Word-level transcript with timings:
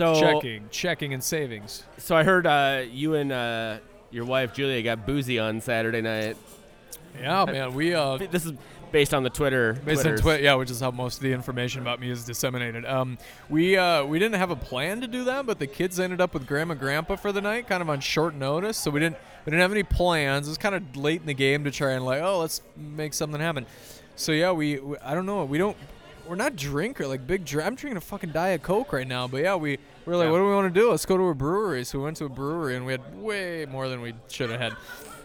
So 0.00 0.18
checking, 0.18 0.66
checking, 0.70 1.12
and 1.12 1.22
savings. 1.22 1.84
So 1.98 2.16
I 2.16 2.24
heard 2.24 2.46
uh, 2.46 2.84
you 2.90 3.16
and 3.16 3.30
uh, 3.30 3.78
your 4.10 4.24
wife 4.24 4.54
Julia 4.54 4.82
got 4.82 5.06
boozy 5.06 5.38
on 5.38 5.60
Saturday 5.60 6.00
night. 6.00 6.38
Yeah, 7.20 7.44
man. 7.44 7.74
We 7.74 7.94
uh, 7.94 8.16
This 8.30 8.46
is 8.46 8.54
based 8.92 9.12
on 9.12 9.24
the 9.24 9.28
Twitter. 9.28 9.74
Based 9.74 10.06
on. 10.06 10.16
Twitter, 10.16 10.42
yeah, 10.42 10.54
which 10.54 10.70
is 10.70 10.80
how 10.80 10.90
most 10.90 11.18
of 11.18 11.22
the 11.22 11.34
information 11.34 11.82
about 11.82 12.00
me 12.00 12.10
is 12.10 12.24
disseminated. 12.24 12.86
Um, 12.86 13.18
we 13.50 13.76
uh, 13.76 14.06
we 14.06 14.18
didn't 14.18 14.36
have 14.36 14.50
a 14.50 14.56
plan 14.56 15.02
to 15.02 15.06
do 15.06 15.24
that, 15.24 15.44
but 15.44 15.58
the 15.58 15.66
kids 15.66 16.00
ended 16.00 16.22
up 16.22 16.32
with 16.32 16.46
grandma 16.46 16.72
and 16.72 16.80
grandpa 16.80 17.16
for 17.16 17.30
the 17.30 17.42
night, 17.42 17.68
kind 17.68 17.82
of 17.82 17.90
on 17.90 18.00
short 18.00 18.34
notice. 18.34 18.78
So 18.78 18.90
we 18.90 19.00
didn't 19.00 19.18
we 19.44 19.50
didn't 19.50 19.60
have 19.60 19.72
any 19.72 19.82
plans. 19.82 20.46
It 20.46 20.50
was 20.52 20.56
kind 20.56 20.74
of 20.74 20.96
late 20.96 21.20
in 21.20 21.26
the 21.26 21.34
game 21.34 21.64
to 21.64 21.70
try 21.70 21.92
and 21.92 22.06
like, 22.06 22.22
oh, 22.22 22.38
let's 22.38 22.62
make 22.74 23.12
something 23.12 23.38
happen. 23.38 23.66
So 24.16 24.32
yeah, 24.32 24.52
we, 24.52 24.78
we 24.78 24.96
I 24.98 25.12
don't 25.12 25.26
know, 25.26 25.44
we 25.44 25.58
don't. 25.58 25.76
We're 26.30 26.36
not 26.36 26.54
drinker 26.54 27.08
like 27.08 27.26
big. 27.26 27.44
Dr- 27.44 27.66
I'm 27.66 27.74
drinking 27.74 27.96
a 27.96 28.00
fucking 28.00 28.30
diet 28.30 28.62
coke 28.62 28.92
right 28.92 29.06
now, 29.08 29.26
but 29.26 29.38
yeah, 29.42 29.56
we 29.56 29.78
we 30.06 30.12
are 30.12 30.16
like, 30.16 30.26
Yeah. 30.26 30.30
what 30.30 30.38
do 30.38 30.44
we 30.46 30.54
want 30.54 30.72
to 30.72 30.80
do? 30.80 30.88
Let's 30.92 31.04
go 31.04 31.16
to 31.16 31.24
a 31.24 31.34
brewery. 31.34 31.82
So 31.82 31.98
we 31.98 32.04
went 32.04 32.18
to 32.18 32.26
a 32.26 32.28
brewery 32.28 32.76
and 32.76 32.86
we 32.86 32.92
had 32.92 33.20
way 33.20 33.66
more 33.68 33.88
than 33.88 34.00
we 34.00 34.14
should 34.28 34.48
have 34.50 34.60
had. 34.60 34.72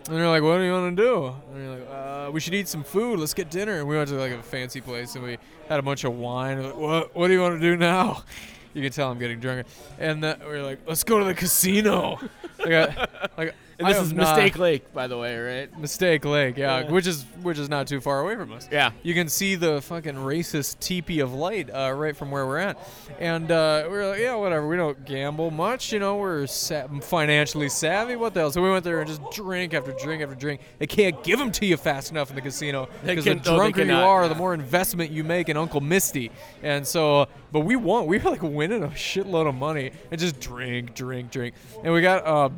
And 0.08 0.18
they're 0.18 0.28
like, 0.28 0.42
"What 0.42 0.58
do 0.58 0.64
you 0.64 0.72
want 0.72 0.98
to 0.98 1.04
do?" 1.04 1.36
And 1.54 1.64
you're 1.64 1.76
like, 1.78 1.90
uh, 1.92 2.32
"We 2.32 2.40
should 2.40 2.56
eat 2.56 2.68
some 2.68 2.84
food. 2.84 3.20
Let's 3.20 3.36
get 3.36 3.52
dinner." 3.52 3.78
And 3.78 3.88
we 3.88 3.96
went 3.96 4.10
to 4.10 4.16
like 4.16 4.32
a 4.32 4.42
fancy 4.42 4.82
place 4.82 5.14
and 5.14 5.24
we 5.24 5.38
had 5.70 5.78
a 5.80 5.84
bunch 5.84 6.06
of 6.06 6.14
wine. 6.18 6.58
We're 6.58 6.64
like, 6.70 6.76
what 6.76 7.16
What 7.16 7.28
do 7.28 7.34
you 7.34 7.42
want 7.42 7.54
to 7.54 7.60
do 7.62 7.78
now? 7.78 8.24
You 8.74 8.82
can 8.82 8.92
tell 8.92 9.10
I'm 9.10 9.18
getting 9.20 9.40
drunker. 9.40 9.64
And 10.00 10.26
uh, 10.26 10.36
we 10.42 10.48
are 10.56 10.62
like, 10.64 10.80
"Let's 10.86 11.04
go 11.06 11.20
to 11.20 11.24
the 11.26 11.34
casino." 11.36 12.20
like, 12.60 12.74
I, 12.74 13.08
like 13.38 13.56
And 13.78 13.88
this 13.88 13.98
is 13.98 14.14
not- 14.14 14.36
Mistake 14.38 14.58
Lake, 14.58 14.94
by 14.94 15.08
the 15.08 15.18
way, 15.18 15.38
right? 15.38 15.80
Mistake 15.80 16.24
Lake, 16.24 16.58
yeah, 16.58 16.80
Yeah. 16.82 16.92
which 16.92 17.08
is 17.08 17.26
which 17.42 17.60
is 17.60 17.68
not 17.70 17.88
too 17.88 18.00
far 18.02 18.22
away 18.22 18.36
from 18.36 18.52
us. 18.54 18.68
Yeah. 18.72 18.92
You 19.04 19.14
can 19.14 19.28
see 19.30 19.56
the 19.56 19.82
fucking 19.82 20.16
racist 20.16 20.80
teepee 20.80 21.20
of 21.20 21.34
light 21.34 21.70
uh, 21.70 21.92
right 21.96 22.16
from 22.16 22.32
where 22.32 22.46
we're 22.48 22.58
at, 22.58 22.78
and 23.20 23.52
uh, 23.52 23.88
we 23.92 23.98
are 23.98 24.08
like, 24.10 24.20
yeah, 24.20 24.36
whatever. 24.36 24.68
We 24.68 24.78
don't 24.78 25.04
gamble 25.06 25.52
much, 25.52 25.92
you 25.92 26.00
know. 26.00 26.16
We're 26.18 26.48
sa- 26.48 26.88
financially 27.02 27.70
savvy. 27.70 28.16
What 28.16 28.34
the 28.34 28.40
hell? 28.42 28.52
So 28.52 28.62
we 28.62 28.70
went 28.72 28.84
there 28.86 29.00
and 29.02 29.08
just 29.10 29.22
drink 29.32 29.74
after 29.74 29.92
drink 29.92 30.24
after 30.24 30.36
drink. 30.36 30.62
They 30.80 30.88
can't 30.88 31.22
give 31.24 31.38
them 31.40 31.52
to 31.52 31.66
you 31.66 31.78
fast 31.78 32.12
enough 32.12 32.30
in 32.30 32.36
the 32.36 32.42
casino 32.42 32.88
because 33.04 33.26
the 33.26 33.32
can- 33.36 33.38
no, 33.46 33.52
they 33.52 33.58
drunker 33.58 33.84
you 33.84 33.94
are, 33.94 34.22
yeah. 34.24 34.28
the 34.30 34.36
more 34.36 34.54
investment 34.54 35.12
you 35.12 35.24
make 35.24 35.50
in 35.50 35.58
Uncle 35.58 35.82
Misty. 35.82 36.32
And 36.64 36.88
so, 36.88 37.28
but 37.52 37.60
we 37.62 37.76
won. 37.76 38.06
We 38.08 38.18
were 38.20 38.30
like 38.32 38.42
winning 38.42 38.84
a 38.84 38.88
shitload 38.88 39.48
of 39.48 39.56
money 39.56 39.92
and 40.12 40.20
just 40.20 40.40
drink, 40.40 40.96
drink, 40.96 41.30
drink, 41.30 41.56
and 41.84 41.94
we 41.94 42.02
got. 42.02 42.26
Uh, 42.26 42.50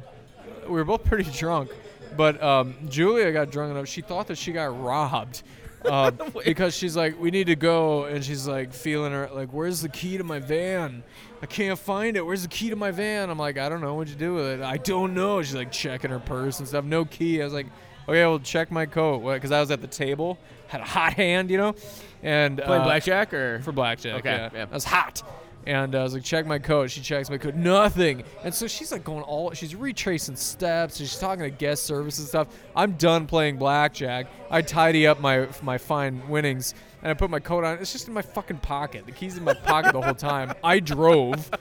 we 0.67 0.75
were 0.75 0.85
both 0.85 1.03
pretty 1.03 1.29
drunk, 1.31 1.71
but 2.15 2.41
um, 2.41 2.75
Julia 2.89 3.31
got 3.31 3.51
drunk 3.51 3.71
enough. 3.71 3.87
She 3.87 4.01
thought 4.01 4.27
that 4.27 4.37
she 4.37 4.51
got 4.51 4.79
robbed. 4.81 5.43
Uh, 5.85 6.11
because 6.43 6.75
she's 6.75 6.97
like, 6.97 7.17
we 7.17 7.29
need 7.31 7.47
to 7.47 7.55
go, 7.55 8.05
and 8.05 8.25
she's 8.25 8.47
like 8.47 8.73
feeling 8.73 9.11
her 9.13 9.29
like, 9.31 9.49
where's 9.49 9.81
the 9.81 9.87
key 9.87 10.17
to 10.17 10.23
my 10.23 10.39
van? 10.39 11.01
I 11.41 11.45
can't 11.45 11.77
find 11.77 12.17
it. 12.17 12.25
Where's 12.25 12.41
the 12.41 12.47
key 12.47 12.71
to 12.71 12.75
my 12.75 12.91
van? 12.91 13.29
I'm 13.29 13.37
like, 13.37 13.57
I 13.57 13.69
don't 13.69 13.79
know. 13.79 13.93
What'd 13.93 14.11
you 14.11 14.19
do 14.19 14.33
with 14.33 14.45
it? 14.45 14.61
I 14.61 14.77
don't 14.77 15.13
know. 15.13 15.41
She's 15.41 15.55
like 15.55 15.71
checking 15.71 16.09
her 16.09 16.19
purse 16.19 16.59
and 16.59 16.67
stuff. 16.67 16.83
No 16.83 17.05
key. 17.05 17.41
I 17.41 17.45
was 17.45 17.53
like, 17.53 17.67
okay, 18.09 18.25
well, 18.25 18.39
check 18.39 18.71
my 18.71 18.85
coat. 18.85 19.19
Because 19.33 19.51
I 19.51 19.59
was 19.59 19.71
at 19.71 19.79
the 19.79 19.87
table, 19.87 20.37
had 20.67 20.81
a 20.81 20.85
hot 20.85 21.13
hand, 21.13 21.51
you 21.51 21.57
know, 21.57 21.75
and 22.23 22.57
Playing 22.57 22.81
uh, 22.81 22.85
blackjack 22.85 23.33
or 23.33 23.59
for 23.61 23.71
blackjack. 23.71 24.15
Okay, 24.19 24.31
yeah. 24.31 24.49
yeah. 24.51 24.65
I 24.69 24.73
was 24.73 24.83
hot. 24.83 25.21
And 25.67 25.95
uh, 25.95 25.99
I 25.99 26.03
was 26.03 26.13
like, 26.13 26.23
check 26.23 26.45
my 26.45 26.59
coat. 26.59 26.89
She 26.91 27.01
checks 27.01 27.29
my 27.29 27.37
coat. 27.37 27.53
Nothing. 27.55 28.23
And 28.41 28.53
so 28.53 28.67
she's 28.67 28.89
like 28.93 29.03
going 29.03 29.23
all, 29.23 29.51
she's 29.51 29.75
retracing 29.75 30.37
steps. 30.37 30.95
She's 30.95 31.19
talking 31.19 31.43
to 31.43 31.49
guest 31.49 31.83
service 31.83 32.19
and 32.19 32.27
stuff. 32.27 32.47
I'm 32.73 32.93
done 32.93 33.27
playing 33.27 33.57
blackjack. 33.57 34.27
I 34.49 34.61
tidy 34.61 35.05
up 35.07 35.19
my 35.19 35.47
my 35.61 35.77
fine 35.77 36.25
winnings 36.29 36.73
and 37.01 37.11
I 37.11 37.15
put 37.15 37.29
my 37.29 37.39
coat 37.41 37.65
on. 37.65 37.79
It's 37.79 37.91
just 37.91 38.07
in 38.07 38.13
my 38.13 38.21
fucking 38.21 38.59
pocket. 38.59 39.05
The 39.05 39.11
key's 39.11 39.35
in 39.35 39.43
my 39.43 39.53
pocket 39.55 39.91
the 39.91 40.01
whole 40.01 40.15
time. 40.15 40.53
I 40.63 40.79
drove. 40.79 41.51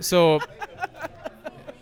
So, 0.00 0.40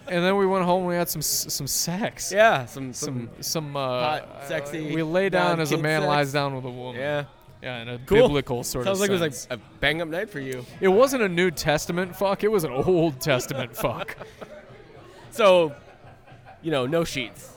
and 0.06 0.22
then 0.24 0.36
we 0.36 0.44
went 0.46 0.66
home 0.66 0.80
and 0.80 0.88
we 0.88 0.96
had 0.96 1.08
some 1.08 1.22
some 1.22 1.66
sex. 1.66 2.30
Yeah, 2.30 2.66
some 2.66 2.92
some, 2.92 3.30
Some 3.32 3.42
some 3.42 3.76
uh, 3.76 3.80
hot, 4.20 4.42
sexy, 4.48 4.94
we 4.94 5.02
lay 5.02 5.30
down 5.30 5.60
as 5.60 5.72
a 5.72 5.78
man 5.78 6.02
sex. 6.02 6.08
lies 6.08 6.32
down 6.34 6.54
with 6.54 6.66
a 6.66 6.70
woman. 6.70 7.00
yeah. 7.00 7.24
Yeah, 7.62 7.82
in 7.82 7.88
a 7.88 7.98
Cool. 7.98 8.22
biblical 8.28 8.64
sort 8.64 8.86
of 8.86 8.96
Sounds 8.96 8.98
of 8.98 9.00
like 9.02 9.10
it 9.10 9.22
was 9.22 9.48
like 9.50 9.58
a 9.58 9.62
bang 9.80 10.00
up 10.00 10.08
night 10.08 10.30
for 10.30 10.40
you. 10.40 10.64
It 10.80 10.88
wasn't 10.88 11.22
a 11.22 11.28
New 11.28 11.50
Testament 11.50 12.16
fuck. 12.16 12.42
It 12.42 12.48
was 12.50 12.64
an 12.64 12.72
Old 12.72 13.20
Testament 13.20 13.76
fuck. 13.76 14.16
So, 15.30 15.74
you 16.62 16.70
know, 16.70 16.86
no 16.86 17.04
sheets. 17.04 17.56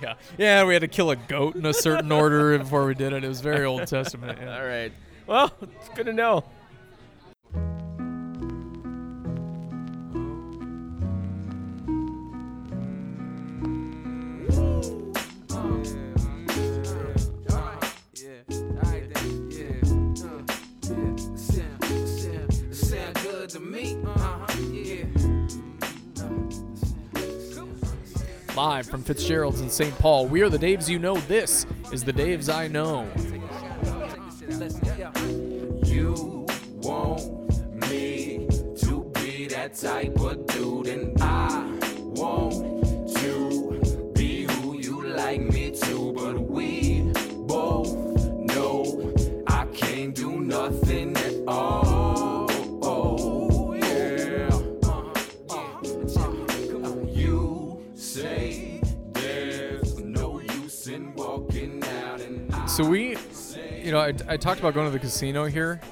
Yeah, 0.00 0.14
yeah. 0.38 0.64
We 0.64 0.72
had 0.72 0.80
to 0.80 0.88
kill 0.88 1.10
a 1.10 1.16
goat 1.16 1.54
in 1.54 1.66
a 1.66 1.74
certain 1.74 2.10
order 2.10 2.56
before 2.58 2.86
we 2.86 2.94
did 2.94 3.12
it. 3.12 3.22
It 3.22 3.28
was 3.28 3.42
very 3.42 3.66
Old 3.66 3.86
Testament. 3.86 4.38
Yeah. 4.40 4.56
All 4.60 4.66
right. 4.66 4.92
Well, 5.26 5.52
it's 5.60 5.88
good 5.94 6.06
to 6.06 6.12
know. 6.14 6.44
Uh-huh, 23.82 24.46
Live 28.54 28.86
from 28.86 29.02
Fitzgerald's 29.02 29.62
in 29.62 29.70
St. 29.70 29.98
Paul, 29.98 30.26
we 30.26 30.42
are 30.42 30.50
the 30.50 30.58
Daves 30.58 30.86
you 30.86 30.98
know. 30.98 31.16
This 31.16 31.64
is 31.90 32.04
the 32.04 32.12
Daves 32.12 32.52
I 32.52 32.68
know. 32.68 33.08
You 35.86 36.46
want 36.82 37.88
me 37.90 38.46
to 38.80 39.10
be 39.14 39.46
that 39.48 39.76
type 39.76 40.20
of 40.20 40.46
dude, 40.48 40.88
and 40.88 41.22
I 41.22 41.64
want 42.02 43.16
to 43.16 44.12
be 44.14 44.42
who 44.42 44.76
you 44.78 45.06
like 45.08 45.40
me 45.40 45.70
to. 45.70 46.12
But 46.12 46.38
we 46.38 47.10
both 47.46 47.94
know 48.54 49.14
I 49.46 49.64
can't 49.72 50.14
do 50.14 50.38
nothing 50.40 51.16
at 51.16 51.34
all. 51.48 51.89
So 62.80 62.88
we, 62.88 63.14
you 63.84 63.92
know, 63.92 63.98
I, 63.98 64.14
I 64.26 64.36
talked 64.38 64.58
about 64.58 64.72
going 64.72 64.86
to 64.86 64.90
the 64.90 64.98
casino 64.98 65.44
here. 65.44 65.82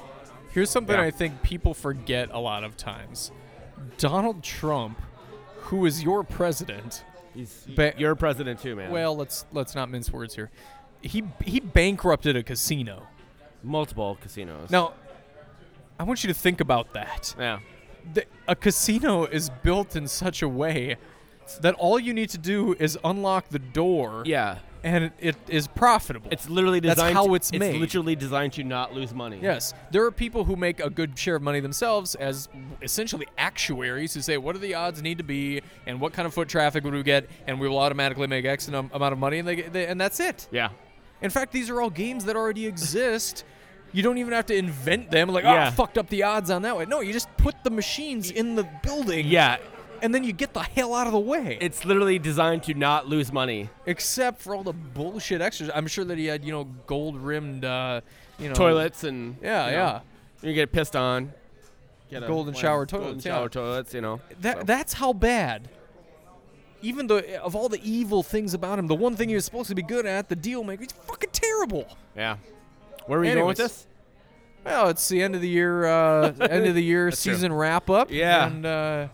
Here's 0.53 0.71
something 0.71 0.95
Yeah. 0.95 1.03
I 1.03 1.11
think 1.11 1.43
people 1.43 1.75
forget 1.75 2.29
a 2.31 2.39
lot 2.39 2.63
of 2.63 2.77
times. 2.77 3.31
Donald 3.99 4.41
Trump, 4.41 4.99
who 5.59 5.85
is 5.85 6.01
your 6.01 6.23
president, 6.23 7.03
He's, 7.35 7.67
Ba- 7.75 7.93
you're 7.95 8.15
president 8.15 8.59
too, 8.59 8.75
man. 8.75 8.89
well, 8.89 9.15
let's 9.15 9.45
let's 9.53 9.75
not 9.75 9.91
mince 9.91 10.11
words 10.11 10.33
here. 10.33 10.49
He 11.03 11.23
he 11.45 11.59
bankrupted 11.59 12.35
a 12.35 12.41
casino. 12.41 13.05
multiple 13.61 14.17
casinos. 14.19 14.71
Now, 14.71 14.93
I 15.99 16.03
want 16.05 16.23
you 16.23 16.27
to 16.29 16.33
think 16.33 16.59
about 16.59 16.93
that. 16.93 17.35
Yeah. 17.37 17.59
the, 18.15 18.25
a 18.47 18.55
casino 18.55 19.25
is 19.25 19.51
built 19.61 19.95
in 19.95 20.07
such 20.07 20.41
a 20.41 20.49
way 20.49 20.97
that 21.61 21.75
all 21.75 21.99
you 21.99 22.15
need 22.15 22.29
to 22.31 22.39
do 22.39 22.73
is 22.79 22.97
unlock 23.03 23.49
the 23.49 23.59
door 23.59 24.23
Yeah. 24.25 24.57
And 24.83 25.11
it, 25.19 25.35
is 25.47 25.67
profitable. 25.67 26.29
It's 26.31 26.49
literally 26.49 26.79
designed. 26.79 26.99
That's 26.99 27.13
how 27.13 27.27
to- 27.27 27.35
it's 27.35 27.51
made. 27.51 27.79
literally 27.79 28.15
designed 28.15 28.53
to 28.53 28.63
not 28.63 28.93
lose 28.93 29.13
money. 29.13 29.39
yes, 29.41 29.73
there 29.91 30.05
are 30.05 30.11
people 30.11 30.45
who 30.45 30.55
make 30.55 30.79
a 30.79 30.89
good 30.89 31.17
share 31.17 31.35
of 31.35 31.41
money 31.41 31.59
themselves 31.59 32.15
as 32.15 32.47
essentially 32.81 33.27
actuaries 33.37 34.13
who 34.13 34.21
say 34.21 34.37
what 34.37 34.53
do 34.53 34.59
the 34.59 34.73
odds 34.75 35.01
need 35.01 35.17
to 35.17 35.23
be 35.23 35.61
and 35.85 35.99
what 35.99 36.13
kind 36.13 36.25
of 36.25 36.33
foot 36.33 36.47
traffic 36.47 36.83
would 36.83 36.93
we 36.93 37.03
get 37.03 37.27
and 37.47 37.59
we 37.59 37.67
will 37.67 37.77
automatically 37.79 38.27
make 38.27 38.45
X 38.45 38.67
amount 38.67 38.91
of 38.93 39.17
money 39.17 39.39
and 39.39 39.47
they, 39.47 39.61
they 39.63 39.85
and 39.87 39.99
that's 39.99 40.19
it. 40.19 40.47
Yeah. 40.51 40.69
In 41.21 41.29
fact, 41.29 41.51
these 41.51 41.69
are 41.69 41.81
all 41.81 41.89
games 41.89 42.23
that 42.25 42.35
already 42.37 42.65
exist. 42.65 43.43
You 43.91 44.03
don't 44.03 44.17
even 44.19 44.31
have 44.33 44.45
to 44.45 44.55
invent 44.55 45.11
them. 45.11 45.29
Like, 45.29 45.43
oh, 45.43 45.51
Yeah. 45.53 45.67
I 45.67 45.71
fucked 45.71 45.97
up 45.97 46.07
the 46.09 46.23
odds 46.23 46.49
on 46.49 46.61
that 46.61 46.77
way. 46.77 46.85
No, 46.85 47.01
you 47.01 47.11
just 47.11 47.27
put 47.37 47.55
the 47.63 47.69
machines 47.71 48.31
in 48.31 48.55
the 48.55 48.63
building. 48.83 49.27
Yeah. 49.27 49.57
And 50.01 50.13
then 50.13 50.23
you 50.23 50.33
get 50.33 50.53
the 50.53 50.63
hell 50.63 50.93
out 50.93 51.07
of 51.07 51.13
the 51.13 51.19
way. 51.19 51.57
It's 51.61 51.85
literally 51.85 52.19
designed 52.19 52.63
to 52.63 52.73
not 52.73 53.07
lose 53.07 53.31
money. 53.31 53.69
Except 53.85 54.41
for 54.41 54.55
all 54.55 54.63
the 54.63 54.73
bullshit 54.73 55.41
extras. 55.41 55.69
I'm 55.73 55.87
sure 55.87 56.05
that 56.05 56.17
he 56.17 56.25
had, 56.25 56.43
you 56.43 56.51
know, 56.51 56.65
gold 56.87 57.17
rimmed, 57.17 57.65
uh, 57.65 58.01
you 58.37 58.49
know, 58.49 58.55
Toilets 58.55 59.03
and 59.03 59.37
Yeah, 59.41 59.65
you 59.65 59.71
know, 59.71 59.77
yeah. 59.77 60.01
You 60.41 60.53
get 60.53 60.71
pissed 60.71 60.95
on. 60.95 61.33
Get 62.09 62.25
Golden 62.25 62.53
well, 62.53 62.61
shower 62.61 62.85
golden 62.85 63.07
toilets, 63.07 63.25
yeah. 63.25 63.33
shower 63.33 63.49
toilets. 63.49 63.93
You 63.93 64.01
know. 64.01 64.21
That 64.41 64.57
so. 64.59 64.63
that's 64.63 64.93
how 64.93 65.13
bad. 65.13 65.69
Even 66.81 67.07
the 67.07 67.41
of 67.41 67.55
all 67.55 67.69
the 67.69 67.81
evil 67.83 68.23
things 68.23 68.53
about 68.53 68.79
him, 68.79 68.87
the 68.87 68.95
one 68.95 69.15
thing 69.15 69.29
he 69.29 69.35
was 69.35 69.45
supposed 69.45 69.69
to 69.69 69.75
be 69.75 69.83
good 69.83 70.05
at, 70.05 70.29
the 70.29 70.35
deal 70.35 70.63
maker, 70.63 70.83
he's 70.83 70.91
fucking 70.91 71.29
terrible. 71.31 71.85
Yeah. 72.15 72.37
Where 73.05 73.19
are 73.19 73.21
we 73.21 73.33
going 73.33 73.45
with 73.45 73.57
this? 73.57 73.85
Well, 74.65 74.89
it's 74.89 75.07
the 75.07 75.21
end 75.21 75.35
of 75.35 75.41
the 75.41 75.49
year, 75.49 75.85
uh, 75.85 76.33
end 76.41 76.67
of 76.67 76.75
the 76.75 76.83
year 76.83 77.09
That's 77.09 77.21
true. 77.21 77.33
season 77.33 77.53
wrap 77.53 77.89
up. 77.89 78.11
Yeah. 78.11 78.47
and 78.47 78.65
uh, 78.65 79.07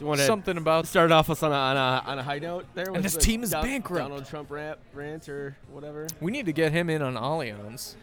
you 0.00 0.06
want 0.06 0.20
something 0.20 0.56
about 0.56 0.86
start 0.86 1.10
off 1.12 1.30
us 1.30 1.42
on 1.42 1.52
a, 1.52 1.54
on 1.54 1.76
a 1.76 2.02
on 2.06 2.18
a 2.18 2.22
high 2.22 2.38
note 2.38 2.66
there? 2.74 2.92
with 2.92 3.02
this 3.02 3.16
team 3.16 3.42
is 3.42 3.50
Don- 3.50 3.64
bankrupt. 3.64 4.08
Donald 4.08 4.26
Trump 4.26 4.50
rant, 4.50 4.78
rant 4.94 5.28
or 5.28 5.56
whatever. 5.70 6.06
we 6.20 6.30
need 6.32 6.46
to 6.46 6.52
get 6.52 6.72
him 6.72 6.90
in 6.90 7.02
on 7.02 7.14
Allianz. 7.14 7.94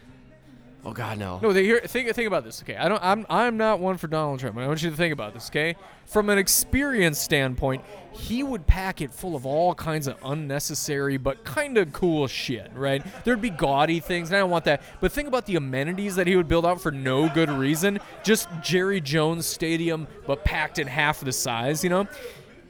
Oh 0.86 0.92
God, 0.92 1.18
no. 1.18 1.38
No, 1.42 1.52
they 1.52 1.64
hear, 1.64 1.80
think 1.80 2.14
think 2.14 2.26
about 2.26 2.44
this. 2.44 2.62
Okay, 2.62 2.76
I 2.76 2.88
don't. 2.88 3.02
I'm 3.02 3.24
I'm 3.30 3.56
not 3.56 3.80
one 3.80 3.96
for 3.96 4.06
Donald 4.06 4.40
Trump. 4.40 4.58
I 4.58 4.66
want 4.66 4.82
you 4.82 4.90
to 4.90 4.96
think 4.96 5.14
about 5.14 5.32
this. 5.32 5.48
Okay, 5.48 5.76
from 6.04 6.28
an 6.28 6.36
experience 6.36 7.18
standpoint, 7.18 7.82
he 8.12 8.42
would 8.42 8.66
pack 8.66 9.00
it 9.00 9.10
full 9.10 9.34
of 9.34 9.46
all 9.46 9.74
kinds 9.74 10.06
of 10.06 10.16
unnecessary 10.22 11.16
but 11.16 11.42
kind 11.42 11.78
of 11.78 11.92
cool 11.94 12.26
shit. 12.26 12.70
Right? 12.74 13.02
There'd 13.24 13.40
be 13.40 13.50
gaudy 13.50 14.00
things, 14.00 14.28
and 14.28 14.36
I 14.36 14.40
don't 14.40 14.50
want 14.50 14.66
that. 14.66 14.82
But 15.00 15.10
think 15.10 15.26
about 15.26 15.46
the 15.46 15.56
amenities 15.56 16.16
that 16.16 16.26
he 16.26 16.36
would 16.36 16.48
build 16.48 16.66
out 16.66 16.82
for 16.82 16.90
no 16.90 17.30
good 17.30 17.50
reason. 17.50 17.98
Just 18.22 18.48
Jerry 18.60 19.00
Jones 19.00 19.46
Stadium, 19.46 20.06
but 20.26 20.44
packed 20.44 20.78
in 20.78 20.86
half 20.86 21.20
the 21.20 21.32
size. 21.32 21.82
You 21.82 21.90
know. 21.90 22.08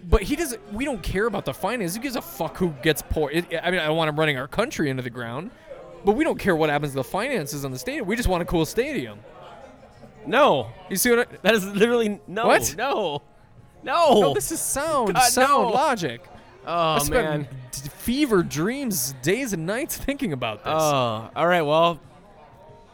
But 0.09 0.23
he 0.23 0.37
doesn't. 0.37 0.73
We 0.73 0.85
don't 0.85 1.03
care 1.03 1.27
about 1.27 1.47
the 1.47 1.55
finance. 1.55 1.95
He 1.95 2.01
gives 2.01 2.15
a 2.15 2.23
fuck 2.23 2.59
who 2.59 2.75
gets 2.83 3.03
poor. 3.03 3.31
It, 3.31 3.47
I 3.63 3.71
mean, 3.71 3.81
I 3.81 3.87
don't 3.87 3.97
want 3.97 4.11
him 4.11 4.19
running 4.19 4.37
our 4.37 4.47
country 4.47 4.91
into 4.91 5.03
the 5.03 5.11
ground. 5.11 5.51
But 6.05 6.13
we 6.13 6.25
don't 6.25 6.39
care 6.39 6.55
what 6.55 6.71
happens 6.71 6.93
to 6.93 6.97
the 6.97 7.05
finances 7.05 7.65
on 7.65 7.71
the 7.71 7.79
stadium. 7.79 8.07
We 8.07 8.17
just 8.17 8.29
want 8.29 8.43
a 8.43 8.47
cool 8.47 8.67
stadium. 8.67 9.21
No. 10.27 10.69
You 10.91 10.97
see 10.97 11.11
what 11.11 11.21
I? 11.21 11.37
That 11.43 11.55
is 11.55 11.67
literally 11.67 12.21
no. 12.27 12.47
What? 12.47 12.75
No. 12.77 13.23
No. 13.83 14.21
No, 14.21 14.35
this 14.35 14.51
is 14.51 14.61
sound, 14.61 15.15
God, 15.15 15.23
sound 15.29 15.65
no. 15.65 15.71
logic. 15.71 16.27
Oh, 16.67 16.73
I 16.73 16.97
oh 16.97 16.99
spent 17.05 17.25
man. 17.29 17.49
d- 17.71 17.89
fever 17.99 18.43
dreams, 18.43 19.15
days 19.23 19.53
and 19.53 19.67
nights 19.67 19.97
thinking 19.97 20.33
about 20.33 20.65
this. 20.65 20.73
Oh, 20.73 21.31
all 21.37 21.47
right. 21.47 21.61
Well, 21.61 22.01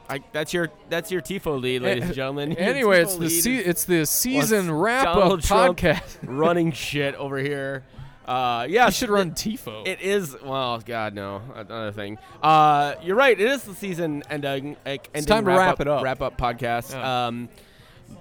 I, 0.09 0.25
that's 0.33 0.53
your 0.53 0.71
that's 0.89 1.13
your 1.13 1.21
tifo 1.21 1.61
lead, 1.61 1.83
ladies 1.83 2.05
and 2.05 2.15
gentlemen. 2.15 2.51
Your 2.59 2.61
anyway, 2.61 3.03
it's 3.03 3.15
the 3.15 3.31
se- 3.31 3.65
it's 3.65 3.85
the 3.85 4.05
season 4.07 4.73
wrap 4.73 5.05
Donald 5.05 5.39
up 5.39 5.45
Trump 5.45 5.79
podcast. 5.79 6.19
running 6.25 6.73
shit 6.73 7.15
over 7.15 7.39
here. 7.39 7.85
Uh, 8.27 8.67
yeah, 8.69 8.87
I 8.87 8.91
should 8.91 9.11
run 9.11 9.33
tifo. 9.33 9.87
It 9.87 10.01
is. 10.01 10.37
Well, 10.43 10.79
God, 10.81 11.15
no. 11.15 11.43
Another 11.55 11.93
thing. 11.93 12.19
Uh, 12.43 12.95
you're 13.03 13.17
right. 13.17 13.39
It 13.39 13.47
is 13.49 13.63
the 13.65 13.75
season 13.75 14.23
ending. 14.31 14.77
Ending 14.87 15.25
time 15.25 15.45
to 15.45 15.51
wrap 15.51 15.81
it 15.81 15.89
up. 15.89 16.05
Wrap 16.05 16.21
up 16.21 16.39
podcast. 16.39 16.93
Yeah. 16.93 17.27
Um, 17.27 17.49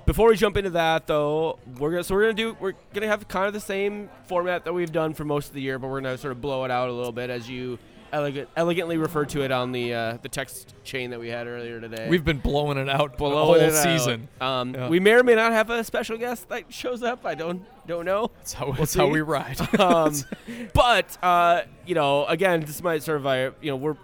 before 0.05 0.29
we 0.29 0.35
jump 0.35 0.57
into 0.57 0.71
that, 0.71 1.07
though, 1.07 1.59
we're 1.77 1.91
gonna 1.91 2.03
so 2.03 2.15
we're 2.15 2.23
gonna 2.23 2.33
do 2.33 2.57
we're 2.59 2.73
gonna 2.93 3.07
have 3.07 3.27
kind 3.27 3.47
of 3.47 3.53
the 3.53 3.59
same 3.59 4.09
format 4.25 4.65
that 4.65 4.73
we've 4.73 4.91
done 4.91 5.13
for 5.13 5.25
most 5.25 5.49
of 5.49 5.53
the 5.53 5.61
year, 5.61 5.77
but 5.79 5.87
we're 5.87 6.01
gonna 6.01 6.17
sort 6.17 6.31
of 6.31 6.41
blow 6.41 6.63
it 6.65 6.71
out 6.71 6.89
a 6.89 6.91
little 6.91 7.11
bit 7.11 7.29
as 7.29 7.49
you 7.49 7.77
elegant, 8.11 8.49
elegantly 8.55 8.97
referred 8.97 9.29
to 9.29 9.41
it 9.41 9.51
on 9.51 9.71
the 9.71 9.93
uh, 9.93 10.17
the 10.21 10.29
text 10.29 10.73
chain 10.83 11.11
that 11.11 11.19
we 11.19 11.29
had 11.29 11.47
earlier 11.47 11.79
today. 11.79 12.07
We've 12.09 12.25
been 12.25 12.39
blowing 12.39 12.77
it 12.77 12.89
out 12.89 13.17
the 13.17 13.29
whole 13.29 13.71
season. 13.71 14.27
Um, 14.41 14.73
Yeah. 14.73 14.89
We 14.89 14.99
may 14.99 15.13
or 15.13 15.23
may 15.23 15.35
not 15.35 15.51
have 15.51 15.69
a 15.69 15.83
special 15.83 16.17
guest 16.17 16.49
that 16.49 16.71
shows 16.73 17.03
up. 17.03 17.25
I 17.25 17.35
don't 17.35 17.65
don't 17.87 18.05
know. 18.05 18.31
That's 18.37 18.53
how, 18.53 18.71
that's 18.71 18.93
how 18.93 19.07
we 19.07 19.21
ride. 19.21 19.59
um, 19.79 20.13
but 20.73 21.17
uh, 21.23 21.61
you 21.85 21.95
know, 21.95 22.25
again, 22.25 22.61
this 22.61 22.81
might 22.83 23.03
sort 23.03 23.17
of, 23.17 23.25
uh, 23.27 23.51
you 23.61 23.71
know, 23.71 23.75
we're 23.75 23.97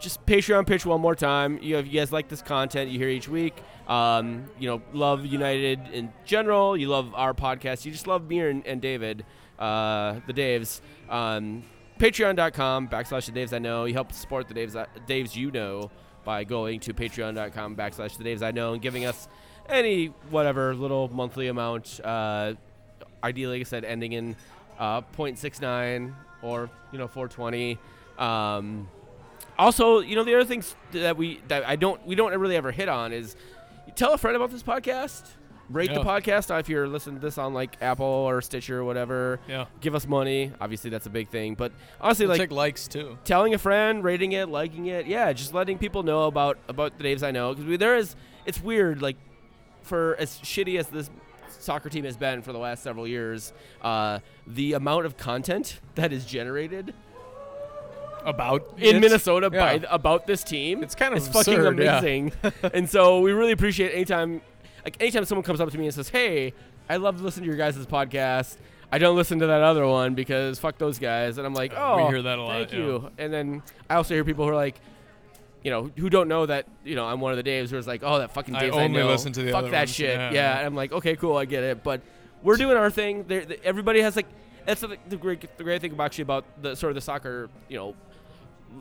just 0.00 0.24
Patreon 0.26 0.66
pitch 0.66 0.84
one 0.84 1.00
more 1.00 1.14
time. 1.14 1.58
You 1.62 1.74
know, 1.74 1.78
if 1.78 1.86
you 1.86 1.92
guys 1.92 2.12
like 2.12 2.28
this 2.28 2.42
content 2.42 2.90
you 2.90 2.98
hear 2.98 3.08
each 3.08 3.28
week, 3.28 3.62
um, 3.88 4.44
you 4.58 4.68
know, 4.68 4.82
love 4.92 5.24
United 5.24 5.80
in 5.92 6.12
general. 6.24 6.76
You 6.76 6.88
love 6.88 7.14
our 7.14 7.34
podcast. 7.34 7.84
You 7.84 7.92
just 7.92 8.06
love 8.06 8.28
me 8.28 8.40
and, 8.40 8.66
and 8.66 8.80
David, 8.82 9.24
uh, 9.58 10.20
the 10.26 10.34
Daves. 10.34 10.80
Um, 11.08 11.62
Patreon.com 11.98 12.88
backslash 12.88 13.26
the 13.26 13.32
Daves 13.32 13.52
I 13.52 13.58
know. 13.58 13.84
You 13.84 13.94
help 13.94 14.12
support 14.12 14.48
the 14.48 14.54
Daves, 14.54 14.86
Daves 15.06 15.36
you 15.36 15.50
know 15.50 15.90
by 16.24 16.44
going 16.44 16.80
to 16.80 16.94
Patreon.com 16.94 17.76
backslash 17.76 18.16
the 18.16 18.24
Daves 18.24 18.42
I 18.42 18.50
know 18.50 18.72
and 18.72 18.82
giving 18.82 19.04
us 19.04 19.28
any 19.68 20.06
whatever 20.30 20.74
little 20.74 21.08
monthly 21.08 21.48
amount. 21.48 22.00
Uh, 22.02 22.54
ideally, 23.22 23.58
like 23.58 23.66
I 23.66 23.70
said, 23.70 23.84
ending 23.84 24.12
in 24.12 24.36
uh, 24.78 25.02
0.69 25.16 26.14
or 26.42 26.70
you 26.90 26.98
know 26.98 27.06
420. 27.06 27.78
Um, 28.18 28.88
also, 29.58 30.00
you 30.00 30.16
know 30.16 30.24
the 30.24 30.34
other 30.34 30.44
things 30.44 30.74
that 30.92 31.16
we 31.16 31.40
that 31.48 31.64
I 31.66 31.76
don't 31.76 32.04
we 32.06 32.14
don't 32.14 32.36
really 32.38 32.56
ever 32.56 32.72
hit 32.72 32.88
on 32.88 33.12
is 33.12 33.36
tell 33.94 34.12
a 34.12 34.18
friend 34.18 34.36
about 34.36 34.50
this 34.50 34.62
podcast. 34.62 35.22
Rate 35.72 35.92
the 35.94 36.00
podcast 36.00 36.56
if 36.60 36.68
you're 36.68 36.86
listening 36.88 37.16
to 37.16 37.22
this 37.22 37.38
on 37.38 37.54
like 37.54 37.76
Apple 37.80 38.04
or 38.06 38.40
Stitcher 38.42 38.80
or 38.80 38.84
whatever. 38.84 39.40
yeah. 39.48 39.66
Give 39.80 39.94
us 39.94 40.06
money. 40.06 40.52
Obviously, 40.60 40.90
that's 40.90 41.06
a 41.06 41.10
big 41.10 41.28
thing. 41.28 41.54
But 41.54 41.72
honestly, 42.00 42.26
We'll 42.26 42.34
like 42.36 42.40
take 42.48 42.52
likes 42.52 42.88
too. 42.88 43.18
telling 43.24 43.54
a 43.54 43.58
friend, 43.58 44.04
rating 44.04 44.32
it, 44.32 44.48
liking 44.48 44.86
it, 44.86 45.06
yeah, 45.06 45.32
just 45.32 45.54
letting 45.54 45.78
people 45.78 46.02
know 46.02 46.24
about 46.24 46.58
about 46.68 46.98
the 46.98 47.04
Daves 47.04 47.22
I 47.22 47.30
know 47.30 47.54
because 47.54 47.78
there 47.78 47.96
is 47.96 48.14
it's 48.46 48.62
weird 48.62 49.02
like 49.02 49.16
for 49.82 50.16
as 50.18 50.38
shitty 50.40 50.78
as 50.78 50.86
this 50.88 51.10
soccer 51.48 51.88
team 51.88 52.04
has 52.04 52.16
been 52.16 52.42
for 52.42 52.52
the 52.52 52.58
last 52.58 52.82
several 52.82 53.06
years, 53.06 53.52
uh, 53.82 54.18
the 54.46 54.72
amount 54.72 55.06
of 55.06 55.16
content 55.16 55.80
that 55.94 56.12
is 56.12 56.24
generated 56.24 56.92
About 58.24 58.78
in 58.78 59.00
Minnesota 59.00 59.50
by 59.50 59.56
yeah. 59.56 59.70
th- 59.78 59.84
about 59.90 60.26
this 60.28 60.44
team, 60.44 60.82
It's 60.82 60.94
kind 60.94 61.12
of 61.12 61.18
it's 61.18 61.26
fucking 61.28 61.54
absurd, 61.54 61.78
yeah. 61.80 61.98
amazing. 61.98 62.32
and 62.74 62.88
so 62.88 63.20
we 63.20 63.32
really 63.32 63.50
appreciate 63.52 63.92
anytime, 63.92 64.40
like 64.84 64.96
anytime 65.00 65.24
someone 65.24 65.42
comes 65.44 65.60
up 65.60 65.70
to 65.70 65.78
me 65.78 65.86
and 65.86 65.94
says, 65.94 66.08
"Hey, 66.08 66.52
I 66.88 66.96
love 66.96 67.18
to 67.18 67.22
listen 67.22 67.42
to 67.42 67.48
your 67.48 67.56
guys' 67.56 67.76
podcast." 67.86 68.56
I 68.94 68.98
don't 68.98 69.16
listen 69.16 69.38
to 69.38 69.46
that 69.46 69.62
other 69.62 69.86
one 69.86 70.14
because 70.14 70.58
fuck 70.58 70.76
those 70.76 70.98
guys. 70.98 71.38
And 71.38 71.46
I'm 71.46 71.54
like, 71.54 71.72
oh, 71.74 71.96
we 71.96 72.02
hear 72.12 72.20
that 72.20 72.38
a 72.38 72.42
lot, 72.42 72.58
Thank 72.58 72.72
yeah. 72.72 72.78
you. 72.78 73.10
And 73.16 73.32
then 73.32 73.62
I 73.88 73.94
also 73.94 74.12
hear 74.12 74.22
people 74.22 74.44
who 74.44 74.50
are 74.50 74.54
like, 74.54 74.78
you 75.64 75.70
know, 75.70 75.90
who 75.96 76.10
don't 76.10 76.28
know 76.28 76.44
that, 76.44 76.66
you 76.84 76.94
know, 76.94 77.06
I'm 77.06 77.18
one 77.18 77.32
of 77.32 77.42
the 77.42 77.50
Daves 77.50 77.70
who 77.70 77.78
is 77.78 77.86
like, 77.86 78.02
oh, 78.04 78.18
that 78.18 78.34
fucking 78.34 78.54
I 78.54 78.64
Daves 78.64 78.74
I, 78.74 78.84
only 78.84 79.00
know. 79.00 79.08
listen 79.08 79.32
to 79.32 79.42
the 79.42 79.50
Fuck 79.50 79.70
that 79.70 79.78
ones." 79.78 79.94
shit. 79.94 80.14
Yeah, 80.14 80.30
Yeah. 80.32 80.58
And 80.58 80.66
I'm 80.66 80.74
like, 80.74 80.92
okay, 80.92 81.16
cool, 81.16 81.38
I 81.38 81.46
get 81.46 81.64
it. 81.64 81.82
But 81.82 82.02
we're 82.42 82.58
doing 82.58 82.76
our 82.76 82.90
thing. 82.90 83.24
There, 83.26 83.46
the, 83.46 83.64
everybody 83.64 84.02
has 84.02 84.14
like, 84.14 84.26
that's 84.66 84.82
the, 84.82 84.98
the 85.08 85.16
great, 85.16 85.56
the 85.56 85.64
great 85.64 85.80
thing 85.80 85.92
about 85.92 86.04
actually 86.04 86.22
about 86.22 86.44
the 86.60 86.74
sort 86.76 86.90
of 86.90 86.96
the 86.96 87.00
soccer, 87.00 87.48
you 87.70 87.78
know, 87.78 87.94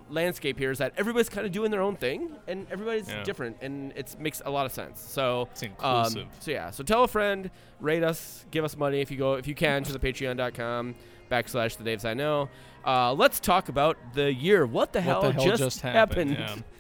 landscape 0.10 0.58
here 0.58 0.72
is 0.72 0.78
that 0.80 0.94
everybody's 0.98 1.30
kind 1.30 1.46
of 1.46 1.52
doing 1.52 1.72
their 1.72 1.82
own 1.82 1.96
thing 1.96 2.32
and 2.48 2.68
everybody's 2.72 3.08
Yeah. 3.10 3.24
different 3.24 3.58
and 3.62 3.92
it 3.96 4.16
makes 4.20 4.42
a 4.46 4.50
lot 4.50 4.66
of 4.66 4.72
sense. 4.72 5.00
So 5.00 5.48
It's 5.52 5.64
um, 5.80 6.28
so 6.40 6.52
yeah, 6.52 6.72
so 6.72 6.84
tell 6.84 7.04
a 7.04 7.08
friend, 7.08 7.50
rate 7.80 8.04
us, 8.04 8.46
give 8.52 8.64
us 8.64 8.76
money 8.78 9.02
if 9.02 9.12
you 9.12 9.18
go 9.18 9.34
if 9.36 9.48
you 9.48 9.56
can 9.56 9.84
to 9.84 9.92
the 9.94 10.00
patreon.com 10.00 10.96
backslash 11.32 11.78
the 11.78 11.84
Daves 11.84 12.06
I 12.06 12.14
know. 12.14 12.50
Uh, 12.86 13.14
let's 13.14 13.40
talk 13.40 13.70
about 13.70 13.98
the 14.16 14.34
year. 14.34 14.66
What 14.66 14.92
the 14.92 15.02
hell, 15.02 15.22
the 15.22 15.32
hell 15.34 15.46
just, 15.46 15.62
just 15.64 15.82
happened? 15.82 16.32
happened? 16.38 16.64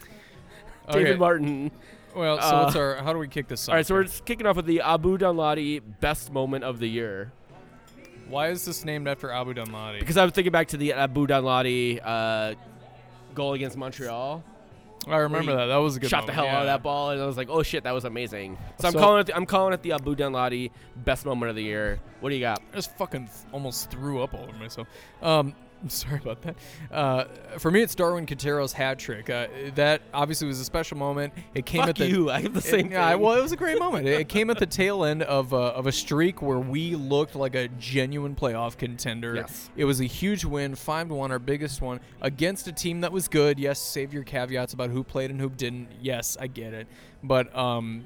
Yeah. 0.87 0.93
David 0.93 1.11
Okay. 1.11 1.19
Martin. 1.19 1.71
Well, 2.15 2.41
so 2.41 2.47
Uh, 2.47 2.63
what's 2.63 2.75
our? 2.75 2.95
How 2.97 3.13
do 3.13 3.19
we 3.19 3.27
kick 3.27 3.47
this 3.47 3.69
off? 3.69 3.73
All 3.73 3.75
right, 3.77 3.85
so 3.85 3.93
here? 3.93 4.01
we're 4.01 4.05
just 4.07 4.25
kicking 4.25 4.45
off 4.47 4.55
with 4.57 4.65
the 4.65 4.81
Abu 4.81 5.17
Danladi 5.17 5.81
best 6.01 6.31
moment 6.33 6.63
of 6.65 6.79
the 6.79 6.87
year 6.87 7.31
Why 8.27 8.47
is 8.49 8.65
this 8.65 8.83
named 8.83 9.07
after 9.07 9.29
Abu 9.31 9.53
Danladi? 9.53 9.99
because 9.99 10.17
I 10.17 10.23
was 10.25 10.33
thinking 10.33 10.51
back 10.51 10.69
to 10.69 10.77
the 10.77 10.93
Abu 10.93 11.27
Danladi 11.27 11.99
uh, 12.03 12.55
goal 13.35 13.53
against 13.53 13.77
Montreal. 13.77 14.43
I 15.07 15.17
remember 15.17 15.55
that. 15.55 15.65
That 15.65 15.77
was 15.77 15.97
a 15.97 15.99
good. 15.99 16.09
Shot 16.11 16.27
the 16.27 16.31
hell 16.31 16.43
moment, 16.43 16.57
out 16.57 16.61
of 16.61 16.67
that 16.67 16.83
ball, 16.83 17.09
and 17.09 17.19
I 17.21 17.25
was 17.25 17.35
like, 17.35 17.49
"Oh 17.49 17.63
shit, 17.63 17.83
that 17.85 17.91
was 17.91 18.05
amazing." 18.05 18.57
So, 18.79 18.87
I'm 18.87 18.93
So- 18.93 18.99
calling 18.99 19.21
it. 19.21 19.27
The, 19.27 19.35
I'm 19.35 19.47
calling 19.47 19.73
it 19.73 19.81
the 19.81 19.93
Abu 19.93 20.15
best 20.97 21.25
moment 21.25 21.49
of 21.49 21.55
the 21.55 21.63
year. 21.63 21.99
What 22.19 22.29
do 22.29 22.35
you 22.35 22.41
got? 22.41 22.61
I 22.71 22.75
just 22.75 22.95
fucking 22.97 23.25
th- 23.25 23.37
almost 23.51 23.89
threw 23.89 24.21
up 24.21 24.33
all 24.35 24.43
over 24.43 24.53
myself. 24.57 24.87
Um, 25.23 25.55
sorry 25.87 26.17
about 26.21 26.41
that. 26.43 26.55
Uh, 26.91 27.25
for 27.57 27.71
me, 27.71 27.81
it's 27.81 27.95
Darwin 27.95 28.25
Quintero's 28.25 28.73
hat 28.73 28.99
trick. 28.99 29.29
Uh, 29.29 29.47
that 29.75 30.01
obviously 30.13 30.47
was 30.47 30.59
a 30.59 30.65
special 30.65 30.97
moment. 30.97 31.33
It 31.55 31.65
came 31.65 31.81
Fuck 31.81 31.89
at 31.89 31.95
the 31.95 32.07
you. 32.07 32.29
I 32.29 32.41
have 32.41 32.53
the 32.53 32.59
it- 32.59 32.63
same 32.63 32.91
yeah, 32.91 33.11
thing. 33.11 33.19
well, 33.21 33.37
it 33.37 33.41
was 33.41 33.51
a 33.51 33.55
great 33.57 33.79
moment. 33.85 34.07
It, 34.07 34.19
it 34.21 34.29
came 34.29 34.49
at 34.49 34.59
the 34.59 34.65
tail 34.65 35.03
end 35.03 35.23
of 35.23 35.53
uh, 35.53 35.57
of 35.71 35.87
a 35.87 35.91
streak 35.91 36.41
where 36.41 36.59
we 36.59 36.95
looked 36.95 37.35
like 37.35 37.55
a 37.55 37.67
genuine 37.79 38.35
playoff 38.35 38.77
contender. 38.77 39.35
Yes. 39.35 39.69
It 39.75 39.85
was 39.85 39.99
a 40.01 40.05
huge 40.05 40.45
win, 40.45 40.75
five 40.75 41.07
to 41.07 41.15
one, 41.15 41.31
our 41.31 41.39
biggest 41.39 41.81
one 41.81 41.99
against 42.21 42.67
a 42.67 42.71
team 42.71 43.01
that 43.01 43.11
was 43.11 43.27
good. 43.27 43.59
Yes, 43.59 43.79
save 43.79 44.13
your 44.13 44.23
caveats 44.23 44.73
about 44.73 44.89
who 44.91 45.03
played 45.03 45.31
and 45.31 45.39
who 45.39 45.49
didn't. 45.49 45.89
Yes, 46.01 46.37
I 46.39 46.47
get 46.47 46.73
it, 46.73 46.87
but 47.23 47.55
um, 47.55 48.05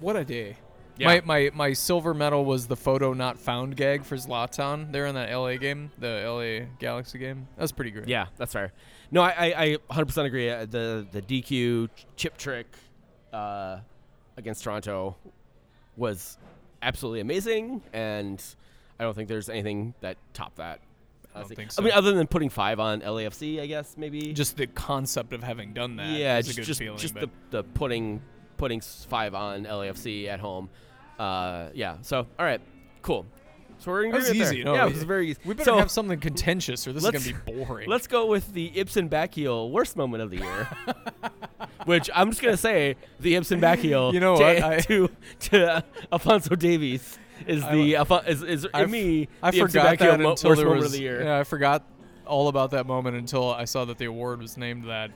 what 0.00 0.16
a 0.16 0.24
day. 0.24 0.56
Yeah. 0.98 1.06
My, 1.06 1.20
my 1.24 1.50
my 1.54 1.72
silver 1.72 2.12
medal 2.14 2.44
was 2.44 2.66
the 2.66 2.76
photo 2.76 3.12
not 3.12 3.38
found 3.38 3.76
gag 3.76 4.04
for 4.04 4.16
Zlatan 4.16 4.90
there 4.92 5.06
in 5.06 5.14
that 5.14 5.32
LA 5.32 5.56
game, 5.56 5.90
the 5.98 6.24
LA 6.26 6.66
Galaxy 6.78 7.18
game. 7.18 7.46
That 7.56 7.62
was 7.62 7.72
pretty 7.72 7.90
great. 7.92 8.08
Yeah, 8.08 8.26
that's 8.36 8.52
fair. 8.52 8.72
No, 9.10 9.22
I, 9.22 9.30
I, 9.30 9.62
I 9.64 9.76
100% 9.94 10.24
agree. 10.26 10.50
Uh, 10.50 10.66
The 10.66 11.06
the 11.12 11.22
DQ 11.22 11.88
chip 12.16 12.36
trick 12.36 12.66
uh, 13.32 13.78
against 14.36 14.64
Toronto 14.64 15.16
was 15.96 16.38
absolutely 16.82 17.20
amazing, 17.20 17.82
and 17.92 18.42
I 18.98 19.04
don't 19.04 19.14
think 19.14 19.28
there's 19.28 19.48
anything 19.48 19.94
that 20.00 20.16
topped 20.32 20.56
that. 20.56 20.80
I 21.34 21.40
don't 21.40 21.44
honestly. 21.44 21.56
think 21.56 21.70
I 21.78 21.82
mean, 21.82 21.92
other 21.92 22.12
than 22.12 22.26
putting 22.26 22.48
five 22.48 22.80
on 22.80 23.00
LAFC, 23.02 23.60
I 23.60 23.66
guess 23.66 23.96
maybe. 23.96 24.32
Just 24.32 24.56
the 24.56 24.66
concept 24.66 25.32
of 25.32 25.42
having 25.42 25.72
done 25.74 25.96
that. 25.96 26.18
yeah, 26.18 26.38
is 26.38 26.46
just 26.46 26.58
a 26.58 26.60
good 26.62 26.66
just, 26.66 26.80
feeling. 26.80 26.98
just 26.98 27.14
but 27.14 27.30
the, 27.50 27.58
the 27.58 27.62
putting 27.62 28.20
putting 28.56 28.78
s- 28.78 29.06
five 29.08 29.34
on 29.34 29.64
LAFC 29.64 30.26
at 30.26 30.40
home. 30.40 30.68
Uh, 31.18 31.70
yeah. 31.74 31.96
So 32.02 32.26
all 32.38 32.44
right, 32.46 32.60
cool. 33.02 33.26
So 33.80 33.92
we're 33.92 34.04
in 34.04 34.10
That 34.10 34.18
was 34.18 34.34
easy. 34.34 34.56
there. 34.56 34.64
No, 34.64 34.74
yeah, 34.74 34.86
it 34.86 34.92
was 34.94 35.04
very 35.04 35.30
easy. 35.30 35.38
We 35.44 35.54
better 35.54 35.64
so, 35.70 35.78
have 35.78 35.90
something 35.90 36.18
contentious, 36.18 36.86
or 36.88 36.92
this 36.92 37.04
is 37.04 37.10
gonna 37.10 37.24
be 37.46 37.52
boring. 37.64 37.88
Let's 37.88 38.08
go 38.08 38.26
with 38.26 38.52
the 38.52 38.76
Ibson 38.76 39.08
backheel 39.08 39.70
worst 39.70 39.96
moment 39.96 40.22
of 40.24 40.30
the 40.30 40.38
year. 40.38 40.68
Which 41.84 42.10
I'm 42.14 42.30
just 42.30 42.42
gonna 42.42 42.56
say 42.56 42.96
the 43.20 43.36
Ibson 43.36 43.60
backheel. 43.60 44.12
You 44.18 44.20
know 44.20 44.36
to, 44.36 44.42
what? 44.42 44.62
I- 44.62 44.80
to 44.80 45.08
to 45.40 45.72
uh, 45.74 45.80
Alfonso 46.12 46.54
Davies 46.56 47.18
is 47.46 47.62
I- 47.62 47.74
the 47.74 47.92
Alfon- 47.94 48.26
is, 48.28 48.42
is 48.42 48.66
I 48.74 48.86
me. 48.86 49.28
I 49.42 49.52
the 49.52 49.60
forgot 49.60 49.98
that 49.98 50.20
mo- 50.20 50.30
until 50.30 50.50
worst 50.50 50.58
there 50.58 50.66
moment 50.66 50.76
was. 50.82 50.86
of 50.86 50.92
the 50.92 51.00
year. 51.00 51.22
Yeah, 51.22 51.38
I 51.38 51.44
forgot 51.44 51.84
all 52.26 52.48
about 52.48 52.72
that 52.72 52.84
moment 52.86 53.16
until 53.16 53.52
I 53.52 53.64
saw 53.64 53.84
that 53.86 53.96
the 53.98 54.04
award 54.06 54.40
was 54.42 54.56
named 54.56 54.84
that. 54.88 55.12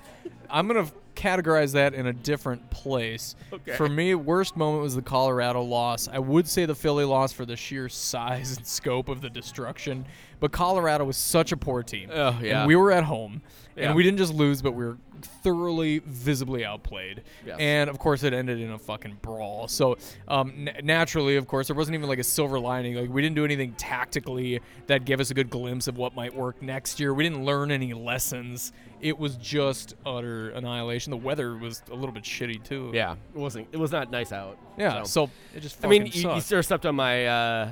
I'm 0.49 0.69
gonna 0.69 0.87
categorize 1.23 1.73
that 1.73 1.95
in 1.95 2.07
a 2.09 2.13
different 2.13 2.69
place. 2.71 3.37
Okay. 3.53 3.73
For 3.77 3.89
me, 3.89 4.15
worst 4.15 4.57
moment 4.57 4.83
was 4.83 4.97
the 4.97 5.03
Colorado 5.03 5.63
loss. 5.63 6.09
I 6.09 6.19
would 6.19 6.49
say 6.49 6.67
the 6.67 6.75
Philly 6.75 7.05
loss 7.05 7.33
for 7.33 7.47
the 7.47 7.57
sheer 7.57 7.89
size 7.89 8.57
and 8.57 8.67
scope 8.67 9.09
of 9.09 9.21
the 9.21 9.31
destruction, 9.31 10.05
but 10.43 10.51
Colorado 10.51 11.05
was 11.05 11.17
such 11.17 11.53
a 11.53 11.57
poor 11.57 11.85
team. 11.85 12.11
Oh, 12.13 12.37
yeah. 12.43 12.59
And 12.61 12.67
we 12.69 12.75
were 12.75 12.91
at 12.91 13.05
home, 13.05 13.43
Yeah. 13.77 13.87
and 13.87 13.95
we 13.95 14.03
didn't 14.03 14.19
just 14.19 14.35
lose, 14.35 14.61
but 14.61 14.73
we 14.73 14.85
were 14.85 14.99
thoroughly, 15.45 16.01
visibly 16.01 16.65
outplayed. 16.65 17.23
Yes. 17.47 17.57
And 17.61 17.89
of 17.89 18.01
course, 18.01 18.25
it 18.25 18.33
ended 18.33 18.61
in 18.61 18.73
a 18.73 18.79
fucking 18.79 19.19
brawl. 19.23 19.69
So 19.69 19.97
um, 20.27 20.67
n- 20.67 20.85
naturally, 20.85 21.37
of 21.37 21.47
course, 21.47 21.69
there 21.69 21.77
wasn't 21.77 21.95
even 21.95 22.09
like 22.09 22.19
a 22.19 22.25
silver 22.25 22.59
lining. 22.59 22.97
Like 22.97 23.09
we 23.09 23.23
didn't 23.23 23.37
do 23.37 23.45
anything 23.45 23.75
tactically 23.75 24.61
that 24.89 25.05
gave 25.05 25.21
us 25.21 25.31
a 25.31 25.35
good 25.35 25.49
glimpse 25.49 25.87
of 25.87 25.97
what 25.97 26.17
might 26.17 26.35
work 26.35 26.61
next 26.61 26.99
year. 26.99 27.15
We 27.15 27.23
didn't 27.23 27.45
learn 27.45 27.71
any 27.71 27.95
lessons. 27.95 28.73
It 29.01 29.17
was 29.17 29.37
just 29.37 29.95
utter 30.05 30.51
annihilation. 30.51 31.13
The 31.13 31.17
weather 31.19 31.57
was 31.57 31.85
a 31.91 31.95
little 31.95 32.13
bit 32.13 32.25
shitty 32.25 32.65
too. 32.65 32.91
Yeah, 32.93 33.13
it 33.33 33.39
wasn't. 33.39 33.69
It 33.71 33.77
was 33.77 33.93
not 33.93 34.11
nice 34.11 34.33
out. 34.33 34.59
Yeah. 34.77 35.05
so. 35.05 35.27
So 35.27 35.31
it 35.55 35.61
just. 35.61 35.85
I 35.85 35.89
mean, 35.89 36.07
you, 36.07 36.35
you 36.35 36.41
sort 36.41 36.59
of 36.59 36.65
stepped 36.65 36.85
on 36.85 36.97
my. 36.97 37.27
Uh, 37.27 37.71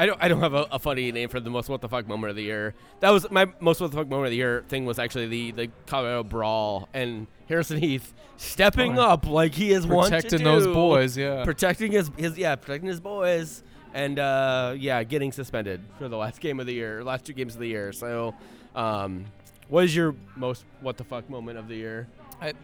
I 0.00 0.06
don't. 0.06 0.18
I 0.22 0.28
don't 0.28 0.40
have 0.40 0.54
a, 0.54 0.66
a 0.72 0.78
funny 0.78 1.12
name 1.12 1.28
for 1.28 1.40
the 1.40 1.50
most 1.50 1.68
what 1.68 1.80
the 1.80 1.88
fuck 1.88 2.08
moment 2.08 2.30
of 2.30 2.36
the 2.36 2.42
year. 2.42 2.74
That 3.00 3.10
was 3.10 3.30
my 3.30 3.46
most 3.60 3.80
what 3.80 3.90
the 3.90 3.96
fuck 3.98 4.08
moment 4.08 4.26
of 4.26 4.30
the 4.30 4.36
year 4.38 4.64
thing 4.68 4.84
was 4.86 4.98
actually 4.98 5.26
the 5.26 5.50
the 5.52 5.70
Colorado 5.86 6.24
brawl 6.24 6.88
and 6.94 7.26
Harrison 7.48 7.78
Heath 7.78 8.12
stepping 8.36 8.98
Oh, 8.98 9.02
up 9.02 9.26
like 9.26 9.54
he 9.54 9.72
is 9.72 9.86
one 9.86 10.10
protecting 10.10 10.42
those 10.42 10.64
do. 10.64 10.72
boys. 10.72 11.16
Yeah. 11.16 11.44
protecting 11.44 11.92
his 11.92 12.10
his 12.16 12.38
yeah 12.38 12.56
protecting 12.56 12.88
his 12.88 13.00
boys 13.00 13.62
and 13.92 14.18
uh, 14.18 14.74
yeah 14.78 15.02
getting 15.04 15.32
suspended 15.32 15.82
for 15.98 16.08
the 16.08 16.16
last 16.16 16.40
game 16.40 16.60
of 16.60 16.66
the 16.66 16.72
year, 16.74 17.04
last 17.04 17.24
two 17.26 17.32
games 17.34 17.54
of 17.54 17.60
the 17.60 17.68
year. 17.68 17.92
So, 17.92 18.34
um, 18.74 19.26
what 19.68 19.84
is 19.84 19.94
your 19.94 20.14
most 20.36 20.64
what 20.80 20.96
the 20.96 21.04
fuck 21.04 21.28
moment 21.28 21.58
of 21.58 21.68
the 21.68 21.76
year? 21.76 22.08
I, 22.40 22.54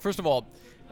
first 0.00 0.18
of 0.18 0.26
all, 0.26 0.46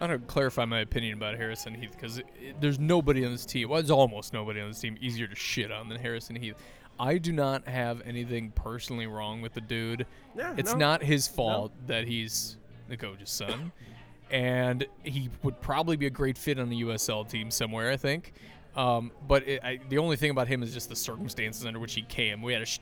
I 0.04 0.08
want 0.08 0.20
to 0.20 0.32
clarify 0.32 0.66
my 0.66 0.80
opinion 0.80 1.14
about 1.14 1.37
Harrison 1.37 1.73
Heath 1.73 1.92
because 1.92 2.20
there's 2.61 2.78
nobody 2.78 3.25
on 3.25 3.32
this 3.32 3.46
team. 3.46 3.70
Well, 3.70 3.80
there's 3.80 3.90
almost 3.90 4.34
nobody 4.34 4.61
on 4.61 4.68
this 4.68 4.80
team 4.80 4.99
easier 5.00 5.26
to 5.26 5.34
shit 5.34 5.73
on 5.73 5.88
than 5.88 5.99
Harrison 5.99 6.37
Heath. 6.37 6.56
I 7.00 7.16
do 7.16 7.32
not 7.32 7.66
have 7.66 8.02
anything 8.04 8.50
personally 8.50 9.06
wrong 9.06 9.40
with 9.40 9.54
the 9.54 9.62
dude. 9.62 10.06
Yeah, 10.37 10.54
it's 10.58 10.73
no. 10.73 10.78
not 10.78 11.02
his 11.02 11.26
fault 11.26 11.73
that 11.87 12.06
he's 12.06 12.58
the 12.88 12.99
coach's 12.99 13.30
son, 13.30 13.73
and 14.30 14.87
he 15.04 15.30
would 15.42 15.58
probably 15.62 15.96
be 15.96 16.06
a 16.06 16.11
great 16.11 16.37
fit 16.37 16.58
on 16.58 16.68
the 16.68 16.82
USL 16.82 17.26
team 17.26 17.50
somewhere. 17.50 17.90
I 17.90 17.96
think. 17.96 18.34
Um, 18.76 19.11
but 19.26 19.49
it, 19.49 19.64
I, 19.64 19.80
the 19.88 19.99
only 19.99 20.16
thing 20.16 20.30
about 20.30 20.49
him 20.49 20.62
is 20.62 20.75
just 20.75 20.90
the 20.90 20.96
circumstances 20.96 21.64
under 21.64 21.78
which 21.78 21.94
he 21.94 22.02
came. 22.02 22.42
We 22.42 22.52
had 22.52 22.62
a 22.62 22.66
sh- 22.66 22.80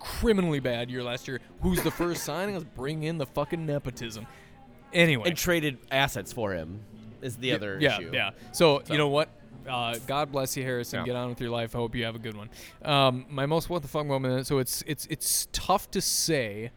criminally 0.00 0.60
bad 0.60 0.90
year 0.90 1.02
last 1.02 1.28
year. 1.28 1.40
Who's 1.62 1.82
the 1.82 1.90
first 1.92 2.24
signing? 2.24 2.56
Let's 2.56 2.66
bring 2.76 3.04
in 3.04 3.18
the 3.18 3.26
fucking 3.26 3.64
nepotism. 3.64 4.26
Anyway, 4.92 5.28
and 5.28 5.36
traded 5.36 5.78
assets 5.90 6.32
for 6.32 6.52
him 6.52 6.80
is 7.20 7.36
the 7.36 7.52
other 7.52 7.78
yeah, 7.80 7.98
issue. 7.98 8.10
Yeah. 8.12 8.30
So, 8.52 8.82
So- 8.84 8.92
you 8.92 8.98
know 8.98 9.08
what? 9.08 9.28
Uh, 9.68 9.96
God 10.06 10.32
bless 10.32 10.56
you, 10.56 10.64
Harrison. 10.64 11.00
Yeah. 11.00 11.06
Get 11.06 11.16
on 11.16 11.28
with 11.28 11.40
your 11.40 11.50
life. 11.50 11.74
I 11.76 11.78
hope 11.78 11.94
you 11.94 12.04
have 12.04 12.16
a 12.16 12.18
good 12.18 12.36
one. 12.36 12.50
Um, 12.84 13.26
my 13.28 13.46
most 13.46 13.70
what 13.70 13.82
the 13.82 13.88
fuck 13.88 14.06
moment. 14.06 14.46
So 14.46 14.58
it's 14.58 14.82
it's 14.88 15.06
it's 15.06 15.46
tough 15.52 15.90
to 15.92 16.00
say. 16.00 16.72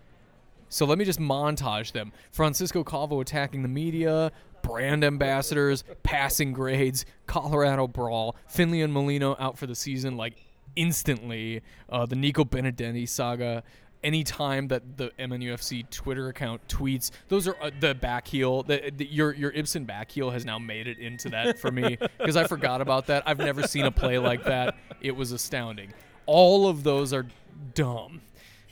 So 0.70 0.86
let 0.86 0.98
me 0.98 1.06
just 1.06 1.20
montage 1.20 1.94
them. 1.94 2.12
Francisco 2.32 2.84
Calvo 2.84 3.22
attacking 3.22 3.62
the 3.62 3.68
media, 3.68 4.32
brand 4.62 5.04
ambassadors, 5.04 5.84
passing 6.04 6.54
grades, 6.54 7.06
Colorado 7.28 7.88
brawl, 7.88 8.36
Finlay 8.48 8.82
and 8.82 8.94
Molino 8.94 9.36
out 9.40 9.58
for 9.58 9.66
the 9.68 9.76
season 9.76 10.18
like 10.18 10.36
instantly. 10.76 11.62
Uh, 11.90 12.06
the 12.06 12.16
Nico 12.16 12.44
Benedetti 12.44 13.06
saga. 13.06 13.64
Anytime 14.06 14.68
that 14.68 14.98
the 14.98 15.10
MNUFC 15.18 15.90
Twitter 15.90 16.30
account 16.30 16.66
tweets, 16.68 17.10
those 17.28 17.48
are 17.48 17.56
uh, 17.60 17.72
the 17.80 17.96
back 17.96 18.28
heel. 18.28 18.62
The, 18.62 18.92
the, 18.96 19.06
your 19.06 19.34
your 19.34 19.52
Ibson 19.52 19.86
back 19.86 20.12
heel 20.12 20.30
has 20.30 20.46
now 20.46 20.60
made 20.60 20.86
it 20.86 21.00
into 21.00 21.30
that 21.30 21.58
for 21.58 21.72
me 21.72 21.98
because 22.20 22.38
I 22.38 22.46
forgot 22.46 22.82
about 22.82 23.08
that. 23.08 23.24
I've 23.26 23.40
never 23.40 23.64
seen 23.64 23.86
a 23.86 23.92
play 23.92 24.20
like 24.20 24.44
that. 24.44 24.76
It 25.02 25.16
was 25.16 25.32
astounding. 25.32 25.92
All 26.28 26.68
of 26.68 26.84
those 26.84 27.14
are 27.14 27.26
dumb. 27.74 28.22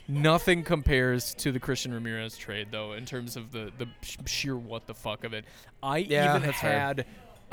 Nothing 0.06 0.62
compares 0.62 1.34
to 1.36 1.50
the 1.50 1.58
Christian 1.58 1.92
Ramirez 1.92 2.36
trade, 2.36 2.68
though, 2.70 2.92
in 2.92 3.04
terms 3.04 3.36
of 3.36 3.50
the 3.50 3.72
the 3.76 3.88
sh- 4.02 4.18
sheer 4.26 4.56
what 4.56 4.86
the 4.86 4.94
fuck 4.94 5.24
of 5.24 5.32
it. 5.32 5.46
I 5.82 5.98
Yeah, 5.98 6.30
even 6.30 6.42
that's 6.42 6.60
fair. 6.60 7.04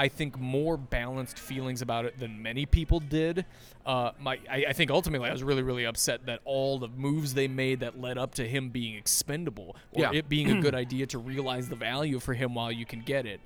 I 0.02 0.08
think, 0.08 0.40
more 0.40 0.78
balanced 0.78 1.38
feelings 1.38 1.84
about 1.84 2.06
it 2.06 2.18
than 2.20 2.42
many 2.42 2.66
people 2.66 3.00
did. 3.00 3.46
Uh, 3.86 4.12
my, 4.20 4.40
I, 4.50 4.66
I 4.70 4.74
think 4.74 4.90
ultimately 4.90 5.30
I 5.30 5.32
was 5.32 5.44
really, 5.44 5.62
really 5.62 5.86
upset 5.86 6.26
that 6.26 6.40
all 6.44 6.80
the 6.80 6.88
moves 6.88 7.36
they 7.36 7.48
made 7.48 7.82
that 7.82 8.02
led 8.02 8.18
up 8.18 8.34
to 8.36 8.48
him 8.48 8.70
being 8.70 8.96
expendable, 8.96 9.76
or 9.92 10.02
Yeah. 10.02 10.12
it 10.12 10.28
being 10.28 10.50
a 10.58 10.60
good 10.60 10.74
idea 10.86 11.06
to 11.08 11.20
realize 11.20 11.70
the 11.70 11.76
value 11.76 12.20
for 12.20 12.34
him 12.34 12.56
while 12.56 12.72
you 12.72 12.84
can 12.84 13.02
get 13.02 13.28
it. 13.28 13.42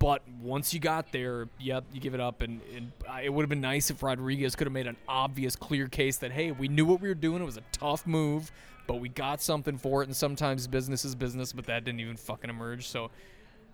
But 0.00 0.22
once 0.42 0.74
you 0.74 0.80
got 0.80 1.12
there, 1.12 1.48
yep, 1.60 1.84
you 1.92 2.00
give 2.00 2.12
it 2.12 2.20
up. 2.20 2.42
And, 2.42 2.60
and 2.74 2.90
it 3.22 3.32
would 3.32 3.42
have 3.42 3.48
been 3.48 3.60
nice 3.60 3.88
if 3.88 4.02
Rodriguez 4.02 4.56
could 4.56 4.66
have 4.66 4.72
made 4.74 4.88
an 4.88 4.96
obvious, 5.06 5.54
clear 5.54 5.86
case 5.86 6.16
that, 6.18 6.32
hey, 6.32 6.50
we 6.50 6.66
knew 6.66 6.84
what 6.86 7.00
we 7.00 7.06
were 7.08 7.14
doing. 7.14 7.40
It 7.40 7.46
was 7.46 7.56
a 7.56 7.62
tough 7.72 8.04
move, 8.04 8.50
but 8.88 8.96
we 8.96 9.08
got 9.08 9.40
something 9.40 9.78
for 9.78 10.02
it. 10.02 10.08
And 10.08 10.16
sometimes 10.16 10.66
business 10.66 11.04
is 11.04 11.14
business, 11.14 11.52
but 11.52 11.66
that 11.66 11.84
didn't 11.84 12.00
even 12.00 12.16
fucking 12.16 12.50
emerge. 12.50 12.88
So 12.88 13.10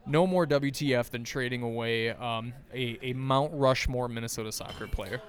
no 0.07 0.27
more 0.27 0.47
WTF 0.47 1.11
than 1.11 1.25
trading 1.25 1.63
away 1.63 2.11
um, 2.11 2.53
a, 2.73 2.99
a 3.03 3.13
Mount 3.15 3.53
Rushmore 3.55 4.09
Minnesota 4.09 4.53
soccer 4.53 4.87
player. 4.87 5.21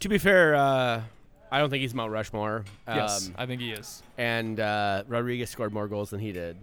To 0.00 0.08
be 0.08 0.18
fair, 0.18 0.54
uh, 0.54 1.02
I 1.50 1.58
don't 1.58 1.70
think 1.70 1.80
he's 1.82 1.94
Mount 1.94 2.12
Rushmore. 2.12 2.64
yes, 2.88 3.28
Um, 3.28 3.34
I 3.38 3.46
think 3.46 3.60
he 3.60 3.72
is. 3.72 4.02
and 4.18 4.58
uh, 4.60 5.04
Rodriguez 5.08 5.50
scored 5.50 5.72
more 5.72 5.88
goals 5.88 6.10
than 6.10 6.20
he 6.20 6.32
did 6.32 6.56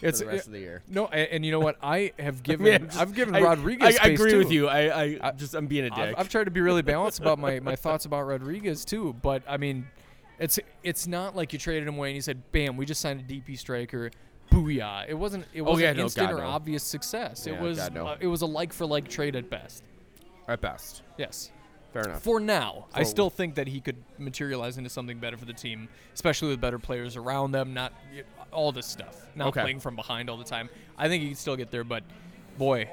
for 0.00 0.06
It's 0.06 0.20
the 0.20 0.26
rest 0.26 0.46
of 0.46 0.52
the 0.52 0.58
year. 0.60 0.82
no, 0.88 1.06
and, 1.06 1.28
and 1.30 1.44
you 1.46 1.50
know 1.52 1.60
what? 1.60 1.76
I 1.82 2.12
have 2.18 2.42
given 2.42 2.64
Man, 2.66 2.90
I've 2.96 3.14
given 3.14 3.34
I- 3.34 3.40
Rodriguez. 3.40 3.98
I, 3.98 4.06
I 4.08 4.08
agree 4.12 4.32
too. 4.32 4.38
with 4.38 4.50
you. 4.52 4.68
I, 4.68 4.80
I, 5.04 5.18
I- 5.22 5.30
just 5.32 5.54
I'm 5.54 5.66
being 5.66 5.84
a 5.84 5.90
dick. 5.90 5.98
I've, 5.98 6.14
I've 6.18 6.28
tried 6.28 6.44
to 6.44 6.50
be 6.50 6.60
really 6.60 6.82
balanced 6.82 7.20
about 7.20 7.38
my, 7.38 7.60
my 7.60 7.76
thoughts 7.76 8.04
about 8.04 8.22
Rodriguez 8.26 8.84
too, 8.84 9.14
but 9.22 9.42
I 9.48 9.56
mean, 9.56 9.86
it's 10.38 10.58
it's 10.82 11.06
not 11.06 11.34
like 11.34 11.54
you 11.54 11.58
traded 11.58 11.88
him 11.88 11.96
away 11.96 12.08
and 12.10 12.14
you 12.14 12.20
said, 12.22 12.42
"Bam, 12.52 12.76
we 12.76 12.84
just 12.84 13.00
signed 13.00 13.20
a 13.20 13.22
DP 13.24 13.58
striker." 13.58 14.10
Booyah! 14.50 15.06
It 15.08 15.14
wasn't 15.14 15.44
it 15.52 15.60
Oh, 15.62 15.64
wasn't 15.64 15.82
yeah, 15.82 15.92
no, 15.92 16.02
instant 16.04 16.30
God, 16.30 16.36
or 16.38 16.42
no. 16.42 16.48
obvious 16.48 16.82
success. 16.82 17.46
Yeah, 17.46 17.54
it 17.54 17.60
was 17.60 17.78
God, 17.78 17.94
no. 17.94 18.06
uh, 18.06 18.16
it 18.20 18.26
was 18.26 18.42
a 18.42 18.46
like 18.46 18.72
for 18.72 18.86
like 18.86 19.08
trade 19.08 19.36
at 19.36 19.50
best. 19.50 19.82
At 20.48 20.60
best, 20.60 21.02
Yes. 21.18 21.50
fair 21.92 22.02
enough. 22.04 22.22
For 22.22 22.38
now, 22.38 22.86
I 22.94 23.00
For- 23.00 23.04
still 23.06 23.30
think 23.30 23.56
that 23.56 23.66
he 23.66 23.80
could 23.80 23.96
materialize 24.18 24.78
into 24.78 24.88
something 24.90 25.18
better 25.18 25.36
for 25.36 25.44
the 25.44 25.52
team, 25.52 25.88
especially 26.14 26.48
with 26.50 26.60
better 26.60 26.78
players 26.78 27.16
around 27.16 27.50
them. 27.52 27.74
Not 27.74 27.92
all 28.52 28.70
this 28.72 28.86
stuff, 28.86 29.26
not 29.34 29.48
Okay. 29.48 29.62
playing 29.62 29.80
from 29.80 29.96
behind 29.96 30.30
all 30.30 30.36
the 30.36 30.44
time. 30.44 30.68
I 30.96 31.08
think 31.08 31.22
he 31.22 31.28
can 31.30 31.36
still 31.36 31.56
get 31.56 31.70
there, 31.72 31.82
but 31.84 32.04
boy, 32.58 32.88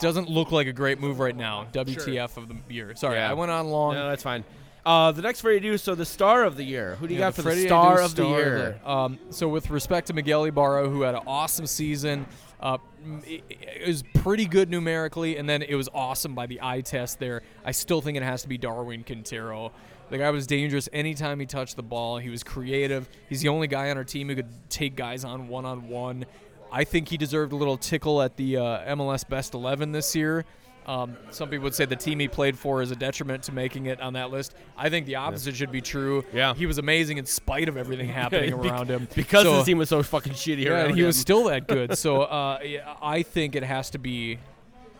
doesn't 0.00 0.28
look 0.28 0.50
like 0.50 0.66
a 0.66 0.72
great 0.72 0.98
move 0.98 1.20
right 1.20 1.36
now. 1.36 1.66
WTF 1.72 2.36
of 2.38 2.48
the 2.48 2.56
year. 2.68 2.96
Sorry, 2.96 3.16
Yeah. 3.18 3.30
I 3.30 3.34
went 3.34 3.50
on 3.52 3.68
long. 3.68 3.94
no, 3.94 4.08
that's 4.08 4.22
fine. 4.22 4.44
Uh, 4.84 5.12
the 5.12 5.22
next 5.22 5.40
Freddy 5.40 5.60
Adu 5.60 5.80
so 5.80 5.94
the 5.94 6.04
star 6.04 6.44
of 6.44 6.56
the 6.56 6.64
year. 6.64 6.96
Who 6.96 7.08
do 7.08 7.14
you 7.14 7.20
Yeah, 7.20 7.26
got 7.28 7.34
for 7.36 7.42
Freddy 7.42 7.62
the 7.62 7.68
star 7.68 7.98
Adu 7.98 8.04
of 8.04 8.14
the 8.16 8.26
year? 8.26 8.80
Um, 8.84 9.18
so 9.30 9.48
with 9.48 9.70
respect 9.70 10.08
to 10.08 10.12
Miguel 10.12 10.44
Ibarra, 10.44 10.88
who 10.88 11.02
had 11.02 11.14
an 11.14 11.22
awesome 11.26 11.66
season, 11.66 12.26
uh, 12.60 12.78
it, 13.26 13.42
it 13.48 13.86
was 13.88 14.02
pretty 14.14 14.44
good 14.44 14.70
numerically, 14.70 15.38
and 15.38 15.48
then 15.48 15.62
it 15.62 15.74
was 15.74 15.88
awesome 15.94 16.34
by 16.34 16.46
the 16.46 16.60
eye 16.62 16.82
test. 16.82 17.18
There, 17.18 17.42
I 17.64 17.72
still 17.72 18.00
think 18.02 18.16
it 18.18 18.22
has 18.22 18.42
to 18.42 18.48
be 18.48 18.58
Darwin 18.58 19.04
Quintero. 19.04 19.72
The 20.10 20.18
guy 20.18 20.30
was 20.30 20.46
dangerous 20.46 20.88
anytime 20.92 21.40
he 21.40 21.46
touched 21.46 21.76
the 21.76 21.82
ball. 21.82 22.18
He 22.18 22.28
was 22.28 22.42
creative. 22.42 23.08
He's 23.28 23.40
the 23.40 23.48
only 23.48 23.66
guy 23.66 23.90
on 23.90 23.96
our 23.96 24.04
team 24.04 24.28
who 24.28 24.34
could 24.36 24.50
take 24.68 24.96
guys 24.96 25.24
on 25.24 25.48
one 25.48 25.64
on 25.64 25.88
one. 25.88 26.26
I 26.70 26.84
think 26.84 27.08
he 27.08 27.16
deserved 27.16 27.52
a 27.52 27.56
little 27.56 27.78
tickle 27.78 28.20
at 28.20 28.36
the 28.36 28.58
uh, 28.58 28.94
MLS 28.96 29.26
Best 29.26 29.54
11 29.54 29.92
this 29.92 30.14
year. 30.14 30.44
Um, 30.86 31.16
some 31.30 31.48
people 31.48 31.64
would 31.64 31.74
say 31.74 31.84
the 31.86 31.96
team 31.96 32.18
he 32.18 32.28
played 32.28 32.58
for 32.58 32.82
is 32.82 32.90
a 32.90 32.96
detriment 32.96 33.44
to 33.44 33.52
making 33.52 33.86
it 33.86 34.00
on 34.00 34.12
that 34.14 34.30
list. 34.30 34.54
I 34.76 34.90
think 34.90 35.06
the 35.06 35.16
opposite 35.16 35.56
should 35.56 35.72
be 35.72 35.80
true. 35.80 36.24
Yeah. 36.32 36.52
he 36.54 36.66
was 36.66 36.78
amazing 36.78 37.18
in 37.18 37.26
spite 37.26 37.68
of 37.68 37.76
everything 37.76 38.08
happening 38.22 38.60
Bec- 38.60 38.70
around 38.70 38.88
him 38.90 39.08
because 39.14 39.44
So- 39.44 39.56
his 39.56 39.64
team 39.64 39.78
was 39.78 39.88
so 39.88 40.02
fucking 40.02 40.34
shitty 40.34 40.64
yeah, 40.64 40.84
and 40.84 40.94
he 40.94 41.02
was 41.02 41.16
still 41.16 41.44
that 41.44 41.66
good. 41.68 41.96
So 41.96 42.22
uh, 42.22 42.58
yeah, 42.64 42.94
I 43.00 43.22
think 43.22 43.56
it 43.56 43.62
has 43.62 43.90
to 43.90 43.98
be 43.98 44.38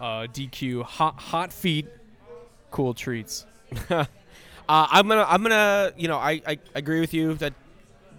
uh, 0.01 0.27
DQ. 0.33 0.83
Hot, 0.85 1.19
hot 1.21 1.53
feet, 1.53 1.87
cool 2.71 2.95
treats. 2.95 3.45
Uh, 4.67 4.87
I'm 4.91 5.07
gonna, 5.09 5.27
I'm 5.29 5.43
gonna, 5.43 5.93
you 5.95 6.09
know, 6.09 6.17
I, 6.17 6.41
I 6.47 6.59
agree 6.75 7.01
with 7.01 7.13
you 7.13 7.35
that 7.35 7.53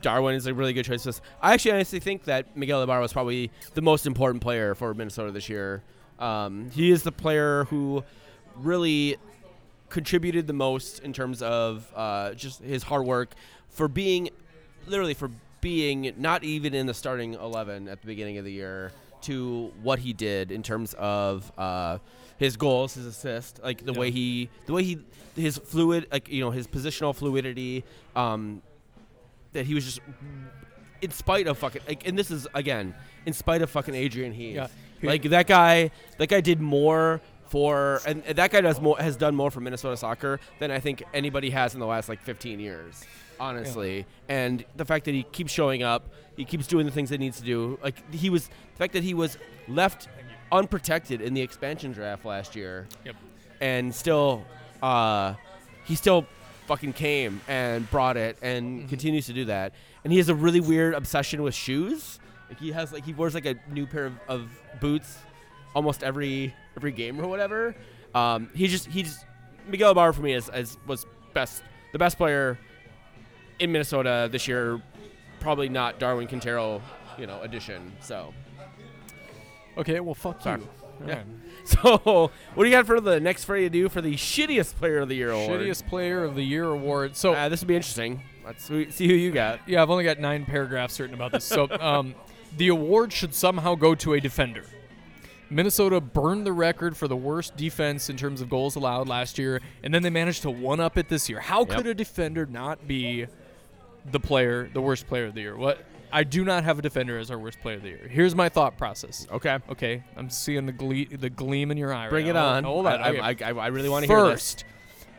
Darwin 0.03 0.36
is 0.36 0.45
a 0.45 0.53
really 0.53 0.74
good 0.74 0.86
choice. 0.86 1.19
I 1.41 1.53
actually 1.55 1.72
honestly 1.72 2.00
think 2.00 2.25
that 2.25 2.55
Miguel 2.55 2.84
Ibarra 2.84 3.01
was 3.01 3.12
probably 3.13 3.50
the 3.74 3.81
most 3.81 4.05
important 4.05 4.43
player 4.43 4.75
for 4.75 4.93
Minnesota 4.93 5.31
this 5.31 5.50
year. 5.50 5.81
Um, 6.19 6.69
he 6.72 6.91
is 6.91 7.03
the 7.03 7.12
player 7.12 7.65
who 7.65 8.03
really 8.57 9.17
contributed 9.89 10.48
the 10.48 10.53
most 10.53 11.00
in 11.00 11.13
terms 11.13 11.41
of 11.41 11.91
uh, 11.95 12.34
just 12.34 12.62
his 12.62 12.84
hard 12.84 13.05
work 13.05 13.34
for 13.69 13.88
being, 13.88 14.29
literally 14.88 15.13
for 15.13 15.29
being 15.62 16.13
not 16.17 16.43
even 16.43 16.74
in 16.74 16.86
the 16.86 16.93
starting 16.93 17.34
eleven 17.34 17.88
at 17.88 18.01
the 18.01 18.07
beginning 18.07 18.38
of 18.38 18.45
the 18.45 18.51
year 18.51 18.91
to 19.22 19.72
what 19.81 20.00
he 20.00 20.13
did 20.13 20.51
in 20.51 20.62
terms 20.63 20.93
of 20.98 21.51
uh, 21.57 21.98
his 22.38 22.55
goals, 22.57 22.93
his 22.93 23.05
assist, 23.05 23.60
like 23.63 23.84
the 23.84 23.91
Yeah. 23.93 24.00
way 24.00 24.12
he, 24.12 24.50
the 24.67 24.74
way 24.74 24.84
he, 24.84 25.00
his 25.36 25.57
fluid, 25.57 26.07
like 26.12 26.29
you 26.29 26.41
know, 26.41 26.51
his 26.51 26.67
positional 26.67 27.15
fluidity, 27.15 27.84
um, 28.15 28.62
that 29.53 29.65
he 29.65 29.74
was 29.74 29.84
just 29.86 30.00
in 31.01 31.12
spite 31.12 31.48
of 31.48 31.57
fucking 31.57 31.81
like, 31.88 32.07
and 32.07 32.17
this 32.17 32.29
is 32.31 32.48
again 32.53 32.93
in 33.25 33.34
spite 33.34 33.62
of 33.62 33.69
fucking 33.69 33.95
Adrian 33.95 34.31
Heath. 34.34 34.55
Yeah. 34.55 34.67
Like 35.04 35.24
that 35.24 35.48
guy, 35.48 35.92
that 36.18 36.28
guy 36.28 36.42
did 36.42 36.60
more 36.62 37.22
for, 37.48 38.02
and 38.08 38.24
and 38.25 38.38
that 38.38 38.52
guy 38.52 38.62
does 38.62 38.80
more, 38.82 38.98
has 38.98 39.16
done 39.16 39.36
more 39.36 39.52
for 39.52 39.60
Minnesota 39.60 39.96
soccer 39.98 40.40
than 40.60 40.72
I 40.72 40.80
think 40.80 41.04
anybody 41.14 41.50
has 41.52 41.74
in 41.74 41.80
the 41.80 41.86
last 41.86 42.10
like 42.10 42.22
15 42.22 42.60
years, 42.60 43.04
honestly. 43.40 44.06
And 44.30 44.66
the 44.75 44.86
fact 44.86 45.06
that 45.06 45.14
he 45.14 45.24
keeps 45.24 45.52
showing 45.52 45.84
up, 45.84 46.10
he 46.38 46.46
keeps 46.46 46.66
doing 46.68 46.86
the 46.86 46.92
things 46.92 47.10
that 47.10 47.20
he 47.20 47.25
needs 47.25 47.38
to 47.40 47.46
do. 47.46 47.78
Like 47.84 47.96
he 48.14 48.30
was, 48.30 48.48
the 48.48 48.78
fact 48.78 48.94
that 48.94 49.04
he 49.04 49.14
was 49.14 49.38
left 49.68 50.08
unprotected 50.52 51.22
in 51.22 51.34
the 51.34 51.42
expansion 51.42 51.92
draft 51.92 52.24
last 52.25 52.56
year 52.56 52.88
Yep. 53.04 53.16
and 53.62 53.94
still 53.94 54.46
uh, 54.82 55.34
he 55.86 55.96
still 55.96 56.25
fucking 56.68 56.94
came 56.94 57.42
and 57.48 57.90
brought 57.92 58.16
it 58.18 58.38
and 58.42 58.80
Mm-hmm. 58.80 58.88
continues 58.90 59.25
to 59.25 59.34
do 59.34 59.46
that 59.46 59.74
and 60.04 60.12
he 60.14 60.18
has 60.20 60.30
a 60.30 60.36
really 60.36 60.60
weird 60.62 60.94
obsession 60.94 61.42
with 61.42 61.54
shoes 61.56 62.20
like 62.50 62.60
he 62.60 62.72
has 62.72 62.92
like 62.94 63.06
he 63.06 63.14
wears 63.14 63.34
like 63.34 63.46
a 63.46 63.56
new 63.70 63.86
pair 63.86 64.06
of, 64.06 64.14
of 64.28 64.50
boots 64.80 65.18
almost 65.74 66.04
every 66.04 66.54
every 66.78 66.92
game 66.92 67.20
or 67.20 67.28
whatever 67.28 67.75
um, 68.14 68.50
he 68.54 68.68
just 68.68 68.88
he 68.88 69.04
just 69.04 69.25
Miguel 69.68 69.92
Ibarra 69.92 70.14
for 70.14 70.22
me 70.22 70.34
is, 70.34 70.50
is 70.54 70.78
was 70.88 71.06
best 71.34 71.64
the 71.92 72.00
best 72.00 72.18
player 72.18 72.58
in 73.60 73.72
Minnesota 73.72 74.30
this 74.32 74.48
year 74.48 74.82
probably 75.40 75.70
not 75.70 76.00
Darwin 76.00 76.28
Quintero 76.28 76.82
you 77.18 77.28
know 77.28 77.42
addition 77.42 77.92
so 78.00 78.34
Okay, 79.78 80.00
well, 80.00 80.16
fuck 80.16 80.42
Sorry. 80.42 80.62
you. 80.62 80.68
Yeah. 81.08 81.24
So 81.66 82.30
what 82.54 82.64
do 82.64 82.70
you 82.70 82.75
got 82.75 82.86
for 82.86 83.02
the 83.02 83.20
next 83.20 83.46
for 83.46 83.58
you 83.58 83.64
to 83.64 83.70
do 83.72 83.90
for 83.90 84.00
the 84.00 84.14
shittiest 84.14 84.75
player 84.75 85.00
of 85.00 85.10
the 85.10 85.16
year 85.16 85.32
award 85.32 85.62
Shittiest 85.62 85.88
Player 85.88 86.24
of 86.24 86.36
the 86.36 86.44
Year 86.44 86.66
award. 86.66 87.16
So 87.16 87.34
Uh, 87.34 87.50
this 87.50 87.62
would 87.62 87.68
be 87.68 87.75
interesting. 87.75 88.22
Let's 88.46 88.64
see 88.64 88.92
see 88.92 89.08
who 89.08 89.16
you 89.16 89.32
got. 89.32 89.68
Yeah, 89.68 89.82
I've 89.82 89.90
only 89.90 90.04
got 90.04 90.20
nine 90.20 90.46
paragraphs 90.46 91.00
written 91.00 91.16
about 91.16 91.32
this. 91.32 91.44
So, 91.44 91.68
um, 91.80 92.14
the 92.58 92.70
award 92.70 93.14
should 93.14 93.34
somehow 93.34 93.76
go 93.76 93.96
to 93.96 94.14
a 94.14 94.20
defender. 94.20 94.64
Minnesota 95.50 96.02
burned 96.02 96.46
the 96.46 96.54
record 96.54 96.98
for 96.98 97.08
the 97.08 97.16
worst 97.16 97.56
defense 97.56 98.10
in 98.10 98.18
terms 98.18 98.42
of 98.42 98.50
goals 98.50 98.76
allowed 98.76 99.08
last 99.08 99.38
year, 99.38 99.62
and 99.84 99.94
then 99.94 100.02
they 100.02 100.10
managed 100.10 100.42
to 100.42 100.50
one 100.50 100.80
up 100.80 100.98
it 100.98 101.08
this 101.08 101.30
year. 101.30 101.40
How 101.40 101.66
could 101.66 101.86
a 101.86 101.94
defender 101.94 102.46
not 102.46 102.88
be 102.88 103.28
the 104.12 104.20
player, 104.20 104.70
the 104.74 104.82
worst 104.82 105.08
player 105.08 105.26
of 105.26 105.36
the 105.36 105.42
year? 105.42 105.56
What? 105.56 105.86
I 106.12 106.24
do 106.24 106.44
not 106.46 106.64
have 106.64 106.80
a 106.80 106.82
defender 106.82 107.18
as 107.20 107.30
our 107.30 107.38
worst 107.38 107.60
player 107.62 107.76
of 107.76 107.84
the 107.84 107.90
year. 107.90 108.08
Here's 108.10 108.36
my 108.36 108.48
thought 108.48 108.78
process. 108.78 109.28
Okay. 109.32 109.60
Okay, 109.70 110.04
I'm 110.16 110.30
seeing 110.30 110.66
the 110.66 110.72
gle- 110.72 111.18
the 111.18 111.30
gleam 111.30 111.72
in 111.72 111.78
your 111.78 111.94
eye. 111.94 112.10
Bring 112.10 112.26
right 112.26 112.32
it 112.32 112.34
now. 112.34 112.46
on. 112.46 112.64
Hold 112.64 112.88
on. 112.88 113.02
I, 113.02 113.10
okay. 113.10 113.44
I, 113.44 113.50
I, 113.50 113.54
I 113.66 113.68
really 113.68 113.90
want 113.90 114.06
to 114.06 114.08
hear 114.08 114.24
this. 114.24 114.54
First, 114.54 114.66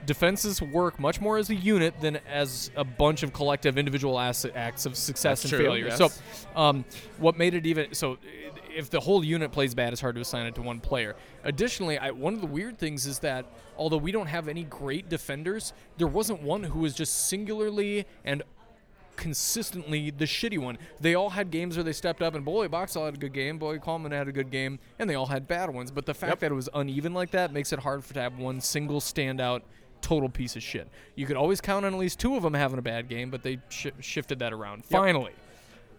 defenses 0.06 0.62
work 0.62 0.98
much 0.98 1.20
more 1.20 1.36
as 1.38 1.50
a 1.50 1.54
unit 1.54 2.00
than 2.00 2.16
as 2.28 2.70
a 2.76 2.84
bunch 2.84 3.22
of 3.22 3.32
collective 3.32 3.76
individual 3.76 4.18
acts 4.18 4.44
of 4.86 4.96
success 4.96 5.42
That's 5.42 5.44
and 5.44 5.50
true, 5.60 5.64
failure. 5.66 5.86
yes. 5.86 5.98
So, 5.98 6.08
um, 6.58 6.84
what 7.18 7.36
made 7.36 7.54
it 7.54 7.66
even 7.66 7.92
so? 7.94 8.16
If 8.74 8.90
the 8.90 9.00
whole 9.00 9.24
unit 9.24 9.52
plays 9.52 9.74
bad, 9.74 9.92
it's 9.92 10.00
hard 10.02 10.14
to 10.16 10.20
assign 10.20 10.46
it 10.46 10.54
to 10.56 10.62
one 10.62 10.80
player. 10.80 11.16
Additionally, 11.44 11.98
I, 11.98 12.10
one 12.10 12.34
of 12.34 12.40
the 12.42 12.46
weird 12.46 12.78
things 12.78 13.06
is 13.06 13.18
that 13.20 13.46
although 13.76 13.96
we 13.96 14.12
don't 14.12 14.26
have 14.26 14.48
any 14.48 14.64
great 14.64 15.08
defenders, 15.08 15.72
there 15.96 16.06
wasn't 16.06 16.42
one 16.42 16.62
who 16.62 16.80
was 16.80 16.94
just 16.94 17.28
singularly 17.28 18.04
and 18.24 18.42
consistently 19.16 20.10
the 20.10 20.26
shitty 20.26 20.58
one. 20.58 20.76
They 21.00 21.14
all 21.14 21.30
had 21.30 21.50
games 21.50 21.76
where 21.76 21.84
they 21.84 21.94
stepped 21.94 22.20
up, 22.20 22.34
and 22.34 22.44
boy, 22.44 22.68
Boxall 22.68 23.06
had 23.06 23.14
a 23.14 23.16
good 23.16 23.32
game, 23.32 23.56
boy, 23.58 23.78
Kallman 23.78 24.12
had 24.12 24.28
a 24.28 24.32
good 24.32 24.50
game, 24.50 24.78
and 24.98 25.08
they 25.08 25.14
all 25.14 25.24
had 25.26 25.48
bad 25.48 25.70
ones. 25.70 25.90
But 25.90 26.04
the 26.04 26.12
fact 26.12 26.32
Yep. 26.32 26.40
that 26.40 26.52
it 26.52 26.54
was 26.54 26.68
uneven 26.74 27.14
like 27.14 27.30
that 27.30 27.50
makes 27.50 27.72
it 27.72 27.78
hard 27.78 28.04
for 28.04 28.12
to 28.12 28.20
have 28.20 28.38
one 28.38 28.60
single 28.60 29.00
standout 29.00 29.62
total 30.06 30.28
piece 30.28 30.54
of 30.56 30.62
shit. 30.62 30.86
You 31.16 31.26
could 31.26 31.36
always 31.36 31.60
count 31.60 31.84
on 31.84 31.92
at 31.92 31.98
least 31.98 32.20
two 32.20 32.36
of 32.36 32.42
them 32.44 32.54
having 32.54 32.78
a 32.78 32.82
bad 32.82 33.08
game, 33.08 33.28
but 33.30 33.42
they 33.42 33.58
shi 33.68 33.90
shifted 34.00 34.38
that 34.38 34.52
around. 34.52 34.84
Finally. 34.84 35.32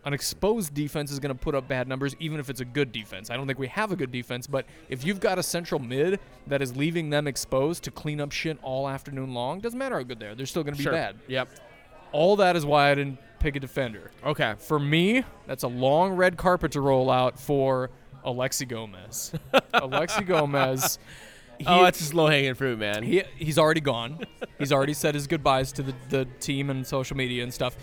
An 0.05 0.13
exposed 0.13 0.73
defense 0.73 1.11
is 1.11 1.19
going 1.19 1.35
to 1.35 1.43
put 1.43 1.53
up 1.53 1.67
bad 1.67 1.85
numbers, 1.89 2.15
even 2.19 2.39
if 2.39 2.49
it's 2.49 2.61
a 2.61 2.65
good 2.65 2.93
defense. 2.93 3.29
I 3.29 3.35
don't 3.35 3.45
think 3.45 3.59
we 3.59 3.67
have 3.67 3.91
a 3.91 3.95
good 3.97 4.09
defense, 4.11 4.47
but 4.47 4.65
if 4.87 5.03
you've 5.03 5.19
got 5.19 5.37
a 5.37 5.43
central 5.43 5.81
mid 5.81 6.21
that 6.45 6.61
is 6.61 6.77
leaving 6.77 7.09
them 7.09 7.27
exposed 7.27 7.83
to 7.83 7.91
clean 7.91 8.21
up 8.21 8.31
shit 8.31 8.57
all 8.61 8.87
afternoon 8.87 9.33
long, 9.33 9.59
doesn't 9.59 9.77
matter 9.77 9.95
how 9.97 10.03
good 10.03 10.19
they 10.19 10.27
are. 10.27 10.35
They're 10.35 10.45
still 10.45 10.63
going 10.63 10.75
to 10.75 10.77
be 10.77 10.83
Sure. 10.83 10.93
bad. 10.93 11.17
Yep. 11.27 11.49
All 12.13 12.38
that 12.38 12.55
is 12.55 12.65
why 12.65 12.91
I 12.91 12.95
didn't 12.95 13.17
pick 13.39 13.58
a 13.58 13.60
defender. 13.60 14.12
Okay. 14.25 14.53
For 14.60 14.79
me, 14.79 15.25
that's 15.45 15.63
a 15.63 15.67
long 15.67 16.13
red 16.13 16.38
carpet 16.38 16.71
to 16.73 16.79
roll 16.82 17.10
out 17.12 17.38
for 17.38 17.89
Alexi 18.25 18.65
Gomez. 18.65 19.34
Alexi 19.73 20.25
Gomez. 20.25 20.99
He, 21.60 21.65
oh, 21.67 21.84
that's 21.84 22.00
just 22.00 22.13
low 22.13 22.28
hanging 22.28 22.54
fruit, 22.56 22.78
man. 22.80 23.04
he, 23.04 23.24
he's 23.36 23.58
already 23.58 23.82
gone. 23.82 24.20
He's 24.60 24.72
already 24.72 24.93
said 24.93 25.15
his 25.15 25.28
goodbyes 25.28 25.72
to 25.74 25.84
the, 25.84 25.93
the 26.10 26.26
team 26.39 26.70
and 26.70 26.86
social 26.86 27.17
media 27.17 27.43
and 27.43 27.54
stuff. 27.54 27.76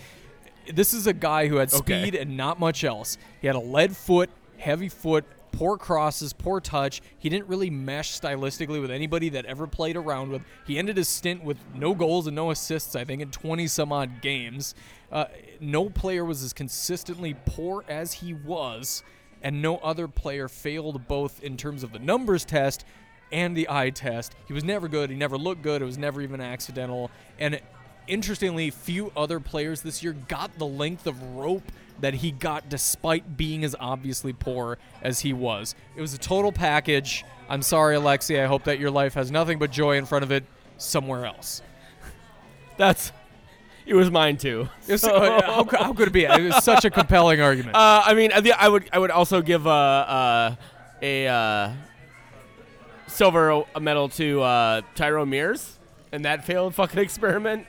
This 0.73 0.95
is 0.95 1.07
a 1.07 1.13
guy 1.13 1.49
who 1.49 1.57
had 1.57 1.73
Okay. 1.73 2.01
speed 2.03 2.15
and 2.15 2.37
not 2.37 2.59
much 2.59 2.85
else. 2.85 3.19
He 3.41 3.47
had 3.47 3.57
a 3.57 3.61
lead 3.61 3.97
foot, 3.97 4.31
heavy 4.59 4.89
foot, 4.89 5.25
poor 5.53 5.77
crosses, 5.77 6.33
poor 6.33 6.61
touch. 6.61 7.01
He 7.19 7.29
didn't 7.29 7.49
really 7.49 7.71
mesh 7.71 8.19
stylistically 8.19 8.81
with 8.81 8.91
anybody 8.91 9.29
that 9.31 9.45
ever 9.45 9.67
played 9.67 9.97
around 9.97 10.31
with. 10.31 10.43
He 10.67 10.79
ended 10.79 10.97
his 10.97 11.09
stint 11.09 11.45
with 11.45 11.59
no 11.75 11.95
goals 11.95 12.27
and 12.27 12.35
no 12.35 12.51
assists, 12.51 12.97
I 12.97 13.05
think, 13.05 13.21
in 13.23 13.31
20 13.31 13.67
some 13.67 13.93
odd 13.93 14.21
games. 14.23 14.75
Uh, 15.13 15.27
no 15.61 15.91
player 15.91 16.25
was 16.25 16.43
as 16.43 16.53
consistently 16.53 17.37
poor 17.47 17.85
as 17.89 18.15
he 18.15 18.35
was, 18.35 19.03
and 19.43 19.61
no 19.61 19.77
other 19.77 20.09
player 20.09 20.49
failed 20.49 21.07
both 21.07 21.43
in 21.43 21.57
terms 21.57 21.83
of 21.85 21.93
the 21.93 21.99
numbers 21.99 22.45
test 22.45 22.85
and 23.35 23.57
the 23.57 23.67
eye 23.69 23.91
test. 23.91 24.35
He 24.47 24.53
was 24.53 24.63
never 24.63 24.87
good. 24.87 25.11
He 25.11 25.17
never 25.17 25.37
looked 25.37 25.61
good. 25.61 25.83
It 25.83 25.85
was 25.85 25.99
never 25.99 26.23
even 26.23 26.41
accidental. 26.41 27.11
And 27.39 27.61
interestingly, 28.07 28.71
few 28.71 29.11
other 29.17 29.41
players 29.41 29.83
this 29.83 30.03
year 30.05 30.13
got 30.29 30.57
the 30.57 30.67
length 30.67 31.09
of 31.09 31.21
rope 31.35 31.65
that 32.01 32.15
he 32.15 32.31
got 32.31 32.69
despite 32.69 33.37
being 33.37 33.65
as 33.65 33.75
obviously 33.81 34.33
poor 34.33 34.79
as 35.03 35.21
he 35.21 35.33
was. 35.33 35.75
It 35.97 36.01
was 36.01 36.15
a 36.15 36.19
total 36.19 36.53
package. 36.53 37.25
I'm 37.49 37.63
sorry, 37.63 37.97
Alexi. 37.97 38.41
I 38.43 38.47
hope 38.47 38.65
that 38.65 38.79
your 38.79 38.91
life 38.91 39.15
has 39.15 39.33
nothing 39.33 39.59
but 39.59 39.73
joy 39.73 39.97
in 39.97 40.07
front 40.07 40.23
of 40.23 40.31
it 40.31 40.45
somewhere 40.79 41.27
else. 41.27 41.61
That's. 42.77 43.11
It 43.85 43.95
was 43.95 44.11
mine 44.11 44.37
too. 44.37 44.69
Was- 44.89 45.05
uh, 45.05 45.43
how, 45.45 45.65
how 45.65 45.93
could 45.93 46.09
it 46.09 46.13
be? 46.13 46.25
It 46.25 46.55
was 46.55 46.65
such 46.65 46.85
a 46.85 46.91
compelling 46.91 47.41
argument. 47.41 47.77
Uh, 47.85 48.03
I 48.07 48.15
mean, 48.15 48.31
I, 48.33 48.41
I 48.59 48.69
would 48.69 48.89
I 48.93 48.99
would 48.99 49.11
also 49.11 49.43
give 49.43 49.67
uh, 49.67 49.71
uh, 49.71 50.57
a 51.03 51.27
uh, 51.27 51.71
silver 53.15 53.65
medal 53.81 54.09
to 54.11 54.43
uh, 54.43 54.81
Tyrone 54.95 55.31
Mears 55.31 55.79
and 56.15 56.25
that 56.25 56.45
failed 56.45 56.75
fucking 56.77 57.01
experiment. 57.01 57.67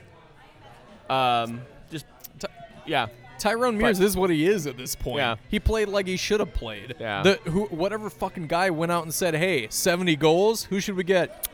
Um, 1.09 1.61
just 1.89 2.05
t- 2.39 2.47
yeah, 2.85 3.07
Tyrone 3.39 3.75
Mears 3.75 3.99
is 3.99 4.15
what 4.15 4.29
he 4.29 4.45
is 4.45 4.67
at 4.67 4.77
this 4.77 4.95
point. 4.95 5.17
Yeah. 5.17 5.35
He 5.49 5.59
played 5.59 5.89
like 5.89 6.05
he 6.05 6.15
should 6.15 6.39
have 6.39 6.53
played. 6.53 6.95
Yeah. 6.99 7.23
The 7.23 7.33
who 7.49 7.65
whatever 7.65 8.07
fucking 8.09 8.45
guy 8.45 8.69
went 8.69 8.91
out 8.91 9.03
and 9.03 9.11
said, 9.13 9.33
"Hey, 9.33 9.67
70 9.69 10.15
goals, 10.15 10.65
who 10.65 10.79
should 10.79 10.95
we 10.95 11.03
get?" 11.03 11.49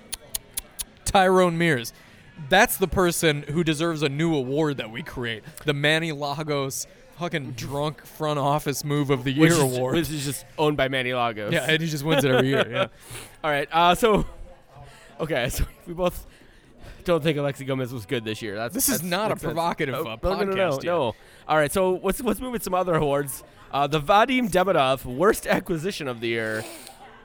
Tyrone 1.05 1.57
Mears. 1.57 1.93
That's 2.49 2.75
the 2.75 2.87
person 2.87 3.43
who 3.43 3.63
deserves 3.63 4.01
a 4.03 4.09
new 4.09 4.35
award 4.35 4.77
that 4.77 4.91
we 4.91 5.01
create. 5.01 5.43
The 5.65 5.73
Manny 5.73 6.11
Lagos 6.11 6.87
fucking 7.21 7.51
drunk 7.51 8.03
front 8.03 8.39
office 8.39 8.83
move 8.83 9.11
of 9.11 9.23
the 9.23 9.31
year 9.31 9.41
which 9.41 9.51
is, 9.51 9.59
award. 9.59 9.95
which 9.95 10.09
is 10.09 10.25
just 10.25 10.43
owned 10.57 10.75
by 10.75 10.87
Manny 10.87 11.13
Lagos. 11.13 11.53
yeah, 11.53 11.65
and 11.69 11.79
he 11.79 11.87
just 11.87 12.03
wins 12.03 12.23
it 12.25 12.31
every 12.31 12.49
year. 12.49 12.67
Yeah. 12.67 12.87
All 13.43 13.51
right. 13.51 13.69
Uh, 13.71 13.93
so 13.93 14.25
okay, 15.19 15.49
so 15.49 15.63
we 15.87 15.93
both 15.93 16.25
don't 17.03 17.21
think 17.21 17.37
Alexi 17.37 17.65
Gomez 17.65 17.93
was 17.93 18.07
good 18.07 18.25
this 18.25 18.41
year. 18.41 18.55
That's 18.55 18.73
This 18.73 18.89
is 18.89 19.01
that's- 19.01 19.09
not 19.09 19.31
a 19.31 19.35
provocative, 19.35 19.93
No, 19.93 20.01
uh, 20.01 20.17
no, 20.23 20.33
no, 20.33 20.43
no, 20.45 20.53
no, 20.53 20.69
podcast 20.71 20.83
no. 20.83 21.15
All 21.47 21.57
right. 21.57 21.71
So 21.71 21.99
let's 22.03 22.19
let's 22.21 22.39
move 22.39 22.53
with 22.53 22.63
some 22.63 22.73
other 22.73 22.95
awards. 22.95 23.43
Uh, 23.71 23.85
the 23.87 24.01
Vadim 24.01 24.49
Demidov 24.49 25.05
worst 25.05 25.45
acquisition 25.47 26.07
of 26.07 26.21
the 26.21 26.27
year. 26.27 26.63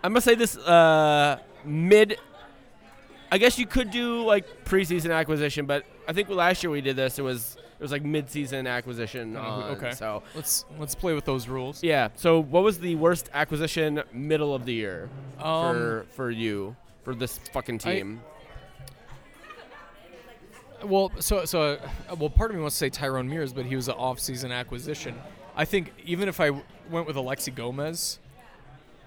I'm 0.04 0.12
gonna 0.12 0.20
say 0.20 0.35
this 0.35 0.56
uh, 0.59 1.38
mid. 1.64 2.18
I 3.32 3.38
guess 3.38 3.59
you 3.59 3.66
could 3.66 3.90
do 3.90 4.22
like 4.24 4.64
preseason 4.64 5.11
acquisition, 5.12 5.66
but 5.66 5.85
I 6.06 6.12
think 6.12 6.28
last 6.28 6.62
year 6.62 6.70
we 6.70 6.80
did 6.82 6.96
this. 6.96 7.18
It 7.18 7.22
was 7.22 7.56
it 7.79 7.83
was 7.83 7.93
like 7.93 8.03
mid-season 8.03 8.67
acquisition. 8.67 9.37
On, 9.37 9.62
okay. 9.77 9.93
So 9.93 10.23
Let's 10.35 10.65
let's 10.79 10.95
play 10.95 11.12
with 11.15 11.25
those 11.25 11.47
rules. 11.49 11.83
yeah. 11.83 12.09
So 12.17 12.41
what 12.41 12.62
was 12.62 12.79
the 12.81 12.95
worst 12.95 13.29
acquisition 13.35 14.03
middle 14.12 14.55
of 14.55 14.65
the 14.65 14.73
year 14.75 15.09
Um, 15.39 15.43
for 15.75 16.07
for 16.11 16.31
you 16.31 16.75
for 17.05 17.15
this 17.15 17.39
fucking 17.53 17.81
I- 17.85 17.95
team? 17.95 18.21
Well, 20.85 21.11
so 21.21 21.45
so 21.47 21.79
uh, 22.09 22.17
well, 22.19 22.29
part 22.31 22.51
of 22.51 22.57
me 22.57 22.61
wants 22.62 22.77
to 22.77 22.79
say 22.81 22.91
Tyrone 22.91 23.29
Mears, 23.29 23.53
but 23.53 23.65
he 23.65 23.75
was 23.77 23.89
an 23.89 23.95
off-season 23.95 24.53
acquisition. 24.53 25.15
I 25.57 25.65
think 25.65 25.93
even 26.05 26.29
if 26.29 26.39
I 26.39 26.47
w- 26.49 26.65
went 26.91 27.07
with 27.07 27.17
Alexi 27.17 27.53
Gomez, 27.55 28.19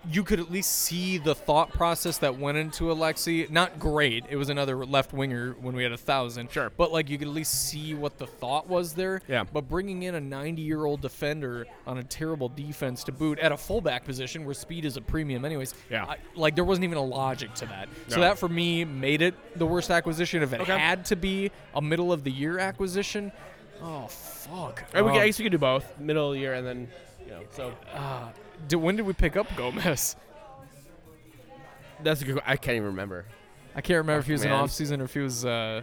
you 0.09 0.23
could 0.23 0.39
at 0.39 0.49
least 0.51 0.71
see 0.71 1.17
the 1.17 1.35
thought 1.35 1.71
process 1.73 2.17
that 2.19 2.37
went 2.39 2.57
into 2.57 2.85
Alexi. 2.85 3.49
Not 3.49 3.79
great; 3.79 4.25
it 4.29 4.35
was 4.37 4.49
another 4.49 4.85
left 4.85 5.13
winger 5.13 5.55
when 5.61 5.75
we 5.75 5.83
had 5.83 5.91
a 5.91 5.97
thousand. 5.97 6.51
Sure. 6.51 6.71
but 6.77 6.91
like 6.91 7.09
you 7.09 7.17
could 7.17 7.27
at 7.27 7.33
least 7.33 7.67
see 7.67 7.93
what 7.93 8.17
the 8.17 8.27
thought 8.27 8.67
was 8.67 8.93
there. 8.93 9.21
Yeah. 9.27 9.43
But 9.51 9.67
bringing 9.67 10.03
in 10.03 10.15
a 10.15 10.21
90-year-old 10.21 11.01
defender 11.01 11.65
on 11.85 11.97
a 11.97 12.03
terrible 12.03 12.49
defense 12.49 13.03
to 13.05 13.11
boot 13.11 13.39
at 13.39 13.51
a 13.51 13.57
fullback 13.57 14.05
position 14.05 14.45
where 14.45 14.53
speed 14.53 14.85
is 14.85 14.95
a 14.97 15.01
premium, 15.01 15.43
anyways. 15.45 15.73
Yeah. 15.89 16.05
I, 16.05 16.17
like 16.35 16.55
there 16.55 16.63
wasn't 16.63 16.85
even 16.85 16.97
a 16.97 17.03
logic 17.03 17.53
to 17.55 17.65
that. 17.65 17.89
So 18.07 18.19
that 18.21 18.37
for 18.39 18.47
me 18.49 18.85
made 18.85 19.21
it 19.21 19.35
the 19.57 19.65
worst 19.65 19.89
acquisition. 19.91 20.41
If 20.43 20.53
it 20.53 20.61
Okay. 20.61 20.77
had 20.77 21.05
to 21.05 21.15
be 21.15 21.51
a 21.75 21.81
middle 21.81 22.11
of 22.13 22.23
the 22.23 22.31
year 22.31 22.59
acquisition, 22.59 23.31
Oh 23.81 24.07
fuck. 24.07 24.83
We 24.93 24.99
Um, 24.99 25.07
can, 25.07 25.15
I 25.21 25.25
guess 25.27 25.39
we 25.39 25.43
could 25.43 25.51
do 25.53 25.57
both, 25.57 25.97
middle 25.99 26.27
of 26.29 26.33
the 26.33 26.39
year 26.39 26.53
and 26.55 26.67
then, 26.67 26.89
you 27.25 27.31
know. 27.31 27.41
So 27.51 27.73
uh, 27.93 28.27
d- 28.67 28.75
when 28.75 28.95
did 28.95 29.05
we 29.05 29.13
pick 29.13 29.35
up 29.37 29.47
Gomez? 29.55 30.15
that's 32.03 32.21
a 32.21 32.25
good. 32.25 32.39
I 32.45 32.55
can't 32.55 32.75
even 32.77 32.87
remember. 32.87 33.25
I 33.75 33.81
can't 33.81 33.97
remember 33.97 34.19
if 34.19 34.25
he 34.25 34.31
was 34.33 34.43
in 34.43 34.49
Man. 34.49 34.59
off 34.61 34.71
season 34.71 35.01
or 35.01 35.05
if 35.05 35.13
he 35.13 35.19
was. 35.19 35.45
Uh, 35.45 35.81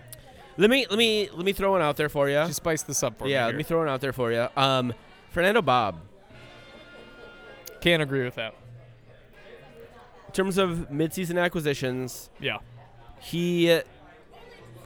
Let 0.56 0.70
me 0.70 0.86
let 0.88 0.98
me 0.98 1.28
let 1.32 1.44
me 1.44 1.52
throw 1.52 1.72
one 1.72 1.82
out 1.82 1.96
there 1.96 2.08
for 2.08 2.28
you. 2.28 2.36
just 2.36 2.56
spice 2.56 2.82
this 2.82 3.02
up 3.02 3.18
for 3.18 3.26
you. 3.26 3.32
yeah, 3.34 3.42
me. 3.42 3.46
let 3.52 3.56
me 3.56 3.62
throw 3.62 3.78
one 3.78 3.88
out 3.88 4.00
there 4.00 4.12
for 4.12 4.32
you. 4.32 4.48
Um, 4.56 4.94
Fernando 5.30 5.62
Bob. 5.62 6.00
Can't 7.80 8.02
agree 8.02 8.24
with 8.24 8.34
that. 8.36 8.54
In 10.26 10.32
terms 10.32 10.58
of 10.58 10.88
midseason 10.90 11.40
acquisitions, 11.42 12.30
Yeah. 12.40 12.58
he, 13.20 13.70
uh, 13.70 13.82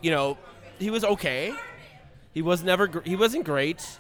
you 0.03 0.11
know, 0.11 0.37
he 0.79 0.91
was 0.91 1.05
okay. 1.05 1.53
He 2.35 2.43
was 2.43 2.63
never. 2.63 2.87
Gr- 2.87 3.01
he 3.05 3.17
wasn't 3.17 3.45
great. 3.45 3.99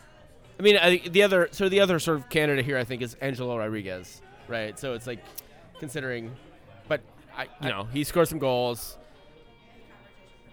I 0.61 0.63
mean, 0.63 0.77
I, 0.77 0.99
the 0.99 1.23
other 1.23 1.49
so 1.53 1.71
the 1.71 1.81
other 1.81 1.99
sort 1.99 2.19
of 2.19 2.29
candidate 2.29 2.67
here, 2.67 2.77
I 2.77 2.85
think, 2.85 3.01
is 3.01 3.15
Angelo 3.23 3.57
Rodriguez, 3.57 4.21
right? 4.47 4.79
So 4.79 4.93
it's 4.93 5.07
like 5.07 5.21
considering, 5.79 6.33
but 6.87 7.01
I, 7.35 7.47
you 7.63 7.71
know, 7.71 7.85
he 7.85 8.05
scored 8.05 8.29
some 8.29 8.39
goals. 8.39 8.99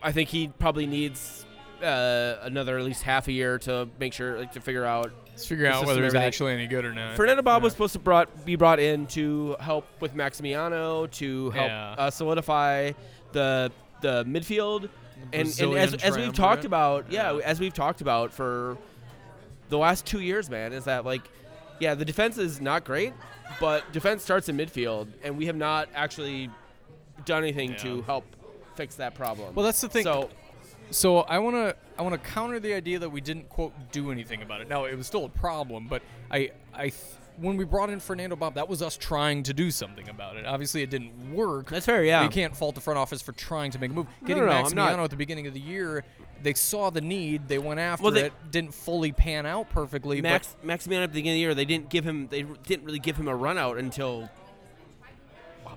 I 0.02 0.14
think 0.14 0.30
he 0.30 0.48
probably 0.48 0.86
needs 0.86 1.46
uh, 1.84 2.36
another 2.44 2.78
at 2.78 2.86
least 2.86 3.04
half 3.04 3.28
a 3.28 3.34
year 3.34 3.60
to 3.60 3.90
make 4.00 4.14
sure, 4.14 4.40
like, 4.40 4.54
to 4.54 4.62
figure 4.62 4.86
out 4.86 5.12
Let's 5.32 5.46
figure 5.46 5.68
out 5.68 5.86
whether 5.86 6.02
he's 6.06 6.16
actually 6.16 6.54
any 6.54 6.68
good 6.68 6.86
or 6.86 6.94
not. 6.94 7.18
Fernando 7.18 7.42
Bob 7.42 7.62
Yeah. 7.62 7.66
was 7.66 7.74
supposed 7.74 7.94
to 7.94 8.00
brought 8.00 8.46
be 8.46 8.56
brought 8.56 8.80
in 8.80 9.08
to 9.08 9.58
help 9.60 9.86
with 10.00 10.16
Maximiano 10.16 11.12
to 11.12 11.50
help 11.50 11.68
Yeah. 11.68 11.96
uh, 11.98 12.10
solidify 12.10 12.94
the 13.34 13.74
the 14.00 14.24
midfield. 14.24 14.88
And, 15.34 15.50
and 15.60 15.78
as, 15.78 15.96
as 15.96 16.16
we've 16.16 16.32
talked 16.32 16.64
about, 16.64 17.12
yeah, 17.12 17.34
Yeah. 17.34 17.42
as 17.44 17.60
we've 17.60 17.74
talked 17.74 18.00
about 18.00 18.32
for 18.32 18.78
the 19.70 19.78
last 19.78 20.06
two 20.06 20.20
years, 20.20 20.50
man, 20.50 20.74
is 20.74 20.86
that 20.86 21.06
like, 21.06 21.22
yeah, 21.80 21.94
the 21.96 22.06
defense 22.06 22.38
is 22.38 22.60
not 22.62 22.84
great, 22.84 23.14
but 23.60 23.92
defense 23.94 24.24
starts 24.24 24.50
in 24.50 24.58
midfield, 24.58 25.08
and 25.24 25.38
we 25.38 25.46
have 25.48 25.56
not 25.56 25.90
actually 25.94 26.50
done 27.26 27.44
anything 27.44 27.72
Yeah. 27.72 27.78
to 27.78 28.02
help 28.04 28.26
fix 28.76 28.96
that 28.96 29.16
problem. 29.16 29.56
Well, 29.56 29.66
that's 29.66 29.82
the 29.82 29.90
thing. 29.90 30.04
So 30.04 30.30
So 30.90 31.20
I 31.22 31.40
want 31.40 31.56
to 31.56 31.76
I 32.00 32.02
want 32.02 32.14
to 32.22 32.30
counter 32.30 32.60
the 32.60 32.74
idea 32.74 33.00
that 33.00 33.10
we 33.10 33.20
didn't 33.22 33.50
quote 33.50 33.74
do 33.92 34.12
anything 34.12 34.42
about 34.42 34.62
it. 34.62 34.70
Now 34.70 34.86
it 34.86 34.96
was 34.96 35.06
still 35.08 35.26
a 35.26 35.30
problem, 35.30 35.88
but 35.88 36.02
I 36.32 36.52
I 36.74 36.84
th- 36.90 36.94
when 37.38 37.56
we 37.58 37.66
brought 37.66 37.90
in 37.92 38.00
Fernando 38.00 38.36
Bob, 38.36 38.56
that 38.56 38.68
was 38.68 38.82
us 38.82 38.98
trying 38.98 39.44
to 39.44 39.54
do 39.54 39.70
something 39.70 40.10
about 40.10 40.38
it. 40.38 40.46
Obviously, 40.48 40.82
it 40.82 40.90
didn't 40.90 41.34
work. 41.34 41.70
that's 41.70 41.86
fair, 41.86 42.04
yeah. 42.04 42.24
We 42.24 42.30
can't 42.30 42.56
fault 42.56 42.74
the 42.74 42.82
front 42.82 42.98
office 42.98 43.22
for 43.22 43.32
trying 43.34 43.70
to 43.72 43.80
make 43.80 43.92
a 43.92 43.94
move. 43.94 44.08
No, 44.22 44.28
Getting 44.28 44.44
no, 44.46 44.50
no, 44.50 44.56
I'm 44.58 44.74
not- 44.76 44.90
Maximiano 44.98 45.04
at 45.04 45.10
the 45.12 45.16
beginning 45.18 45.46
of 45.46 45.54
the 45.54 45.60
year, 45.60 46.04
they 46.44 46.54
saw 46.54 46.90
the 46.90 47.02
need, 47.02 47.48
they 47.48 47.58
went 47.58 47.80
after 47.80 48.04
Well, 48.04 48.12
they- 48.14 48.26
it, 48.26 48.34
didn't 48.52 48.74
fully 48.74 49.12
pan 49.12 49.46
out 49.46 49.70
perfectly. 49.70 50.22
Max 50.22 50.56
Maximiano 50.64 51.04
at 51.04 51.12
the 51.12 51.20
beginning 51.20 51.32
of 51.32 51.36
the 51.36 51.40
year, 51.40 51.56
they 51.56 51.66
didn't 51.66 51.90
give 51.90 52.04
him 52.06 52.28
they 52.30 52.44
didn't 52.44 52.86
really 52.86 53.00
give 53.00 53.18
him 53.18 53.28
a 53.28 53.36
run 53.36 53.58
out 53.58 53.78
until 53.78 54.30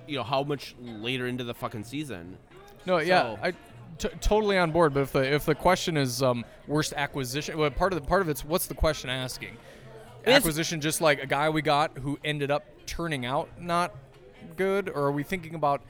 you 0.07 0.17
know 0.17 0.23
how 0.23 0.43
much 0.43 0.75
later 0.81 1.27
into 1.27 1.43
the 1.43 1.53
fucking 1.53 1.83
season. 1.83 2.37
but 2.49 2.87
no, 2.87 2.97
yeah, 2.99 3.35
so- 3.35 3.39
I 3.43 3.51
t- 3.97 4.09
totally 4.19 4.57
on 4.57 4.71
board. 4.71 4.93
But 4.93 5.01
if 5.01 5.11
the 5.11 5.33
if 5.33 5.45
the 5.45 5.55
question 5.55 5.97
is 5.97 6.23
um, 6.23 6.45
worst 6.67 6.93
acquisition, 6.95 7.57
well, 7.57 7.69
part 7.69 7.93
of 7.93 8.01
the 8.01 8.07
part 8.07 8.21
of 8.21 8.29
it's 8.29 8.43
what's 8.43 8.67
the 8.67 8.73
question 8.75 9.09
asking? 9.09 9.57
it's- 10.23 10.37
acquisition 10.37 10.81
just 10.81 11.01
like 11.01 11.21
a 11.21 11.25
guy 11.27 11.49
we 11.49 11.61
got 11.61 11.97
who 11.99 12.19
ended 12.23 12.51
up 12.51 12.63
turning 12.85 13.25
out 13.25 13.49
not 13.59 13.95
good 14.57 14.89
or 14.89 15.03
are 15.03 15.11
we 15.11 15.23
thinking 15.23 15.55
about 15.55 15.81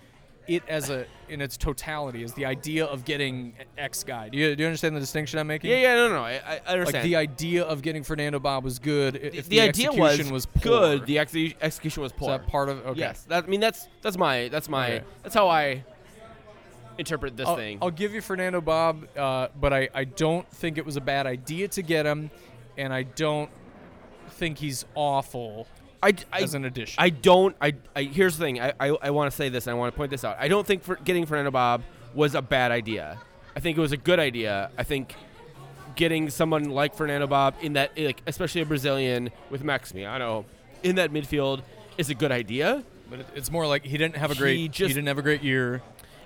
it 0.56 0.64
as 0.68 0.90
a 0.90 1.06
in 1.30 1.42
its 1.42 1.56
totality 1.58 2.24
is 2.24 2.34
the 2.34 2.46
idea 2.46 2.86
of 2.86 3.06
getting 3.06 3.54
X 3.78 4.04
guy 4.04 4.30
do 4.30 4.38
you, 4.38 4.56
do 4.56 4.64
you 4.64 4.68
understand 4.68 4.96
the 4.96 5.00
distinction 5.00 5.40
I'm 5.40 5.48
making 5.48 5.70
Yeah, 5.72 5.78
yeah, 5.78 5.96
no, 5.96 6.10
no, 6.10 6.22
I, 6.22 6.60
I 6.68 6.76
like 6.76 7.02
the 7.04 7.16
idea 7.16 7.64
of 7.64 7.82
getting 7.82 8.04
Fernando 8.04 8.40
Bob 8.40 8.64
was 8.64 8.80
good 8.80 9.16
i- 9.16 9.20
if 9.20 9.46
the, 9.48 9.58
the, 9.58 9.62
idea 9.62 9.92
was, 9.92 10.12
execution 10.20 10.34
was, 10.34 10.46
poor. 10.46 10.62
good. 10.64 11.06
The 11.06 11.20
exe- 11.20 11.54
execution 11.62 12.04
was 12.04 12.12
is 12.12 12.18
poor. 12.18 12.30
that 12.30 12.48
part 12.48 12.70
of 12.70 12.86
okay 12.88 13.00
Yes, 13.00 13.24
that, 13.30 13.44
I 13.46 13.48
mean 13.48 13.60
that's 13.62 13.88
that's 14.02 14.18
my 14.18 14.48
that's 14.50 14.68
my 14.70 14.94
Okay. 14.96 15.06
that's 15.24 15.36
how 15.36 15.48
I 15.48 15.84
interpret 16.98 17.36
this 17.38 17.48
I'll, 17.48 17.56
thing. 17.56 17.80
I'll 17.82 17.90
give 17.92 18.14
you 18.14 18.22
Fernando 18.22 18.62
Bob, 18.62 19.08
uh, 19.18 19.48
but 19.60 19.74
I, 19.74 19.90
I 19.94 20.04
don't 20.04 20.48
think 20.52 20.78
it 20.78 20.86
was 20.86 20.98
a 20.98 21.02
bad 21.02 21.26
idea 21.26 21.68
to 21.70 21.82
get 21.82 22.06
him, 22.06 22.30
and 22.78 22.94
I 22.94 23.04
don't 23.04 23.50
think 24.32 24.58
he's 24.58 24.86
awful 24.94 25.68
I, 26.04 26.14
I, 26.32 26.42
as 26.42 26.54
an 26.56 26.66
addition. 26.66 26.96
I 26.98 27.10
don't. 27.10 27.56
I, 27.62 27.74
I 27.96 28.04
here's 28.04 28.38
the 28.38 28.44
thing. 28.46 28.60
I, 28.60 28.74
I, 28.80 28.88
I 29.02 29.10
want 29.12 29.30
to 29.32 29.36
say 29.36 29.50
this. 29.50 29.68
and 29.68 29.76
I 29.76 29.78
want 29.78 29.94
to 29.94 29.98
point 29.98 30.10
this 30.12 30.24
out. 30.24 30.38
I 30.40 30.48
don't 30.48 30.66
think 30.66 30.84
for 30.84 30.96
getting 30.96 31.26
Fernando 31.26 31.52
Bob 31.52 31.84
was 32.14 32.34
a 32.36 32.42
bad 32.42 32.72
idea. 32.72 33.20
I 33.56 33.60
think 33.60 33.78
it 33.78 33.82
was 33.82 33.92
a 33.92 33.98
good 33.98 34.20
idea. 34.20 34.72
I 34.78 34.84
think 34.84 35.14
getting 35.96 36.30
someone 36.30 36.70
like 36.70 36.96
Fernando 36.96 37.28
Bob 37.28 37.56
in 37.62 37.74
that, 37.74 37.92
like 37.98 38.22
especially 38.26 38.62
a 38.62 38.66
Brazilian 38.66 39.30
with 39.50 39.64
Maximiano 39.64 40.46
in 40.84 40.96
that 40.96 41.12
midfield 41.12 41.62
is 41.98 42.10
a 42.10 42.16
good 42.16 42.32
idea. 42.32 42.84
but 43.10 43.20
it's 43.36 43.52
more 43.52 43.68
like 43.68 43.86
he 43.86 43.98
didn't 43.98 44.16
have 44.16 44.32
a 44.32 44.36
great 44.36 44.56
He 44.56 44.62
he, 44.64 44.68
just- 44.70 44.96
didn't 44.96 45.08
have 45.08 45.18
a 45.18 45.22
great 45.22 45.44
year. 45.44 45.82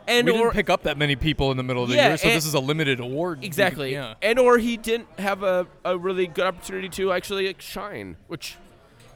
And 0.08 0.28
we 0.28 0.34
or 0.34 0.38
didn't 0.38 0.52
pick 0.54 0.70
up 0.70 0.84
that 0.84 1.00
many 1.00 1.16
people 1.16 1.50
in 1.50 1.58
the 1.58 1.64
middle 1.64 1.82
of 1.82 1.90
the 1.90 1.96
Yeah, 1.96 2.10
year, 2.10 2.18
so 2.18 2.28
this 2.28 2.46
is 2.46 2.54
a 2.54 2.60
limited 2.60 3.00
award. 3.00 3.44
exactly, 3.44 3.94
Yeah. 3.94 4.14
and 4.22 4.38
or 4.38 4.60
he 4.60 4.78
didn't 4.78 5.08
have 5.20 5.42
a, 5.42 5.66
a 5.84 5.98
really 5.98 6.28
good 6.28 6.46
opportunity 6.46 6.90
to 6.90 7.12
actually 7.12 7.48
like, 7.48 7.60
shine, 7.60 8.16
which 8.28 8.56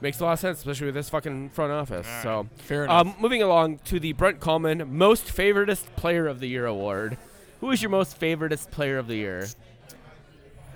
makes 0.01 0.19
a 0.19 0.25
lot 0.25 0.33
of 0.33 0.39
sense, 0.39 0.59
especially 0.59 0.85
with 0.88 0.95
this 0.95 1.09
fucking 1.09 1.49
front 1.49 1.71
office. 1.71 2.07
So. 2.23 2.47
Fair 2.57 2.85
enough. 2.85 3.07
Um, 3.07 3.15
moving 3.19 3.41
along 3.41 3.79
to 3.85 3.99
the 3.99 4.13
Brent 4.13 4.39
Kallman 4.39 4.88
Most 4.89 5.25
Favoritist 5.25 5.85
Player 5.95 6.27
of 6.27 6.39
the 6.39 6.47
Year 6.47 6.65
award. 6.65 7.17
Who 7.62 7.71
is 7.71 7.81
your 7.81 7.91
most 7.91 8.19
favoritist 8.19 8.71
player 8.71 8.97
of 8.97 9.07
the 9.07 9.15
year? 9.15 9.47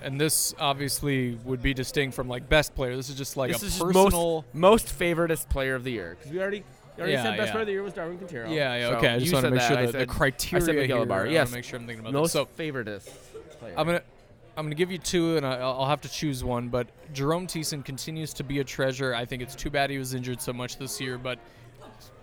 and 0.02 0.20
this 0.20 0.54
obviously 0.60 1.36
would 1.46 1.62
be 1.62 1.74
distinct 1.74 2.14
from 2.14 2.28
like 2.28 2.50
best 2.50 2.76
player. 2.76 2.94
This 2.96 3.08
is 3.10 3.16
just 3.16 3.38
like 3.38 3.54
this 3.54 3.64
a 3.64 3.68
is 3.68 3.80
personal. 3.80 4.44
most 4.54 4.88
most 4.88 5.00
favoritist 5.00 5.48
player 5.48 5.76
of 5.76 5.86
the 5.86 5.92
year 5.94 6.18
because 6.18 6.30
we 6.34 6.42
already 6.42 6.58
you 6.58 6.64
already 7.00 7.14
Yeah, 7.14 7.24
said 7.24 7.38
best 7.38 7.48
yeah. 7.48 7.52
player 7.54 7.62
of 7.62 7.68
the 7.68 7.72
year 7.72 7.84
was 7.84 7.94
Darwin 7.94 8.18
Quintero. 8.18 8.50
yeah, 8.50 8.76
yeah. 8.76 8.90
So 8.90 8.96
Okay, 8.98 9.08
I 9.08 9.20
just 9.20 9.32
want 9.34 9.46
to 9.46 9.48
said 9.48 9.52
make 9.54 9.60
that. 9.62 9.68
sure 9.70 9.78
I 9.78 9.86
that 9.86 9.92
said, 9.94 10.02
the 10.02 10.06
criteria 10.08 10.74
Miguel 10.74 10.98
here. 10.98 11.04
Ibarra. 11.06 11.20
I 11.22 11.24
wanna 11.24 11.32
Yes. 11.34 11.52
make 11.54 11.64
sure 11.64 11.80
I'm 11.80 11.86
thinking 11.88 12.02
about 12.06 12.12
most 12.20 12.34
this. 12.34 12.42
So 12.42 12.46
favoritist 12.62 13.10
player. 13.60 13.74
I'm 13.78 13.86
gonna 13.86 14.02
I'm 14.56 14.66
gonna 14.66 14.76
give 14.76 14.92
you 14.92 15.00
two, 15.00 15.38
and 15.38 15.46
I- 15.46 15.58
I'll, 15.60 15.86
have 15.88 16.02
to 16.02 16.10
choose 16.10 16.44
one. 16.44 16.70
But 16.70 16.88
Jerome 17.14 17.48
Thiesson 17.48 17.84
continues 17.84 18.34
to 18.36 18.44
be 18.44 18.60
a 18.60 18.64
treasure. 18.64 19.16
I 19.16 19.26
think 19.26 19.42
it's 19.42 19.56
too 19.56 19.70
bad 19.70 19.90
he 19.90 19.98
was 19.98 20.14
injured 20.14 20.42
so 20.42 20.54
much 20.54 20.78
this 20.78 21.02
year, 21.02 21.18
but 21.18 21.40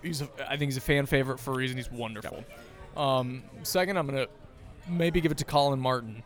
he's 0.02 0.22
a, 0.22 0.28
I 0.46 0.56
think 0.56 0.70
he's 0.70 0.76
a 0.76 0.82
fan 0.82 1.06
favorite 1.06 1.40
for 1.40 1.52
a 1.52 1.56
reason. 1.56 1.76
He's 1.76 1.90
wonderful. 1.90 2.44
Um, 2.96 3.42
second, 3.62 3.96
I'm 3.96 4.06
gonna 4.06 4.26
maybe 4.88 5.20
give 5.20 5.32
it 5.32 5.38
to 5.38 5.44
Colin 5.44 5.80
Martin 5.80 6.22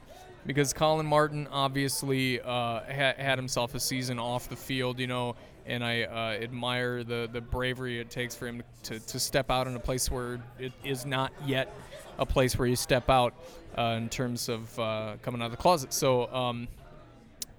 because 0.47 0.73
Colin 0.73 1.07
Martin 1.07 1.49
obviously 1.51 2.41
uh, 2.41 2.45
ha- 2.47 3.15
had 3.17 3.39
himself 3.39 3.75
a 3.75 3.81
season 3.81 4.19
off 4.19 4.49
the 4.49 4.57
field, 4.57 4.99
you 4.99 5.07
know, 5.07 5.37
and 5.67 5.83
I 5.83 6.03
uh, 6.03 6.43
admire 6.43 7.03
the 7.03 7.29
the 7.33 7.41
bravery 7.41 7.99
it 7.99 8.11
takes 8.11 8.35
for 8.35 8.47
him 8.47 8.63
to, 8.85 8.99
to 8.99 9.19
step 9.19 9.51
out 9.51 9.67
in 9.67 9.75
a 9.75 9.81
place 9.81 10.11
where 10.11 10.39
it 10.59 10.73
is 10.85 11.07
not 11.07 11.33
yet 11.47 11.75
a 12.19 12.27
place 12.27 12.59
where 12.59 12.67
you 12.69 12.77
step 12.77 13.09
out 13.11 13.35
uh, 13.77 13.95
in 13.99 14.09
terms 14.09 14.49
of 14.49 14.79
uh, 14.79 15.15
coming 15.23 15.41
out 15.43 15.47
of 15.47 15.51
the 15.53 15.57
closet. 15.57 15.93
So 15.93 16.33
um, 16.33 16.69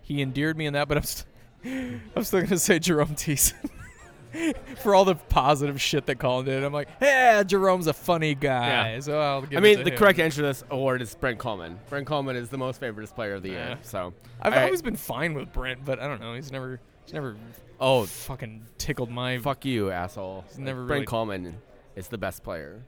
he 0.02 0.22
endeared 0.22 0.58
me 0.58 0.66
in 0.66 0.74
that, 0.74 0.88
but 0.88 0.98
I'm, 0.98 1.04
st- 1.04 1.28
I'm 2.16 2.24
still 2.24 2.42
gonna 2.42 2.58
say 2.58 2.80
Jerome 2.80 3.16
Thiesson. 3.16 3.70
For 4.84 4.94
all 4.94 5.06
the 5.06 5.16
positive 5.16 5.82
shit 5.82 6.08
that 6.08 6.16
Colin 6.20 6.46
did, 6.46 6.62
I'm 6.62 6.74
like, 6.74 6.90
yeah, 7.02 7.42
Jerome's 7.44 7.88
a 7.88 7.94
funny 7.94 8.36
guy. 8.36 8.92
Yeah. 8.96 9.00
So 9.00 9.18
I'll 9.18 9.42
give 9.44 9.58
I 9.58 9.62
mean, 9.62 9.78
to 9.78 9.84
the 9.86 9.92
him. 9.92 9.98
correct 9.98 10.20
answer 10.20 10.42
to 10.42 10.48
this 10.48 10.62
award 10.70 11.02
is 11.02 11.16
Brent 11.16 11.40
Kallman. 11.40 11.78
Brent 11.90 12.06
Kallman 12.06 12.36
is 12.36 12.50
the 12.50 12.58
most 12.58 12.82
favoritist 12.82 13.16
player 13.16 13.36
of 13.36 13.44
the 13.44 13.52
year. 13.52 13.78
So 13.84 14.14
I've 14.42 14.52
All 14.52 14.60
right. 14.60 14.66
always 14.66 14.82
been 14.82 14.98
fine 14.98 15.36
with 15.36 15.54
Brent, 15.54 15.86
but 15.86 16.02
I 16.02 16.08
don't 16.10 16.20
know. 16.20 16.34
He's 16.36 16.52
never, 16.52 16.82
he's 17.06 17.14
never 17.14 17.38
oh 17.80 18.06
fucking 18.06 18.66
tickled 18.78 19.10
my. 19.10 19.38
fuck 19.38 19.64
you, 19.64 19.90
asshole. 19.90 20.44
He's 20.50 20.60
never 20.60 20.84
Brent 20.86 20.90
really- 20.90 21.06
Kallman 21.06 21.54
is 21.96 22.10
the 22.10 22.18
best 22.18 22.44
player. 22.44 22.82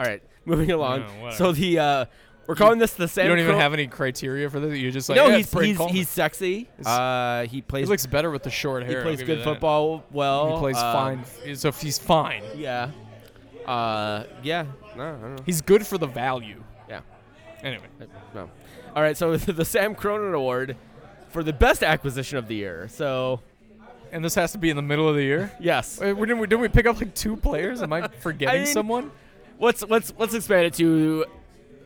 All 0.00 0.06
right, 0.06 0.22
moving 0.46 0.70
along. 0.70 1.02
whatever. 1.20 1.36
so 1.36 1.52
the 1.52 1.78
uh, 1.78 2.04
we're 2.46 2.54
calling 2.54 2.78
this 2.78 2.94
the 2.94 3.06
Sam. 3.06 3.26
You 3.26 3.28
don't 3.36 3.38
even 3.40 3.56
have 3.56 3.74
any 3.74 3.86
criteria 3.86 4.48
for 4.48 4.58
this. 4.58 4.78
You're 4.78 4.90
just 4.90 5.10
like, 5.10 5.16
no, 5.16 5.28
yeah, 5.28 5.36
he's 5.36 5.52
he's, 5.52 5.76
Kallman. 5.76 5.90
he's 5.90 6.08
sexy. 6.08 6.68
Uh, 6.86 7.42
he 7.42 7.56
he 7.56 7.60
plays 7.60 7.86
looks 7.86 8.06
better 8.06 8.30
with 8.30 8.42
the 8.42 8.50
short 8.50 8.82
hair. 8.84 9.00
I'll 9.00 9.04
plays 9.04 9.22
good 9.22 9.44
football 9.44 10.04
well. 10.10 10.54
He 10.54 10.58
plays 10.58 10.76
uh, 10.76 10.92
fine. 10.94 11.54
So 11.54 11.68
if 11.68 11.82
he's 11.82 11.98
fine, 11.98 12.42
Yeah. 12.56 12.90
Uh, 13.66 14.24
yeah. 14.42 14.64
No, 14.96 15.02
I 15.02 15.10
don't 15.10 15.36
know. 15.36 15.42
he's 15.44 15.60
good 15.60 15.86
for 15.86 15.98
the 15.98 16.06
value. 16.06 16.64
Yeah. 16.88 17.02
Anyway, 17.62 17.84
Uh, 18.00 18.04
No. 18.34 18.50
All 18.96 19.02
right. 19.02 19.18
So 19.18 19.36
the 19.36 19.64
Sam 19.66 19.94
Cronin 19.94 20.32
Award 20.32 20.78
for 21.28 21.42
the 21.42 21.52
best 21.52 21.82
acquisition 21.82 22.38
of 22.38 22.48
the 22.48 22.54
year. 22.56 22.88
So 22.88 23.42
and 24.12 24.24
this 24.24 24.34
has 24.34 24.52
to 24.52 24.58
be 24.58 24.70
in 24.70 24.76
the 24.76 24.82
middle 24.82 25.08
of 25.08 25.14
the 25.14 25.22
year. 25.22 25.52
yes. 25.60 26.00
Wait, 26.00 26.16
didn't 26.18 26.38
we, 26.38 26.46
didn't 26.46 26.62
we 26.62 26.68
pick 26.68 26.86
up 26.86 26.96
like 26.96 27.14
two 27.14 27.36
players? 27.36 27.82
Am 27.82 27.92
I 27.92 28.08
forgetting 28.20 28.64
mean, 28.64 28.72
someone? 28.72 29.10
Let's 29.60 29.82
let's 29.88 30.12
let's 30.18 30.34
expand 30.34 30.66
it 30.66 30.74
to 30.74 31.24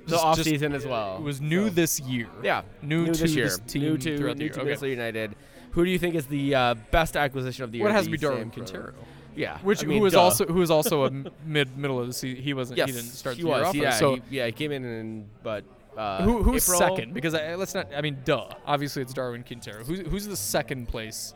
the 0.04 0.10
Just- 0.10 0.24
off 0.24 0.36
just- 0.36 0.48
season 0.48 0.72
as 0.74 0.86
well. 0.86 1.16
It 1.18 1.22
was 1.22 1.40
new 1.40 1.64
So- 1.68 1.74
this 1.74 2.00
year. 2.00 2.28
Yeah. 2.42 2.62
New, 2.82 3.06
to 3.06 3.12
this 3.12 3.34
year. 3.34 3.44
this 3.46 3.58
team 3.66 3.82
new 3.82 3.98
to 3.98 4.16
throughout 4.16 4.34
the 4.36 4.38
new 4.38 4.44
year. 4.44 4.52
to 4.54 4.60
Okay. 4.60 4.90
United. 4.90 5.34
Who 5.72 5.84
do 5.84 5.90
you 5.90 5.98
think 5.98 6.14
is 6.14 6.26
the 6.26 6.54
uh, 6.54 6.74
best 6.92 7.16
acquisition 7.16 7.64
of 7.64 7.72
the 7.72 7.78
year? 7.78 7.86
What 7.86 7.92
has 7.94 8.04
to 8.04 8.10
be 8.10 8.16
Darwin. 8.16 8.50
Quintero? 8.50 8.94
Yeah. 9.34 9.58
Which 9.62 9.82
I 9.82 9.86
mean, 9.88 9.98
who 9.98 10.04
was 10.04 10.12
duh. 10.12 10.20
also 10.22 10.46
who 10.46 10.54
was 10.60 10.70
also 10.70 11.04
a 11.06 11.10
mid 11.44 11.76
middle 11.76 11.98
of 12.00 12.06
the 12.06 12.12
season. 12.12 12.42
He 12.44 12.54
wasn't. 12.54 12.78
yes, 12.78 12.86
he 12.90 12.92
didn't 12.94 13.08
start 13.10 13.34
he 13.36 13.42
the 13.42 13.48
year 13.48 13.58
was. 13.58 13.66
off. 13.68 13.74
yeah, 13.74 13.90
so 13.90 14.14
he, 14.16 14.22
yeah, 14.30 14.46
he 14.46 14.52
came 14.52 14.70
in 14.70 14.84
and 14.84 15.28
but 15.42 15.64
uh, 15.96 16.22
Who, 16.22 16.42
who's 16.44 16.68
April. 16.68 16.78
second? 16.78 17.12
Because 17.14 17.34
I, 17.34 17.54
let's 17.56 17.74
not. 17.74 17.88
I 17.96 18.00
mean, 18.00 18.18
duh. 18.24 18.48
Obviously, 18.66 19.02
it's 19.02 19.12
Darwin 19.12 19.42
Quintero. 19.42 19.82
Who's 19.84 20.00
who's 20.00 20.26
the 20.28 20.36
second 20.36 20.86
place 20.86 21.34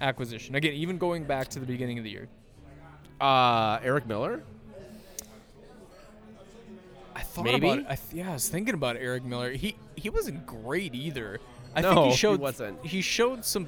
acquisition? 0.00 0.54
Again, 0.54 0.72
even 0.74 0.96
going 0.96 1.24
back 1.24 1.48
to 1.48 1.60
the 1.60 1.66
beginning 1.66 1.98
of 1.98 2.04
the 2.04 2.10
year. 2.10 2.28
Uh, 3.20 3.78
Eric 3.82 4.06
Miller. 4.06 4.42
I 7.14 7.20
thought 7.20 7.44
Maybe? 7.44 7.66
about. 7.68 7.78
It. 7.80 7.86
I 7.88 7.94
th- 7.96 8.24
yeah, 8.24 8.30
I 8.30 8.32
was 8.34 8.48
thinking 8.48 8.74
about 8.74 8.96
Eric 8.96 9.24
Miller. 9.24 9.52
He 9.52 9.76
he 9.96 10.10
wasn't 10.10 10.44
great 10.46 10.94
either. 10.94 11.38
I 11.76 11.80
No, 11.80 11.94
think 11.94 12.14
he 12.16 12.28
he 12.28 12.34
wasn't. 12.36 12.84
He 12.86 13.00
showed 13.02 13.44
some. 13.44 13.66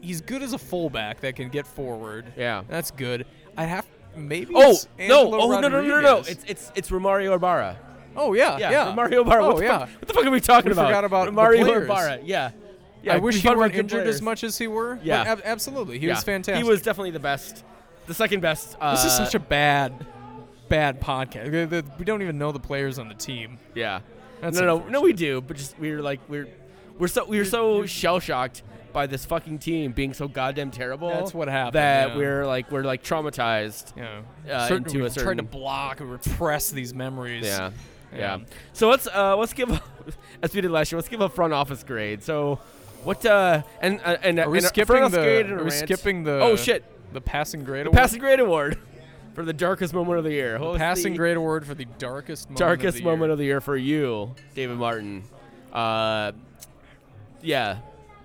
He's 0.00 0.20
good 0.20 0.42
as 0.42 0.52
a 0.52 0.58
fullback 0.58 1.20
that 1.20 1.36
can 1.36 1.48
get 1.48 1.66
forward. 1.66 2.26
Yeah. 2.36 2.62
that's 2.68 2.90
good. 2.90 3.26
I 3.56 3.64
have 3.64 3.86
maybe. 4.16 4.52
Oh 4.56 4.76
no! 4.98 5.32
Oh 5.34 5.48
no 5.52 5.60
no 5.60 5.68
no 5.68 5.80
no 5.82 6.00
no! 6.00 6.16
It's 6.26 6.44
it's 6.48 6.72
it's 6.74 6.90
Romario 6.90 7.34
Ibarra. 7.36 7.78
oh 8.16 8.32
yeah 8.34 8.58
Yeah, 8.58 8.70
yeah. 8.70 8.86
Romario 8.94 9.20
Ibarra. 9.22 9.44
Oh 9.44 9.54
what 9.54 9.62
yeah. 9.62 9.78
Fuck, 9.86 9.88
what 10.00 10.08
the 10.08 10.14
fuck 10.14 10.24
are 10.26 10.30
we 10.30 10.40
talking 10.40 10.70
We 10.70 10.72
about? 10.72 10.86
forgot 10.88 11.04
about 11.04 11.28
Romario. 11.28 11.84
Ibarra. 11.84 12.18
Yeah. 12.24 12.50
Yeah. 13.04 13.14
I 13.14 13.18
wish 13.18 13.40
he 13.42 13.48
weren't 13.48 13.74
injured 13.74 14.00
players. 14.02 14.16
as 14.16 14.22
much 14.22 14.42
as 14.44 14.58
he 14.58 14.66
were. 14.66 14.98
Yeah. 15.02 15.22
ab- 15.22 15.42
absolutely. 15.44 15.98
He 15.98 16.06
Yeah. 16.06 16.14
was 16.14 16.24
fantastic. 16.24 16.56
He 16.64 16.68
was 16.68 16.82
definitely 16.82 17.10
the 17.12 17.18
best, 17.20 17.64
the 18.06 18.14
second 18.14 18.40
best. 18.40 18.76
Uh, 18.80 18.92
This 18.94 19.04
is 19.04 19.12
such 19.16 19.34
a 19.34 19.40
bad, 19.40 19.92
bad 20.72 21.00
podcast. 21.02 21.98
We 21.98 22.04
don't 22.06 22.22
even 22.22 22.38
know 22.38 22.50
the 22.50 22.58
players 22.60 22.98
on 22.98 23.08
the 23.08 23.14
team. 23.14 23.58
yeah. 23.74 24.00
That's 24.40 24.58
no, 24.58 24.78
no, 24.78 24.88
no, 24.88 25.00
we 25.02 25.12
do, 25.12 25.40
but 25.40 25.56
just 25.56 25.78
we're 25.78 26.02
like 26.02 26.18
we're 26.28 26.48
we're 26.98 27.06
so 27.06 27.24
we 27.26 27.38
were 27.38 27.44
so 27.44 27.86
shell 27.86 28.18
shocked 28.18 28.64
by 28.92 29.06
this 29.06 29.24
fucking 29.24 29.58
team 29.60 29.92
being 29.92 30.14
so 30.14 30.26
goddamn 30.26 30.72
terrible. 30.72 31.10
That's 31.10 31.32
what 31.32 31.46
happened, 31.46 31.74
That 31.74 32.08
yeah. 32.08 32.16
we're 32.16 32.44
like 32.46 32.68
we're 32.72 32.82
like 32.82 33.04
traumatized. 33.04 33.92
Yeah. 33.96 34.22
Uh, 34.50 34.66
Certain- 34.66 34.84
into 34.86 34.98
we 35.00 35.06
a 35.06 35.10
tried 35.10 35.36
to 35.36 35.44
block 35.44 36.00
and 36.00 36.10
repress 36.10 36.70
these 36.70 36.92
memories. 36.92 37.44
Yeah. 37.46 37.70
Yeah. 38.12 38.18
Yeah. 38.18 38.38
So 38.72 38.88
let's 38.88 39.06
uh 39.06 39.36
let's 39.36 39.52
give 39.52 39.70
a, 39.70 39.80
as 40.42 40.52
we 40.54 40.60
did 40.60 40.72
last 40.72 40.90
year. 40.90 40.98
Let's 40.98 41.08
give 41.08 41.20
a 41.20 41.28
front 41.28 41.52
office 41.52 41.84
grade. 41.84 42.24
So 42.24 42.58
what 43.04 43.24
uh 43.24 43.62
and 43.80 44.00
uh, 44.04 44.16
and 44.22 44.40
Are 44.40 44.50
we 44.50 44.58
and 44.58 44.66
skipping 44.66 44.86
front 44.96 45.04
office 45.04 45.18
grade 45.18 45.46
the? 45.46 45.52
Are 45.52 45.56
we 45.58 45.62
rant. 45.70 45.74
skipping 45.74 46.24
the? 46.24 46.40
Oh 46.40 46.56
shit! 46.56 46.82
The 47.12 47.20
passing 47.20 47.62
grade 47.62 47.84
The 47.86 47.90
award. 47.90 47.96
passing 48.02 48.18
grade 48.20 48.40
award 48.40 48.78
for 49.34 49.44
the 49.44 49.52
darkest 49.52 49.94
moment 49.94 50.18
of 50.18 50.24
the 50.24 50.32
year. 50.32 50.58
Was 50.58 50.78
passing 50.78 51.12
the 51.12 51.18
grade 51.18 51.36
award 51.36 51.66
for 51.66 51.74
the 51.74 51.86
darkest 51.98 52.48
moment 52.48 52.58
darkest 52.58 52.98
of 52.98 53.04
the 53.04 53.10
moment 53.10 53.22
year. 53.28 53.30
of 53.32 53.38
the 53.38 53.44
year 53.44 53.60
for 53.60 53.76
you, 53.76 54.34
David 54.54 54.76
Martin. 54.78 55.24
Uh, 55.72 56.32
yeah. 57.40 57.78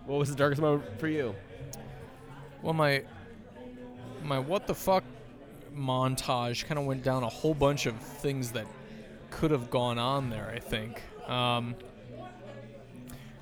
What 0.05 0.19
was 0.19 0.29
the 0.29 0.35
darkest 0.35 0.61
moment 0.61 0.99
for 0.99 1.07
you? 1.07 1.35
Well, 2.61 2.73
my 2.73 3.03
my 4.23 4.39
what 4.39 4.67
the 4.67 4.75
fuck 4.75 5.03
montage 5.75 6.65
kind 6.65 6.79
of 6.79 6.85
went 6.85 7.03
down 7.03 7.23
a 7.23 7.29
whole 7.29 7.53
bunch 7.53 7.85
of 7.85 7.95
things 7.97 8.51
that 8.53 8.65
could 9.29 9.51
have 9.51 9.69
gone 9.69 9.97
on 9.97 10.29
there. 10.29 10.51
I 10.53 10.59
think. 10.59 11.01
Um, 11.29 11.75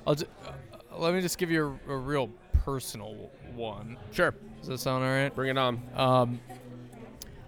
I'll 0.07 0.15
ju- 0.15 0.25
uh, 0.45 0.51
let 0.97 1.13
me 1.13 1.21
just 1.21 1.37
give 1.37 1.49
you 1.51 1.79
a, 1.87 1.93
a 1.93 1.97
real 1.97 2.29
personal 2.63 3.31
one. 3.55 3.97
Sure. 4.11 4.33
Does 4.59 4.67
that 4.69 4.79
sound 4.79 5.03
all 5.03 5.09
right? 5.09 5.33
Bring 5.33 5.49
it 5.49 5.57
on. 5.57 5.81
Um, 5.95 6.39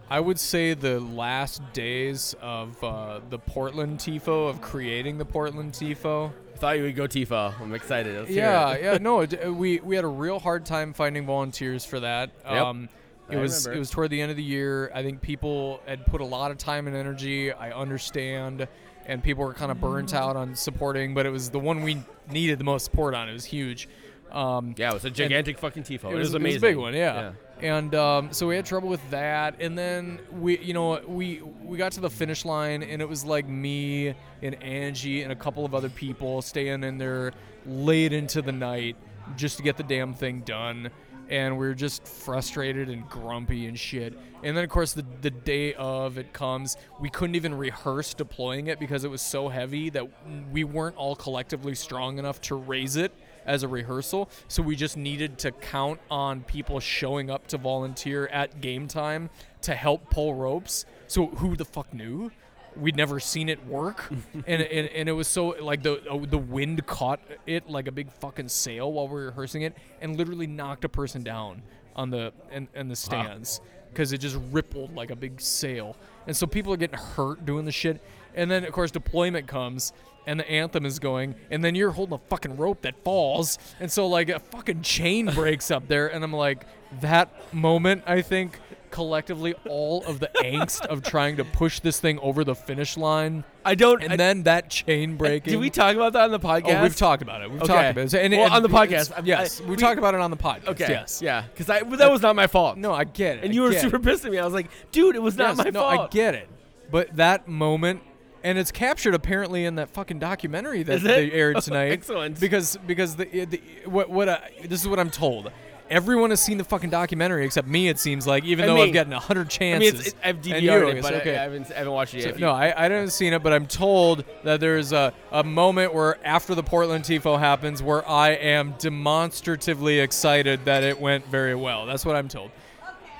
I 0.09 0.19
would 0.19 0.39
say 0.39 0.73
the 0.73 0.99
last 0.99 1.61
days 1.73 2.35
of 2.41 2.81
uh, 2.83 3.19
the 3.29 3.39
Portland 3.39 3.99
Tifo 3.99 4.49
of 4.49 4.61
creating 4.61 5.17
the 5.17 5.25
Portland 5.25 5.73
Tifo. 5.73 6.31
I 6.53 6.57
thought 6.57 6.77
you 6.77 6.83
would 6.83 6.95
go 6.95 7.03
Tifo. 7.07 7.53
I'm 7.59 7.73
excited. 7.73 8.15
Let's 8.17 8.29
hear 8.29 8.43
Yeah, 8.43 8.71
it. 8.71 8.83
yeah, 8.83 8.97
no, 8.99 9.19
it, 9.21 9.45
uh, 9.45 9.53
we 9.53 9.79
we 9.81 9.95
had 9.95 10.05
a 10.05 10.09
real 10.09 10.39
hard 10.39 10.65
time 10.65 10.93
finding 10.93 11.25
volunteers 11.25 11.83
for 11.85 11.99
that. 11.99 12.31
Yep. 12.45 12.51
Um, 12.63 12.89
it 13.29 13.35
I 13.37 13.41
was 13.41 13.65
remember. 13.65 13.75
it 13.75 13.79
was 13.79 13.89
toward 13.89 14.09
the 14.09 14.21
end 14.21 14.31
of 14.31 14.37
the 14.37 14.43
year. 14.43 14.89
I 14.95 15.03
think 15.03 15.21
people 15.21 15.81
had 15.85 16.05
put 16.05 16.21
a 16.21 16.25
lot 16.25 16.51
of 16.51 16.57
time 16.57 16.87
and 16.87 16.95
energy. 16.95 17.51
I 17.51 17.71
understand, 17.71 18.67
and 19.05 19.21
people 19.21 19.43
were 19.43 19.53
kind 19.53 19.71
of 19.71 19.81
burnt 19.81 20.13
out 20.13 20.37
on 20.37 20.55
supporting, 20.55 21.13
but 21.13 21.25
it 21.25 21.31
was 21.31 21.49
the 21.49 21.59
one 21.59 21.83
we 21.83 22.01
needed 22.31 22.57
the 22.59 22.63
most 22.63 22.85
support 22.85 23.13
on. 23.13 23.27
It 23.27 23.33
was 23.33 23.43
huge. 23.45 23.89
Um, 24.31 24.73
Yeah, 24.77 24.91
it 24.91 24.93
was 24.93 25.05
a 25.05 25.09
gigantic 25.09 25.57
fucking 25.59 25.83
Tifo. 25.83 26.11
it 26.11 26.15
was, 26.15 26.33
amazing. 26.33 26.45
It 26.51 26.53
was 26.53 26.55
a 26.55 26.59
big 26.67 26.77
one, 26.77 26.93
yeah. 26.93 27.31
And 27.59 27.95
um, 27.95 28.31
so 28.31 28.47
we 28.47 28.55
had 28.55 28.65
trouble 28.65 28.87
with 28.87 29.07
that, 29.09 29.55
and 29.59 29.77
then 29.77 30.19
we, 30.31 30.59
you 30.59 30.73
know, 30.73 31.01
we 31.07 31.41
we 31.63 31.77
got 31.77 31.91
to 31.93 32.01
the 32.01 32.09
finish 32.09 32.45
line, 32.45 32.83
and 32.83 33.01
it 33.01 33.09
was 33.09 33.25
like 33.25 33.47
me 33.47 34.13
and 34.43 34.61
Angie 34.63 35.23
and 35.23 35.31
a 35.31 35.35
couple 35.35 35.65
of 35.65 35.73
other 35.73 35.89
people 35.89 36.41
staying 36.43 36.83
in 36.83 36.97
there 36.99 37.33
late 37.65 38.13
into 38.13 38.43
the 38.43 38.51
night 38.51 38.95
just 39.35 39.57
to 39.57 39.63
get 39.63 39.75
the 39.75 39.83
damn 39.83 40.13
thing 40.13 40.41
done. 40.41 40.89
And 41.29 41.57
we 41.57 41.67
were 41.67 41.73
just 41.73 42.07
frustrated 42.07 42.87
and 42.87 43.09
grumpy 43.09 43.65
and 43.65 43.77
shit. 43.77 44.17
And 44.43 44.55
then, 44.55 44.63
of 44.63 44.69
course, 44.69 44.93
the, 44.93 45.03
the 45.21 45.29
day 45.29 45.73
of 45.73 46.17
it 46.17 46.31
comes, 46.31 46.77
we 47.01 47.09
couldn't 47.09 47.35
even 47.35 47.53
rehearse 47.53 48.13
deploying 48.13 48.67
it 48.67 48.79
because 48.79 49.03
it 49.03 49.11
was 49.11 49.21
so 49.21 49.49
heavy 49.49 49.89
that 49.89 50.07
we 50.53 50.63
weren't 50.63 50.95
all 50.95 51.17
collectively 51.17 51.75
strong 51.75 52.17
enough 52.17 52.39
to 52.41 52.55
raise 52.55 52.95
it 52.95 53.11
as 53.47 53.63
a 53.63 53.67
rehearsal. 53.67 54.29
So 54.47 54.61
we 54.61 54.75
just 54.75 54.97
needed 54.97 55.39
to 55.39 55.51
count 55.51 55.99
on 56.11 56.41
people 56.41 56.79
showing 56.79 57.31
up 57.31 57.47
to 57.47 57.57
volunteer 57.57 58.27
at 58.27 58.61
game 58.61 58.87
time 58.87 59.29
to 59.61 59.73
help 59.73 60.09
pull 60.11 60.35
ropes. 60.35 60.85
So 61.07 61.27
who 61.27 61.55
the 61.55 61.65
fuck 61.65 61.93
knew? 61.93 62.31
We'd 62.75 62.95
never 62.95 63.19
seen 63.19 63.49
it 63.49 63.65
work, 63.65 64.07
and, 64.45 64.61
and 64.61 64.87
and 64.89 65.09
it 65.09 65.13
was 65.13 65.27
so 65.27 65.55
like 65.59 65.81
the 65.81 65.99
uh, 66.07 66.23
the 66.29 66.37
wind 66.37 66.85
caught 66.85 67.19
it 67.47 67.67
like 67.67 67.87
a 67.87 67.91
big 67.91 68.11
fucking 68.11 68.49
sail 68.49 68.93
while 68.93 69.07
we 69.07 69.15
were 69.15 69.25
rehearsing 69.27 69.63
it, 69.63 69.75
and 69.99 70.15
literally 70.15 70.45
knocked 70.45 70.85
a 70.85 70.89
person 70.89 71.23
down 71.23 71.63
on 71.95 72.11
the 72.11 72.31
in, 72.51 72.67
in 72.75 72.87
the 72.87 72.95
stands 72.95 73.61
because 73.89 74.13
it 74.13 74.19
just 74.19 74.37
rippled 74.51 74.93
like 74.95 75.09
a 75.09 75.15
big 75.15 75.41
sail. 75.41 75.95
And 76.27 76.37
so 76.37 76.45
people 76.45 76.71
are 76.71 76.77
getting 76.77 76.99
hurt 76.99 77.45
doing 77.45 77.65
the 77.65 77.71
shit. 77.71 77.99
And 78.35 78.51
then 78.51 78.63
of 78.63 78.71
course 78.71 78.91
deployment 78.91 79.47
comes 79.47 79.91
and 80.27 80.39
the 80.39 80.47
anthem 80.49 80.85
is 80.85 80.99
going, 80.99 81.33
and 81.49 81.63
then 81.65 81.73
you're 81.73 81.91
holding 81.91 82.13
a 82.15 82.29
fucking 82.29 82.55
rope 82.57 82.81
that 82.83 83.03
falls, 83.03 83.57
and 83.79 83.91
so 83.91 84.05
like 84.07 84.29
a 84.29 84.39
fucking 84.39 84.83
chain 84.83 85.25
breaks 85.33 85.71
up 85.71 85.87
there, 85.87 86.07
and 86.07 86.23
I'm 86.23 86.33
like, 86.33 86.65
that 87.01 87.51
moment, 87.53 88.03
I 88.05 88.21
think 88.21 88.59
collectively 88.89 89.53
all 89.67 90.01
of 90.05 90.19
the 90.21 90.29
angst 90.37 90.85
of 90.85 91.03
trying 91.03 91.35
to 91.37 91.43
push 91.43 91.81
this 91.81 91.99
thing 91.99 92.17
over 92.19 92.43
the 92.45 92.55
finish 92.55 92.95
line, 92.95 93.43
I 93.65 93.75
don't. 93.75 94.01
and 94.01 94.13
I, 94.13 94.15
then 94.15 94.43
that 94.43 94.69
chain 94.69 95.13
uh, 95.13 95.17
breaking. 95.17 95.51
did 95.51 95.59
we 95.59 95.69
talk 95.69 95.95
about 95.95 96.13
that 96.13 96.23
on 96.23 96.31
the 96.31 96.39
podcast? 96.39 96.79
Oh, 96.79 96.83
we've 96.83 96.95
talked 96.95 97.21
about 97.21 97.41
it. 97.41 97.51
We've 97.51 97.61
Okay. 97.61 97.73
talked 97.73 97.91
about 97.91 98.13
it. 98.13 98.13
And, 98.13 98.33
Well, 98.33 98.45
and 98.45 98.53
on 98.53 98.63
the 98.63 98.69
podcast, 98.69 99.25
Yes, 99.25 99.59
I- 99.59 99.63
we, 99.65 99.71
we- 99.71 99.75
talked 99.75 99.97
about 99.99 100.13
it 100.13 100.21
on 100.21 100.31
the 100.31 100.37
podcast. 100.37 100.67
Okay. 100.69 100.87
Yes. 100.89 101.21
Yeah. 101.21 101.41
Because 101.43 101.65
that 101.67 102.09
was 102.11 102.21
not 102.21 102.35
my 102.37 102.47
fault. 102.47 102.77
No, 102.77 102.93
I 102.93 103.03
get 103.03 103.37
it. 103.39 103.43
And 103.43 103.51
I 103.51 103.55
you 103.55 103.61
were 103.63 103.73
super 103.73 103.97
it. 103.97 104.03
pissed 104.03 104.23
at 104.25 104.31
me. 104.31 104.39
I 104.39 104.45
was 104.45 104.53
like, 104.53 104.69
dude, 104.91 105.15
it 105.17 105.21
was 105.21 105.35
not 105.35 105.57
Yes, 105.57 105.65
my 105.65 105.69
no, 105.71 105.81
fault. 105.81 105.99
I 105.99 106.07
get 106.13 106.35
it. 106.35 106.49
But 106.89 107.17
that 107.17 107.49
moment, 107.49 108.01
and 108.47 108.57
it's 108.57 108.71
captured 108.71 109.13
apparently 109.13 109.65
in 109.65 109.75
that 109.75 109.89
fucking 109.89 110.19
documentary 110.19 110.81
that 110.83 111.01
they 111.01 111.29
aired 111.31 111.55
oh, 111.57 111.59
tonight. 111.59 111.91
Excellent. 111.91 112.39
Because 112.39 112.77
because 112.87 113.17
the, 113.17 113.25
the 113.45 113.61
what 113.85 114.09
what 114.09 114.29
I, 114.29 114.51
this 114.63 114.81
is 114.81 114.87
what 114.87 114.99
I'm 114.99 115.09
told. 115.09 115.51
Everyone 115.89 116.31
has 116.31 116.41
seen 116.41 116.57
the 116.57 116.65
fucking 116.65 116.89
documentary 116.89 117.45
except 117.45 117.65
me. 117.65 117.87
It 117.87 117.97
seems 117.97 118.27
like, 118.27 118.43
even 118.43 118.65
I 118.65 118.67
though 118.67 118.75
mean- 118.75 118.87
I've 118.89 118.93
gotten 118.93 119.13
a 119.13 119.19
hundred 119.19 119.57
I 119.61 119.77
mean, 119.77 119.81
chances. 119.81 120.07
it, 120.07 120.15
I've 120.21 120.41
DVR'd 120.41 120.97
it, 120.97 121.01
but 121.01 121.13
I- 121.13 121.17
okay. 121.19 121.37
I, 121.37 121.43
haven't, 121.43 121.71
I 121.71 121.75
haven't 121.75 121.93
watched 121.93 122.13
it 122.13 122.23
So- 122.23 122.29
yet. 122.29 122.39
no, 122.39 122.51
I, 122.51 122.77
I 122.77 122.83
haven't 122.89 123.11
seen 123.11 123.31
it, 123.31 123.41
but 123.41 123.53
I'm 123.53 123.67
told 123.67 124.25
that 124.43 124.59
there's 124.59 124.91
a, 124.91 125.13
a 125.31 125.45
moment 125.45 125.93
where 125.93 126.17
after 126.27 126.55
the 126.55 126.63
Portland 126.63 127.05
Tifo 127.05 127.39
happens 127.39 127.81
where 127.81 128.05
I 128.05 128.31
am 128.31 128.75
demonstratively 128.79 129.99
excited 129.99 130.65
that 130.65 130.83
it 130.83 130.99
went 130.99 131.25
very 131.27 131.55
well. 131.55 131.85
That's 131.85 132.05
what 132.05 132.17
I'm 132.17 132.27
told. 132.27 132.51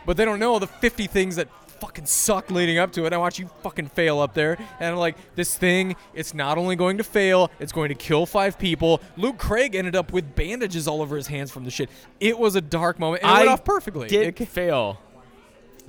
But 0.05 0.17
they 0.17 0.25
don't 0.25 0.39
know 0.39 0.59
the 0.59 0.67
50 0.67 1.07
things 1.07 1.37
that 1.37 1.47
fucking 1.79 2.05
suck 2.05 2.49
leading 2.51 2.77
up 2.77 2.91
to 2.93 3.05
it. 3.05 3.13
I 3.13 3.17
watch 3.17 3.39
you 3.39 3.49
fucking 3.63 3.87
fail 3.87 4.19
up 4.19 4.33
there. 4.33 4.57
And 4.79 4.89
I'm 4.91 4.97
like, 4.97 5.15
this 5.35 5.55
thing, 5.55 5.95
it's 6.13 6.33
not 6.33 6.57
only 6.57 6.75
going 6.75 6.97
to 6.97 7.03
fail, 7.03 7.51
it's 7.59 7.71
going 7.71 7.89
to 7.89 7.95
kill 7.95 8.25
five 8.25 8.57
people. 8.59 9.01
Luke 9.15 9.37
Craig 9.37 9.75
ended 9.75 9.95
up 9.95 10.11
with 10.11 10.35
bandages 10.35 10.87
all 10.87 11.01
over 11.01 11.15
his 11.15 11.27
hands 11.27 11.51
from 11.51 11.63
the 11.65 11.71
shit. 11.71 11.89
It 12.19 12.37
was 12.37 12.55
a 12.55 12.61
dark 12.61 12.99
moment. 12.99 13.23
And 13.23 13.31
it 13.31 13.33
went 13.35 13.49
I 13.49 13.51
off 13.53 13.63
perfectly. 13.63 14.07
did 14.07 14.39
It- 14.41 14.47
fail. 14.47 14.99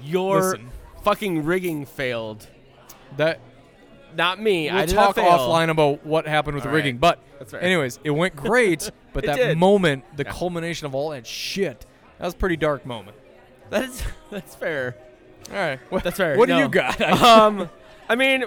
Your 0.02 0.40
Listen. 0.40 0.70
fucking 1.02 1.44
rigging 1.44 1.84
failed. 1.86 2.46
that 3.16 3.40
Not 4.16 4.40
me. 4.40 4.70
We'll 4.70 4.80
I 4.80 4.86
talk 4.86 5.16
offline 5.16 5.68
about 5.70 6.04
what 6.06 6.26
happened 6.26 6.54
with 6.54 6.64
All 6.64 6.70
the 6.70 6.76
rigging. 6.76 6.98
right. 7.00 7.18
But 7.40 7.54
anyways, 7.62 7.98
it 8.04 8.10
went 8.10 8.34
great. 8.36 8.90
but 9.12 9.24
that 9.24 9.36
did. 9.36 9.58
moment, 9.58 10.04
the 10.16 10.24
Yeah. 10.24 10.32
culmination 10.32 10.86
of 10.86 10.94
all 10.94 11.10
that 11.10 11.26
shit, 11.26 11.84
that 12.18 12.24
was 12.24 12.34
a 12.34 12.36
pretty 12.36 12.56
dark 12.56 12.86
moment. 12.86 13.16
That 13.70 13.84
is 13.84 14.02
that's 14.30 14.54
fair. 14.54 14.96
All 15.50 15.56
right, 15.56 15.78
what, 15.90 16.04
That's 16.04 16.16
fair. 16.16 16.36
What 16.36 16.48
do 16.48 16.56
you 16.56 16.68
got? 16.68 17.00
um, 17.22 17.70
I 18.08 18.14
mean, 18.14 18.44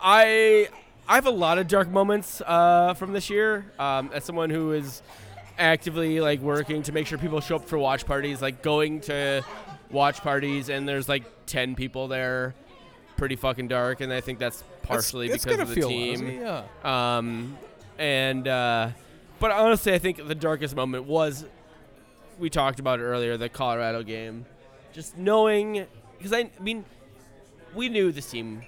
I 0.00 0.68
I 1.08 1.14
have 1.14 1.26
a 1.26 1.30
lot 1.30 1.58
of 1.58 1.68
dark 1.68 1.88
moments 1.88 2.40
uh, 2.46 2.94
from 2.94 3.12
this 3.12 3.30
year. 3.30 3.70
Um, 3.78 4.10
as 4.12 4.24
someone 4.24 4.50
who 4.50 4.72
is 4.72 5.02
actively 5.58 6.20
like 6.20 6.40
working 6.40 6.82
to 6.84 6.92
make 6.92 7.06
sure 7.06 7.18
people 7.18 7.40
show 7.40 7.56
up 7.56 7.66
for 7.66 7.78
watch 7.78 8.06
parties, 8.06 8.40
like 8.42 8.62
going 8.62 9.00
to 9.02 9.42
watch 9.90 10.20
parties 10.20 10.68
and 10.68 10.86
there's 10.88 11.08
like 11.08 11.24
ten 11.46 11.74
people 11.74 12.08
there, 12.08 12.54
pretty 13.16 13.36
fucking 13.36 13.68
dark. 13.68 14.00
And 14.00 14.12
I 14.12 14.20
think 14.20 14.38
that's 14.38 14.62
partially 14.82 15.26
It's- 15.26 15.36
it's 15.36 15.44
because 15.44 15.68
of 15.68 15.74
the 15.74 15.80
team. 15.80 16.20
lousy, 16.20 16.34
yeah. 16.84 17.16
Um, 17.16 17.56
and 17.98 18.46
uh, 18.46 18.90
but 19.40 19.50
honestly, 19.50 19.92
I 19.94 19.98
think 19.98 20.26
the 20.28 20.34
darkest 20.34 20.76
moment 20.76 21.04
was 21.04 21.44
we 22.38 22.50
talked 22.50 22.78
about 22.80 23.00
it 23.00 23.02
earlier, 23.02 23.36
the 23.36 23.48
Colorado 23.48 24.02
game. 24.02 24.46
Just 24.98 25.16
knowing, 25.16 25.86
because 26.16 26.32
I, 26.32 26.40
I 26.40 26.60
mean, 26.60 26.84
we 27.72 27.88
knew 27.88 28.10
this 28.10 28.28
team 28.28 28.62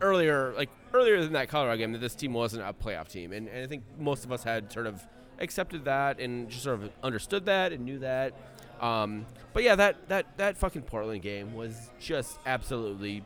earlier, 0.00 0.54
like 0.56 0.70
earlier 0.94 1.20
than 1.22 1.34
that 1.34 1.50
Colorado 1.50 1.76
game, 1.76 1.92
that 1.92 1.98
this 1.98 2.14
team 2.14 2.32
wasn't 2.32 2.62
a 2.66 2.72
playoff 2.72 3.08
team, 3.08 3.32
and, 3.34 3.48
and 3.48 3.62
I 3.62 3.66
think 3.66 3.82
most 3.98 4.24
of 4.24 4.32
us 4.32 4.42
had 4.42 4.72
sort 4.72 4.86
of 4.86 5.02
accepted 5.40 5.84
that 5.84 6.20
and 6.20 6.48
just 6.48 6.62
sort 6.62 6.82
of 6.82 6.90
understood 7.02 7.44
that 7.44 7.72
and 7.74 7.84
knew 7.84 7.98
that. 7.98 8.32
Um, 8.80 9.26
but 9.52 9.62
yeah, 9.62 9.74
that 9.74 10.08
that 10.08 10.38
that 10.38 10.56
fucking 10.56 10.82
Portland 10.82 11.20
game 11.20 11.52
was 11.52 11.90
just 12.00 12.38
absolutely 12.46 13.22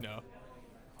No. 0.00 0.20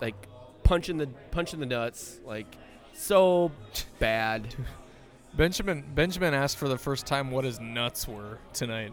like 0.02 0.16
punch 0.64 0.90
in 0.90 0.98
the 0.98 1.06
punch 1.30 1.54
in 1.54 1.60
the 1.60 1.66
nuts, 1.66 2.20
like 2.26 2.46
so 2.92 3.52
bad. 3.98 4.54
Benjamin 5.34 5.82
Benjamin 5.94 6.34
asked 6.34 6.58
for 6.58 6.68
the 6.68 6.76
first 6.76 7.06
time 7.06 7.30
what 7.30 7.44
his 7.46 7.58
nuts 7.58 8.06
were 8.06 8.36
tonight. 8.52 8.92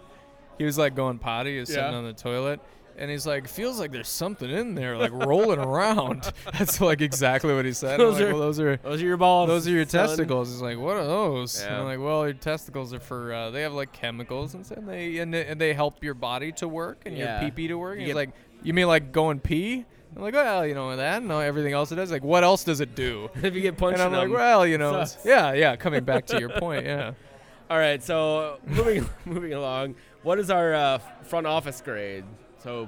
He 0.57 0.63
was 0.65 0.77
like 0.77 0.95
going 0.95 1.17
potty, 1.19 1.53
he 1.53 1.59
was 1.59 1.69
sitting 1.69 1.83
Yeah. 1.91 1.97
on 1.97 2.05
the 2.05 2.13
toilet, 2.13 2.59
and 2.97 3.11
he's 3.11 3.27
like, 3.27 3.47
feels 3.47 3.77
like 3.79 3.91
there's 3.91 4.07
something 4.07 4.49
in 4.49 4.73
there, 4.75 4.97
like 4.97 5.11
rolling 5.11 5.59
around. 5.59 6.31
That's 6.57 6.79
like 6.79 7.01
exactly 7.01 7.53
what 7.53 7.65
he 7.65 7.73
said. 7.73 7.93
I'm 7.93 7.97
Those 8.07 8.13
like, 8.15 8.23
are- 8.23 8.31
well, 8.31 8.39
those 8.39 8.59
are 8.59 8.77
Those 8.77 9.01
are 9.01 9.05
your 9.05 9.17
balls. 9.17 9.47
those 9.49 9.67
are 9.67 9.71
your 9.71 9.85
son. 9.85 10.07
testicles. 10.07 10.49
He's 10.51 10.61
like, 10.61 10.77
what 10.77 10.95
are 10.95 11.03
those? 11.05 11.59
And 11.61 11.71
Yeah. 11.71 11.79
I'm 11.81 11.85
like, 11.85 11.99
well, 11.99 12.23
your 12.23 12.33
testicles 12.33 12.93
are 12.93 12.99
for 13.01 13.33
uh, 13.33 13.49
they 13.51 13.63
have 13.63 13.73
like 13.73 13.91
chemicals 13.91 14.53
and 14.53 14.65
stuff. 14.65 14.77
And 14.77 14.87
they 14.89 15.17
and 15.17 15.33
they, 15.33 15.45
and 15.45 15.59
they 15.59 15.73
help 15.73 16.03
your 16.03 16.13
body 16.13 16.51
to 16.53 16.67
work 16.69 17.01
and 17.05 17.17
Yeah. 17.17 17.41
your 17.41 17.49
pee 17.49 17.55
pee 17.55 17.67
to 17.67 17.77
work. 17.77 17.95
You 17.95 17.99
And 17.99 18.01
he's 18.07 18.09
get- 18.11 18.15
like, 18.15 18.29
you 18.63 18.73
mean 18.73 18.87
like 18.87 19.11
go 19.11 19.29
and 19.29 19.43
pee? 19.43 19.85
I'm 20.15 20.21
like, 20.21 20.33
well, 20.33 20.65
you 20.65 20.73
know 20.75 20.95
that. 20.95 21.21
No, 21.23 21.41
everything 21.41 21.73
else 21.73 21.91
it 21.91 21.95
does. 21.95 22.09
Like, 22.09 22.23
what 22.23 22.45
else 22.45 22.63
does 22.63 22.79
it 22.79 22.95
do? 22.95 23.29
if 23.43 23.53
you 23.53 23.59
get 23.59 23.75
punched, 23.75 23.99
And 23.99 24.03
I'm 24.03 24.13
in 24.13 24.19
like, 24.19 24.27
them. 24.29 24.33
well, 24.37 24.65
you 24.65 24.77
know, 24.77 25.03
sucks. 25.03 25.25
yeah, 25.25 25.51
yeah. 25.51 25.75
Coming 25.75 26.05
back 26.05 26.25
to 26.27 26.39
your 26.39 26.47
point, 26.47 26.85
yeah. 26.85 27.11
All 27.69 27.77
right, 27.77 28.01
so 28.03 28.59
moving 28.67 29.07
moving 29.25 29.53
along, 29.53 29.95
what 30.23 30.39
is 30.39 30.49
our 30.51 30.73
uh, 30.73 30.97
front 31.23 31.47
office 31.47 31.81
grade? 31.81 32.23
So 32.59 32.87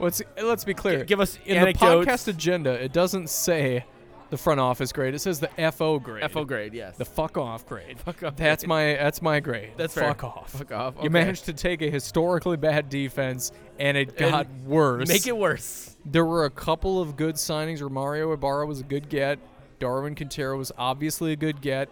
Let's 0.00 0.22
let's 0.40 0.64
be 0.64 0.74
clear. 0.74 1.00
g- 1.00 1.04
give 1.06 1.20
us 1.20 1.38
In 1.44 1.56
anecdotes. 1.56 2.06
the 2.06 2.12
podcast 2.12 2.28
agenda, 2.28 2.70
it 2.72 2.92
doesn't 2.92 3.28
say 3.30 3.84
the 4.30 4.36
front 4.36 4.60
office 4.60 4.92
grade. 4.92 5.14
It 5.14 5.18
says 5.20 5.40
the 5.40 5.48
FO 5.72 5.98
grade. 5.98 6.30
FO 6.30 6.44
grade, 6.44 6.72
yes. 6.74 6.96
The 6.96 7.04
fuck 7.04 7.36
off 7.38 7.66
grade. 7.66 7.98
Fuck 8.04 8.22
off 8.22 8.36
That's 8.36 8.62
grade. 8.62 8.68
my 8.68 8.84
that's 9.02 9.20
my 9.22 9.40
grade. 9.40 9.72
That's 9.76 9.94
fair. 9.94 10.08
fuck 10.08 10.22
off. 10.24 10.50
Fuck 10.52 10.70
off. 10.70 10.94
You 11.02 11.10
managed 11.10 11.46
to 11.46 11.52
take 11.52 11.80
a 11.82 11.90
historically 11.90 12.56
bad 12.58 12.88
defense 12.90 13.50
and 13.78 13.96
it 13.96 14.10
And 14.20 14.30
got 14.30 14.46
worse. 14.66 15.08
make 15.08 15.26
it 15.26 15.36
worse. 15.36 15.96
There 16.04 16.24
were 16.26 16.44
a 16.44 16.50
couple 16.50 17.00
of 17.00 17.16
good 17.16 17.34
signings. 17.36 17.80
Romario 17.80 18.32
Ibarra 18.34 18.66
was 18.66 18.80
a 18.80 18.84
good 18.84 19.08
get. 19.08 19.38
Darwin 19.80 20.14
Quintero 20.14 20.56
was 20.58 20.70
obviously 20.78 21.32
a 21.32 21.36
good 21.36 21.60
get. 21.60 21.88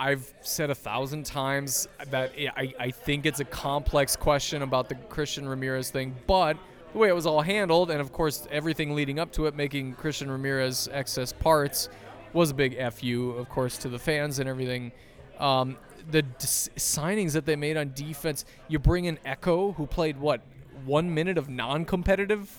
I've 0.00 0.32
said 0.40 0.70
a 0.70 0.74
thousand 0.74 1.26
times 1.26 1.86
that 2.10 2.32
I, 2.56 2.72
I 2.80 2.90
think 2.90 3.26
it's 3.26 3.40
a 3.40 3.44
complex 3.44 4.16
question 4.16 4.62
about 4.62 4.88
the 4.88 4.94
Christian 4.94 5.46
Ramirez 5.46 5.90
thing, 5.90 6.16
but 6.26 6.56
the 6.92 6.98
way 6.98 7.08
it 7.08 7.14
was 7.14 7.26
all 7.26 7.42
handled, 7.42 7.90
and 7.90 8.00
of 8.00 8.10
course 8.10 8.48
everything 8.50 8.94
leading 8.94 9.18
up 9.18 9.30
to 9.32 9.44
it, 9.44 9.54
making 9.54 9.92
Christian 9.92 10.30
Ramirez 10.30 10.88
excess 10.90 11.34
parts, 11.34 11.90
was 12.32 12.50
a 12.50 12.54
big 12.54 12.78
fu, 12.92 13.32
of 13.32 13.50
course, 13.50 13.76
to 13.76 13.90
the 13.90 13.98
fans 13.98 14.38
and 14.38 14.48
everything. 14.48 14.90
Um, 15.38 15.76
the 16.10 16.22
signings 16.42 17.32
that 17.32 17.44
they 17.44 17.56
made 17.56 17.76
on 17.76 17.92
defense, 17.94 18.46
you 18.68 18.78
bring 18.78 19.04
in 19.04 19.18
Eko, 19.26 19.74
who 19.74 19.86
played 19.86 20.18
what 20.18 20.40
one 20.86 21.12
minute 21.12 21.36
of 21.36 21.50
non-competitive 21.50 22.50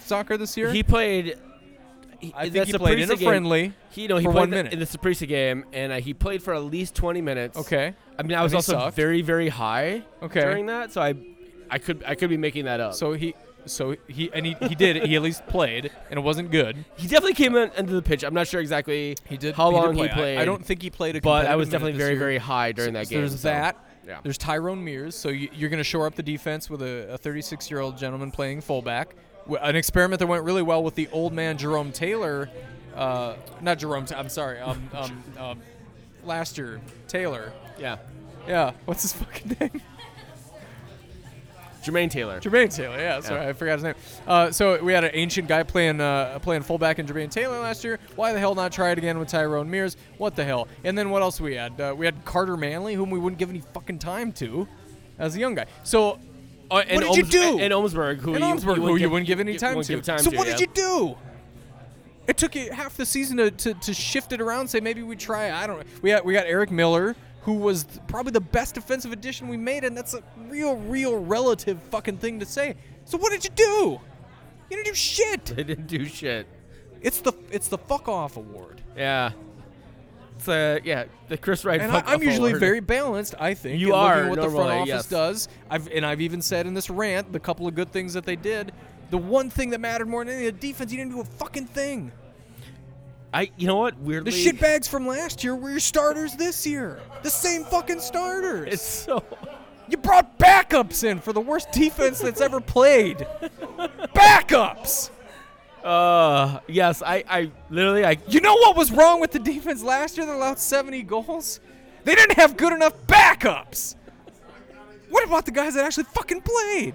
soccer 0.00 0.38
this 0.38 0.56
year. 0.56 0.72
He 0.72 0.82
played. 0.82 1.36
He, 2.22 2.32
I 2.36 2.48
think 2.48 2.66
he 2.68 2.72
played 2.78 2.98
in 3.00 3.10
a 3.10 3.16
game- 3.16 3.28
friendly. 3.28 3.72
He 3.90 4.06
no, 4.06 4.16
he 4.16 4.24
for 4.24 4.30
played 4.32 4.40
one 4.40 4.50
the- 4.50 4.56
minute. 4.56 4.72
in 4.72 4.78
the 4.78 4.84
Saprissa 4.86 5.26
game, 5.28 5.64
and 5.72 5.92
uh, 5.92 5.96
he 6.00 6.14
played 6.14 6.42
for 6.42 6.54
at 6.54 6.62
least 6.64 6.94
twenty 6.94 7.20
minutes. 7.20 7.58
Okay. 7.58 7.94
I 8.18 8.22
mean, 8.22 8.36
I 8.38 8.42
was 8.42 8.52
And 8.52 8.56
also 8.58 8.90
very 8.90 9.20
very 9.22 9.48
high 9.48 10.02
Okay. 10.22 10.40
during 10.40 10.66
that, 10.66 10.92
so 10.92 11.02
I, 11.02 11.14
I 11.70 11.78
could 11.78 12.02
I 12.06 12.14
could 12.14 12.30
be 12.30 12.36
making 12.36 12.64
that 12.66 12.80
up. 12.80 12.94
So 12.94 13.12
he, 13.14 13.34
so 13.66 13.96
he, 14.08 14.30
and 14.32 14.46
he, 14.46 14.56
he 14.68 14.74
did. 14.74 15.04
He 15.04 15.16
at 15.16 15.22
least 15.22 15.46
played, 15.46 15.90
and 16.10 16.18
it 16.18 16.22
wasn't 16.22 16.50
good. 16.50 16.84
he 16.96 17.06
definitely 17.08 17.34
came 17.34 17.54
in, 17.56 17.70
into 17.76 17.92
the 17.94 18.02
pitch. 18.02 18.22
I'm 18.24 18.34
not 18.34 18.46
sure 18.48 18.60
exactly 18.60 19.16
He 19.28 19.36
did. 19.36 19.54
how 19.54 19.70
he 19.70 19.76
did 19.76 19.82
long 19.84 19.94
play. 19.96 20.08
he 20.08 20.14
played. 20.14 20.38
I, 20.38 20.44
don't 20.44 20.64
think 20.64 20.80
he 20.82 20.90
played 20.90 21.16
a. 21.16 21.20
but 21.20 21.46
I 21.46 21.56
was 21.56 21.68
definitely 21.68 21.98
very 21.98 22.10
year. 22.12 22.18
very 22.18 22.38
high 22.38 22.72
during 22.72 22.90
So- 22.94 22.98
that 22.98 23.06
so 23.06 23.10
game. 23.10 23.20
There's 23.20 23.40
so, 23.40 23.48
that. 23.48 23.76
Yeah. 24.06 24.18
There's 24.22 24.36
Tyrone 24.38 24.82
Mears. 24.84 25.14
So 25.14 25.28
you, 25.28 25.48
you're 25.54 25.70
going 25.70 25.78
to 25.78 25.84
shore 25.84 26.06
up 26.06 26.16
the 26.16 26.24
defense 26.24 26.68
with 26.68 26.82
a 26.82 27.16
36 27.22 27.70
year 27.70 27.78
old 27.80 27.96
gentleman 27.96 28.32
playing 28.32 28.60
fullback. 28.60 29.14
An 29.60 29.76
experiment 29.76 30.20
that 30.20 30.26
went 30.26 30.44
really 30.44 30.62
well 30.62 30.82
with 30.82 30.94
the 30.94 31.08
old 31.12 31.32
man 31.32 31.58
Jerome 31.58 31.92
Taylor. 31.92 32.48
Uh, 32.94 33.34
not 33.60 33.78
Jerome. 33.78 34.06
I'm 34.14 34.28
sorry. 34.28 34.60
Um, 34.60 34.88
um, 34.94 35.22
um, 35.38 35.58
last 36.24 36.58
year 36.58 36.80
Taylor. 37.08 37.52
Yeah. 37.78 37.96
Yeah. 38.46 38.72
What's 38.84 39.02
his 39.02 39.12
fucking 39.14 39.56
name? 39.60 39.80
Jermaine 41.82 42.10
Taylor. 42.10 42.40
Jermaine 42.40 42.72
Taylor, 42.72 42.96
yeah, 42.96 43.18
sorry, 43.20 43.42
Yeah. 43.42 43.48
I 43.48 43.52
forgot 43.54 43.72
his 43.74 43.82
name. 43.82 43.94
Uh, 44.24 44.52
so 44.52 44.80
we 44.84 44.92
had 44.92 45.02
an 45.02 45.10
ancient 45.14 45.48
guy 45.48 45.64
playing 45.64 46.00
uh, 46.00 46.38
playing 46.40 46.62
fullback 46.62 47.00
in 47.00 47.06
Jermaine 47.08 47.30
Taylor 47.30 47.58
last 47.58 47.82
year. 47.82 47.98
Why 48.14 48.32
the 48.32 48.38
hell 48.38 48.54
not 48.54 48.70
try 48.70 48.90
it 48.92 48.98
again 48.98 49.18
with 49.18 49.28
Tyrone 49.28 49.68
Mears? 49.68 49.96
What 50.16 50.36
the 50.36 50.44
hell? 50.44 50.68
And 50.84 50.96
then 50.96 51.10
what 51.10 51.22
else 51.22 51.40
we 51.40 51.56
had? 51.56 51.80
Uh, 51.80 51.92
we 51.96 52.06
had 52.06 52.24
Carter 52.24 52.56
Manley, 52.56 52.94
whom 52.94 53.10
we 53.10 53.18
wouldn't 53.18 53.38
give 53.40 53.50
any 53.50 53.62
fucking 53.74 53.98
time 53.98 54.30
to, 54.34 54.68
as 55.18 55.34
a 55.34 55.40
young 55.40 55.56
guy. 55.56 55.66
So 55.82 56.20
Oh, 56.72 56.78
and 56.78 57.00
did 57.02 57.16
you 57.16 57.24
do? 57.24 57.58
And 57.58 57.72
Omsberg, 57.72 58.20
who 58.20 58.34
and 58.34 58.42
you, 58.42 58.54
Omsberg, 58.54 58.76
who 58.76 58.96
you 58.96 59.10
wouldn't 59.10 59.26
give 59.26 59.40
any 59.40 59.58
time 59.58 59.76
wouldn't 59.76 59.88
to. 59.88 59.94
give 59.96 60.04
time 60.04 60.18
so 60.20 60.30
to, 60.30 60.36
what 60.38 60.46
yeah. 60.46 60.56
did 60.56 60.60
you 60.60 60.74
do? 60.74 61.16
It 62.26 62.38
took 62.38 62.54
you 62.54 62.72
half 62.72 62.96
the 62.96 63.04
season 63.04 63.36
to, 63.36 63.50
to, 63.50 63.74
to 63.74 63.92
shift 63.92 64.32
it 64.32 64.40
around. 64.40 64.68
Say 64.68 64.80
maybe 64.80 65.02
we 65.02 65.14
try. 65.14 65.50
I 65.50 65.66
don't 65.66 65.78
know. 65.78 65.84
We 66.00 66.10
got 66.10 66.24
we 66.24 66.32
got 66.32 66.46
Eric 66.46 66.70
Miller, 66.70 67.14
who 67.42 67.54
was 67.54 67.84
th- 67.84 68.00
probably 68.06 68.32
the 68.32 68.40
best 68.40 68.74
defensive 68.74 69.12
addition 69.12 69.48
we 69.48 69.58
made, 69.58 69.84
and 69.84 69.94
that's 69.94 70.14
a 70.14 70.22
real, 70.48 70.76
real 70.76 71.18
relative 71.18 71.82
fucking 71.90 72.16
thing 72.18 72.40
to 72.40 72.46
say. 72.46 72.76
So 73.04 73.18
what 73.18 73.32
did 73.32 73.44
you 73.44 73.50
do? 73.50 74.00
You 74.70 74.76
didn't 74.76 74.86
do 74.86 74.94
shit. 74.94 75.44
They 75.44 75.64
didn't 75.64 75.88
do 75.88 76.06
shit. 76.06 76.46
It's 77.02 77.20
the 77.20 77.34
it's 77.50 77.68
the 77.68 77.78
fuck 77.78 78.08
off 78.08 78.38
award. 78.38 78.80
Yeah. 78.96 79.32
It's 80.36 80.48
uh, 80.48 80.78
yeah, 80.84 81.04
the 81.28 81.36
Chris 81.36 81.64
Wright. 81.64 81.80
And 81.80 81.92
I, 81.92 82.02
I'm 82.06 82.22
usually 82.22 82.54
very 82.54 82.80
balanced, 82.80 83.34
I 83.38 83.54
think. 83.54 83.80
You 83.80 83.94
are, 83.94 84.24
at 84.24 84.30
what 84.30 84.40
the 84.40 84.50
front 84.50 84.70
office 84.70 84.88
yes. 84.88 85.06
does. 85.06 85.48
I've 85.70 85.88
and 85.88 86.04
I've 86.04 86.20
even 86.20 86.42
said 86.42 86.66
in 86.66 86.74
this 86.74 86.90
rant 86.90 87.32
the 87.32 87.40
couple 87.40 87.66
of 87.66 87.74
good 87.74 87.92
things 87.92 88.14
that 88.14 88.24
they 88.24 88.36
did. 88.36 88.72
The 89.10 89.18
one 89.18 89.50
thing 89.50 89.70
that 89.70 89.80
mattered 89.80 90.08
more 90.08 90.24
than 90.24 90.34
any 90.34 90.46
of 90.46 90.58
the 90.58 90.68
defense, 90.68 90.90
you 90.90 90.98
didn't 90.98 91.12
do 91.12 91.20
a 91.20 91.24
fucking 91.24 91.66
thing. 91.66 92.12
I. 93.32 93.50
You 93.56 93.66
know 93.66 93.76
what? 93.76 93.98
Weirdly, 93.98 94.30
The 94.30 94.52
shitbags 94.52 94.88
from 94.88 95.06
last 95.06 95.44
year 95.44 95.54
were 95.54 95.70
your 95.70 95.80
starters 95.80 96.34
this 96.36 96.66
year. 96.66 97.00
The 97.22 97.30
same 97.30 97.64
fucking 97.64 98.00
starters. 98.00 98.72
It's 98.72 98.82
so. 98.82 99.22
you 99.88 99.96
brought 99.96 100.38
backups 100.38 101.04
in 101.04 101.20
for 101.20 101.32
the 101.32 101.40
worst 101.40 101.70
defense 101.72 102.20
that's 102.20 102.40
ever 102.40 102.60
played. 102.60 103.18
backups. 104.14 105.10
Uh, 105.82 106.60
yes, 106.68 107.02
I. 107.02 107.24
I 107.28 107.50
literally, 107.70 108.04
I. 108.04 108.18
You 108.28 108.40
know 108.40 108.54
what 108.54 108.76
was 108.76 108.92
wrong 108.92 109.20
with 109.20 109.32
the 109.32 109.38
defense 109.38 109.82
last 109.82 110.16
year 110.16 110.26
They 110.26 110.32
allowed 110.32 110.58
70 110.58 111.02
goals? 111.02 111.60
They 112.04 112.14
didn't 112.14 112.36
have 112.36 112.56
good 112.56 112.72
enough 112.72 112.94
backups. 113.06 113.96
What 115.10 115.24
about 115.24 115.44
the 115.44 115.50
guys 115.50 115.74
that 115.74 115.84
actually 115.84 116.04
fucking 116.04 116.42
played? 116.42 116.94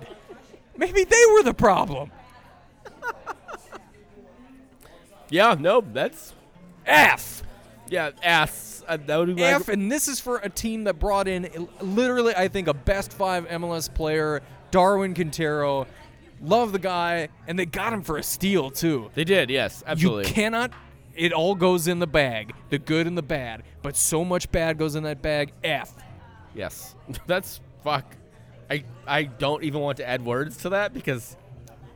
Maybe 0.75 1.03
they 1.03 1.23
were 1.33 1.43
the 1.43 1.53
problem. 1.53 2.11
Yeah, 5.29 5.55
no, 5.59 5.81
that's 5.81 6.33
F. 6.85 7.43
yeah, 7.89 8.11
ass. 8.23 8.83
Uh, 8.87 8.97
that 9.05 9.17
would 9.17 9.35
be 9.35 9.41
my. 9.41 9.49
F, 9.49 9.67
and 9.67 9.91
this 9.91 10.07
is 10.07 10.19
for 10.19 10.37
a 10.37 10.49
team 10.49 10.85
that 10.85 10.99
brought 10.99 11.27
in 11.27 11.67
literally, 11.81 12.33
I 12.35 12.47
think, 12.47 12.67
a 12.67 12.73
best 12.73 13.11
five 13.11 13.45
MLS 13.49 13.93
player, 13.93 14.41
Darwin 14.71 15.13
Quintero. 15.13 15.85
Love 16.41 16.71
the 16.71 16.79
guy, 16.79 17.29
and 17.47 17.57
they 17.57 17.65
got 17.65 17.93
him 17.93 18.01
for 18.03 18.17
a 18.17 18.23
steal 18.23 18.69
too. 18.69 19.09
They 19.15 19.23
did, 19.23 19.49
yes, 19.49 19.83
absolutely. 19.85 20.27
You 20.27 20.33
cannot. 20.33 20.71
It 21.15 21.33
all 21.33 21.55
goes 21.55 21.87
in 21.87 21.97
the 21.97 22.05
bag, 22.07 22.53
the 22.69 22.77
good 22.77 23.07
and 23.07 23.17
the 23.17 23.23
bad. 23.23 23.63
But 23.81 23.95
so 23.95 24.23
much 24.23 24.51
bad 24.51 24.77
goes 24.77 24.95
in 24.95 25.03
that 25.03 25.21
bag. 25.23 25.51
F. 25.63 25.93
Yes, 26.53 26.95
that's 27.27 27.59
fuck. 27.83 28.05
I 28.69 28.83
I 29.07 29.23
don't 29.23 29.63
even 29.63 29.81
want 29.81 29.97
to 29.97 30.07
add 30.07 30.23
words 30.23 30.57
to 30.57 30.69
that 30.69 30.93
because 30.93 31.35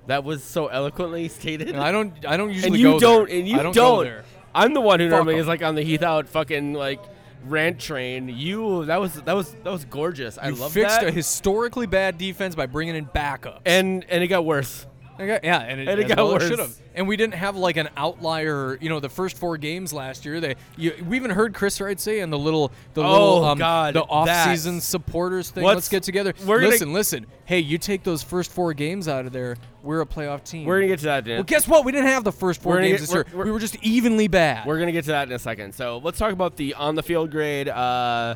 that 0.07 0.23
was 0.23 0.43
so 0.43 0.67
eloquently 0.67 1.27
stated. 1.27 1.69
And 1.69 1.77
I 1.79 1.91
don't. 1.91 2.13
I 2.25 2.35
don't 2.37 2.49
usually. 2.49 2.67
and 2.69 2.77
you 2.77 2.91
go 2.93 2.99
don't, 2.99 3.29
there. 3.29 3.37
and 3.37 3.47
you 3.47 3.59
I 3.59 3.63
don't. 3.63 3.75
don't. 3.75 4.23
I'm 4.55 4.73
the 4.73 4.81
one 4.81 4.99
who 4.99 5.07
Fuck 5.09 5.17
normally 5.17 5.35
'em. 5.35 5.41
is 5.41 5.47
like 5.47 5.61
on 5.61 5.75
the 5.75 5.83
Heath 5.83 6.01
out 6.03 6.27
fucking 6.27 6.73
like 6.73 6.99
rant 7.45 7.79
train. 7.79 8.29
You 8.29 8.85
that 8.85 8.99
was 8.99 9.13
that 9.23 9.35
was 9.35 9.51
that 9.63 9.71
was 9.71 9.85
gorgeous. 9.85 10.37
I 10.37 10.49
You 10.49 10.55
love 10.55 10.71
fixed 10.73 10.99
that. 11.01 11.07
a 11.09 11.11
historically 11.11 11.87
bad 11.87 12.17
defense 12.17 12.55
by 12.55 12.65
bringing 12.65 12.95
in 12.95 13.05
backups. 13.05 13.59
and 13.65 14.05
and 14.09 14.23
it 14.23 14.27
got 14.27 14.45
worse. 14.45 14.85
Okay, 15.21 15.39
yeah, 15.43 15.59
and 15.59 15.79
it, 15.79 15.87
And 15.87 15.99
it 15.99 16.07
got 16.07 16.17
well 16.17 16.33
worse. 16.33 16.49
have. 16.49 16.75
And 16.95 17.07
we 17.07 17.15
didn't 17.15 17.35
have 17.35 17.55
like 17.55 17.77
an 17.77 17.89
outlier. 17.95 18.77
You 18.81 18.89
know, 18.89 18.99
the 18.99 19.09
first 19.09 19.37
four 19.37 19.57
games 19.57 19.93
last 19.93 20.25
year. 20.25 20.39
They 20.39 20.55
you, 20.77 20.93
we 21.07 21.15
even 21.15 21.31
heard 21.31 21.53
Chris 21.53 21.79
Wright 21.79 21.99
say 21.99 22.19
in 22.19 22.29
the 22.29 22.37
little 22.39 22.71
the 22.93 23.01
Oh, 23.03 23.11
little 23.11 23.45
um, 23.45 23.57
God, 23.57 23.93
the 23.93 24.01
off-season 24.03 24.75
that. 24.75 24.81
supporters 24.81 25.49
thing. 25.51 25.63
What's- 25.63 25.75
Let's 25.75 25.89
get 25.89 26.03
together. 26.03 26.33
we're 26.45 26.59
gonna- 26.59 26.69
listen, 26.71 26.93
listen. 26.93 27.25
Hey, 27.45 27.59
you 27.59 27.77
take 27.77 28.03
those 28.03 28.23
first 28.23 28.51
four 28.51 28.73
games 28.73 29.07
out 29.07 29.25
of 29.25 29.31
there. 29.33 29.57
We're 29.83 30.01
a 30.01 30.05
playoff 30.05 30.43
team. 30.43 30.65
We're 30.65 30.77
gonna 30.77 30.87
get 30.87 30.99
to 30.99 31.05
that. 31.05 31.23
Dan. 31.25 31.35
well, 31.37 31.43
guess 31.43 31.67
what? 31.67 31.85
We 31.85 31.91
didn't 31.91 32.07
have 32.07 32.23
the 32.23 32.31
first 32.31 32.61
4 32.61 32.79
games 32.81 32.91
get- 32.91 32.99
this 33.01 33.13
year. 33.13 33.23
we're- 33.29 33.37
we're- 33.37 33.45
we 33.49 33.51
were 33.51 33.59
just 33.59 33.77
evenly 33.81 34.27
bad. 34.27 34.65
We're 34.67 34.79
gonna 34.79 34.91
get 34.91 35.05
to 35.05 35.11
that 35.11 35.27
in 35.27 35.33
a 35.33 35.39
second. 35.39 35.73
So 35.73 35.99
let's 36.03 36.17
talk 36.17 36.31
about 36.33 36.55
the 36.55 36.73
on 36.75 36.95
the 36.95 37.03
field 37.03 37.31
grade. 37.31 37.67
Uh, 37.69 38.35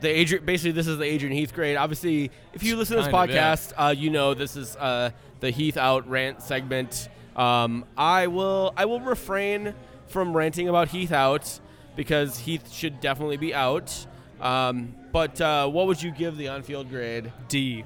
the 0.00 0.08
Adrian, 0.10 0.44
basically, 0.44 0.72
this 0.72 0.86
is 0.86 0.98
the 0.98 1.04
Adrian 1.04 1.34
Heath 1.34 1.54
grade. 1.54 1.76
Obviously, 1.76 2.30
if 2.52 2.62
you 2.62 2.76
listen 2.76 2.96
to 2.96 3.02
this 3.02 3.10
Kind 3.10 3.30
of, 3.30 3.34
yeah. 3.34 3.54
podcast, 3.54 3.72
uh, 3.78 3.94
you 3.96 4.10
know 4.10 4.34
this 4.34 4.54
is 4.56 4.76
uh, 4.76 5.10
the 5.44 5.50
Heath 5.50 5.76
out 5.76 6.08
rant 6.08 6.42
segment. 6.42 7.08
Um, 7.36 7.84
I 7.98 8.28
will 8.28 8.72
I 8.76 8.86
will 8.86 9.00
refrain 9.00 9.74
from 10.06 10.34
ranting 10.34 10.68
about 10.70 10.88
Heath 10.88 11.12
out 11.12 11.60
because 11.96 12.38
Heath 12.38 12.72
should 12.72 13.00
definitely 13.00 13.36
be 13.36 13.54
out. 13.54 14.06
Um, 14.40 14.94
but 15.12 15.38
uh, 15.40 15.68
what 15.68 15.86
would 15.86 16.02
you 16.02 16.10
give 16.12 16.36
the 16.38 16.48
on-field 16.48 16.88
grade? 16.88 17.30
D. 17.48 17.84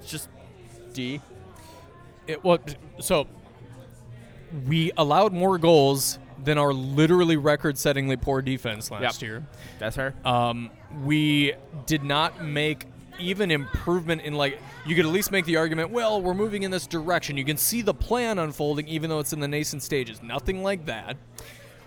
It's 0.00 0.10
just 0.10 0.28
D. 0.92 1.20
It 2.26 2.42
well, 2.42 2.58
so 2.98 3.28
we 4.66 4.90
allowed 4.96 5.32
more 5.32 5.58
goals 5.58 6.18
than 6.42 6.58
our 6.58 6.72
literally 6.72 7.36
record-settingly 7.36 8.20
poor 8.20 8.42
defense 8.42 8.90
last 8.90 9.22
Yep. 9.22 9.28
year. 9.28 9.46
That's 9.78 9.96
her. 9.96 10.12
Um, 10.24 10.70
we 11.04 11.54
did 11.86 12.02
not 12.02 12.42
make 12.44 12.86
even 13.18 13.50
improvement 13.50 14.22
in 14.22 14.34
like 14.34 14.60
you 14.86 14.94
could 14.94 15.06
at 15.06 15.12
least 15.12 15.30
make 15.30 15.44
the 15.44 15.56
argument 15.56 15.90
well 15.90 16.20
we're 16.20 16.34
moving 16.34 16.62
in 16.62 16.70
this 16.70 16.86
direction. 16.86 17.36
You 17.36 17.44
can 17.44 17.56
see 17.56 17.82
the 17.82 17.94
plan 17.94 18.38
unfolding 18.38 18.88
even 18.88 19.10
though 19.10 19.18
it's 19.18 19.32
in 19.32 19.40
the 19.40 19.48
nascent 19.48 19.82
stages. 19.82 20.22
Nothing 20.22 20.62
like 20.62 20.86
that. 20.86 21.16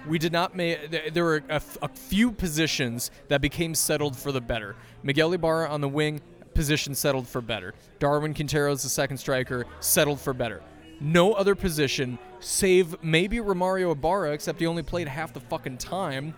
We 0.07 0.17
did 0.17 0.31
not 0.31 0.55
make 0.55 1.13
there 1.13 1.23
were 1.23 1.43
a, 1.49 1.55
f- 1.55 1.77
a 1.81 1.87
few 1.87 2.31
positions 2.31 3.11
that 3.27 3.41
became 3.41 3.75
settled 3.75 4.15
for 4.15 4.31
the 4.31 4.41
better. 4.41 4.75
Miguel 5.03 5.33
ibarra 5.33 5.69
on 5.69 5.81
the 5.81 5.89
wing 5.89 6.21
position 6.53 6.95
settled 6.95 7.27
for 7.27 7.41
better. 7.41 7.73
Darwin 7.99 8.33
quinteros 8.33 8.83
the 8.83 8.89
second 8.89 9.17
striker 9.17 9.65
settled 9.79 10.19
for 10.19 10.33
better. 10.33 10.61
No 11.01 11.33
other 11.33 11.55
position 11.55 12.19
save 12.39 13.01
maybe 13.03 13.37
romario 13.37 13.91
ibarra 13.91 14.31
except 14.31 14.59
he 14.59 14.65
only 14.67 14.83
played 14.83 15.07
half 15.07 15.33
the 15.33 15.39
fucking 15.39 15.77
time 15.77 16.33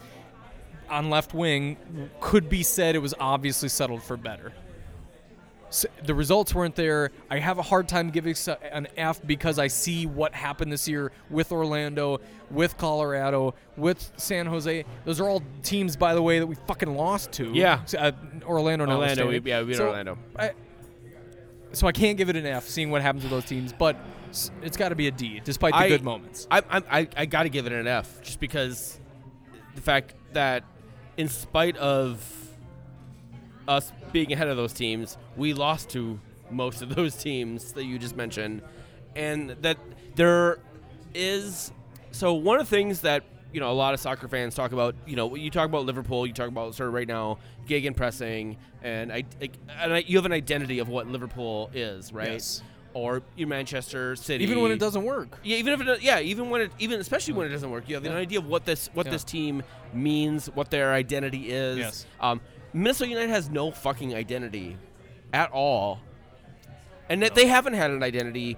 on 0.90 1.10
left 1.10 1.34
wing 1.34 1.78
could 2.20 2.50
be 2.50 2.62
said 2.62 2.96
it 2.96 3.00
was 3.00 3.16
obviously 3.20 3.70
settled 3.70 4.04
for 4.04 4.18
better. 4.18 4.52
The 6.04 6.14
results 6.14 6.54
weren't 6.54 6.76
there. 6.76 7.12
I 7.30 7.40
have 7.40 7.58
a 7.58 7.62
hard 7.62 7.88
time 7.88 8.10
giving 8.10 8.36
an 8.72 8.88
F 8.98 9.22
because 9.26 9.58
I 9.58 9.68
see 9.68 10.06
what 10.06 10.34
happened 10.34 10.72
this 10.72 10.88
year 10.88 11.12
with 11.30 11.52
Orlando, 11.52 12.20
with 12.50 12.78
Colorado, 12.78 13.54
with 13.78 14.12
San 14.18 14.46
Jose. 14.48 14.84
Those 15.06 15.20
are 15.22 15.30
all 15.30 15.42
teams, 15.64 15.96
by 15.96 16.14
the 16.14 16.22
way, 16.22 16.40
that 16.40 16.48
we 16.48 16.56
fucking 16.68 16.94
lost 16.96 17.32
to. 17.34 17.52
Yeah. 17.54 17.80
Uh, 17.98 18.12
Orlando, 18.44 18.86
Orlando, 18.86 19.28
we- 19.30 19.40
yeah, 19.40 19.62
we 19.62 19.68
beat 19.68 19.78
So, 19.78 19.88
Orlando. 19.88 20.18
I, 20.38 20.52
so 21.72 21.88
I 21.88 21.94
can't 21.94 22.18
give 22.18 22.30
it 22.30 22.36
an 22.36 22.46
F, 22.46 22.68
seeing 22.68 22.92
what 22.92 23.02
happens 23.02 23.24
with 23.24 23.32
those 23.32 23.46
teams, 23.46 23.72
but 23.72 23.96
it's 24.62 24.76
got 24.78 24.90
to 24.90 24.96
be 24.96 25.08
a 25.08 25.12
D, 25.12 25.42
despite 25.44 25.72
the 25.74 25.78
I- 25.80 25.88
good 25.88 26.04
moments. 26.04 26.48
I 26.52 26.60
I 26.70 26.82
I, 27.00 27.08
I 27.16 27.26
got 27.26 27.44
to 27.44 27.50
give 27.50 27.66
it 27.66 27.72
an 27.72 27.88
F 27.88 28.22
just 28.22 28.42
because 28.42 29.00
the 29.76 29.82
fact 29.82 30.16
that 30.34 30.64
in 31.16 31.30
spite 31.30 31.78
of 31.78 32.41
us 33.68 33.92
being 34.12 34.32
ahead 34.34 34.48
of 34.48 34.58
those 34.58 34.74
teams, 34.74 35.18
we 35.38 35.54
lost 35.54 35.90
to 35.92 36.20
most 36.50 36.82
of 36.82 36.96
those 36.96 37.16
teams 37.16 37.74
that 37.74 37.86
you 37.86 37.98
just 38.00 38.16
mentioned, 38.16 38.62
and 39.16 39.52
that 39.62 39.78
there 40.16 40.60
is 41.14 41.72
so 42.12 42.34
one 42.34 42.60
of 42.60 42.70
the 42.70 42.76
things 42.76 43.02
that 43.02 43.24
you 43.54 43.60
know 43.60 43.72
a 43.72 43.74
lot 43.74 43.94
of 43.94 44.00
soccer 44.00 44.28
fans 44.28 44.56
talk 44.56 44.72
about. 44.72 44.96
You 45.06 45.16
know, 45.16 45.36
you 45.36 45.50
talk 45.50 45.66
about 45.68 45.86
Liverpool, 45.86 46.26
you 46.28 46.34
talk 46.34 46.48
about 46.48 46.76
sort 46.76 46.88
of 46.88 46.94
right 46.94 47.08
now 47.08 47.38
gegenpressing, 47.68 48.58
and 48.84 49.12
I 49.12 49.24
and 49.80 49.94
I, 49.94 49.98
you 50.08 50.18
have 50.18 50.26
an 50.26 50.32
identity 50.34 50.80
of 50.80 50.90
what 50.90 51.08
Liverpool 51.08 51.70
is, 51.74 52.12
right? 52.14 52.32
Yes. 52.34 52.64
Or 52.94 53.22
you 53.38 53.48
Manchester 53.48 54.18
City, 54.18 54.44
Even 54.44 54.62
when 54.62 54.72
it 54.72 54.80
doesn't 54.80 55.04
work. 55.06 55.40
yeah, 55.44 55.56
even 55.56 55.80
if 55.80 55.88
it 55.88 56.02
yeah, 56.02 56.20
even 56.20 56.50
when 56.50 56.60
it 56.62 56.72
even 56.78 57.00
especially 57.00 57.34
when 57.36 57.48
it 57.48 57.52
doesn't 57.52 57.72
work, 57.72 57.88
you 57.88 57.96
have 57.96 58.04
an 58.06 58.12
idea 58.12 58.40
of 58.40 58.48
what 58.48 58.66
this 58.66 58.90
what 58.94 59.06
Yeah. 59.06 59.14
this 59.14 59.24
team 59.24 59.64
means, 59.94 60.48
what 60.48 60.70
their 60.72 60.92
identity 60.94 61.52
is. 61.52 61.78
Yes. 61.78 62.06
Um, 62.20 62.42
Minnesota 62.74 63.10
United 63.10 63.30
has 63.30 63.50
no 63.50 63.72
fucking 63.72 64.14
identity 64.16 64.78
at 65.34 65.52
all, 65.52 66.00
and 67.10 67.22
that 67.22 67.36
they 67.36 67.48
haven't 67.48 67.74
had 67.74 67.92
an 67.92 68.04
identity 68.04 68.58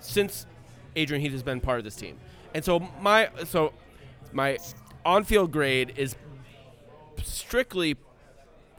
since 0.00 0.46
Adrian 0.94 1.22
Heath 1.22 1.32
has 1.32 1.42
been 1.42 1.60
part 1.60 1.78
of 1.78 1.84
this 1.84 1.96
team. 1.96 2.18
And 2.54 2.64
so 2.64 2.80
my 3.00 3.28
so 3.44 3.72
my 4.32 4.58
on-field 5.04 5.52
grade 5.52 5.94
is 5.96 6.16
strictly 7.22 7.96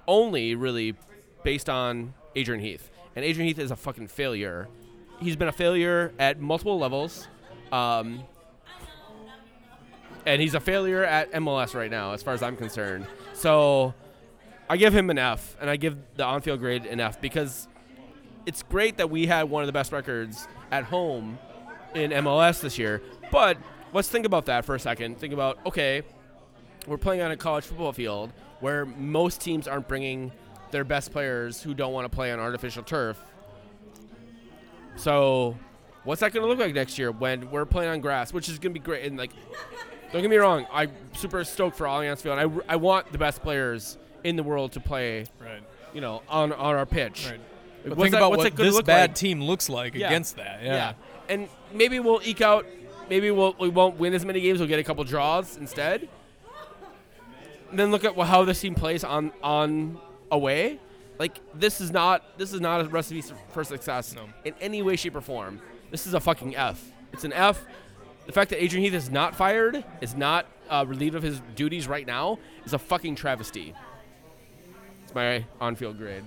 only 0.07 0.55
really 0.55 0.95
based 1.43 1.69
on 1.69 2.13
Adrian 2.35 2.61
Heath. 2.61 2.89
And 3.15 3.23
Adrian 3.23 3.47
Heath 3.47 3.59
is 3.59 3.71
a 3.71 3.75
fucking 3.75 4.07
failure. 4.07 4.67
He's 5.19 5.35
been 5.35 5.47
a 5.47 5.53
failure 5.53 6.13
at 6.19 6.39
multiple 6.39 6.77
levels. 6.77 7.27
Um, 7.71 8.23
and 10.25 10.41
he's 10.41 10.53
a 10.53 10.59
failure 10.59 11.03
at 11.03 11.31
MLS 11.31 11.73
right 11.73 11.89
now, 11.89 12.11
as 12.11 12.21
far 12.21 12.33
as 12.33 12.43
I'm 12.43 12.55
concerned. 12.57 13.07
So 13.33 13.93
I 14.69 14.77
give 14.77 14.93
him 14.93 15.09
an 15.09 15.17
F, 15.17 15.55
and 15.61 15.69
I 15.69 15.77
give 15.77 15.97
the 16.15 16.25
on 16.25 16.41
field 16.41 16.59
grade 16.59 16.85
an 16.85 16.99
F 16.99 17.21
because 17.21 17.67
it's 18.45 18.63
great 18.63 18.97
that 18.97 19.09
we 19.09 19.25
had 19.25 19.49
one 19.49 19.63
of 19.63 19.67
the 19.67 19.73
best 19.73 19.91
records 19.91 20.47
at 20.71 20.83
home 20.83 21.37
in 21.93 22.11
MLS 22.11 22.61
this 22.61 22.77
year. 22.77 23.01
But 23.31 23.57
let's 23.93 24.09
think 24.09 24.25
about 24.25 24.45
that 24.47 24.65
for 24.65 24.75
a 24.75 24.79
second. 24.79 25.19
Think 25.19 25.33
about, 25.33 25.59
okay, 25.65 26.01
we're 26.85 26.97
playing 26.97 27.21
on 27.21 27.31
a 27.31 27.37
college 27.37 27.65
football 27.65 27.93
field 27.93 28.31
where 28.59 28.85
most 28.85 29.41
teams 29.41 29.67
aren't 29.67 29.87
bringing 29.87 30.31
their 30.71 30.83
best 30.83 31.11
players 31.11 31.61
who 31.61 31.73
don't 31.73 31.93
want 31.93 32.09
to 32.09 32.13
play 32.13 32.31
on 32.31 32.39
artificial 32.39 32.83
turf. 32.83 33.17
So, 34.95 35.57
what's 36.03 36.21
that 36.21 36.33
going 36.33 36.43
to 36.43 36.49
look 36.49 36.59
like 36.59 36.73
next 36.73 36.97
year 36.97 37.11
when 37.11 37.51
we're 37.51 37.65
playing 37.65 37.91
on 37.91 38.01
grass, 38.01 38.33
which 38.33 38.49
is 38.49 38.59
going 38.59 38.73
to 38.73 38.79
be 38.79 38.83
great? 38.83 39.05
And 39.05 39.17
like, 39.17 39.31
don't 40.11 40.21
get 40.21 40.29
me 40.29 40.37
wrong, 40.37 40.65
I'm 40.71 40.91
super 41.13 41.43
stoked 41.43 41.77
for 41.77 41.85
Allianz 41.85 42.21
Field. 42.21 42.39
I, 42.39 42.73
I 42.73 42.75
want 42.77 43.11
the 43.11 43.17
best 43.17 43.41
players 43.41 43.97
in 44.23 44.35
the 44.35 44.43
world 44.43 44.71
to 44.73 44.79
play, 44.79 45.25
Right. 45.39 45.61
you 45.93 46.01
know, 46.01 46.21
on 46.29 46.51
on 46.53 46.75
our 46.75 46.85
pitch. 46.85 47.27
Right. 47.29 47.39
What's 47.83 47.95
But 47.95 48.01
think 48.03 48.11
that- 48.11 48.17
about 48.17 48.31
what 48.31 48.55
this 48.55 48.81
bad 48.81 49.09
like? 49.11 49.15
team 49.15 49.41
looks 49.43 49.69
like 49.69 49.93
Yeah. 49.95 50.07
against 50.07 50.35
that. 50.37 50.61
Yeah. 50.63 50.93
And 51.29 51.47
maybe 51.73 51.99
we'll 51.99 52.21
eke 52.23 52.41
out. 52.41 52.65
Maybe 53.09 53.31
we'll 53.31 53.55
we 53.59 53.69
won't 53.69 53.97
win 53.97 54.13
as 54.13 54.25
many 54.25 54.41
games. 54.41 54.59
We'll 54.59 54.67
get 54.67 54.79
a 54.79 54.83
couple 54.83 55.03
draws 55.03 55.55
instead. 55.57 56.09
And 57.69 57.77
then 57.79 57.91
look 57.91 58.03
at 58.05 58.15
how 58.17 58.45
this 58.45 58.59
team 58.61 58.75
plays 58.75 59.03
on 59.03 59.31
on 59.43 59.99
away. 60.31 60.79
Like 61.19 61.39
this 61.53 61.81
is 61.81 61.91
not 61.91 62.37
this 62.37 62.53
is 62.53 62.61
not 62.61 62.81
a 62.81 62.85
recipe 62.85 63.23
for 63.51 63.63
success 63.63 64.13
No. 64.13 64.29
in 64.45 64.53
any 64.61 64.81
way, 64.81 64.95
shape, 64.95 65.15
or 65.15 65.21
form. 65.21 65.61
This 65.91 66.05
is 66.05 66.13
a 66.13 66.19
fucking 66.19 66.55
F. 66.55 66.83
It's 67.13 67.23
an 67.23 67.33
F. 67.33 67.63
The 68.25 68.33
fact 68.33 68.49
that 68.49 68.61
Adrian 68.61 68.83
Heath 68.83 68.93
is 68.93 69.09
not 69.09 69.35
fired, 69.35 69.85
is 70.01 70.13
not 70.15 70.45
uh, 70.69 70.83
relieved 70.85 71.15
of 71.15 71.23
his 71.23 71.41
duties 71.55 71.87
right 71.87 72.05
now, 72.05 72.39
is 72.65 72.73
a 72.73 72.77
fucking 72.79 73.15
travesty. 73.15 73.73
My 75.17 75.43
on-field 75.59 75.97
grade. 75.97 76.23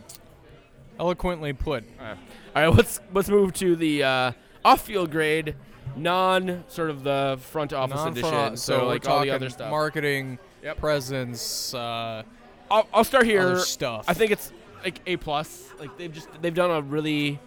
Eloquently 0.99 1.53
put. 1.53 1.85
All 2.01 2.17
right, 2.57 2.67
let's 2.67 2.99
let's 3.15 3.29
move 3.29 3.53
to 3.55 3.77
the 3.77 4.03
uh, 4.03 4.33
off-field 4.65 5.13
grade, 5.13 5.55
non 5.97 6.65
sort 6.67 6.91
of 6.91 7.05
the 7.05 7.39
front 7.41 7.73
office 7.73 7.95
Non-front 7.95 8.19
edition. 8.19 8.57
So, 8.57 8.81
we're 8.81 8.87
like 8.87 9.09
all 9.09 9.21
the 9.21 9.27
talking 9.27 9.31
other 9.33 9.49
stuff. 9.51 9.71
Marketing, 9.71 10.41
Yep. 10.65 10.77
presence. 10.79 11.73
Uh, 11.73 12.25
I'll, 12.69 12.89
I'll 12.93 13.05
start 13.05 13.27
here. 13.27 13.43
Other 13.43 13.59
stuff. 13.61 14.07
I 14.09 14.13
think 14.15 14.33
it's 14.33 14.53
like 14.83 15.01
a 15.07 15.17
plus. 15.19 15.71
Like 15.79 15.97
they've 15.97 16.13
just 16.13 16.29
they've 16.43 16.53
done 16.53 16.73
a 16.73 16.83
really, 16.83 17.39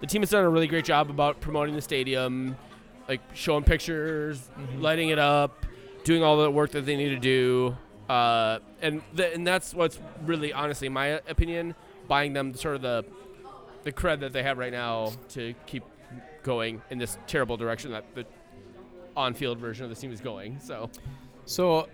the 0.00 0.06
team 0.06 0.20
has 0.20 0.28
done 0.28 0.44
a 0.44 0.50
really 0.50 0.66
great 0.66 0.84
job 0.84 1.08
about 1.08 1.40
promoting 1.40 1.74
the 1.74 1.80
stadium, 1.82 2.54
like 3.08 3.22
showing 3.32 3.64
pictures, 3.64 4.50
Mm-hmm. 4.60 4.82
lighting 4.82 5.08
it 5.08 5.18
up, 5.18 5.64
doing 6.04 6.22
all 6.22 6.36
the 6.42 6.50
work 6.50 6.72
that 6.72 6.84
they 6.84 6.96
need 6.96 7.08
to 7.08 7.18
do. 7.18 7.76
Uh, 8.12 8.58
and 8.82 9.00
th- 9.16 9.34
and 9.34 9.46
that's 9.46 9.72
what's 9.72 9.98
really 10.26 10.52
honestly 10.52 10.86
my 10.86 11.06
opinion 11.28 11.74
buying 12.08 12.34
them 12.34 12.52
sort 12.52 12.76
of 12.76 12.82
the 12.82 13.02
the 13.84 13.92
cred 13.92 14.20
that 14.20 14.34
they 14.34 14.42
have 14.42 14.58
right 14.58 14.72
now 14.72 15.10
to 15.30 15.54
keep 15.64 15.82
going 16.42 16.82
in 16.90 16.98
this 16.98 17.16
terrible 17.26 17.56
direction 17.56 17.90
that 17.90 18.04
the 18.14 18.26
on-field 19.16 19.58
version 19.58 19.84
of 19.84 19.88
the 19.88 19.96
team 19.96 20.12
is 20.12 20.20
going. 20.20 20.60
So 20.60 20.90
so 21.46 21.88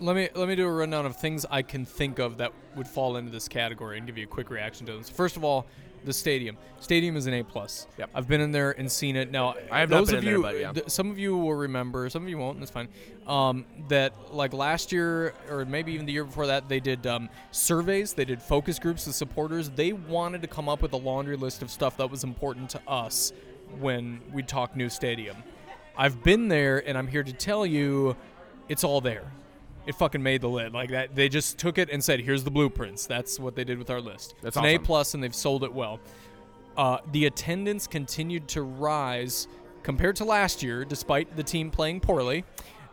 let 0.00 0.16
me 0.16 0.28
let 0.34 0.48
me 0.48 0.56
do 0.56 0.66
a 0.66 0.72
rundown 0.72 1.06
of 1.06 1.14
things 1.14 1.46
I 1.48 1.62
can 1.62 1.84
think 1.84 2.18
of 2.18 2.38
that 2.38 2.52
would 2.74 2.88
fall 2.88 3.16
into 3.16 3.30
this 3.30 3.46
category 3.46 3.98
and 3.98 4.08
give 4.08 4.18
you 4.18 4.24
a 4.24 4.26
quick 4.26 4.50
reaction 4.50 4.86
to 4.86 4.92
them. 4.92 5.04
So 5.04 5.12
first 5.12 5.36
of 5.36 5.44
all, 5.44 5.66
the 6.04 6.12
stadium. 6.12 6.56
Stadium 6.80 7.16
is 7.16 7.26
an 7.26 7.34
A 7.34 7.44
plus. 7.44 7.86
Yep. 7.98 8.10
I've 8.14 8.26
been 8.26 8.40
in 8.40 8.52
there 8.52 8.72
and 8.72 8.90
seen 8.90 9.16
it. 9.16 9.30
Now 9.30 9.54
I 9.70 9.80
have 9.80 9.90
not 9.90 9.98
those 9.98 10.08
been 10.08 10.16
of 10.16 10.24
in 10.24 10.26
there, 10.26 10.36
you, 10.36 10.42
but 10.42 10.58
yeah. 10.58 10.72
th- 10.72 10.88
some 10.88 11.10
of 11.10 11.18
you 11.18 11.36
will 11.36 11.54
remember, 11.54 12.08
some 12.08 12.22
of 12.22 12.28
you 12.28 12.38
won't. 12.38 12.56
and 12.56 12.62
That's 12.62 12.70
fine. 12.70 12.88
Um, 13.26 13.66
that 13.88 14.34
like 14.34 14.52
last 14.52 14.90
year 14.92 15.34
or 15.50 15.64
maybe 15.64 15.92
even 15.92 16.06
the 16.06 16.12
year 16.12 16.24
before 16.24 16.46
that, 16.46 16.68
they 16.68 16.80
did 16.80 17.06
um, 17.06 17.28
surveys. 17.50 18.14
They 18.14 18.24
did 18.24 18.40
focus 18.40 18.78
groups 18.78 19.06
of 19.06 19.14
supporters. 19.14 19.70
They 19.70 19.92
wanted 19.92 20.42
to 20.42 20.48
come 20.48 20.68
up 20.68 20.82
with 20.82 20.92
a 20.92 20.96
laundry 20.98 21.36
list 21.36 21.62
of 21.62 21.70
stuff 21.70 21.96
that 21.98 22.10
was 22.10 22.24
important 22.24 22.70
to 22.70 22.80
us 22.88 23.32
when 23.78 24.20
we 24.32 24.42
talk 24.42 24.74
new 24.74 24.88
stadium. 24.88 25.36
I've 25.96 26.22
been 26.22 26.48
there, 26.48 26.78
and 26.88 26.96
I'm 26.96 27.06
here 27.06 27.22
to 27.22 27.32
tell 27.32 27.66
you, 27.66 28.16
it's 28.68 28.84
all 28.84 29.00
there. 29.00 29.30
It 29.86 29.94
fucking 29.94 30.22
made 30.22 30.40
the 30.42 30.48
lid 30.48 30.72
like 30.72 30.90
that. 30.90 31.14
They 31.14 31.28
just 31.28 31.58
took 31.58 31.78
it 31.78 31.88
and 31.90 32.02
said, 32.04 32.20
"Here's 32.20 32.44
the 32.44 32.50
blueprints." 32.50 33.06
That's 33.06 33.40
what 33.40 33.56
they 33.56 33.64
did 33.64 33.78
with 33.78 33.90
our 33.90 34.00
list. 34.00 34.34
That's 34.42 34.56
it's 34.56 34.64
an 34.64 34.66
A 34.66 34.78
plus, 34.78 35.14
and 35.14 35.22
they've 35.22 35.34
sold 35.34 35.64
it 35.64 35.72
well. 35.72 36.00
Uh, 36.76 36.98
the 37.12 37.26
attendance 37.26 37.86
continued 37.86 38.46
to 38.48 38.62
rise 38.62 39.48
compared 39.82 40.16
to 40.16 40.24
last 40.24 40.62
year, 40.62 40.84
despite 40.84 41.36
the 41.36 41.42
team 41.42 41.70
playing 41.70 42.00
poorly. 42.00 42.44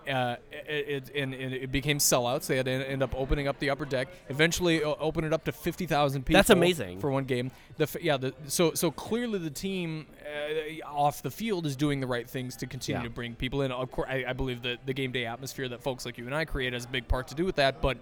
Uh, 0.10 0.36
it, 0.52 1.10
it, 1.12 1.16
and, 1.16 1.34
it 1.34 1.72
became 1.72 1.98
sellouts. 1.98 2.48
They 2.48 2.58
had 2.58 2.66
to 2.66 2.72
end 2.72 3.04
up 3.04 3.14
opening 3.16 3.48
up 3.48 3.60
the 3.60 3.70
upper 3.70 3.86
deck. 3.86 4.08
Eventually, 4.30 4.84
open 4.84 5.24
it 5.24 5.34
up 5.34 5.44
to 5.46 5.52
fifty 5.52 5.86
thousand 5.86 6.24
people. 6.24 6.40
That's 6.40 6.50
amazing. 6.50 7.00
for 7.00 7.12
one 7.12 7.26
game. 7.26 7.52
The 7.78 7.88
yeah, 8.02 8.18
the, 8.18 8.34
so 8.48 8.74
so 8.74 8.92
clearly 8.92 9.40
the 9.40 9.50
team 9.50 10.08
uh, 10.26 10.88
off 10.88 11.22
the 11.22 11.32
field 11.32 11.66
is 11.66 11.76
doing 11.76 12.00
the 12.00 12.08
right 12.08 12.30
things 12.30 12.56
to 12.58 12.68
continue 12.68 13.00
Yeah. 13.00 13.04
to 13.04 13.10
bring 13.10 13.36
people 13.36 13.62
in. 13.62 13.72
Of 13.72 13.92
course, 13.92 14.10
I, 14.12 14.26
I 14.28 14.34
believe 14.34 14.62
that 14.64 14.86
the 14.86 14.94
game 14.94 15.12
day 15.12 15.26
atmosphere 15.26 15.68
that 15.70 15.84
folks 15.84 16.06
like 16.06 16.18
you 16.18 16.26
and 16.26 16.36
I 16.36 16.46
create 16.46 16.74
has 16.74 16.86
a 16.86 16.90
big 16.90 17.08
part 17.08 17.28
to 17.30 17.36
do 17.36 17.46
with 17.46 17.56
that, 17.58 17.82
but. 17.82 17.98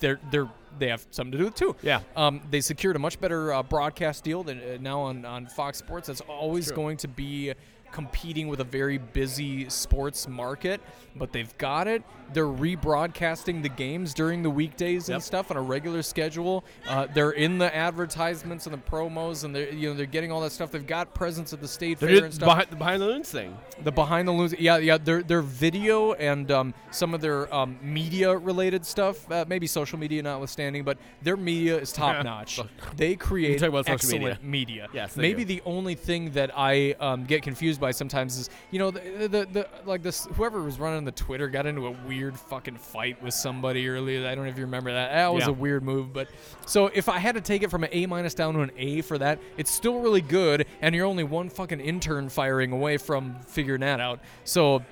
They're, 0.00 0.18
they're, 0.32 0.48
they 0.80 0.88
have 0.88 1.06
something 1.12 1.30
to 1.30 1.38
do 1.38 1.44
with 1.44 1.54
too. 1.54 1.76
Yeah. 1.80 2.00
Um, 2.16 2.40
they 2.50 2.60
secured 2.60 2.96
a 2.96 2.98
much 2.98 3.20
better 3.20 3.52
uh, 3.52 3.62
broadcast 3.62 4.24
deal 4.24 4.42
than 4.42 4.58
uh, 4.58 4.78
now 4.80 5.02
on, 5.02 5.24
on 5.24 5.46
Fox 5.46 5.78
Sports. 5.78 6.08
That's 6.08 6.22
always 6.22 6.66
True. 6.66 6.74
going 6.74 6.96
to 6.96 7.06
be 7.06 7.54
competing 7.96 8.46
with 8.46 8.60
a 8.60 8.64
very 8.64 8.98
busy 8.98 9.66
sports 9.70 10.28
market, 10.28 10.82
but 11.16 11.32
they've 11.32 11.56
got 11.56 11.88
it. 11.88 12.02
They're 12.32 12.44
rebroadcasting 12.46 13.62
the 13.62 13.68
games 13.68 14.14
during 14.14 14.42
the 14.42 14.50
weekdays 14.50 15.08
and 15.08 15.14
Yep. 15.16 15.22
stuff 15.22 15.50
on 15.50 15.56
a 15.56 15.62
regular 15.62 16.02
schedule. 16.02 16.64
Uh, 16.88 17.06
they're 17.12 17.30
in 17.32 17.58
the 17.58 17.74
advertisements 17.74 18.66
and 18.66 18.74
the 18.74 18.78
promos, 18.90 19.44
and 19.44 19.54
they're 19.54 19.72
you 19.72 19.88
know 19.88 19.94
they're 19.94 20.06
getting 20.06 20.30
all 20.32 20.40
that 20.40 20.52
stuff. 20.52 20.70
They've 20.70 20.86
got 20.86 21.14
presence 21.14 21.52
at 21.52 21.60
the 21.60 21.68
state 21.68 21.98
They're 21.98 22.08
fair 22.08 22.24
and 22.24 22.34
stuff. 22.34 22.46
behind, 22.46 22.68
the 22.70 22.76
behind 22.76 23.02
the 23.02 23.06
loons 23.06 23.30
thing. 23.30 23.56
The 23.84 23.92
behind 23.92 24.26
the 24.28 24.32
loons, 24.32 24.54
yeah, 24.58 24.76
yeah. 24.78 24.98
Their 24.98 25.22
their 25.22 25.42
video 25.42 26.12
and 26.14 26.50
um, 26.50 26.74
some 26.90 27.14
of 27.14 27.20
their 27.20 27.52
um, 27.54 27.78
media 27.82 28.36
related 28.36 28.84
stuff, 28.84 29.30
uh, 29.30 29.44
maybe 29.48 29.66
social 29.66 29.98
media 29.98 30.22
notwithstanding, 30.22 30.82
but 30.84 30.98
their 31.22 31.36
media 31.36 31.78
is 31.78 31.92
top 31.96 32.24
notch. 32.24 32.60
they 32.96 33.14
create 33.16 33.62
excellent 33.62 34.42
media. 34.42 34.88
Yes, 34.92 35.14
they 35.14 35.22
maybe 35.22 35.44
do. 35.44 35.54
the 35.56 35.62
only 35.64 35.94
thing 35.94 36.30
that 36.32 36.50
I 36.56 36.94
um, 37.00 37.24
get 37.24 37.42
confused 37.42 37.80
by 37.80 37.90
sometimes 37.92 38.36
is 38.36 38.50
you 38.70 38.78
know 38.78 38.90
the, 38.90 39.28
the 39.28 39.46
the 39.52 39.68
like 39.84 40.02
this 40.02 40.26
whoever 40.34 40.62
was 40.62 40.78
running 40.78 41.04
the 41.04 41.12
Twitter 41.12 41.48
got 41.48 41.66
into 41.66 41.86
a 41.86 41.90
weird 41.90 42.15
fucking 42.36 42.76
fight 42.76 43.22
with 43.22 43.34
somebody 43.34 43.88
earlier. 43.88 44.26
I 44.26 44.34
don't 44.34 44.44
know 44.44 44.50
if 44.50 44.56
you 44.58 44.64
remember 44.64 44.92
that. 44.92 45.12
That 45.12 45.32
was 45.34 45.44
Yeah. 45.44 45.50
a 45.50 45.52
weird 45.52 45.82
move, 45.82 46.12
but 46.12 46.28
so 46.66 46.86
if 46.86 47.08
I 47.08 47.18
had 47.18 47.34
to 47.36 47.40
take 47.40 47.62
it 47.62 47.70
from 47.70 47.84
an 47.84 47.90
A 47.92 48.06
minus 48.06 48.34
down 48.34 48.54
to 48.54 48.60
an 48.60 48.70
A 48.76 49.02
for 49.02 49.18
that, 49.18 49.38
it's 49.56 49.70
still 49.70 50.00
really 50.00 50.20
good, 50.20 50.66
and 50.80 50.94
you're 50.94 51.06
only 51.06 51.24
one 51.24 51.48
fucking 51.48 51.80
intern 51.80 52.28
firing 52.28 52.72
away 52.72 52.96
from 52.96 53.36
figuring 53.46 53.80
that 53.82 54.00
out. 54.00 54.20
So 54.44 54.82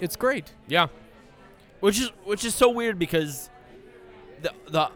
it's 0.00 0.16
great. 0.16 0.52
Yeah, 0.66 0.88
which 1.80 2.00
is 2.00 2.10
which 2.24 2.44
is 2.44 2.54
so 2.54 2.70
weird 2.70 2.98
because 2.98 3.50
the 4.42 4.52
the 4.68 4.90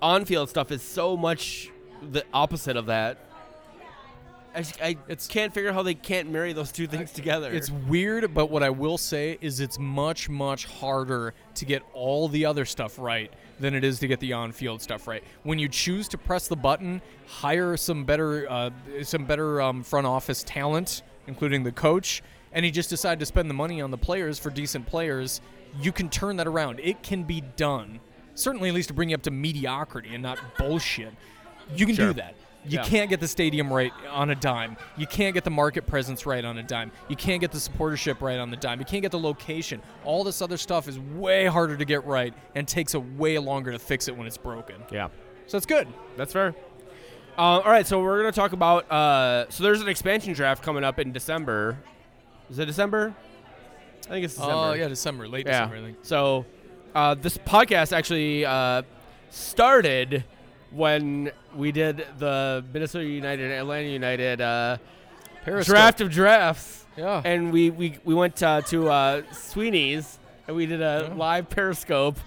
on 0.00 0.24
field 0.24 0.48
stuff 0.48 0.70
is 0.72 0.82
so 0.82 1.16
much 1.16 1.70
the 2.02 2.24
opposite 2.34 2.76
of 2.76 2.86
that. 2.86 3.18
I, 4.54 4.64
I 4.82 4.88
It's- 5.08 5.26
can't 5.26 5.52
figure 5.52 5.70
out 5.70 5.74
how 5.74 5.82
they 5.82 5.94
can't 5.94 6.30
marry 6.30 6.52
those 6.52 6.70
two 6.72 6.86
things 6.86 7.10
together. 7.12 7.50
It's 7.52 7.70
weird, 7.70 8.34
but 8.34 8.50
what 8.50 8.62
I 8.62 8.70
will 8.70 8.98
say 8.98 9.38
is 9.40 9.60
it's 9.60 9.78
much, 9.78 10.28
much 10.28 10.66
harder 10.66 11.32
to 11.54 11.64
get 11.64 11.82
all 11.94 12.28
the 12.28 12.44
other 12.44 12.64
stuff 12.64 12.98
right 12.98 13.32
than 13.60 13.74
it 13.74 13.84
is 13.84 13.98
to 14.00 14.06
get 14.08 14.20
the 14.20 14.32
on-field 14.32 14.82
stuff 14.82 15.06
right. 15.06 15.22
When 15.42 15.58
you 15.58 15.68
choose 15.68 16.08
to 16.08 16.18
press 16.18 16.48
the 16.48 16.56
button, 16.56 17.00
hire 17.26 17.76
some 17.76 18.04
better, 18.04 18.50
uh, 18.50 18.70
some 19.02 19.24
better 19.24 19.60
um, 19.62 19.82
front 19.82 20.06
office 20.06 20.42
talent, 20.44 21.02
including 21.26 21.62
the 21.62 21.72
coach, 21.72 22.22
and 22.52 22.64
you 22.66 22.70
just 22.70 22.90
decide 22.90 23.18
to 23.20 23.26
spend 23.26 23.48
the 23.48 23.54
money 23.54 23.80
on 23.80 23.90
the 23.90 23.98
players 23.98 24.38
for 24.38 24.50
decent 24.50 24.84
players, 24.86 25.40
you 25.80 25.92
can 25.92 26.10
turn 26.10 26.36
that 26.36 26.46
around. 26.46 26.78
It 26.80 27.02
can 27.02 27.22
be 27.22 27.40
done. 27.56 28.00
Certainly, 28.34 28.68
at 28.70 28.74
least 28.74 28.88
to 28.88 28.94
bring 28.94 29.10
you 29.10 29.14
up 29.14 29.22
to 29.22 29.30
mediocrity 29.30 30.12
and 30.12 30.22
not 30.22 30.38
bullshit. 30.58 31.14
You 31.74 31.86
can 31.86 31.94
Sure. 31.94 32.08
do 32.08 32.14
that. 32.14 32.34
You 32.64 32.78
Yeah. 32.78 32.84
can't 32.84 33.10
get 33.10 33.18
the 33.18 33.26
stadium 33.26 33.72
right 33.72 33.92
on 34.10 34.30
a 34.30 34.34
dime. 34.36 34.76
You 34.96 35.06
can't 35.06 35.34
get 35.34 35.42
the 35.42 35.50
market 35.50 35.84
presence 35.86 36.26
right 36.26 36.44
on 36.44 36.58
a 36.58 36.62
dime. 36.62 36.92
You 37.08 37.16
can't 37.16 37.40
get 37.40 37.50
the 37.50 37.58
supportership 37.58 38.20
right 38.20 38.38
on 38.38 38.50
the 38.50 38.56
dime. 38.56 38.78
You 38.78 38.84
can't 38.84 39.02
get 39.02 39.10
the 39.10 39.18
location. 39.18 39.82
All 40.04 40.22
this 40.22 40.40
other 40.40 40.56
stuff 40.56 40.86
is 40.86 40.98
way 40.98 41.46
harder 41.46 41.76
to 41.76 41.84
get 41.84 42.04
right 42.06 42.32
and 42.54 42.68
takes 42.68 42.94
a 42.94 43.00
way 43.00 43.38
longer 43.38 43.72
to 43.72 43.78
fix 43.80 44.06
it 44.06 44.16
when 44.16 44.26
it's 44.28 44.36
broken. 44.36 44.76
yeah, 44.92 45.08
So 45.46 45.56
it's 45.56 45.66
good. 45.66 45.88
that's 46.16 46.32
fair. 46.32 46.54
Uh, 47.36 47.40
all 47.40 47.62
right, 47.62 47.86
so 47.86 48.00
we're 48.00 48.18
gonna 48.18 48.30
talk 48.30 48.52
about. 48.52 48.90
Uh, 48.92 49.46
so 49.48 49.64
there's 49.64 49.80
an 49.80 49.88
expansion 49.88 50.32
draft 50.34 50.62
coming 50.62 50.84
up 50.84 50.98
in 51.00 51.10
December. 51.12 51.78
Is 52.50 52.58
it 52.58 52.66
December? 52.66 53.14
I 54.06 54.08
think 54.08 54.24
it's 54.26 54.34
December. 54.34 54.54
Oh 54.54 54.72
yeah, 54.74 54.86
December, 54.88 55.26
late 55.26 55.46
Yeah. 55.46 55.52
December, 55.64 55.76
I 55.76 55.80
think. 55.80 55.98
So, 56.02 56.44
uh, 56.94 57.14
this 57.14 57.38
podcast 57.38 57.96
actually 57.96 58.44
uh, 58.44 58.82
started 59.30 60.24
when 60.74 61.30
we 61.54 61.72
did 61.72 62.06
the 62.18 62.64
Minnesota 62.72 63.04
United 63.04 63.44
and 63.44 63.52
Atlanta 63.52 63.88
United 63.88 64.40
uh, 64.40 64.78
Periscope. 65.44 65.74
draft 65.74 66.00
of 66.00 66.10
drafts, 66.10 66.84
Yeah. 66.96 67.20
and 67.24 67.52
we 67.52 67.70
we, 67.70 67.98
we 68.04 68.14
went 68.14 68.42
uh, 68.42 68.60
to 68.62 68.88
uh, 68.88 69.22
Sweeney's 69.32 70.18
and 70.46 70.56
we 70.56 70.66
did 70.66 70.80
a 70.82 71.08
Yeah. 71.10 71.14
live 71.14 71.48
Periscope. 71.50 72.18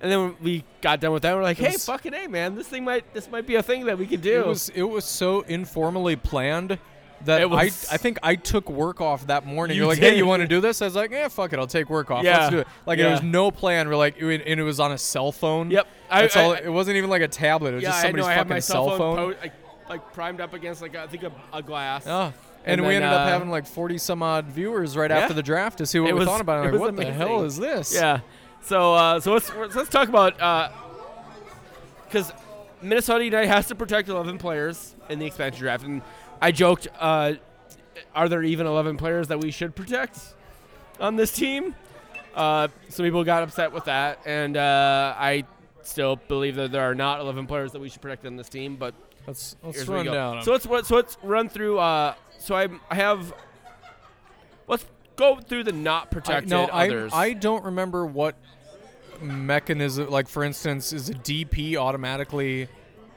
And 0.00 0.10
then 0.10 0.34
we 0.42 0.64
got 0.80 0.98
done 0.98 1.12
with 1.12 1.22
that. 1.22 1.28
And 1.28 1.36
we're 1.38 1.44
like, 1.44 1.58
"Hey, 1.58 1.70
was- 1.74 1.86
fucking 1.86 2.12
hey, 2.12 2.26
man! 2.26 2.56
This 2.56 2.66
thing 2.66 2.82
might 2.84 3.14
this 3.14 3.30
might 3.30 3.46
be 3.46 3.54
a 3.54 3.62
thing 3.62 3.84
that 3.86 3.96
we 3.98 4.06
could 4.06 4.20
do." 4.20 4.40
It 4.40 4.46
was 4.48 4.68
it 4.70 4.82
was 4.82 5.04
so 5.04 5.42
informally 5.42 6.16
planned 6.16 6.76
that 7.26 7.40
It 7.40 7.50
was- 7.50 7.86
I 7.90 7.94
I 7.94 7.96
think 7.96 8.18
I 8.22 8.34
took 8.36 8.68
work 8.70 9.00
off 9.00 9.26
that 9.28 9.46
morning. 9.46 9.76
You 9.76 9.82
You're 9.82 9.88
like, 9.90 10.00
did. 10.00 10.12
hey, 10.12 10.16
you 10.16 10.26
want 10.26 10.40
to 10.42 10.48
do 10.48 10.60
this? 10.60 10.82
I 10.82 10.86
was 10.86 10.94
like, 10.96 11.10
yeah, 11.10 11.28
fuck 11.28 11.52
it, 11.52 11.58
I'll 11.58 11.66
take 11.66 11.88
work 11.90 12.10
off. 12.10 12.24
Yeah. 12.24 12.38
Let's 12.38 12.50
do 12.50 12.58
it. 12.60 12.66
Like 12.86 12.98
Yeah. 12.98 13.04
there 13.04 13.12
was 13.12 13.22
no 13.22 13.50
plan. 13.50 13.88
We're 13.88 13.96
like, 13.96 14.16
it, 14.20 14.42
and 14.46 14.60
it 14.60 14.62
was 14.62 14.80
on 14.80 14.92
a 14.92 14.98
cell 14.98 15.32
phone. 15.32 15.70
Yep. 15.70 15.86
I- 16.10 16.22
I- 16.34 16.42
all. 16.42 16.52
it 16.52 16.68
wasn't 16.68 16.96
even 16.96 17.10
like 17.10 17.22
a 17.22 17.28
tablet. 17.28 17.72
It 17.72 17.74
was 17.76 17.82
yeah, 17.84 17.88
just 17.90 17.98
I 17.98 18.02
know. 18.02 18.08
somebody's 18.08 18.26
I 18.26 18.32
have 18.32 18.38
fucking 18.40 18.56
my 18.56 18.60
cell 18.60 18.96
phone. 18.96 19.16
po- 19.16 19.34
like, 19.40 19.52
like 19.88 20.12
primed 20.12 20.40
up 20.40 20.54
against 20.54 20.82
like 20.82 20.94
I 20.96 21.06
think 21.06 21.22
a, 21.22 21.32
a 21.52 21.62
glass. 21.62 22.04
Oh. 22.06 22.32
And 22.64 22.78
And, 22.78 22.82
we 22.82 22.94
then, 22.94 23.02
ended 23.02 23.18
up 23.18 23.26
uh, 23.26 23.30
having 23.30 23.50
like 23.50 23.66
40 23.66 23.98
some 23.98 24.22
odd 24.22 24.46
viewers 24.46 24.96
right 24.96 25.10
Yeah. 25.10 25.18
after 25.18 25.34
the 25.34 25.42
draft 25.42 25.78
to 25.78 25.86
see 25.86 25.98
what 25.98 26.10
It 26.10 26.12
we 26.14 26.20
was- 26.20 26.28
thought 26.28 26.40
about 26.40 26.64
it. 26.66 26.72
like, 26.72 26.80
what 26.80 26.94
the 26.96 27.12
hell 27.12 27.42
is 27.42 27.56
this? 27.58 27.92
Yeah. 27.94 28.20
So 28.62 28.94
uh, 28.94 29.18
so 29.20 29.32
let's 29.32 29.50
let's 29.74 29.88
talk 29.88 30.08
about 30.08 30.38
because 32.08 32.32
Minnesota 32.80 33.24
United 33.24 33.48
has 33.48 33.66
to 33.68 33.74
protect 33.74 34.08
11 34.08 34.38
players 34.38 34.94
in 35.08 35.18
the 35.18 35.26
expansion 35.26 35.60
draft, 35.60 35.84
and 35.84 36.02
I 36.42 36.52
joked, 36.52 36.88
uh, 36.98 37.34
are 38.14 38.28
there 38.28 38.42
even 38.42 38.66
11 38.66 38.98
players 38.98 39.28
that 39.28 39.40
we 39.40 39.50
should 39.50 39.74
protect 39.74 40.18
on 41.00 41.16
this 41.16 41.32
team? 41.32 41.74
Uh, 42.34 42.68
some 42.88 43.04
people 43.04 43.24
got 43.24 43.42
upset 43.42 43.72
with 43.72 43.84
that, 43.84 44.18
and 44.26 44.56
uh, 44.56 45.14
I 45.16 45.44
still 45.82 46.16
believe 46.16 46.56
that 46.56 46.72
there 46.72 46.82
are 46.82 46.94
not 46.94 47.20
11 47.20 47.46
players 47.46 47.72
that 47.72 47.80
we 47.80 47.88
should 47.88 48.02
protect 48.02 48.26
on 48.26 48.36
this 48.36 48.48
team, 48.48 48.76
but 48.76 48.94
Let's, 49.26 49.56
let's 49.62 49.86
run 49.86 50.06
down. 50.06 50.42
So 50.42 50.52
let's 50.52 50.64
so 50.64 50.96
let's 50.96 51.16
run 51.22 51.48
through. 51.48 51.78
Uh, 51.78 52.14
so 52.38 52.54
I 52.54 52.68
I 52.90 52.94
have. 52.96 53.32
Let's 54.66 54.84
go 55.16 55.36
through 55.36 55.64
the 55.64 55.72
not 55.72 56.04
I, 56.04 56.10
protected 56.10 56.50
no, 56.50 56.64
I. 56.64 57.08
I 57.12 57.32
don't 57.32 57.64
remember 57.64 58.04
what 58.04 58.34
mechanism. 59.20 60.10
Like 60.10 60.28
for 60.28 60.42
instance, 60.42 60.92
is 60.92 61.08
a 61.08 61.14
DP 61.14 61.76
automatically? 61.76 62.68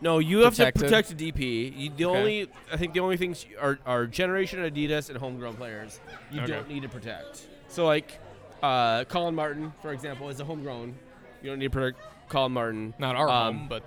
No, 0.05 0.19
you 0.19 0.41
have 0.41 0.53
protected? 0.53 0.79
to 0.81 0.85
protect 0.85 1.17
the 1.17 1.31
DP. 1.31 1.73
You, 1.75 1.89
the 1.97 2.05
Okay. 2.05 2.17
only 2.19 2.47
I 2.71 2.77
think 2.77 2.93
the 2.93 2.99
only 2.99 3.17
things 3.17 3.43
are 3.59 3.79
are 3.87 4.05
Generation 4.05 4.59
Adidas 4.59 5.09
and 5.09 5.17
homegrown 5.17 5.55
players. 5.55 5.99
You 6.31 6.41
Okay. 6.41 6.51
don't 6.53 6.69
need 6.69 6.83
to 6.83 6.89
protect. 6.89 7.47
So 7.69 7.85
like, 7.87 8.19
uh, 8.61 9.05
Collin 9.05 9.33
Martin, 9.33 9.73
for 9.81 9.91
example, 9.91 10.29
is 10.29 10.39
a 10.39 10.45
homegrown. 10.45 10.93
You 11.41 11.49
don't 11.49 11.57
need 11.57 11.71
to 11.71 11.77
protect 11.79 11.99
Collin 12.29 12.51
Martin. 12.51 12.93
Not 12.99 13.15
our 13.15 13.27
Um, 13.27 13.57
home, 13.57 13.67
but 13.67 13.83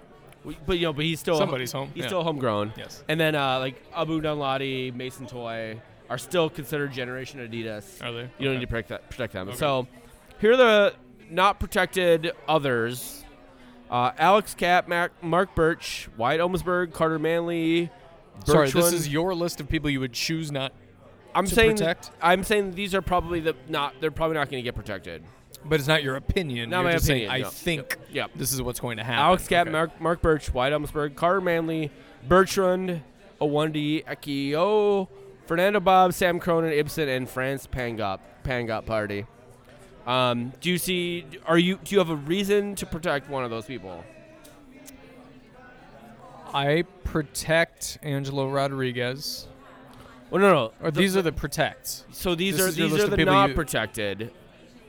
But 0.67 0.79
you 0.79 0.87
know, 0.87 0.93
but 0.93 1.05
he's 1.05 1.21
still 1.21 1.37
Somebody's 1.37 1.73
home, 1.73 1.91
He's 1.95 2.03
yeah. 2.03 2.07
still 2.09 2.23
homegrown. 2.25 2.73
yes. 2.77 3.05
And 3.09 3.21
then 3.21 3.35
uh, 3.35 3.59
like 3.61 3.81
Abu 3.95 4.21
Danladi, 4.21 4.93
Mason 4.95 5.27
Toye 5.27 5.81
are 6.11 6.19
still 6.19 6.49
considered 6.51 6.91
Generation 6.93 7.39
Adidas. 7.41 8.03
Are 8.03 8.13
they? 8.13 8.31
You 8.39 8.47
don't 8.47 8.55
need 8.55 8.61
to 8.63 8.67
protect, 8.67 8.89
that, 8.89 9.11
protect 9.11 9.33
them. 9.35 9.49
Okay. 9.51 9.57
So 9.59 9.87
here 10.41 10.53
are 10.53 10.57
the 10.57 10.95
not 11.31 11.61
protected 11.61 12.33
others. 12.49 13.25
Uh, 13.91 14.13
Alex 14.19 14.55
Kapp, 14.55 14.87
Mark, 14.89 15.13
Marc 15.23 15.55
Burch, 15.55 16.09
Wyatt 16.17 16.41
Omsberg, 16.41 16.93
Carter 16.93 17.19
Manley. 17.19 17.91
Sorry, 18.45 18.71
this 18.71 18.93
is 18.93 19.09
your 19.09 19.35
list 19.35 19.61
of 19.61 19.69
people 19.69 19.91
you 19.91 20.01
would 20.01 20.13
choose 20.13 20.53
not. 20.53 20.73
I'm 21.35 21.47
to 21.47 21.55
saying 21.55 21.77
protect? 21.77 22.11
I'm 22.23 22.45
saying 22.45 22.73
these 22.75 22.95
are 22.95 23.03
probably 23.03 23.41
the 23.41 23.55
not. 23.69 23.95
They're 24.01 24.11
probably 24.11 24.35
not 24.35 24.51
going 24.51 24.63
to 24.63 24.67
get 24.67 24.75
protected. 24.75 25.23
But 25.65 25.81
it's 25.81 25.89
not 25.89 26.03
your 26.03 26.17
opinion. 26.17 26.71
Not 26.71 26.79
You're 26.81 26.85
my 26.85 26.93
just 26.93 27.07
saying, 27.07 27.27
opinion, 27.27 27.47
I 27.47 27.51
think 27.51 27.97
Yep. 28.13 28.31
this 28.37 28.53
is 28.53 28.63
what's 28.63 28.79
going 28.81 28.99
to 28.99 29.05
happen. 29.05 29.25
Alex 29.25 29.49
Kapp, 29.49 29.67
Okay. 29.67 29.73
Mark, 29.73 30.01
Marc 30.01 30.23
Burch, 30.23 30.53
Wyatt 30.53 30.73
Omsberg, 30.73 31.17
Carter 31.17 31.41
Manley, 31.41 31.91
Bertrand, 32.29 33.03
Owundi 33.41 34.05
Eko, 34.05 35.09
Fernando 35.47 35.81
Bob, 35.81 36.13
Sam 36.13 36.39
Cronin, 36.39 36.73
Ibson, 36.73 37.09
and 37.09 37.29
Frantz 37.29 37.67
Pangop 37.67 38.21
Pangop 38.45 38.87
Party. 38.87 39.27
Um, 40.09 40.55
do 40.63 40.71
you 40.71 40.79
see? 40.79 41.27
Are 41.47 41.59
you? 41.59 41.79
Do 41.85 41.95
you 41.95 41.99
have 41.99 42.09
a 42.09 42.17
reason 42.17 42.75
to 42.77 42.87
protect 42.87 43.29
one 43.29 43.45
of 43.45 43.51
those 43.51 43.67
people? 43.67 44.03
I 46.55 46.85
protect 47.05 47.99
Angelo 48.03 48.49
Rodriguez. 48.49 49.47
Well, 50.31 50.41
no, 50.41 50.51
no. 50.51 50.73
Or 50.83 50.91
these 50.91 51.15
are 51.17 51.23
the 51.23 51.33
protects. 51.33 52.05
So 52.11 52.35
these 52.35 52.57
This 52.57 52.69
are 52.69 52.73
these 52.73 52.95
are 53.05 53.07
the 53.07 53.17
people 53.17 53.35
not 53.35 53.51
you- 53.51 53.55
protected 53.55 54.33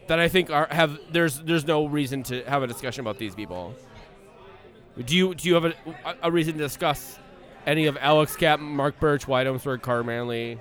that 0.07 0.19
I 0.19 0.29
think 0.29 0.49
are 0.49 0.67
have. 0.71 0.97
There's 1.11 1.39
there's 1.41 1.67
no 1.67 1.85
reason 1.85 2.23
to 2.23 2.43
have 2.45 2.63
a 2.63 2.67
discussion 2.67 3.01
about 3.01 3.17
these 3.17 3.35
people. 3.35 3.75
Do 5.05 5.15
you 5.15 5.35
do 5.35 5.49
you 5.49 5.53
have 5.55 5.65
a, 5.65 5.73
a 6.23 6.31
reason 6.31 6.53
to 6.53 6.59
discuss 6.59 7.19
any 7.65 7.87
of 7.87 7.97
Alex 7.99 8.37
Kapp, 8.37 8.59
Marc 8.61 8.99
Burch, 8.99 9.27
Wyatt 9.27 9.47
Omsberg, 9.47 9.81
Carter 9.81 10.03
Manley, 10.05 10.59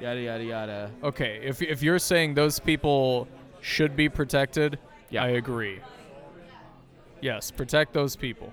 yada 0.00 0.20
yada 0.20 0.44
yada? 0.44 0.90
Okay, 1.02 1.40
if 1.42 1.60
if 1.60 1.82
you're 1.82 1.98
saying 1.98 2.34
those 2.34 2.58
people 2.58 3.28
should 3.60 3.96
be 3.96 4.08
protected. 4.08 4.78
Yeah. 5.10 5.24
I 5.24 5.28
agree. 5.28 5.80
Yes, 7.20 7.50
protect 7.50 7.92
those 7.92 8.16
people. 8.16 8.52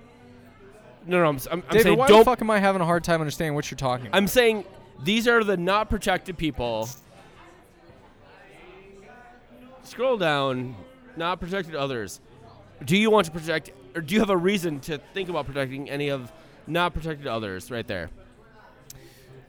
No, 1.06 1.22
no, 1.22 1.28
I'm, 1.28 1.36
I'm, 1.50 1.52
I'm 1.52 1.60
David, 1.70 1.82
saying 1.82 1.98
why 1.98 2.08
don't. 2.08 2.18
the 2.20 2.24
fuck 2.24 2.40
am 2.40 2.50
I 2.50 2.58
having 2.58 2.82
a 2.82 2.84
hard 2.84 3.04
time 3.04 3.20
understanding 3.20 3.54
what 3.54 3.70
you're 3.70 3.78
talking 3.78 4.08
about? 4.08 4.16
I'm 4.16 4.26
saying 4.26 4.64
these 5.04 5.28
are 5.28 5.44
the 5.44 5.56
not 5.56 5.88
protected 5.88 6.36
people. 6.36 6.88
Scroll 9.84 10.16
down, 10.16 10.74
not 11.16 11.38
protected 11.38 11.76
others. 11.76 12.20
Do 12.84 12.96
you 12.96 13.08
want 13.08 13.26
to 13.26 13.32
protect, 13.32 13.70
or 13.94 14.00
do 14.00 14.14
you 14.14 14.20
have 14.20 14.30
a 14.30 14.36
reason 14.36 14.80
to 14.80 14.98
think 15.14 15.28
about 15.28 15.46
protecting 15.46 15.88
any 15.88 16.08
of 16.08 16.32
not 16.66 16.92
protected 16.92 17.28
others? 17.28 17.70
Right 17.70 17.86
there. 17.86 18.10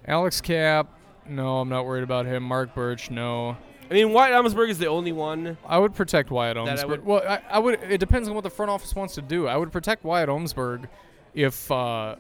Alex 0.06 0.40
Kapp, 0.40 0.88
no, 1.28 1.60
I'm 1.60 1.70
not 1.70 1.86
worried 1.86 2.04
about 2.04 2.28
him. 2.28 2.44
Marc 2.44 2.76
Burch, 2.76 3.10
no. 3.10 3.58
I 3.90 3.94
mean, 3.94 4.12
Wyatt 4.12 4.34
Omsberg 4.46 4.70
is 4.70 4.78
the 4.78 4.88
only 4.88 5.12
one. 5.12 5.58
I 5.66 5.78
would 5.78 5.94
protect 5.96 6.30
Wyatt 6.32 6.56
That 6.56 6.80
I 6.80 6.84
Omsberg. 6.84 6.88
would- 6.90 7.06
well, 7.06 7.22
I, 7.28 7.42
I 7.50 7.60
would. 7.60 7.80
It 7.84 8.00
depends 8.00 8.28
on 8.28 8.36
what 8.36 8.44
the 8.44 8.50
front 8.50 8.70
office 8.72 8.94
wants 8.96 9.16
to 9.16 9.22
do. 9.22 9.48
I 9.48 9.56
would 9.58 9.72
protect 9.72 10.04
Wyatt 10.04 10.30
Omsberg 10.30 10.88
if 11.34 11.72
uh, 11.72 12.16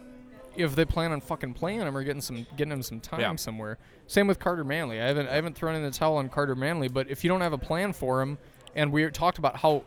if 0.56 0.76
they 0.76 0.86
plan 0.86 1.12
on 1.12 1.22
fucking 1.22 1.54
playing 1.54 1.82
him 1.82 1.96
or 1.96 2.04
getting 2.04 2.22
some 2.22 2.46
getting 2.56 2.72
him 2.74 2.82
some 2.82 3.00
time 3.00 3.20
Yeah. 3.20 3.36
somewhere. 3.36 3.78
Same 4.08 4.28
with 4.28 4.40
Carter 4.40 4.64
Manley. 4.64 5.02
I 5.02 5.06
haven't 5.08 5.28
I 5.28 5.36
haven't 5.36 5.56
thrown 5.56 5.76
in 5.76 5.84
the 5.84 5.92
towel 5.92 6.18
on 6.18 6.30
Carter 6.30 6.56
Manley, 6.56 6.88
but 6.88 7.10
if 7.10 7.24
you 7.24 7.30
don't 7.30 7.42
have 7.42 7.54
a 7.54 7.58
plan 7.58 7.94
for 7.94 8.22
him, 8.22 8.38
and 8.76 8.92
we 8.92 9.10
talked 9.12 9.38
about 9.38 9.58
how 9.58 9.84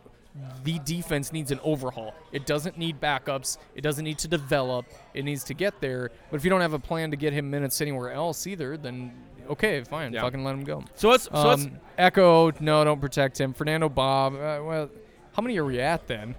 the 0.63 0.79
defense 0.85 1.33
needs 1.33 1.51
an 1.51 1.59
overhaul. 1.65 2.15
It 2.31 2.47
doesn't 2.47 2.79
need 2.79 3.01
backups. 3.01 3.59
It 3.75 3.81
doesn't 3.81 4.05
need 4.05 4.19
to 4.19 4.29
develop. 4.29 4.87
It 5.13 5.25
needs 5.25 5.43
to 5.45 5.55
get 5.55 5.81
there. 5.81 6.13
But 6.31 6.37
if 6.37 6.45
you 6.45 6.51
don't 6.51 6.61
have 6.61 6.73
a 6.73 6.79
plan 6.79 7.11
to 7.11 7.17
get 7.17 7.33
him 7.33 7.51
minutes 7.51 7.81
anywhere 7.81 8.13
else 8.13 8.47
either, 8.47 8.77
then 8.77 9.13
okay, 9.51 9.83
fine, 9.85 10.13
Yeah. 10.13 10.23
fucking 10.23 10.43
let 10.45 10.55
him 10.55 10.65
go. 10.65 10.83
So 10.95 11.09
let's. 11.11 11.25
So 11.25 11.49
let's 11.49 11.65
Um, 11.65 11.79
Eko, 11.99 12.59
no, 12.61 12.83
don't 12.85 13.01
protect 13.01 13.39
him. 13.41 13.53
Fernando 13.53 13.89
Bob, 13.89 14.35
uh, 14.35 14.61
well, 14.65 14.91
how 15.35 15.43
many 15.43 15.57
are 15.59 15.65
we 15.65 15.81
at 15.81 16.07
then? 16.07 16.35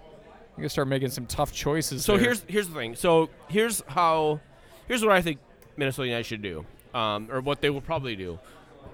You 0.57 0.63
gotta 0.63 0.69
start 0.69 0.87
making 0.87 1.09
some 1.09 1.25
tough 1.25 1.51
choices. 1.53 2.03
So 2.03 2.13
there. 2.13 2.25
here's 2.25 2.43
here's 2.47 2.67
the 2.67 2.75
thing. 2.75 2.95
So 2.95 3.29
here's 3.47 3.81
how 3.87 4.39
here's 4.87 5.03
what 5.03 5.11
I 5.13 5.21
think 5.21 5.39
Minnesota 5.77 6.07
United 6.07 6.25
should 6.25 6.41
do, 6.41 6.65
um, 6.93 7.29
or 7.31 7.41
what 7.41 7.61
they 7.61 7.69
will 7.69 7.81
probably 7.81 8.15
do. 8.15 8.39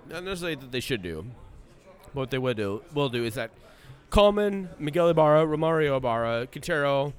Not 0.09 0.23
necessarily 0.23 0.55
that 0.55 0.71
they 0.71 0.79
should 0.79 1.01
do. 1.01 1.25
but 2.05 2.15
What 2.15 2.31
they 2.31 2.37
would 2.37 2.57
do 2.57 2.83
will 2.93 3.09
do 3.09 3.23
is 3.25 3.33
that 3.35 3.51
Coleman, 4.09 4.69
Miguel 4.79 5.09
Ibarra, 5.09 5.45
Romario 5.45 5.97
Ibarra, 5.97 6.47
Quintero, 6.47 7.13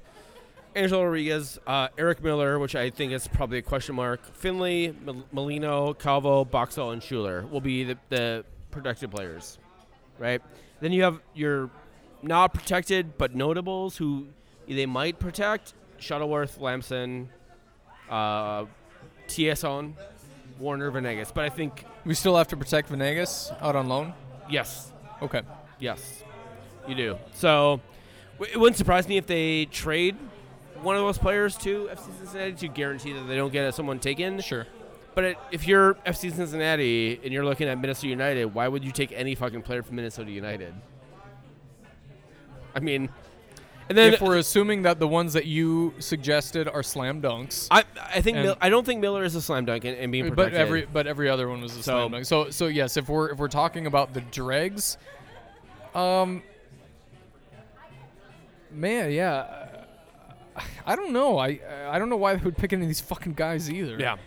Angelo 0.75 1.03
Rodriguez, 1.03 1.59
uh, 1.65 1.87
Eric 1.97 2.23
Miller, 2.23 2.59
which 2.59 2.75
I 2.75 2.89
think 2.89 3.11
is 3.11 3.27
probably 3.27 3.57
a 3.57 3.61
question 3.61 3.95
mark. 3.95 4.33
Finlay, 4.35 4.93
Mel- 5.03 5.25
Molino, 5.31 5.93
Calvo, 5.93 6.45
Boxall, 6.45 6.91
and 6.91 7.01
Schuler 7.01 7.45
will 7.47 7.61
be 7.61 7.83
the, 7.83 7.97
the 8.09 8.45
protected 8.71 9.11
players, 9.11 9.57
right? 10.19 10.41
Then 10.79 10.91
you 10.91 11.03
have 11.03 11.19
your 11.33 11.69
not 12.21 12.53
protected 12.53 13.17
but 13.17 13.33
notables 13.35 13.97
who 13.97 14.27
they 14.67 14.85
might 14.85 15.19
protect: 15.19 15.73
Shuttleworth, 15.97 16.59
Lampson, 16.59 17.29
uh, 18.09 18.65
Thiesson, 19.27 19.93
Warner, 20.59 20.91
Venegas. 20.91 21.31
But 21.33 21.45
I 21.45 21.49
think 21.49 21.83
we 22.05 22.13
still 22.13 22.37
have 22.37 22.47
to 22.49 22.57
protect 22.57 22.89
Venegas 22.89 23.51
out 23.59 23.75
on 23.75 23.87
loan. 23.87 24.13
yes, 24.49 24.91
Okay. 25.21 25.41
Yes, 25.79 26.23
you 26.87 26.95
do. 26.95 27.17
So 27.33 27.81
it 28.39 28.57
wouldn't 28.59 28.77
surprise 28.77 29.07
me 29.07 29.17
if 29.17 29.25
they 29.27 29.65
trade 29.65 30.15
one 30.83 30.95
of 30.95 31.01
those 31.01 31.17
players 31.17 31.55
to 31.57 31.89
FC 31.91 32.17
Cincinnati 32.17 32.53
to 32.53 32.67
guarantee 32.67 33.13
that 33.13 33.27
they 33.27 33.35
don't 33.35 33.51
get 33.51 33.73
someone 33.75 33.99
taken. 33.99 34.39
Sure. 34.41 34.65
But 35.15 35.23
it, 35.23 35.37
if 35.51 35.67
you're 35.67 35.95
FC 36.05 36.33
Cincinnati 36.33 37.19
and 37.23 37.33
you're 37.33 37.45
looking 37.45 37.67
at 37.67 37.79
Minnesota 37.79 38.07
United, 38.07 38.45
why 38.53 38.67
would 38.67 38.83
you 38.83 38.91
take 38.91 39.11
any 39.11 39.35
fucking 39.35 39.63
player 39.63 39.83
from 39.83 39.95
Minnesota 39.97 40.31
United? 40.31 40.73
I 42.75 42.79
mean, 42.79 43.09
and 43.89 43.97
then 43.97 44.13
if 44.13 44.21
we're 44.21 44.37
assuming 44.37 44.83
that 44.83 44.99
the 44.99 45.07
ones 45.07 45.33
that 45.33 45.45
you 45.45 45.95
suggested 45.97 46.67
are 46.67 46.83
slam 46.83 47.21
dunks, 47.23 47.67
I 47.71 47.83
I 47.97 48.21
think 48.21 48.37
Mil- 48.37 48.57
I 48.61 48.69
don't 48.69 48.85
think 48.85 49.01
Miller 49.01 49.23
is 49.23 49.33
a 49.33 49.41
slam 49.41 49.65
dunk 49.65 49.83
and, 49.83 49.97
and 49.97 50.11
being 50.11 50.31
but 50.35 50.53
every 50.53 50.85
but 50.85 51.07
every 51.07 51.27
other 51.27 51.49
one 51.49 51.61
was 51.61 51.71
a 51.75 51.81
So- 51.81 51.93
slam 51.93 52.11
dunk. 52.11 52.25
So 52.25 52.51
so 52.51 52.67
yes, 52.67 52.97
if 52.97 53.09
we're 53.09 53.31
if 53.31 53.39
we're 53.39 53.47
talking 53.47 53.87
about 53.87 54.13
the 54.13 54.21
dregs, 54.21 54.99
um, 55.95 56.43
man, 58.71 59.11
yeah. 59.11 59.68
I 60.85 60.95
don't 60.95 61.11
know. 61.13 61.37
I 61.37 61.59
I 61.89 61.99
don't 61.99 62.09
know 62.09 62.17
why 62.17 62.35
they 62.35 62.43
would 62.43 62.57
pick 62.57 62.73
any 62.73 62.83
of 62.83 62.87
these 62.89 63.01
fucking 63.01 63.33
guys 63.33 63.69
either. 63.69 63.97
yeah. 63.99 64.17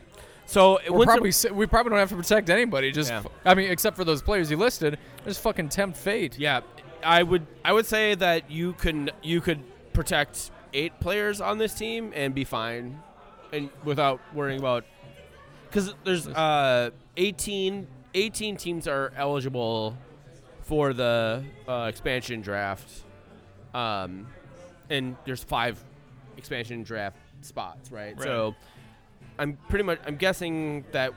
So 0.46 0.80
We're 0.88 1.06
probably 1.06 1.30
si- 1.32 1.50
we 1.50 1.66
probably 1.66 1.90
don't 1.90 1.98
have 2.00 2.10
to 2.10 2.16
protect 2.16 2.50
anybody. 2.50 2.90
Just 2.92 3.10
Yeah. 3.10 3.22
I 3.44 3.54
mean, 3.54 3.70
except 3.70 3.96
for 3.96 4.04
those 4.04 4.20
players 4.22 4.50
you 4.50 4.56
listed, 4.56 4.98
just 5.24 5.40
fucking 5.40 5.68
tempt 5.70 5.96
fate. 5.96 6.38
Yeah, 6.38 6.60
I 7.02 7.22
would 7.22 7.46
I 7.64 7.72
would 7.72 7.86
say 7.86 8.14
that 8.16 8.50
you 8.50 8.74
can 8.74 9.10
you 9.22 9.40
could 9.40 9.60
protect 9.92 10.50
eight 10.74 10.98
players 11.00 11.40
on 11.40 11.58
this 11.58 11.74
team 11.74 12.12
and 12.14 12.34
be 12.34 12.44
fine, 12.44 13.00
and 13.52 13.70
without 13.84 14.20
worrying 14.34 14.58
about 14.58 14.84
because 15.68 15.94
there's 16.04 16.26
uh 16.28 16.90
18, 17.16 17.86
18 18.14 18.56
teams 18.56 18.86
are 18.88 19.12
eligible 19.16 19.96
for 20.62 20.92
the 20.92 21.44
uh, 21.68 21.86
expansion 21.88 22.40
draft, 22.42 22.90
um, 23.74 24.26
and 24.90 25.16
there's 25.24 25.42
five 25.44 25.82
expansion 26.36 26.82
draft 26.82 27.16
spots, 27.40 27.90
right? 27.92 28.16
Right. 28.16 28.24
So 28.24 28.54
I'm 29.38 29.56
pretty 29.68 29.84
much 29.84 29.98
I'm 30.06 30.16
guessing 30.16 30.84
that 30.92 31.12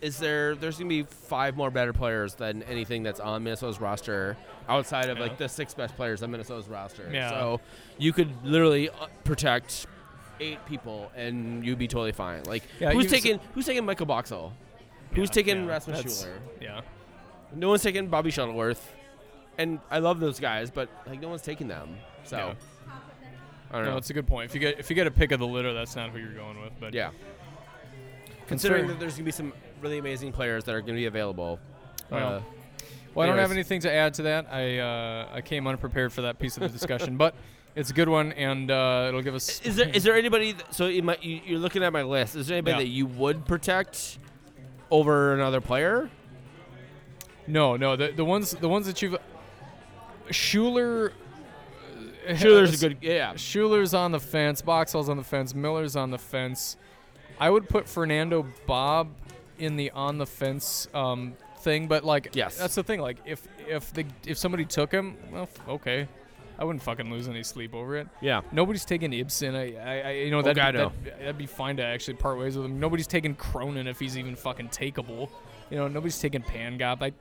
is 0.00 0.18
there 0.18 0.54
there's 0.54 0.78
gonna 0.78 0.88
be 0.88 1.02
five 1.02 1.56
more 1.56 1.70
better 1.70 1.92
players 1.92 2.34
than 2.34 2.62
anything 2.64 3.02
that's 3.02 3.20
on 3.20 3.42
Minnesota's 3.44 3.80
roster 3.80 4.36
outside 4.68 5.10
of 5.10 5.18
Yeah. 5.18 5.24
like 5.24 5.36
the 5.38 5.48
six 5.48 5.74
best 5.74 5.94
players 5.96 6.22
on 6.22 6.30
Minnesota's 6.30 6.68
roster. 6.68 7.10
Yeah. 7.12 7.30
So 7.30 7.60
you 7.98 8.12
could 8.12 8.30
literally 8.44 8.88
uh, 8.88 9.08
protect 9.24 9.86
eight 10.40 10.64
people 10.64 11.12
and 11.14 11.64
you'd 11.66 11.78
be 11.78 11.86
totally 11.88 12.12
fine. 12.12 12.44
Like 12.44 12.62
Yeah, 12.78 12.92
who's 12.92 13.06
s- 13.06 13.10
taking 13.10 13.40
who's 13.54 13.66
taking 13.66 13.84
Michael 13.84 14.06
Boxall? 14.06 14.52
Who's 15.12 15.28
Yeah, 15.28 15.32
taking 15.34 15.64
yeah, 15.64 15.70
Rasmus 15.70 16.20
Schuler? 16.22 16.38
Yeah. 16.62 16.80
No 17.54 17.68
one's 17.68 17.82
taking 17.82 18.06
Bobby 18.06 18.30
Shuttleworth. 18.30 18.94
And 19.58 19.80
I 19.90 19.98
love 19.98 20.20
those 20.20 20.40
guys, 20.40 20.70
but 20.70 20.88
like 21.06 21.20
no 21.20 21.28
one's 21.28 21.42
taking 21.42 21.68
them. 21.68 21.96
So. 22.24 22.54
I 23.70 23.76
don't 23.76 23.84
No, 23.84 23.90
know. 23.92 23.96
it's 23.98 24.10
a 24.10 24.14
good 24.14 24.26
point. 24.26 24.50
If 24.50 24.54
you 24.54 24.60
get 24.60 24.78
if 24.80 24.90
you 24.90 24.96
get 24.96 25.06
a 25.06 25.10
pick 25.10 25.30
of 25.32 25.38
the 25.40 25.46
litter, 25.46 25.72
that's 25.72 25.94
not 25.96 26.10
who 26.10 26.18
you're 26.18 26.32
going 26.34 26.60
with. 26.60 26.72
But 26.80 26.92
yeah. 26.94 27.10
Considering 28.48 28.84
fair. 28.86 28.94
that 28.94 29.00
there's 29.00 29.14
gonna 29.14 29.24
be 29.24 29.30
some 29.30 29.52
really 29.80 29.98
amazing 29.98 30.32
players 30.32 30.64
that 30.64 30.74
are 30.74 30.80
gonna 30.80 30.94
be 30.94 31.06
available. 31.06 31.58
Well, 32.10 32.34
uh, 32.36 32.42
Well, 33.14 33.24
I 33.24 33.28
don't 33.30 33.38
have 33.38 33.52
anything 33.52 33.80
to 33.82 33.92
add 33.92 34.14
to 34.14 34.22
that. 34.22 34.46
I 34.52 34.78
uh, 34.78 35.28
I 35.32 35.40
came 35.40 35.66
unprepared 35.66 36.12
for 36.12 36.22
that 36.22 36.38
piece 36.38 36.56
of 36.56 36.62
the 36.62 36.68
discussion, 36.68 37.16
but 37.16 37.34
it's 37.76 37.90
a 37.90 37.92
good 37.92 38.08
one, 38.08 38.32
and 38.32 38.70
uh, 38.70 39.06
it'll 39.08 39.22
give 39.22 39.34
us. 39.36 39.60
Is 39.62 39.76
there 39.76 39.88
is 39.88 40.02
there 40.02 40.16
anybody? 40.16 40.52
That, 40.52 40.74
so 40.74 40.86
in 40.86 41.04
my, 41.04 41.16
you, 41.22 41.40
you're 41.44 41.58
looking 41.60 41.84
at 41.84 41.92
my 41.92 42.02
list. 42.02 42.34
Is 42.34 42.48
there 42.48 42.56
anybody 42.56 42.72
Yeah. 42.78 42.82
that 42.82 42.88
you 42.88 43.06
would 43.06 43.46
protect 43.46 44.18
over 44.90 45.32
another 45.34 45.60
player? 45.60 46.10
No, 47.46 47.76
no. 47.76 47.94
The 47.94 48.08
the 48.10 48.24
ones 48.24 48.50
the 48.52 48.68
ones 48.68 48.86
that 48.86 49.00
you've. 49.00 49.16
Schuler. 50.30 51.12
Schuler's 52.36 52.82
a 52.82 52.88
good. 52.88 52.98
Yeah. 53.00 53.34
Schuler's 53.36 53.94
on 53.94 54.12
the 54.12 54.20
fence. 54.20 54.62
Boxall's 54.62 55.08
on 55.08 55.16
the 55.16 55.24
fence. 55.24 55.54
Miller's 55.54 55.96
on 55.96 56.10
the 56.10 56.18
fence. 56.18 56.76
I 57.38 57.48
would 57.50 57.68
put 57.68 57.88
Fernando 57.88 58.46
Bob 58.66 59.08
in 59.58 59.76
the 59.76 59.90
on 59.92 60.18
the 60.18 60.26
fence 60.26 60.88
um, 60.94 61.34
thing, 61.60 61.86
but 61.86 62.04
like, 62.04 62.30
Yes. 62.34 62.56
that's 62.58 62.74
the 62.74 62.82
thing. 62.82 63.00
Like, 63.00 63.18
if 63.24 63.46
if 63.68 63.92
the 63.92 64.04
if 64.26 64.36
somebody 64.38 64.64
took 64.64 64.92
him, 64.92 65.16
well, 65.32 65.48
okay, 65.68 66.06
I 66.58 66.64
wouldn't 66.64 66.82
fucking 66.82 67.10
lose 67.10 67.28
any 67.28 67.42
sleep 67.42 67.74
over 67.74 67.96
it. 67.96 68.08
Yeah. 68.20 68.42
Nobody's 68.52 68.84
taking 68.84 69.12
Ibson. 69.14 69.54
I, 69.54 69.74
I, 69.76 70.00
I 70.00 70.10
you 70.12 70.30
know, 70.30 70.38
Oh, 70.38 70.42
that'd, 70.42 70.56
God, 70.56 70.72
be, 70.74 70.78
that'd, 71.10 71.20
that'd 71.20 71.38
be 71.38 71.46
fine 71.46 71.76
to 71.78 71.82
actually 71.82 72.14
part 72.14 72.38
ways 72.38 72.56
with 72.56 72.66
him. 72.66 72.78
Nobody's 72.78 73.06
taking 73.06 73.34
Cronin 73.34 73.86
if 73.86 73.98
he's 73.98 74.18
even 74.18 74.36
fucking 74.36 74.68
takeable. 74.68 75.30
You 75.70 75.78
know, 75.78 75.88
nobody's 75.88 76.18
taking 76.18 76.42
Pangop. 76.42 77.02
I, 77.02 77.12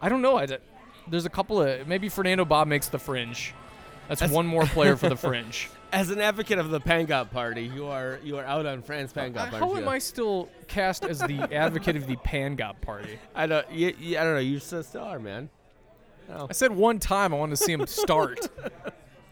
I 0.00 0.08
don't 0.08 0.22
know. 0.22 0.38
I, 0.38 0.46
there's 1.08 1.26
a 1.26 1.30
couple 1.30 1.60
of 1.60 1.86
maybe 1.86 2.08
Fernando 2.08 2.44
Bob 2.46 2.68
makes 2.68 2.88
the 2.88 2.98
fringe. 2.98 3.52
That's, 4.18 4.32
one 4.32 4.46
more 4.46 4.64
player 4.66 4.96
for 4.96 5.08
the 5.08 5.16
fringe. 5.28 5.70
As 5.92 6.10
an 6.10 6.20
advocate 6.20 6.58
of 6.58 6.70
the 6.70 6.80
Pangop 6.80 7.30
party, 7.30 7.62
you 7.62 7.86
are 7.86 8.18
you 8.24 8.38
are 8.38 8.44
out 8.44 8.66
on 8.66 8.82
Frantz 8.82 9.12
Pangop 9.12 9.36
Uh, 9.36 9.50
party. 9.50 9.56
How 9.58 9.76
am 9.76 9.88
I 9.88 9.98
still 9.98 10.48
cast 10.66 11.04
as 11.04 11.20
the 11.20 11.40
advocate 11.52 11.96
of 11.96 12.06
the 12.06 12.16
Pangop 12.16 12.80
party? 12.80 13.18
I 13.34 13.46
don't. 13.46 13.70
You, 13.70 13.94
you, 13.98 14.18
I 14.18 14.24
don't 14.24 14.34
know. 14.34 14.40
You 14.40 14.58
still 14.58 14.82
still 14.82 15.02
are, 15.04 15.18
man. 15.20 15.48
Oh. 16.28 16.46
I 16.50 16.52
said 16.52 16.72
one 16.72 16.98
time 16.98 17.32
I 17.32 17.38
wanted 17.38 17.56
to 17.56 17.64
see 17.64 17.72
him 17.72 17.86
start. 17.86 18.48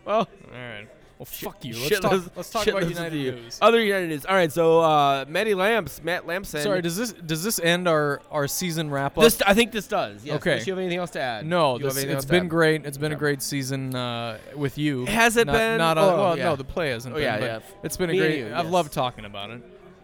Well, 0.05 0.21
All 0.21 0.27
right. 0.59 0.89
Well, 1.19 1.27
fuck 1.27 1.65
you. 1.65 1.75
Let's 1.75 1.89
shitloads- 1.91 2.01
talk, 2.25 2.37
let's 2.37 2.51
talk 2.51 2.67
about 2.69 2.83
shitloads 2.83 2.85
of 2.85 2.91
United 2.91 3.17
you. 3.19 3.33
news. 3.33 3.59
Other 3.61 3.81
United 3.81 4.09
news. 4.09 4.25
All 4.25 4.37
right. 4.37 4.53
So 4.53 4.81
uh, 4.81 5.25
Matty 5.27 5.53
Lamps, 5.55 6.01
Matt 6.05 6.29
Lampson. 6.29 6.61
Sorry, 6.63 6.81
does 6.81 6.97
this 6.97 7.13
does 7.13 7.43
this 7.43 7.59
end 7.59 7.89
our 7.89 8.23
our 8.31 8.47
season 8.47 8.89
wrap 8.89 9.19
up? 9.19 9.25
this 9.25 9.43
I 9.43 9.53
think 9.53 9.73
this 9.73 9.89
does. 9.89 10.25
Yes. 10.25 10.37
Okay. 10.37 10.53
Unless 10.53 10.67
you 10.69 10.73
have 10.75 10.79
anything 10.79 10.99
else 10.99 11.11
to 11.11 11.21
add? 11.21 11.45
No, 11.45 11.77
You 11.77 11.87
have 11.87 11.95
this, 11.95 12.05
anything 12.05 12.11
it's 12.11 12.17
else 12.19 12.25
to 12.27 12.31
been 12.31 12.45
add? 12.45 12.51
great. 12.51 12.87
It's 12.87 12.99
been 12.99 13.11
a 13.13 13.17
great 13.17 13.43
season 13.43 13.97
uh, 13.97 14.39
with 14.55 14.79
you. 14.79 15.07
Has 15.07 15.37
it 15.37 15.49
not, 15.49 15.55
been? 15.55 15.79
Not 15.79 15.99
on, 15.99 16.05
Oh, 16.05 16.17
well, 16.17 16.39
yeah. 16.39 16.45
no, 16.45 16.57
the 16.57 16.63
play 16.63 16.91
hasn't 16.91 17.13
Oh, 17.15 17.17
been. 17.17 17.25
yeah, 17.25 17.39
but 17.41 17.45
yeah. 17.47 17.59
It's 17.83 17.97
been 17.97 18.11
a 18.11 18.13
Me 18.13 18.19
and 18.21 18.27
great. 18.29 18.39
you, 18.39 18.47
I've 18.55 18.65
yes. 18.67 18.73
loved 18.73 18.93
talking 18.93 19.25
about 19.25 19.51
it. 19.51 19.61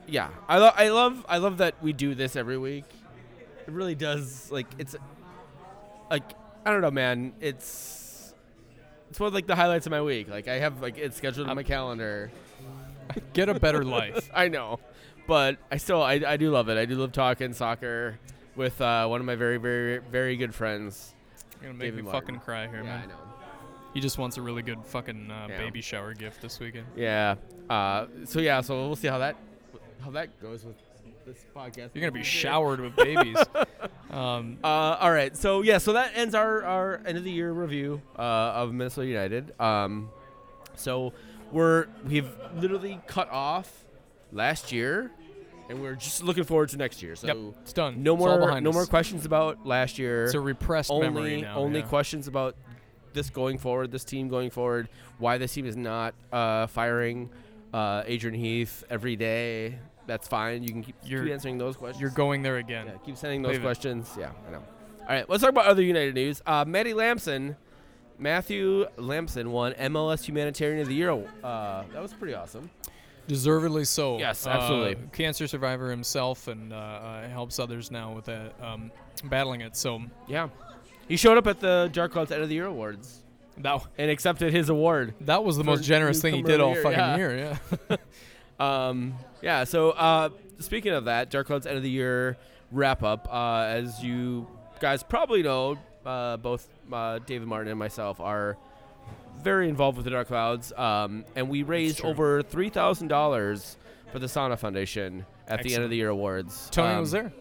Yeah, 0.09 0.31
I 0.49 0.59
love, 0.59 0.75
I 0.77 0.89
love, 0.89 1.27
I 1.29 1.39
love 1.39 1.59
that 1.59 1.77
we 1.81 1.93
do 1.93 2.15
this 2.17 2.35
every 2.35 2.59
week. 2.59 2.85
It 3.69 3.73
really 3.73 3.95
does. 3.95 4.51
Like 4.51 4.67
it's, 4.79 4.97
like 6.11 6.25
I 6.67 6.71
don't 6.73 6.81
know, 6.81 6.91
man. 6.91 7.35
It's 7.41 8.01
it's 9.15 9.21
one 9.21 9.29
of 9.29 9.35
like 9.35 9.47
the 9.47 9.55
highlights 9.55 9.87
of 9.87 9.93
my 9.93 10.03
week. 10.03 10.29
Like 10.29 10.49
I 10.49 10.59
have 10.59 10.83
like 10.83 10.99
it's 10.99 11.17
scheduled 11.17 11.49
on 11.49 11.55
my 11.55 11.63
calendar. 11.63 12.33
Get 13.33 13.49
a 13.49 13.55
better 13.55 13.85
life. 13.85 14.29
I 14.35 14.49
know, 14.49 14.81
but 15.29 15.57
I 15.71 15.77
still 15.77 16.03
I, 16.03 16.15
I 16.27 16.37
do 16.37 16.51
love 16.51 16.69
it. 16.69 16.77
I 16.77 16.85
do 16.85 16.97
love 16.97 17.13
talking 17.13 17.53
soccer 17.53 18.19
with 18.57 18.81
uh, 18.81 19.07
one 19.07 19.21
of 19.21 19.25
my 19.27 19.37
very 19.37 19.59
very 19.59 19.99
very 19.99 20.35
good 20.37 20.53
friends. 20.53 21.15
You're 21.63 21.71
gonna 21.71 21.79
make 21.79 21.93
David 21.93 21.97
me 22.07 22.11
Martin. 22.11 22.21
fucking 22.23 22.41
cry 22.41 22.67
here, 22.67 22.79
Yeah, 22.79 22.83
man. 22.83 23.03
I 23.05 23.07
know. 23.07 23.15
He 23.95 24.01
just 24.01 24.19
wants 24.19 24.37
a 24.37 24.43
really 24.43 24.63
good 24.63 24.85
fucking 24.85 25.31
uh, 25.31 25.47
Yeah. 25.49 25.59
baby 25.59 25.81
shower 25.81 26.13
gift 26.13 26.43
this 26.43 26.59
weekend. 26.59 26.87
Yeah. 26.97 27.37
Uh, 27.71 28.07
so 28.25 28.41
yeah. 28.41 28.63
So 28.63 28.75
we'll 28.89 28.97
see 28.97 29.07
how 29.07 29.19
that 29.19 29.37
how 30.03 30.11
that 30.11 30.41
goes 30.43 30.65
with 30.65 30.75
this 31.25 31.45
podcast. 31.55 31.91
You're 31.95 32.01
gonna 32.03 32.13
be 32.13 32.23
showered 32.23 32.81
with 32.81 32.97
babies. 32.97 33.37
um, 34.11 34.59
Uh, 34.63 34.67
all 35.01 35.11
right. 35.13 35.37
So 35.37 35.63
yeah. 35.63 35.79
So 35.79 35.93
that 35.95 36.13
ends 36.15 36.35
our, 36.35 36.63
our 36.65 37.01
end 37.07 37.19
of 37.19 37.25
the 37.25 37.31
year 37.31 37.53
review 37.53 38.01
uh, 38.19 38.23
of 38.23 38.73
Minnesota 38.73 39.07
United. 39.07 39.59
Um, 39.61 40.11
so 40.77 41.13
we're 41.53 41.87
we've 42.07 42.31
literally 42.57 43.01
cut 43.07 43.31
off 43.31 43.85
last 44.33 44.73
year, 44.73 45.11
and 45.69 45.81
we're 45.81 45.95
just 45.95 46.23
looking 46.23 46.45
forward 46.45 46.69
to 46.71 46.77
next 46.77 47.03
year. 47.03 47.17
So 47.17 47.27
yep, 47.27 47.37
it's 47.63 47.73
done. 47.73 48.03
no 48.03 48.15
It's 48.15 48.25
all 48.25 48.39
more 48.39 48.61
no 48.61 48.71
us. 48.71 48.75
more 48.75 48.87
questions 48.87 49.25
about 49.25 49.67
last 49.67 49.99
year. 49.99 50.25
It's 50.25 50.35
a 50.35 50.41
repressed 50.41 50.91
only 50.91 51.09
memory 51.09 51.43
now. 51.43 51.57
only 51.57 51.81
yeah. 51.81 51.87
questions 51.87 52.29
about 52.29 52.57
this 53.13 53.31
going 53.31 53.59
forward, 53.59 53.93
this 53.93 54.05
team 54.05 54.29
going 54.29 54.51
forward, 54.51 54.89
why 55.19 55.39
this 55.39 55.55
team 55.55 55.67
is 55.67 55.77
not 55.77 56.15
uh, 56.33 56.67
firing 56.67 57.31
uh, 57.73 58.03
Adrian 58.07 58.35
Heath 58.39 58.85
every 58.91 59.17
day. 59.17 59.79
That's 60.07 60.29
fine. 60.29 60.63
You 60.63 60.71
can 60.71 60.83
keep, 60.83 61.01
keep 61.03 61.11
You're- 61.11 61.33
answering 61.33 61.59
those 61.59 61.77
questions. 61.77 62.01
You're 62.01 62.11
going 62.11 62.43
there 62.43 62.57
again. 62.59 62.87
Yeah, 62.87 62.93
keep 63.05 63.17
sending 63.17 63.43
those 63.43 63.53
Leave 63.53 63.61
it. 63.61 63.65
questions. 63.65 64.11
Yeah, 64.19 64.31
I 64.47 64.51
know. 64.53 64.63
All 65.03 65.07
right, 65.09 65.29
let's 65.29 65.43
talk 65.43 65.51
about 65.51 65.67
other 65.67 65.83
United 65.83 66.15
news. 66.15 66.43
Uh, 66.47 66.65
Matty 66.67 66.95
Lampson, 66.95 67.57
Matthew 68.19 68.87
Lampson 68.97 69.51
won 69.51 69.73
MLS 69.75 70.25
Humanitarian 70.25 70.81
of 70.81 70.89
the 70.89 70.95
Year. 70.95 71.11
Uh, 71.43 71.85
that 71.93 72.01
was 72.03 72.13
pretty 72.15 72.35
awesome. 72.35 72.71
Deservedly 73.27 73.85
so. 73.85 74.19
Yes, 74.19 74.47
Uh, 74.47 74.51
absolutely. 74.51 74.97
cancer 75.13 75.47
survivor 75.47 75.91
himself 75.91 76.47
and 76.49 76.73
uh, 76.73 76.77
uh, 76.77 77.29
helps 77.29 77.59
others 77.59 77.91
now 77.91 78.13
with 78.13 78.27
that, 78.27 78.53
um, 78.63 78.91
battling 79.25 79.63
it. 79.63 79.77
So 79.77 80.03
Yeah, 80.29 80.49
he 81.09 81.17
showed 81.17 81.39
up 81.39 81.47
at 81.47 81.61
the 81.61 81.89
Dark 81.93 82.13
Clouds 82.13 82.31
End 82.31 82.43
of 82.43 82.49
the 82.51 82.55
Year 82.55 82.67
awards 82.67 83.23
that 83.59 83.81
and 83.99 84.11
accepted 84.11 84.53
his 84.53 84.69
award. 84.69 85.15
that 85.23 85.43
was 85.43 85.57
the 85.57 85.65
most 85.65 85.85
generous 85.85 86.21
thing 86.21 86.35
he 86.35 86.43
did 86.43 86.61
all 86.61 86.75
the 86.75 86.83
fucking 86.83 87.19
year, 87.19 87.37
year. 87.37 87.59
Yeah. 87.91 87.97
Um, 88.61 89.15
yeah. 89.43 89.65
So 89.65 89.91
uh, 89.91 90.31
speaking 90.59 90.93
of 90.93 91.07
that, 91.07 91.31
Dark 91.31 91.47
Clouds 91.47 91.67
End 91.67 91.77
of 91.77 91.83
the 91.83 91.91
Year 91.91 92.37
wrap 92.71 93.03
up. 93.03 93.29
Uh, 93.31 93.63
as 93.69 94.03
you 94.03 94.47
guys 94.81 95.03
probably 95.03 95.43
know, 95.43 95.79
uh, 96.07 96.37
both 96.37 96.69
uh, 96.93 97.19
David 97.27 97.49
Martin 97.49 97.69
and 97.71 97.79
myself 97.79 98.21
are 98.21 98.57
very 99.43 99.69
involved 99.69 99.97
with 99.97 100.05
the 100.05 100.11
Dark 100.11 100.29
Clouds, 100.29 100.73
um, 100.77 101.25
and 101.35 101.49
we 101.49 101.63
raised 101.63 102.03
over 102.05 102.43
three 102.43 102.69
thousand 102.69 103.09
dollars 103.09 103.77
for 104.13 104.19
the 104.19 104.27
Sanneh 104.27 104.59
Foundation 104.59 105.27
at 105.49 105.63
the 105.63 105.75
end 105.75 105.83
of 105.85 105.91
the 105.91 105.97
year 105.97 106.09
awards. 106.11 106.69
Tony 106.71 106.95
Um, 106.95 107.01
was 107.01 107.11
there. 107.11 107.33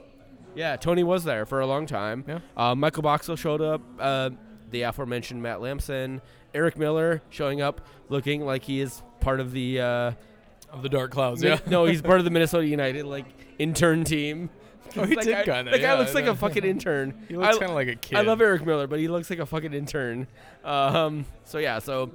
Yeah, 0.55 0.75
Tony 0.75 1.03
was 1.03 1.23
there 1.23 1.45
for 1.45 1.61
a 1.61 1.67
long 1.67 1.85
time. 1.85 2.23
Yeah. 2.27 2.39
Uh, 2.57 2.75
Michael 2.75 3.03
Boxall 3.03 3.35
showed 3.35 3.61
up. 3.61 3.81
Uh, 3.99 4.31
the 4.71 4.81
aforementioned 4.83 5.41
Matt 5.41 5.61
Lampson, 5.61 6.19
Eric 6.55 6.77
Miller 6.77 7.21
showing 7.29 7.61
up, 7.61 7.81
looking 8.09 8.43
like 8.43 8.63
he 8.63 8.81
is 8.81 9.01
part 9.19 9.39
of 9.39 9.51
the. 9.51 9.79
Uh, 9.79 10.11
Of 10.73 10.81
the 10.81 10.89
Dark 10.89 11.11
Clouds. 11.11 11.41
Yeah. 11.43 11.59
no, 11.67 11.85
he's 11.85 12.01
part 12.01 12.17
of 12.19 12.25
the 12.25 12.31
Minnesota 12.37 12.65
United 12.67 13.05
like 13.05 13.25
intern 13.59 14.03
team. 14.03 14.49
Oh, 14.97 15.05
he 15.05 15.15
That 15.15 15.23
did 15.23 15.33
guy- 15.33 15.43
kinda, 15.55 15.71
That 15.71 15.77
guy 15.77 15.93
yeah, 15.93 15.93
looks 15.99 16.13
like 16.13 16.25
a 16.25 16.35
fucking 16.35 16.63
intern. 16.65 17.25
He 17.27 17.35
looks 17.37 17.57
kind 17.57 17.69
of 17.69 17.75
like 17.75 17.87
a 17.87 17.95
kid. 17.95 18.17
I 18.17 18.21
love 18.21 18.41
Eric 18.41 18.65
Miller, 18.65 18.85
but 18.87 18.99
he 18.99 19.07
looks 19.07 19.29
like 19.29 19.39
a 19.39 19.45
fucking 19.45 19.73
intern. 19.73 20.27
Um, 20.63 21.25
so 21.45 21.57
yeah, 21.59 21.79
so 21.79 22.11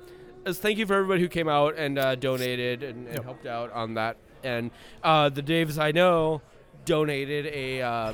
as 0.46 0.58
thank 0.58 0.78
you 0.78 0.86
for 0.86 0.94
everybody 0.94 1.20
who 1.20 1.28
came 1.28 1.48
out 1.48 1.76
and 1.76 1.98
uh, 1.98 2.14
donated 2.14 2.82
and, 2.82 3.06
and 3.06 3.14
Yep. 3.16 3.24
helped 3.24 3.46
out 3.46 3.72
on 3.72 3.94
that. 3.94 4.16
And 4.44 4.70
uh, 5.02 5.28
the 5.28 5.42
Daves 5.42 5.78
I 5.78 5.90
know 5.92 6.42
donated 6.84 7.46
a 7.46 7.82
uh, 7.82 8.12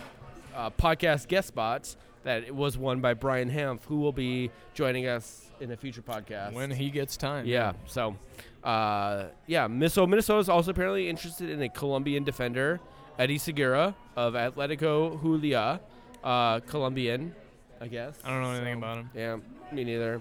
uh, 0.55 0.71
podcast 0.71 1.29
guest 1.29 1.49
spot 1.49 1.95
that 2.23 2.55
was 2.55 2.79
won 2.79 3.01
by 3.01 3.13
Brian 3.15 3.51
Hanf, 3.51 3.81
who 3.87 3.97
will 4.01 4.13
be 4.13 4.51
joining 4.73 5.07
us 5.07 5.51
in 5.61 5.71
a 5.71 5.77
future 5.77 6.01
podcast. 6.03 6.55
when 6.55 6.71
he 6.71 6.89
gets 6.91 7.17
time. 7.19 7.45
Yeah. 7.47 7.75
So, 7.87 8.17
uh, 8.65 9.27
yeah. 9.47 9.69
So 9.89 10.07
Minnesota 10.07 10.41
is 10.41 10.49
also 10.49 10.71
apparently 10.71 11.09
interested 11.09 11.51
in 11.51 11.63
a 11.63 11.69
Colombian 11.69 12.25
defender, 12.25 12.81
Eddie 13.19 13.39
Segura 13.39 13.95
of 14.17 14.35
Atletico 14.35 15.21
Huila, 15.23 15.81
uh, 16.23 16.61
Colombian, 16.61 17.35
I 17.81 17.89
guess. 17.89 18.17
I 18.25 18.31
don't 18.31 18.43
know 18.43 18.51
anything 18.51 18.75
So, 18.75 18.79
about 18.79 18.99
him. 18.99 19.11
Yeah, 19.15 19.37
me 19.73 19.85
neither. 19.85 20.21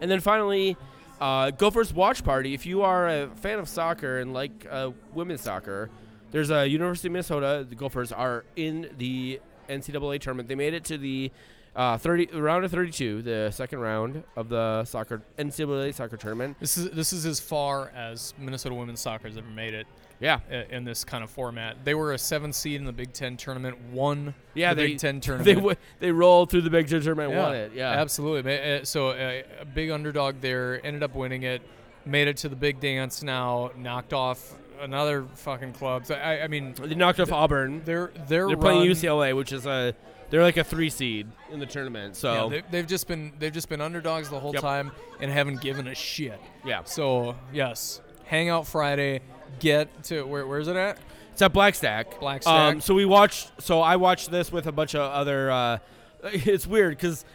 And 0.00 0.10
then 0.10 0.20
finally, 0.20 0.76
uh, 1.20 1.50
Gophers 1.50 1.92
watch 1.92 2.24
party. 2.24 2.54
If 2.54 2.66
you 2.66 2.82
are 2.82 3.08
a 3.08 3.28
fan 3.36 3.58
of 3.58 3.68
soccer 3.68 4.18
and 4.20 4.32
like 4.32 4.66
uh, 4.70 4.90
women's 5.12 5.40
soccer, 5.40 5.90
there's 6.30 6.50
a 6.50 6.66
University 6.66 7.08
of 7.08 7.12
Minnesota. 7.12 7.66
The 7.68 7.74
Gophers 7.74 8.10
are 8.12 8.44
in 8.56 8.90
the 8.98 9.40
NCAA 9.68 10.20
tournament. 10.20 10.48
They 10.48 10.54
made 10.54 10.74
it 10.74 10.84
to 10.84 10.98
the 10.98 11.30
uh, 11.74 11.96
30 11.98 12.26
round 12.38 12.64
of 12.64 12.70
32, 12.70 13.22
the 13.22 13.50
second 13.50 13.78
round 13.80 14.22
of 14.36 14.48
the 14.48 14.84
soccer 14.84 15.22
NCAA 15.38 15.94
soccer 15.94 16.16
tournament. 16.16 16.56
This 16.60 16.76
is 16.76 16.90
this 16.90 17.12
is 17.12 17.24
as 17.26 17.40
far 17.40 17.90
as 17.94 18.34
Minnesota 18.38 18.74
women's 18.74 19.00
soccer 19.00 19.28
has 19.28 19.36
ever 19.38 19.48
made 19.48 19.72
it 19.72 19.86
Yeah, 20.20 20.40
i- 20.50 20.66
in 20.70 20.84
this 20.84 21.02
kind 21.04 21.24
of 21.24 21.30
format. 21.30 21.82
They 21.84 21.94
were 21.94 22.12
a 22.12 22.18
seven 22.18 22.52
seed 22.52 22.76
in 22.78 22.84
the 22.84 22.92
Big 22.92 23.12
Ten 23.14 23.36
tournament, 23.38 23.78
won 23.90 24.34
yeah. 24.54 24.74
the 24.74 24.82
they 24.82 24.86
Big 24.88 24.98
Ten 24.98 25.20
tournament. 25.22 25.46
they 25.46 25.54
w- 25.54 25.76
they 25.98 26.12
rolled 26.12 26.50
through 26.50 26.60
the 26.62 26.70
Big 26.70 26.88
Ten 26.88 27.00
tournament 27.00 27.32
and 27.32 27.40
won 27.42 27.54
it. 27.54 27.72
Yeah, 27.74 27.88
absolutely. 27.90 28.42
Ma- 28.42 28.62
uh, 28.80 28.84
So 28.84 29.08
uh, 29.08 29.42
a 29.60 29.64
big 29.64 29.90
underdog 29.90 30.40
there, 30.42 30.84
ended 30.84 31.02
up 31.02 31.14
winning 31.14 31.44
it, 31.44 31.62
made 32.04 32.28
it 32.28 32.36
to 32.38 32.48
the 32.50 32.56
big 32.56 32.80
dance. 32.80 33.22
Now 33.22 33.70
knocked 33.78 34.12
off 34.12 34.52
another 34.80 35.24
fucking 35.36 35.72
club. 35.72 36.04
So 36.04 36.16
I, 36.16 36.42
I 36.42 36.48
mean, 36.48 36.74
They 36.74 36.94
knocked 36.96 37.18
off 37.20 37.32
Auburn. 37.32 37.80
they're 37.86 38.10
they're, 38.28 38.48
They're 38.48 38.56
playing 38.58 38.80
run- 38.80 38.88
UCLA, 38.88 39.34
which 39.34 39.52
is 39.52 39.64
a 39.64 39.94
they're 40.32 40.42
like 40.42 40.56
a 40.56 40.64
three 40.64 40.88
seed 40.90 41.28
in 41.50 41.60
the 41.60 41.66
tournament. 41.66 42.16
So 42.16 42.32
Yeah, 42.32 42.48
they, 42.48 42.62
they've 42.70 42.86
just 42.86 43.06
been 43.06 43.32
they've 43.38 43.52
just 43.52 43.68
been 43.68 43.80
underdogs 43.82 44.30
the 44.30 44.40
whole 44.40 44.54
Yep. 44.54 44.62
time 44.62 44.90
and 45.20 45.30
haven't 45.30 45.60
given 45.60 45.86
a 45.86 45.94
shit. 45.94 46.40
yeah, 46.64 46.82
So 46.84 47.36
yes, 47.52 48.00
Hangout 48.24 48.66
Friday. 48.66 49.20
Get 49.60 50.04
to 50.04 50.22
where? 50.24 50.46
Where's 50.46 50.66
it 50.66 50.76
at? 50.76 50.98
It's 51.32 51.42
at 51.42 51.52
Blackstack. 51.52 52.14
Blackstack. 52.14 52.46
Um, 52.46 52.80
so 52.80 52.94
we 52.94 53.04
watched. 53.04 53.52
So 53.60 53.82
I 53.82 53.96
watched 53.96 54.30
this 54.30 54.50
with 54.50 54.66
a 54.66 54.72
bunch 54.72 54.94
of 54.94 55.02
other. 55.02 55.50
Uh, 55.50 55.78
it's 56.24 56.66
weird 56.66 56.96
because 56.96 57.26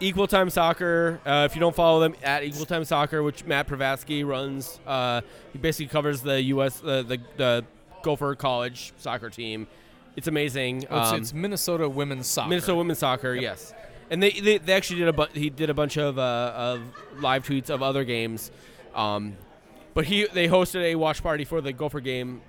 Equal 0.00 0.26
Time 0.26 0.50
Soccer. 0.50 1.20
Uh, 1.24 1.46
if 1.48 1.54
you 1.54 1.60
don't 1.60 1.74
follow 1.76 2.00
them 2.00 2.16
at 2.24 2.42
Equal 2.42 2.66
Time 2.66 2.84
Soccer, 2.84 3.22
which 3.22 3.44
Matt 3.44 3.68
Pravatsky 3.68 4.26
runs, 4.26 4.80
uh, 4.84 5.20
he 5.52 5.58
basically 5.60 5.86
covers 5.86 6.22
the 6.22 6.42
U.S. 6.42 6.82
Uh, 6.82 7.02
the 7.02 7.20
the 7.36 7.64
Gopher 8.02 8.34
College 8.34 8.92
soccer 8.96 9.30
team. 9.30 9.68
It's 10.16 10.26
amazing. 10.28 10.86
Oh, 10.90 11.00
it's, 11.00 11.10
Um, 11.10 11.20
it's 11.20 11.34
Minnesota 11.34 11.88
women's 11.88 12.26
soccer. 12.26 12.48
Minnesota 12.48 12.76
women's 12.76 12.98
soccer, 12.98 13.34
yes. 13.34 13.74
And 14.10 14.22
they, 14.22 14.30
they, 14.30 14.58
they 14.58 14.72
actually 14.74 15.00
did 15.00 15.08
a 15.08 15.12
bu- 15.12 15.32
he 15.32 15.50
did 15.50 15.70
a 15.70 15.74
bunch 15.74 15.96
of 15.96 16.18
uh, 16.18 16.52
of 16.54 16.82
live 17.20 17.44
tweets 17.44 17.70
of 17.70 17.82
other 17.82 18.04
games, 18.04 18.50
um, 18.94 19.36
but 19.94 20.04
he 20.04 20.26
they 20.32 20.46
hosted 20.46 20.82
a 20.82 20.94
watch 20.94 21.22
party 21.22 21.44
for 21.44 21.60
the 21.60 21.72
Gopher 21.72 22.00
game 22.00 22.42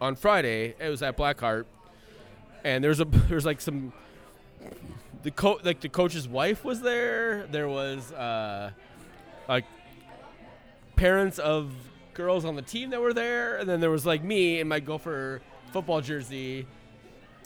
on 0.00 0.14
Friday. 0.16 0.74
It 0.78 0.88
was 0.90 1.02
at 1.02 1.16
Blackheart, 1.16 1.64
and 2.62 2.84
there's 2.84 3.00
a 3.00 3.04
there's 3.28 3.46
like 3.46 3.60
some 3.60 3.92
the 5.22 5.30
co- 5.30 5.58
like 5.64 5.80
the 5.80 5.88
coach's 5.88 6.28
wife 6.28 6.62
was 6.64 6.82
there. 6.82 7.46
There 7.50 7.68
was 7.68 8.12
uh, 8.12 8.70
like 9.48 9.64
parents 10.96 11.38
of 11.38 11.72
girls 12.14 12.44
on 12.44 12.54
the 12.56 12.62
team 12.62 12.90
that 12.90 13.00
were 13.00 13.14
there, 13.14 13.56
and 13.56 13.68
then 13.68 13.80
there 13.80 13.90
was 13.90 14.04
like 14.04 14.22
me 14.22 14.60
in 14.60 14.68
my 14.68 14.78
Gopher 14.80 15.40
football 15.72 16.00
jersey. 16.00 16.66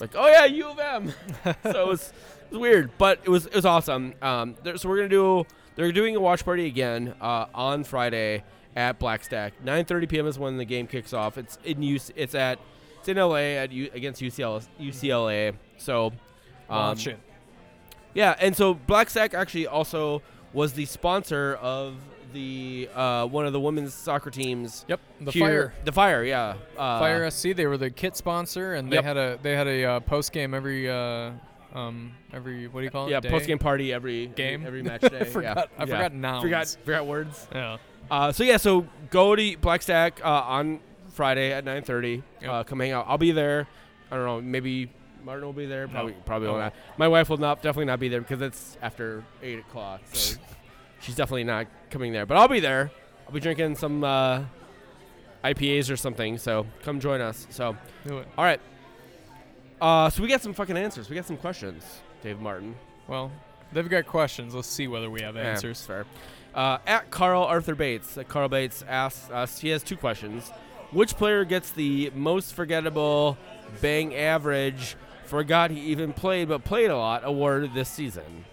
Like, 0.03 0.17
oh 0.17 0.27
yeah, 0.27 0.47
U 0.47 0.67
of 0.67 0.81
M. 0.81 1.15
so 1.45 1.53
it 1.71 1.87
was, 1.87 2.13
it 2.51 2.51
was 2.51 2.61
weird, 2.61 2.91
but 2.99 3.21
it 3.23 3.29
was 3.29 3.47
it 3.47 3.55
was 3.55 3.65
awesome. 3.65 4.15
Um, 4.21 4.57
there, 4.65 4.77
so 4.77 4.89
we're 4.89 4.97
gonna 4.97 5.09
do 5.09 5.47
they're 5.77 5.93
doing 5.93 6.17
a 6.17 6.21
watch 6.21 6.45
party 6.45 6.67
again 6.67 7.15
uh, 7.21 7.47
on 7.55 7.85
Friday 7.85 8.43
at 8.75 8.99
Blackstack. 8.99 9.53
9:30 9.65 10.09
p.m. 10.09 10.27
is 10.27 10.41
when 10.41 10.57
the 10.57 10.65
game 10.65 10.89
kicks 10.89 11.13
off. 11.13 11.39
It's 11.39 11.57
in 11.63 11.85
use. 11.85 12.11
It's 12.17 12.35
at 12.35 12.59
it's 12.99 13.09
in 13.09 13.17
LA 13.17 13.37
at 13.37 13.71
U, 13.71 13.91
against 13.95 14.21
UCL, 14.21 14.67
UCLA. 14.81 15.55
So, 15.79 16.11
um, 16.69 16.99
yeah, 18.13 18.35
and 18.41 18.57
so 18.57 18.75
Blackstack 18.75 19.35
actually 19.35 19.69
also 19.69 20.21
was 20.53 20.73
the 20.73 20.85
sponsor 20.85 21.55
of 21.63 21.95
the 22.33 22.89
uh, 22.95 23.27
one 23.27 23.47
of 23.47 23.53
the 23.53 23.61
women's 23.61 23.95
soccer 23.95 24.31
teams. 24.31 24.85
Yep. 24.89 25.01
The 25.21 25.31
here- 25.31 25.45
Fire. 25.47 25.75
The 25.85 25.93
Fire, 25.93 26.25
yeah. 26.25 26.55
Uh, 26.77 26.99
Fire 26.99 27.31
SC. 27.31 27.55
They 27.55 27.67
were 27.67 27.77
the 27.77 27.91
kit 27.91 28.17
sponsor, 28.17 28.75
and 28.75 28.91
they 28.91 28.97
Yep. 28.97 29.05
had 29.05 29.17
a 29.17 29.39
they 29.43 29.57
had 29.57 29.67
a 29.69 29.85
uh, 29.85 30.01
post 30.01 30.33
game 30.33 30.55
every 30.55 30.91
uh, 30.91 31.31
um 31.75 32.13
every 32.33 32.69
what 32.69 32.81
do 32.81 32.85
you 32.85 32.91
call 32.91 33.07
it? 33.07 33.11
Yeah, 33.11 33.21
post 33.21 33.47
game 33.47 33.59
party 33.59 33.93
every 33.93 34.27
Game? 34.29 34.65
every 34.67 34.83
match 34.89 35.01
day. 35.03 35.21
I 35.21 35.25
forgot. 35.25 35.57
yeah. 35.57 35.63
I 35.79 35.81
yeah. 35.81 35.97
forgot 35.97 36.15
nouns. 36.15 36.43
Forgot 36.43 36.77
forgot 36.85 37.07
words. 37.07 37.47
Yeah. 37.55 37.77
Uh, 38.11 38.33
so 38.33 38.45
yeah, 38.45 38.57
so 38.57 38.87
go 39.11 39.35
to 39.37 39.57
Blackstack 39.59 40.21
uh, 40.25 40.29
on 40.29 40.81
Friday 41.11 41.53
at 41.53 41.65
9:30. 41.65 42.23
Yep. 42.43 42.51
Uh, 42.51 42.65
come 42.65 42.81
hang 42.81 42.93
out. 42.93 43.07
I'll 43.09 43.17
be 43.19 43.33
there. 43.33 43.67
I 44.11 44.17
don't 44.17 44.27
know, 44.27 44.41
maybe 44.43 44.91
Martin 45.25 45.47
will 45.47 45.53
be 45.55 45.65
there. 45.67 45.87
No. 45.87 45.93
Probably, 45.93 46.13
probably 46.27 46.49
No. 46.49 46.53
will 46.55 46.61
not. 46.61 46.75
My 46.99 47.09
wife 47.09 47.31
will 47.31 47.37
not 47.39 47.63
definitely 47.63 47.87
not 47.87 48.01
be 48.01 48.09
there 48.09 48.21
because 48.21 48.43
it's 48.43 48.77
after 48.83 49.25
eight 49.43 49.59
o'clock. 49.61 50.01
So 50.13 50.37
she's 51.03 51.15
definitely 51.15 51.45
not 51.45 51.67
coming 51.91 52.13
there. 52.13 52.25
But 52.25 52.39
I'll 52.39 52.49
be 52.49 52.61
there. 52.61 52.91
I'll 53.27 53.33
be 53.33 53.41
drinking 53.41 53.77
some 53.77 54.03
uh, 54.03 54.45
IPAs 55.45 55.91
or 55.91 55.97
something. 55.97 56.39
So 56.39 56.67
come 56.83 57.01
join 57.01 57.21
us. 57.21 57.47
So 57.51 57.77
Do 58.07 58.19
it. 58.19 58.29
all 58.39 58.45
right. 58.45 58.61
Uh, 59.81 60.09
so 60.11 60.23
we 60.23 60.29
got 60.29 60.41
some 60.41 60.55
fucking 60.55 60.77
answers. 60.77 61.11
We 61.11 61.17
got 61.17 61.27
some 61.27 61.37
questions, 61.37 61.85
Dave 62.23 62.41
Martin. 62.41 62.77
Well, 63.09 63.33
they've 63.73 63.89
got 63.89 64.07
questions. 64.07 64.55
Let's 64.55 64.69
see 64.69 64.87
whether 64.87 65.11
we 65.11 65.23
have 65.23 65.35
Yeah, 65.35 65.43
answers. 65.43 65.85
fair. 65.85 66.07
Uh, 66.55 66.79
at 66.87 67.11
Carl 67.11 67.43
Arthur 67.45 67.75
Bates, 67.75 68.17
Carl 68.29 68.49
Bates 68.49 68.85
asks 68.87 69.29
us. 69.31 69.59
He 69.59 69.71
has 69.71 69.83
two 69.83 69.97
questions. 69.97 70.51
Which 70.93 71.17
player 71.17 71.45
gets 71.45 71.71
the 71.71 72.13
most 72.15 72.55
forgettable 72.55 73.39
bang 73.81 74.15
average? 74.15 74.95
Forgot 75.25 75.71
he 75.71 75.81
even 75.81 76.13
played, 76.13 76.49
but 76.49 76.63
played 76.63 76.91
a 76.91 76.97
lot. 76.97 77.23
Award 77.25 77.73
this 77.75 77.89
season. 77.89 78.45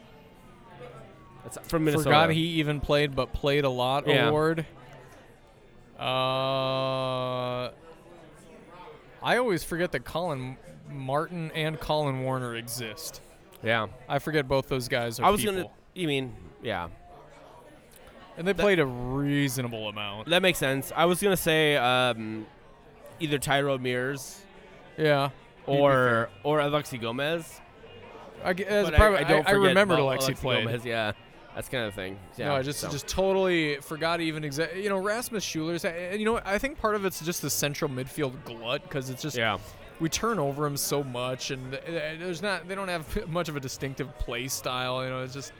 From 1.67 1.85
Minnesota. 1.85 2.09
Forgot 2.09 2.29
he 2.31 2.41
even 2.59 2.79
played, 2.81 3.15
but 3.15 3.33
played 3.33 3.63
a 3.65 3.69
lot. 3.69 4.07
Yeah. 4.07 4.29
Award. 4.29 4.65
Uh, 5.99 7.71
I 9.21 9.37
always 9.37 9.63
forget 9.63 9.91
that 9.91 10.05
Collin 10.05 10.57
Martin 10.89 11.51
and 11.53 11.79
Collen 11.79 12.21
Warner 12.23 12.55
exist. 12.55 13.21
Yeah, 13.63 13.87
I 14.07 14.19
forget 14.19 14.47
both 14.47 14.69
those 14.69 14.87
guys 14.87 15.19
are 15.19 15.25
I 15.25 15.29
was 15.29 15.41
people. 15.41 15.55
gonna. 15.57 15.69
You 15.93 16.07
mean 16.07 16.33
yeah? 16.63 16.87
and 18.37 18.47
they 18.47 18.53
that- 18.53 18.61
played 18.61 18.79
a 18.79 18.85
reasonable 18.85 19.89
amount. 19.89 20.29
That 20.29 20.41
makes 20.41 20.57
sense. 20.57 20.93
I 20.95 21.05
was 21.05 21.21
gonna 21.21 21.35
say 21.35 21.75
um, 21.75 22.45
either 23.19 23.37
Tyrone 23.37 23.81
Mears 23.81 24.41
Yeah. 24.97 25.29
Or 25.65 26.29
or 26.43 26.59
Alexi 26.59 26.99
Gomez. 26.99 27.59
I, 28.43 28.51
as 28.51 28.89
probably, 28.91 29.19
I, 29.19 29.21
I 29.21 29.23
don't 29.25 29.47
I, 29.49 29.51
remembered 29.51 29.99
about 29.99 30.21
Alexi 30.21 30.35
played. 30.35 30.63
Gomez. 30.65 30.85
Yeah, 30.85 31.11
that's 31.55 31.69
kind 31.69 31.85
of 31.85 31.93
thing. 31.93 32.17
Yeah, 32.37 32.49
no, 32.49 32.55
I 32.55 32.61
just 32.61 32.79
so. 32.79 32.89
just 32.89 33.07
totally 33.07 33.77
forgot 33.77 34.21
even 34.21 34.43
exact. 34.43 34.75
You 34.75 34.89
know, 34.89 34.97
Rasmus 34.99 35.43
Schuler's. 35.43 35.83
And 35.85 36.19
you 36.19 36.25
know. 36.25 36.39
I 36.45 36.57
think 36.57 36.79
part 36.79 36.95
of 36.95 37.05
it's 37.05 37.21
just 37.21 37.41
the 37.41 37.49
central 37.49 37.89
midfield 37.89 38.33
glut 38.45 38.83
because 38.83 39.09
it's 39.09 39.21
just 39.21 39.35
yeah. 39.35 39.57
we 39.99 40.09
turn 40.09 40.39
over 40.39 40.65
him 40.65 40.77
so 40.77 41.03
much, 41.03 41.51
and 41.51 41.73
uh, 41.73 41.79
there's 42.19 42.41
not 42.41 42.67
they 42.67 42.75
don't 42.75 42.87
have 42.87 43.27
much 43.29 43.49
of 43.49 43.55
a 43.55 43.59
distinctive 43.59 44.15
play 44.19 44.47
style. 44.47 45.03
You 45.03 45.09
know, 45.09 45.23
it's 45.23 45.33
just 45.33 45.51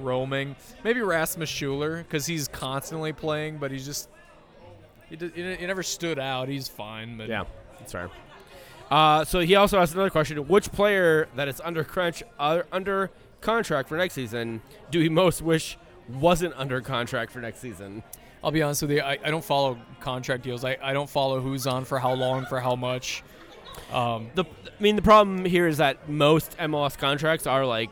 roaming. 0.00 0.56
Maybe 0.82 1.02
Rasmus 1.02 1.48
Schuler 1.48 1.98
because 1.98 2.26
he's 2.26 2.48
constantly 2.48 3.12
playing, 3.12 3.58
but 3.58 3.70
he's 3.70 3.84
just 3.84 4.08
he, 5.08 5.16
he, 5.16 5.66
never 5.66 5.82
stood 5.82 6.18
out. 6.18 6.48
He's 6.48 6.68
fine, 6.68 7.16
but 7.16 7.28
Yeah, 7.28 7.44
that's 7.78 7.92
fair. 7.92 8.10
Uh, 8.90 9.24
so 9.24 9.40
he 9.40 9.54
also 9.54 9.78
asked 9.78 9.92
another 9.92 10.10
question: 10.10 10.38
Which 10.48 10.72
player 10.72 11.28
that 11.36 11.48
is 11.48 11.60
under 11.62 11.84
crunch 11.84 12.22
uh, 12.38 12.62
under 12.72 13.10
contract 13.40 13.88
for 13.88 13.96
next 13.96 14.14
season 14.14 14.60
do 14.90 15.00
he 15.00 15.08
most 15.08 15.42
wish 15.42 15.78
wasn't 16.08 16.54
under 16.56 16.80
contract 16.80 17.30
for 17.32 17.40
next 17.40 17.60
season? 17.60 18.02
I'll 18.42 18.50
be 18.50 18.62
honest 18.62 18.82
with 18.82 18.92
you. 18.92 19.00
I, 19.00 19.18
I 19.24 19.30
don't 19.30 19.44
follow 19.44 19.78
contract 20.00 20.44
deals. 20.44 20.64
I, 20.64 20.76
I 20.80 20.92
don't 20.92 21.10
follow 21.10 21.40
who's 21.40 21.66
on 21.66 21.84
for 21.84 21.98
how 21.98 22.14
long 22.14 22.46
for 22.46 22.60
how 22.60 22.76
much. 22.76 23.22
Um, 23.92 24.30
The 24.34 24.44
I 24.44 24.82
mean, 24.82 24.94
the 24.94 25.02
problem 25.02 25.44
here 25.44 25.66
is 25.66 25.78
that 25.78 26.08
most 26.08 26.56
MLS 26.58 26.96
contracts 26.96 27.46
are 27.48 27.66
like 27.66 27.90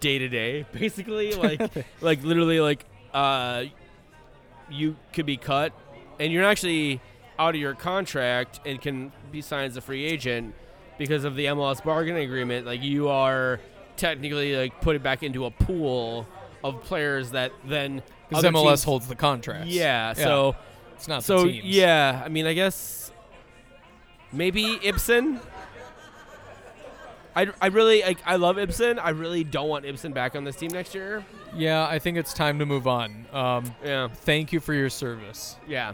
day 0.00 0.18
to 0.18 0.28
day, 0.28 0.64
basically. 0.72 1.34
Like, 1.34 1.60
like 2.00 2.22
literally, 2.22 2.60
like 2.60 2.86
uh, 3.12 3.64
you 4.70 4.96
could 5.12 5.26
be 5.26 5.36
cut, 5.36 5.72
and 6.18 6.32
you're 6.32 6.44
actually 6.44 7.00
out 7.38 7.54
of 7.54 7.60
your 7.60 7.74
contract 7.74 8.60
and 8.64 8.80
can 8.80 9.12
be 9.30 9.42
signed 9.42 9.70
as 9.70 9.76
a 9.76 9.80
free 9.80 10.04
agent 10.04 10.54
because 11.00 11.24
of 11.24 11.34
the 11.34 11.46
MLS 11.46 11.82
bargaining 11.82 12.22
agreement. 12.24 12.66
Like, 12.66 12.82
you 12.82 13.08
are 13.08 13.58
technically 13.96 14.54
like 14.56 14.80
put 14.80 14.94
it 14.94 15.02
back 15.02 15.22
into 15.24 15.46
a 15.46 15.50
pool 15.50 16.28
of 16.62 16.82
players 16.84 17.32
that 17.32 17.50
then 17.64 18.02
because 18.28 18.44
MLS 18.44 18.62
teams- 18.68 18.84
holds 18.84 19.08
the 19.08 19.16
contracts. 19.16 19.66
Yeah, 19.68 20.12
so 20.12 20.54
it's 20.94 21.08
not 21.08 21.24
so 21.24 21.44
the 21.44 21.52
teams. 21.52 21.64
yeah, 21.64 22.22
I 22.24 22.28
mean, 22.28 22.46
I 22.46 22.52
guess 22.52 23.10
maybe 24.32 24.78
Ibson. 24.84 25.40
I, 27.34 27.46
I 27.62 27.68
really 27.68 28.02
like 28.02 28.18
I 28.26 28.36
love 28.36 28.58
Ibson. 28.58 28.98
I 28.98 29.10
really 29.10 29.44
don't 29.44 29.68
want 29.68 29.84
Ibson 29.84 30.12
back 30.12 30.34
on 30.34 30.44
this 30.44 30.56
team 30.56 30.70
next 30.72 30.94
year. 30.94 31.24
Yeah, 31.56 31.86
I 31.86 31.98
think 31.98 32.16
it's 32.18 32.34
time 32.34 32.58
to 32.58 32.66
move 32.66 32.86
on. 32.88 33.24
Um, 33.32 33.72
Yeah, 33.84 34.08
thank 34.08 34.52
you 34.52 34.60
for 34.60 34.74
your 34.74 34.90
service. 34.90 35.56
yeah. 35.66 35.92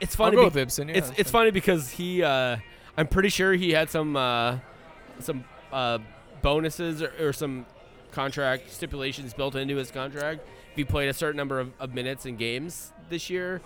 It's 0.00 0.16
funny. 0.16 0.36
I'll 0.36 0.44
go 0.44 0.50
be- 0.50 0.54
with 0.54 0.56
Ibson. 0.62 0.88
Yeah, 0.88 0.96
it's 0.96 1.12
it's 1.16 1.30
funny 1.30 1.50
because 1.50 1.90
he. 1.90 2.22
Uh, 2.22 2.56
I'm 2.96 3.06
pretty 3.06 3.28
sure 3.30 3.54
he 3.54 3.72
had 3.72 3.90
some 3.90 4.16
uh, 4.16 4.58
some 5.20 5.44
uh, 5.72 5.98
bonuses 6.42 7.02
or, 7.02 7.12
or 7.20 7.32
some 7.32 7.66
contract 8.10 8.70
stipulations 8.70 9.32
built 9.32 9.54
into 9.54 9.76
his 9.76 9.90
contract 9.90 10.40
if 10.70 10.76
he 10.76 10.84
played 10.84 11.08
a 11.08 11.14
certain 11.14 11.36
number 11.36 11.58
of, 11.60 11.72
of 11.80 11.94
minutes 11.94 12.26
in 12.26 12.36
games 12.36 12.92
this 13.08 13.30
year. 13.30 13.60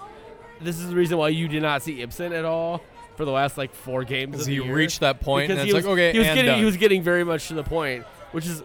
This 0.61 0.79
is 0.79 0.89
the 0.89 0.95
reason 0.95 1.19
why 1.19 1.29
you 1.29 1.49
did 1.49 1.63
not 1.63 1.83
see 1.83 2.01
Ibson 2.01 2.33
at 2.33 2.45
all 2.45 2.83
for 3.17 3.25
the 3.25 3.31
last 3.31 3.59
like 3.59 3.75
four 3.75 4.05
games. 4.05 4.33
Because 4.33 4.47
of 4.47 4.53
he 4.53 4.61
reached 4.61 5.01
that 5.01 5.21
point, 5.21 5.49
because 5.49 5.61
and 5.61 5.69
he 5.69 5.75
it's 5.75 5.77
was, 5.77 5.85
like, 5.87 5.93
okay, 5.93 6.13
he 6.13 6.19
was 6.19 6.27
getting 6.29 6.47
done. 6.47 6.59
he 6.59 6.65
was 6.65 6.77
getting 6.77 7.03
very 7.03 7.25
much 7.25 7.49
to 7.49 7.55
the 7.55 7.65
point, 7.65 8.05
which 8.33 8.47
is 8.47 8.63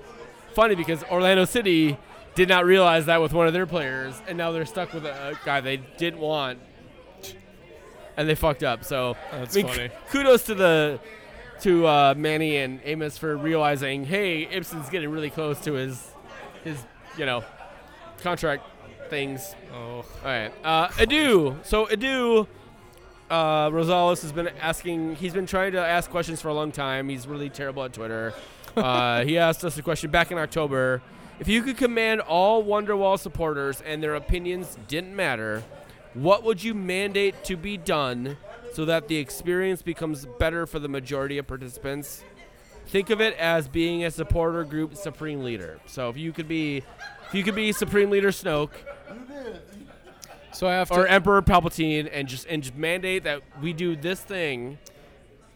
funny 0.53 0.75
because 0.75 1.03
Orlando 1.05 1.45
City 1.45 1.97
did 2.35 2.47
not 2.47 2.65
realize 2.65 3.07
that 3.07 3.21
with 3.21 3.33
one 3.33 3.47
of 3.47 3.53
their 3.53 3.65
players, 3.65 4.13
and 4.27 4.37
now 4.37 4.51
they're 4.51 4.65
stuck 4.65 4.93
with 4.93 5.05
a, 5.05 5.29
a 5.29 5.39
guy 5.43 5.59
they 5.59 5.77
didn't 5.77 6.19
want, 6.19 6.59
and 8.17 8.27
they 8.27 8.35
fucked 8.35 8.63
up. 8.63 8.83
So 8.83 9.15
That's 9.31 9.55
I 9.55 9.61
mean, 9.63 9.67
funny. 9.67 9.89
kudos 10.09 10.43
to 10.45 10.55
the 10.55 10.99
to 11.61 11.85
uh, 11.87 12.13
Manny 12.17 12.57
and 12.57 12.79
Amos 12.83 13.17
for 13.17 13.37
realizing, 13.37 14.03
hey, 14.05 14.47
Ibson's 14.47 14.89
getting 14.89 15.09
really 15.09 15.29
close 15.29 15.59
to 15.61 15.73
his 15.73 16.11
his 16.63 16.77
you 17.17 17.25
know 17.25 17.43
contract 18.21 18.63
things. 19.09 19.55
oh, 19.73 19.77
All 19.97 20.05
right. 20.23 20.51
Uh, 20.63 20.87
Adu. 20.89 21.63
So 21.65 21.85
Adu, 21.87 22.47
uh, 23.29 23.69
Rosales 23.69 24.21
has 24.21 24.31
been 24.31 24.47
asking. 24.59 25.15
He's 25.15 25.33
been 25.33 25.45
trying 25.45 25.73
to 25.73 25.79
ask 25.79 26.09
questions 26.09 26.41
for 26.41 26.49
a 26.49 26.53
long 26.53 26.71
time. 26.71 27.09
He's 27.09 27.27
really 27.27 27.49
terrible 27.49 27.83
at 27.83 27.93
Twitter. 27.93 28.33
Uh, 28.73 29.25
he 29.25 29.37
asked 29.37 29.65
us 29.65 29.77
a 29.77 29.81
question 29.81 30.09
back 30.11 30.31
in 30.31 30.37
October. 30.37 31.01
If 31.41 31.49
you 31.49 31.61
could 31.61 31.75
command 31.75 32.21
all 32.21 32.63
Wonderwall 32.63 33.19
supporters 33.19 33.81
and 33.81 34.01
their 34.01 34.15
opinions 34.15 34.77
didn't 34.87 35.13
matter, 35.13 35.61
what 36.13 36.43
would 36.43 36.63
you 36.63 36.73
mandate 36.73 37.43
to 37.45 37.55
be 37.55 37.77
done 37.77 38.37
so 38.73 38.85
that 38.85 39.07
the 39.07 39.17
experience 39.17 39.81
becomes 39.81 40.25
better 40.39 40.65
for 40.65 40.79
the 40.79 40.87
majority 40.89 41.37
of 41.37 41.47
participants? 41.47 42.23
Think 42.87 43.09
of 43.09 43.21
it 43.21 43.35
as 43.37 43.67
being 43.67 44.03
a 44.03 44.11
supporter 44.11 44.63
group 44.63 44.95
supreme 44.97 45.43
leader. 45.43 45.79
So 45.85 46.09
if 46.09 46.17
you 46.17 46.33
could 46.33 46.47
be, 46.47 46.77
if 47.27 47.33
you 47.33 47.43
could 47.43 47.55
be 47.55 47.71
supreme 47.71 48.09
leader 48.09 48.29
Snoke, 48.31 48.71
so 50.51 50.67
I 50.67 50.73
have 50.73 50.89
to. 50.89 50.95
or 50.95 51.07
Emperor 51.07 51.41
Palpatine 51.41 52.09
and 52.11 52.27
just 52.27 52.45
and 52.47 52.61
just 52.61 52.75
mandate 52.75 53.23
that 53.23 53.41
we 53.61 53.71
do 53.71 53.95
this 53.95 54.19
thing, 54.19 54.77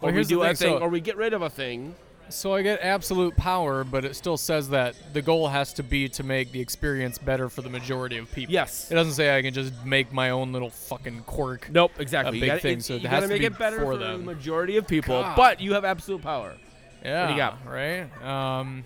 or 0.02 0.08
Well, 0.10 0.14
we 0.14 0.24
do 0.24 0.42
a 0.44 0.48
thing, 0.56 0.56
so- 0.56 0.80
or 0.80 0.88
we 0.88 1.02
get 1.02 1.18
rid 1.18 1.34
of 1.34 1.42
a 1.42 1.50
thing. 1.50 1.96
So 2.30 2.54
I 2.54 2.62
get 2.62 2.80
absolute 2.82 3.36
power, 3.36 3.84
but 3.84 4.06
it 4.06 4.16
still 4.16 4.38
says 4.38 4.70
that 4.70 4.96
the 5.14 5.22
goal 5.22 5.48
has 5.48 5.74
to 5.74 5.84
be 5.84 6.10
to 6.10 6.24
make 6.24 6.52
the 6.52 6.60
experience 6.60 7.18
better 7.18 7.50
for 7.50 7.62
the 7.62 7.70
majority 7.70 8.18
of 8.18 8.32
people. 8.32 8.54
Yes. 8.54 8.92
It 8.92 8.96
doesn't 8.96 9.14
say 9.14 9.38
I 9.38 9.42
can 9.42 9.54
just 9.54 9.74
make 9.86 10.12
my 10.12 10.32
own 10.32 10.52
little 10.52 10.70
fucking 10.70 11.22
quirk. 11.26 11.70
Nope. 11.72 11.92
Exactly. 12.00 12.38
A 12.38 12.42
big 12.42 12.48
gotta, 12.50 12.60
thing, 12.62 12.80
so 12.80 12.96
it 12.96 13.04
has 13.04 13.22
gotta 13.22 13.28
make 13.28 13.42
be 13.42 13.46
it 13.46 13.58
better 13.58 13.78
for 13.78 13.94
for 13.94 13.98
the 13.98 14.18
majority 14.18 14.78
of 14.78 14.88
people, 14.88 15.22
God. 15.22 15.36
but 15.36 15.62
you 15.62 15.74
have 15.74 15.86
absolute 15.86 16.22
power. 16.22 16.56
Yeah. 17.04 17.30
you 17.30 17.38
got? 17.38 17.60
Right. 17.66 18.08
Um. 18.24 18.84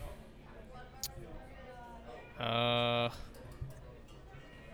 Uh. 2.40 3.10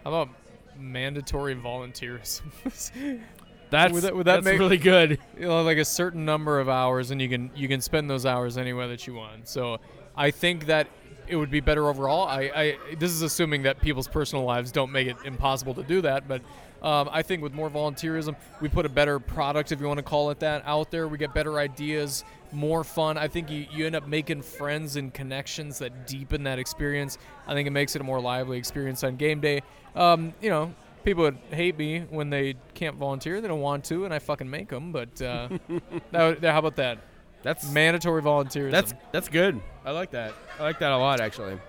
How 0.04 0.12
about 0.12 0.30
mandatory 0.78 1.56
volunteerism? 1.56 2.42
That's 3.70 3.94
Would 3.94 4.04
that- 4.04 4.16
would 4.16 4.26
that 4.28 4.36
that's 4.36 4.46
make- 4.46 4.60
really 4.60 4.78
good. 4.78 5.20
you 5.40 5.48
know, 5.48 5.64
like 5.64 5.78
a 5.78 5.86
certain 5.86 6.24
number 6.26 6.60
of 6.60 6.70
hours, 6.70 7.12
and 7.12 7.22
you 7.22 7.30
can 7.30 7.50
you 7.56 7.68
can 7.68 7.82
spend 7.82 8.10
those 8.10 8.26
hours 8.26 8.58
anywhere 8.58 8.88
that 8.88 9.06
you 9.08 9.14
want. 9.16 9.48
So 9.48 9.80
I 10.16 10.32
think 10.32 10.68
that 10.68 10.88
it 11.28 11.36
would 11.36 11.50
be 11.50 11.60
better 11.60 11.88
overall. 11.90 12.28
I, 12.28 12.42
I 12.56 12.78
this 12.98 13.12
is 13.12 13.22
assuming 13.24 13.64
that 13.64 13.82
people's 13.82 14.08
personal 14.08 14.44
lives 14.46 14.72
don't 14.72 14.92
make 14.92 15.08
it 15.08 15.18
impossible 15.26 15.74
to 15.76 15.84
do 15.84 16.02
that, 16.02 16.28
but 16.28 16.42
um, 16.84 17.10
I 17.12 17.24
think 17.24 17.42
with 17.42 17.54
more 17.54 17.70
volunteerism, 17.72 18.36
we 18.62 18.70
put 18.70 18.86
a 18.86 18.90
better 18.90 19.20
product, 19.20 19.72
if 19.72 19.82
you 19.82 19.88
want 19.88 19.98
to 19.98 20.04
call 20.04 20.30
it 20.30 20.40
that, 20.42 20.62
out 20.68 20.92
there. 20.92 21.08
We 21.08 21.18
get 21.18 21.34
better 21.34 21.58
ideas, 21.58 22.24
more 22.52 22.84
fun. 22.84 23.18
I 23.18 23.28
think 23.28 23.50
you, 23.50 23.66
you 23.72 23.88
end 23.88 23.96
up 23.96 24.08
making 24.08 24.44
friends 24.44 24.96
and 24.96 25.12
connections 25.12 25.80
that 25.80 26.06
deepen 26.06 26.44
that 26.44 26.60
experience. 26.60 27.18
I 27.48 27.56
think 27.56 27.66
it 27.66 27.72
makes 27.72 27.96
it 27.96 28.02
a 28.02 28.04
more 28.04 28.22
lively 28.22 28.60
experience 28.60 29.04
on 29.04 29.16
game 29.16 29.40
day. 29.40 29.64
Um, 29.96 30.36
you 30.42 30.52
know, 30.52 30.76
people 31.06 31.24
would 31.24 31.38
hate 31.52 31.78
me 31.78 32.02
when 32.10 32.30
they 32.30 32.56
can't 32.74 32.98
volunteer. 32.98 33.40
They 33.40 33.48
don't 33.48 33.62
want 33.62 33.86
to, 33.86 34.04
and 34.04 34.14
I 34.14 34.20
fucking 34.20 34.50
make 34.50 34.70
them. 34.70 34.92
But 34.92 35.22
uh, 35.22 35.50
that 36.12 36.42
would, 36.42 36.44
how 36.44 36.60
about 36.60 36.76
that? 36.78 36.98
That's 37.44 37.72
Mandatory 37.72 38.24
volunteerism. 38.24 38.72
that's 38.72 38.94
that's 39.12 39.30
good. 39.30 39.62
I 39.86 39.92
like 39.92 40.12
that. 40.12 40.34
I 40.60 40.64
like 40.64 40.80
that 40.80 40.92
a 40.92 40.98
lot, 40.98 41.22
actually. 41.22 41.60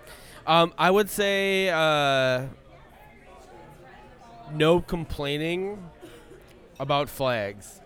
Um, 0.47 0.73
I 0.79 0.91
would 0.91 1.11
say 1.11 1.69
uh, 1.69 2.47
no 4.55 4.81
complaining 4.81 5.91
about 6.81 7.11
flags. 7.11 7.81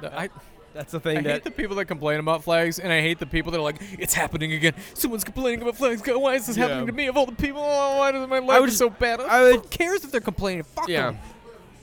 I, 0.00 0.28
That's 0.74 0.92
the 0.92 1.00
thing 1.00 1.18
I 1.18 1.22
that 1.22 1.32
hate 1.32 1.44
the 1.44 1.50
people 1.50 1.74
that 1.76 1.86
complain 1.86 2.20
about 2.20 2.44
flags, 2.44 2.78
and 2.78 2.92
I 2.92 3.00
hate 3.00 3.18
the 3.18 3.26
people 3.26 3.50
that 3.52 3.58
are 3.58 3.62
like, 3.62 3.80
"It's 3.98 4.14
happening 4.14 4.52
again. 4.52 4.74
Someone's 4.94 5.24
complaining 5.24 5.62
about 5.62 5.76
flags. 5.76 6.02
God, 6.02 6.18
Why 6.20 6.34
is 6.34 6.46
this 6.46 6.56
Yeah. 6.56 6.68
happening 6.68 6.86
to 6.86 6.92
me? 6.92 7.06
Of 7.06 7.16
all 7.16 7.26
the 7.26 7.32
people, 7.32 7.62
oh, 7.64 7.98
why 7.98 8.12
does 8.12 8.28
my 8.28 8.38
life 8.38 8.60
would- 8.60 8.68
is 8.68 8.76
so 8.78 8.90
bad? 8.90 9.20
I 9.20 9.42
would- 9.42 9.54
Who 9.56 9.60
cares 9.68 10.04
if 10.04 10.12
they're 10.12 10.20
complaining? 10.20 10.62
Fuck 10.62 10.88
yeah, 10.88 11.02
them. 11.06 11.18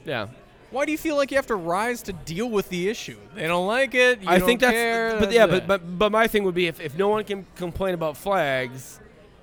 yeah. 0.05 0.27
Why 0.71 0.85
do 0.85 0.91
you 0.91 0.97
feel 0.97 1.15
like 1.15 1.31
you 1.31 1.37
have 1.37 1.47
to 1.47 1.55
rise 1.55 2.01
to 2.03 2.13
deal 2.13 2.49
with 2.49 2.69
the 2.69 2.89
issue? 2.89 3.17
They 3.33 3.47
don't 3.47 3.67
like 3.67 3.95
it. 3.95 4.21
You 4.21 4.29
I 4.29 4.39
don't 4.39 4.47
think 4.47 4.59
that's 4.61 4.73
care, 4.73 5.11
but 5.11 5.19
that's 5.21 5.33
yeah, 5.33 5.45
it. 5.45 5.49
but, 5.49 5.67
but 5.67 5.99
but 5.99 6.11
my 6.11 6.27
thing 6.27 6.43
would 6.43 6.55
be 6.55 6.67
if, 6.67 6.79
if 6.81 6.97
no 6.97 7.07
one 7.09 7.23
can 7.23 7.45
complain 7.55 7.93
about 7.93 8.17
flags, 8.17 8.99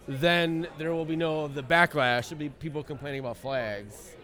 then 0.09 0.67
there 0.79 0.93
will 0.93 1.05
be 1.05 1.17
no 1.17 1.49
the 1.49 1.63
backlash. 1.63 2.29
There'll 2.29 2.39
be 2.41 2.49
people 2.49 2.83
complaining 2.83 3.21
about 3.21 3.37
flags, 3.39 4.15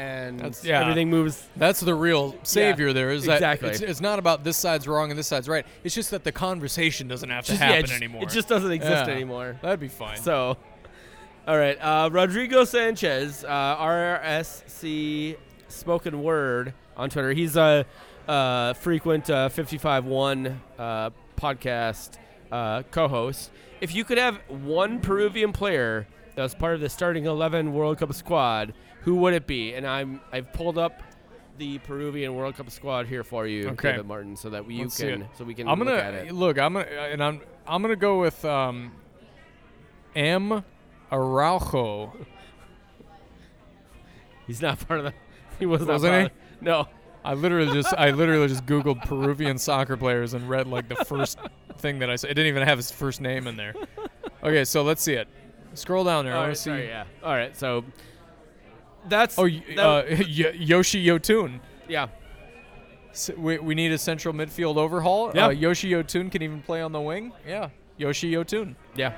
and 0.00 0.38
That's- 0.38 0.64
yeah. 0.64 0.80
everything 0.80 1.10
moves. 1.10 1.46
That's 1.56 1.80
the 1.80 1.94
real 1.94 2.34
savior 2.42 2.92
there 2.94 3.10
is 3.10 3.28
exactly. 3.28 3.68
that 3.68 3.74
it's, 3.74 3.82
it's 3.82 4.00
not 4.00 4.18
about 4.18 4.44
this 4.44 4.56
side's 4.56 4.88
wrong 4.88 5.10
and 5.10 5.18
this 5.18 5.26
side's 5.26 5.48
right. 5.48 5.66
It's 5.84 5.94
just 5.94 6.10
that 6.12 6.24
the 6.24 6.32
conversation 6.32 7.06
doesn't 7.06 7.28
have 7.28 7.44
to 7.44 7.52
Just, 7.52 7.60
yeah, 7.60 7.66
happen 7.66 7.80
it 7.84 7.86
just, 7.88 7.96
anymore. 8.02 8.22
It 8.22 8.28
just 8.30 8.48
doesn't 8.48 8.72
exist 8.72 9.06
Yeah. 9.06 9.12
anymore. 9.14 9.58
That'd 9.62 9.78
be 9.80 9.88
fine. 9.88 10.16
So, 10.16 10.56
all 11.46 11.58
right, 11.58 11.76
uh, 11.80 12.08
Rodrigo 12.10 12.64
Sanchez, 12.64 13.44
uh, 13.44 13.76
RSC 13.76 15.36
Spoken 15.68 16.22
Word 16.22 16.72
on 16.96 17.10
Twitter. 17.10 17.32
He's 17.32 17.56
a, 17.56 17.84
uh 18.28 18.74
frequent 18.74 19.28
uh, 19.28 19.48
55-1 19.48 20.56
uh, 20.78 21.10
podcast 21.36 22.12
uh, 22.52 22.82
co-host. 22.90 23.50
If 23.80 23.94
you 23.94 24.04
could 24.04 24.18
have 24.18 24.36
one 24.48 25.00
Peruvian 25.00 25.52
player 25.52 26.06
that 26.36 26.42
was 26.42 26.54
part 26.54 26.74
of 26.74 26.80
the 26.80 26.88
starting 26.88 27.24
11 27.26 27.72
World 27.72 27.98
Cup 27.98 28.12
squad, 28.14 28.72
who 29.00 29.16
would 29.16 29.34
it 29.34 29.46
be? 29.46 29.74
And 29.74 29.86
I'm 29.86 30.20
I've 30.32 30.52
pulled 30.52 30.78
up 30.78 31.02
the 31.58 31.78
Peruvian 31.80 32.34
World 32.34 32.56
Cup 32.56 32.70
squad 32.70 33.06
here 33.06 33.22
for 33.24 33.46
you, 33.46 33.68
Okay. 33.70 33.92
David 33.92 34.06
Martin, 34.06 34.36
so 34.36 34.50
that 34.50 34.70
you 34.70 34.82
Let's 34.84 34.98
can 34.98 35.28
so 35.36 35.44
we 35.44 35.54
can 35.54 35.68
I'm 35.68 35.78
gonna 35.78 35.90
look 35.92 36.00
at 36.00 36.14
it. 36.14 36.32
look. 36.32 36.58
I'm 36.58 36.72
gonna 36.74 36.86
and 36.86 37.22
I'm 37.22 37.40
I'm 37.66 37.82
gonna 37.82 37.96
go 37.96 38.20
with 38.20 38.42
um, 38.44 38.92
M. 40.14 40.64
Araujo. 41.12 42.12
He's 44.46 44.62
not 44.62 44.86
part 44.86 45.00
of 45.00 45.04
the. 45.06 45.12
He 45.58 45.66
was 45.66 45.82
not 45.82 45.88
Wasn't 45.94 46.12
part 46.12 46.32
he? 46.60 46.64
No. 46.64 46.88
I 47.22 47.34
literally 47.34 47.72
just 47.74 47.92
I 47.98 48.10
literally 48.12 48.48
just 48.48 48.64
googled 48.64 49.04
Peruvian 49.04 49.58
soccer 49.58 49.96
players 49.96 50.32
and 50.32 50.48
read 50.48 50.66
like 50.66 50.88
the 50.88 50.96
first 51.04 51.38
thing 51.78 51.98
that 51.98 52.08
I 52.08 52.16
saw. 52.16 52.26
It 52.28 52.34
didn't 52.34 52.46
even 52.46 52.66
have 52.66 52.78
his 52.78 52.90
first 52.90 53.20
name 53.20 53.46
in 53.46 53.56
there. 53.56 53.74
Okay, 54.42 54.64
so 54.64 54.82
let's 54.82 55.02
see 55.02 55.12
it. 55.12 55.28
Scroll 55.74 56.02
down 56.04 56.24
there. 56.24 56.34
I 56.34 56.38
All 56.38 56.46
right, 56.48 56.56
see. 56.56 56.70
sorry, 56.70 56.86
yeah. 56.88 57.04
All 57.22 57.34
right, 57.34 57.54
so 57.54 57.84
that's 59.08 59.38
Oh, 59.38 59.48
that- 59.48 59.78
uh, 59.78 60.02
y- 60.08 60.52
Yoshi 60.54 61.04
Yotun. 61.04 61.60
yeah. 61.88 62.08
S- 63.12 63.30
we, 63.36 63.58
we 63.58 63.74
need 63.74 63.90
a 63.92 63.98
central 63.98 64.32
midfield 64.34 64.76
overhaul. 64.76 65.32
Yeah. 65.34 65.46
Uh, 65.46 65.50
Yoshi 65.50 65.90
Yotun 65.90 66.30
can 66.30 66.42
even 66.42 66.62
play 66.62 66.80
on 66.80 66.92
the 66.92 67.00
wing. 67.00 67.32
Yeah, 67.46 67.70
Yoshi 67.96 68.30
Yotun. 68.32 68.76
Yeah. 68.94 69.14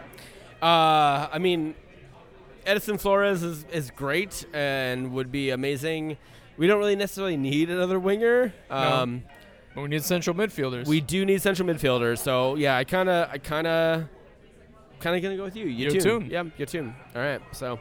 Uh, 0.63 1.29
I 1.33 1.39
mean, 1.39 1.75
Edison 2.65 2.97
Flores 2.97 3.43
is, 3.43 3.65
is 3.73 3.91
great 3.91 4.47
and 4.55 5.13
would 5.13 5.31
be 5.33 5.51
amazing. 5.51 6.17
We 6.57 6.67
don't 6.67 6.79
really 6.79 6.97
necessarily 6.97 7.37
need 7.37 7.69
another 7.71 7.99
winger. 7.99 8.55
Um, 8.71 9.25
But 9.75 9.83
we 9.83 9.89
need 9.89 10.05
central 10.05 10.37
midfielders. 10.37 10.87
We 10.87 11.01
do 11.01 11.25
need 11.25 11.43
central 11.43 11.67
midfielders. 11.69 12.19
So 12.19 12.55
yeah, 12.57 12.77
I 12.77 12.85
kind 12.85 13.09
of, 13.09 13.29
I 13.31 13.39
kind 13.39 13.67
of, 13.67 14.05
kind 15.01 15.17
of 15.17 15.23
gonna 15.23 15.37
go 15.37 15.45
with 15.45 15.57
you. 15.57 15.67
Yotun. 15.67 16.29
Yotun. 16.29 16.31
Yeah, 16.31 16.45
Yotun. 16.59 16.95
All 17.17 17.23
right. 17.23 17.41
So 17.53 17.79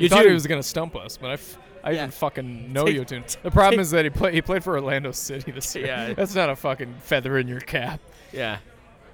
You 0.00 0.08
thought 0.08 0.26
he 0.26 0.32
was 0.32 0.46
gonna 0.46 0.62
stump 0.62 0.96
us, 0.96 1.16
but 1.16 1.30
I, 1.30 1.32
f- 1.34 1.58
I 1.84 1.90
Yeah. 1.92 1.96
even 1.98 2.10
fucking 2.10 2.72
know 2.72 2.86
Take- 2.86 2.96
Yotun. 2.96 3.36
The 3.42 3.50
problem 3.50 3.80
is 3.80 3.90
that 3.92 4.04
he 4.04 4.10
played 4.10 4.34
he 4.34 4.42
played 4.42 4.64
for 4.64 4.74
Orlando 4.74 5.12
City 5.12 5.50
this 5.52 5.74
year. 5.76 5.86
Yeah. 5.86 6.14
that's 6.16 6.34
not 6.34 6.50
a 6.50 6.56
fucking 6.56 6.94
feather 7.02 7.38
in 7.38 7.48
your 7.48 7.60
cap. 7.60 8.00
Yeah. 8.32 8.58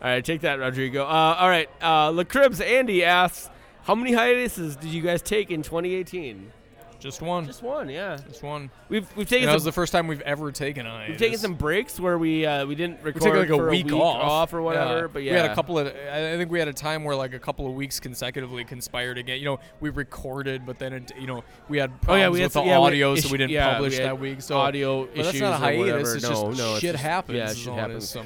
All 0.03 0.09
right, 0.09 0.24
take 0.24 0.43
that, 0.43 0.59
Rodrigo. 0.59 1.05
Uh, 1.05 1.37
all 1.39 1.49
right, 1.49 1.70
uh, 1.80 2.11
LaCribs 2.11 2.61
Andy 2.64 3.03
asks, 3.03 3.49
how 3.84 3.95
many 3.95 4.12
hiatuses 4.12 4.76
did 4.76 4.91
you 4.91 5.01
guys 5.01 5.22
take 5.22 5.51
in 5.51 5.62
2018? 5.62 6.53
Just 6.99 7.20
one. 7.22 7.47
Just 7.47 7.62
one, 7.62 7.88
yeah. 7.88 8.16
Just 8.28 8.42
one. 8.42 8.70
We've 8.88 9.07
we've 9.16 9.18
And 9.20 9.28
taken 9.28 9.47
that 9.47 9.55
was 9.55 9.64
the 9.64 9.72
first 9.72 9.92
time 9.92 10.07
we've 10.07 10.20
ever 10.22 10.51
taken 10.53 10.86
a. 10.86 11.07
we've 11.09 11.18
taken 11.18 11.38
some 11.38 11.55
breaks 11.55 12.01
where 12.01 12.18
we 12.18 12.44
uh, 12.47 12.66
we 12.66 12.74
didn't 12.74 12.99
We 13.03 13.12
record 13.12 13.22
took 13.22 13.34
like 13.34 13.49
a 13.51 13.57
for 13.57 13.70
week, 13.70 13.90
a 13.90 13.94
week 13.94 14.03
off. 14.05 14.53
or 14.55 14.62
whatever. 14.62 15.01
Yeah. 15.03 15.07
But 15.12 15.22
yeah, 15.22 15.32
we 15.32 15.38
had 15.38 15.51
a 15.51 15.55
couple 15.55 15.78
of. 15.78 15.86
I 15.88 16.32
I 16.34 16.36
think 16.36 16.51
we 16.51 16.59
had 16.59 16.68
a 16.68 16.72
time 16.72 17.05
where 17.05 17.14
like 17.16 17.34
a 17.34 17.38
couple 17.38 17.66
of 17.66 17.74
weeks 17.74 18.01
consecutively 18.01 18.64
conspired 18.64 19.18
again. 19.18 19.38
You 19.38 19.44
know, 19.44 19.61
we 19.80 19.90
recorded, 19.90 20.64
but 20.66 20.78
then 20.78 20.92
it, 20.92 21.12
you 21.18 21.26
know 21.26 21.44
we 21.68 21.78
had 21.78 21.90
Oh 21.90 21.99
problems 22.07 22.20
yeah, 22.22 22.28
we 22.30 22.38
had 22.40 22.44
with 22.47 22.53
some, 22.53 22.64
the 22.64 22.70
yeah, 22.70 22.78
we- 22.80 22.86
audio, 22.86 23.14
so 23.16 23.28
we 23.30 23.38
didn't 23.38 23.57
publish 23.62 23.92
we 23.99 24.05
that 24.05 24.18
week. 24.20 24.40
So 24.42 24.57
audio 24.57 25.05
but 25.07 25.16
issues 25.18 25.40
that's 25.40 25.40
not 25.40 25.53
a 25.55 25.57
hiatus. 25.59 26.14
It's 26.14 26.22
no, 26.24 26.28
just 26.30 26.59
no, 26.59 26.70
it's 26.72 26.80
shit 26.80 26.92
just- 26.92 27.05
happens. 27.05 27.36
Yeah, 27.38 27.53
shit 27.55 27.72
it 27.72 27.76
happens. 27.76 28.09
so. 28.09 28.24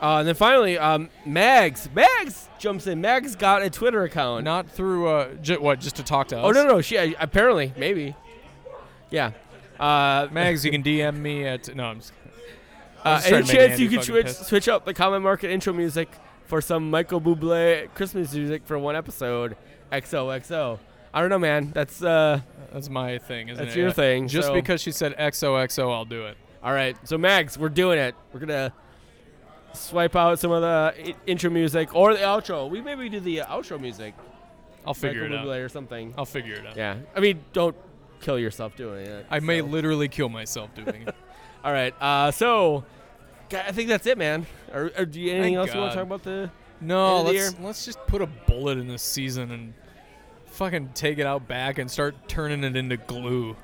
Uh, 0.00 0.18
and 0.18 0.28
then 0.28 0.34
finally, 0.34 0.78
um, 0.78 1.08
Mags 1.24 1.88
Mags 1.94 2.48
jumps 2.58 2.86
in. 2.86 3.00
Mags 3.00 3.34
got 3.34 3.62
a 3.62 3.70
Twitter 3.70 4.02
account. 4.04 4.44
Not 4.44 4.68
through 4.70 5.08
uh, 5.08 5.34
ju- 5.36 5.60
what? 5.60 5.80
Just 5.80 5.96
to 5.96 6.02
talk 6.02 6.28
to 6.28 6.38
us. 6.38 6.44
oh 6.44 6.50
no, 6.50 6.66
no, 6.66 6.80
she 6.82 6.96
apparently 7.18 7.72
maybe. 7.76 8.14
Yeah. 9.10 9.32
Uh, 9.80 10.28
Mags, 10.32 10.64
you 10.64 10.70
can 10.76 10.82
DM 10.82 11.16
me 11.16 11.44
at 11.46 11.74
no. 11.74 11.84
I'm 11.84 12.00
just, 12.00 12.12
Uh, 13.04 13.20
just 13.20 13.32
any 13.32 13.46
chance 13.46 13.80
you 13.80 13.88
could 13.88 14.02
switch 14.04 14.26
pissed. 14.26 14.46
switch 14.46 14.68
up 14.68 14.84
the 14.84 14.92
Common 14.94 15.22
Market 15.22 15.50
intro 15.50 15.72
music 15.72 16.08
for 16.44 16.60
some 16.60 16.90
Michael 16.90 17.20
Bublé 17.20 17.88
Christmas 17.94 18.34
music 18.34 18.66
for 18.66 18.78
one 18.78 18.96
episode? 18.96 19.56
XOXO. 19.92 20.78
I 21.14 21.20
don't 21.20 21.30
know, 21.30 21.38
man. 21.38 21.70
That's 21.72 22.02
uh. 22.02 22.40
That's 22.72 22.90
my 22.90 23.16
thing, 23.18 23.48
isn't 23.48 23.64
That's 23.64 23.74
it? 23.74 23.78
your 23.78 23.88
Yeah. 23.88 23.92
thing, 23.94 24.28
Just 24.28 24.48
so- 24.48 24.54
because 24.54 24.82
she 24.82 24.90
said 24.92 25.16
XOXO, 25.16 25.90
I'll 25.90 26.04
do 26.04 26.26
it. 26.26 26.36
All 26.62 26.72
right. 26.72 26.96
So 27.04 27.16
Mags, 27.16 27.56
we're 27.58 27.68
doing 27.70 27.98
it. 27.98 28.14
We're 28.32 28.40
gonna 28.40 28.72
swipe 29.76 30.16
out 30.16 30.38
some 30.38 30.50
of 30.50 30.62
the 30.62 30.94
I- 30.98 31.14
intro 31.26 31.50
music 31.50 31.94
or 31.94 32.14
the 32.14 32.20
outro. 32.20 32.68
We 32.68 32.80
maybe 32.80 33.08
do 33.08 33.20
the 33.20 33.42
uh, 33.42 33.46
outro 33.56 33.80
music. 33.80 34.14
I'll 34.84 34.94
figure 34.94 35.24
it 35.24 35.34
out. 35.34 35.44
Bublé 35.46 35.64
or 35.64 35.68
something. 35.68 36.14
I'll 36.16 36.24
figure 36.24 36.54
it 36.54 36.66
out. 36.66 36.76
Yeah. 36.76 36.96
I 37.14 37.20
mean, 37.20 37.44
don't 37.52 37.74
kill 38.20 38.38
yourself 38.38 38.76
doing 38.76 39.06
it. 39.06 39.26
I 39.30 39.40
may 39.40 39.60
literally 39.60 40.08
kill 40.08 40.28
myself 40.28 40.74
doing 40.74 41.02
it. 41.06 41.14
All 41.64 41.72
right. 41.72 41.94
Uh, 42.00 42.30
so. 42.30 42.84
g- 43.50 43.56
I 43.56 43.72
think 43.72 43.88
that's 43.88 44.06
it, 44.06 44.16
man. 44.16 44.46
Or, 44.72 44.90
or 44.96 45.04
do 45.04 45.20
you 45.20 45.32
anything 45.32 45.54
Thank 45.54 45.68
else 45.68 45.74
you 45.74 45.80
want 45.80 45.92
to 45.92 45.96
talk 45.96 46.06
about 46.06 46.22
the? 46.22 46.50
No, 46.80 47.18
End 47.18 47.28
of 47.28 47.32
the 47.34 47.40
let's 47.40 47.60
let's 47.60 47.84
just 47.84 47.98
put 48.06 48.22
a 48.22 48.26
bullet 48.26 48.78
in 48.78 48.86
this 48.86 49.02
season 49.02 49.50
and 49.50 49.74
fucking 50.46 50.90
take 50.94 51.18
it 51.18 51.26
out 51.26 51.48
back 51.48 51.78
and 51.78 51.90
start 51.90 52.14
turning 52.28 52.62
it 52.64 52.76
into 52.76 52.96
glue. 52.96 53.56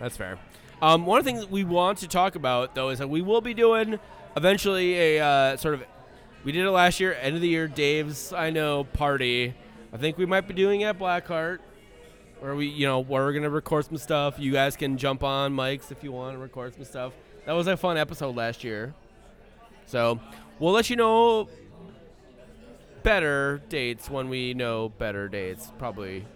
That's 0.00 0.16
fair. 0.16 0.38
Um, 0.84 1.06
one 1.06 1.18
of 1.18 1.24
the 1.24 1.32
things 1.32 1.46
we 1.46 1.64
want 1.64 2.00
to 2.00 2.08
talk 2.08 2.36
about, 2.36 2.74
though, 2.74 2.90
is 2.90 2.98
that 2.98 3.08
we 3.08 3.22
will 3.22 3.40
be 3.40 3.54
doing 3.54 3.98
eventually 4.36 5.16
a 5.16 5.24
uh, 5.24 5.56
sort 5.56 5.72
of. 5.72 5.84
We 6.44 6.52
did 6.52 6.62
it 6.62 6.70
last 6.70 7.00
year, 7.00 7.16
end 7.22 7.34
of 7.34 7.40
the 7.40 7.48
year, 7.48 7.66
Dave's 7.66 8.34
I 8.34 8.50
know 8.50 8.84
party. 8.84 9.54
I 9.94 9.96
think 9.96 10.18
we 10.18 10.26
might 10.26 10.46
be 10.46 10.52
doing 10.52 10.82
it 10.82 10.84
at 10.84 10.98
Blackheart, 10.98 11.60
where 12.40 12.54
we, 12.54 12.66
you 12.66 12.86
know, 12.86 13.00
where 13.00 13.24
we're 13.24 13.32
gonna 13.32 13.48
record 13.48 13.86
some 13.86 13.96
stuff. 13.96 14.34
You 14.38 14.52
guys 14.52 14.76
can 14.76 14.98
jump 14.98 15.24
on 15.24 15.54
mics 15.56 15.90
if 15.90 16.04
you 16.04 16.12
want 16.12 16.34
to 16.34 16.38
record 16.38 16.74
some 16.74 16.84
stuff. 16.84 17.14
That 17.46 17.52
was 17.52 17.66
a 17.66 17.78
fun 17.78 17.96
episode 17.96 18.36
last 18.36 18.62
year. 18.62 18.92
So 19.86 20.20
we'll 20.58 20.74
let 20.74 20.90
you 20.90 20.96
know 20.96 21.48
better 23.02 23.62
dates 23.70 24.10
when 24.10 24.28
we 24.28 24.52
know 24.52 24.90
better 24.90 25.30
dates. 25.30 25.72
Probably 25.78 26.26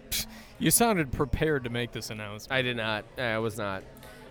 You 0.57 0.71
sounded 0.71 1.11
prepared 1.11 1.63
to 1.63 1.69
make 1.69 1.91
this 1.91 2.09
announcement. 2.09 2.51
I 2.51 2.61
did 2.63 2.75
not. 2.75 3.05
I 3.17 3.37
was 3.37 3.57
not. 3.57 3.83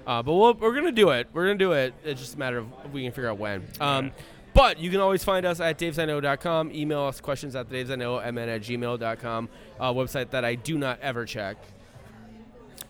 Uh, 0.09 0.22
but 0.22 0.32
we'll, 0.32 0.54
we're 0.54 0.74
gonna 0.74 0.90
do 0.90 1.11
it. 1.11 1.28
We're 1.34 1.44
gonna 1.48 1.59
do 1.59 1.72
it. 1.72 1.92
It's 2.02 2.18
just 2.18 2.36
a 2.36 2.38
matter 2.38 2.56
of 2.56 2.66
if 2.82 2.92
we 2.92 3.02
can 3.02 3.12
figure 3.12 3.28
out 3.28 3.36
when. 3.36 3.62
Um, 3.78 4.11
but 4.54 4.78
you 4.78 4.90
can 4.90 5.00
always 5.00 5.22
find 5.22 5.44
us 5.44 5.61
at 5.61 5.78
davesiknow.com. 5.78 6.72
Email 6.72 7.02
us 7.02 7.20
questions 7.20 7.54
at 7.54 7.68
davesiknow, 7.68 8.26
mn 8.32 8.48
at 8.48 8.62
gmail.com. 8.62 9.48
Uh, 9.78 9.92
website 9.92 10.30
that 10.30 10.46
I 10.46 10.54
do 10.54 10.78
not 10.78 10.98
ever 11.00 11.26
check. 11.26 11.59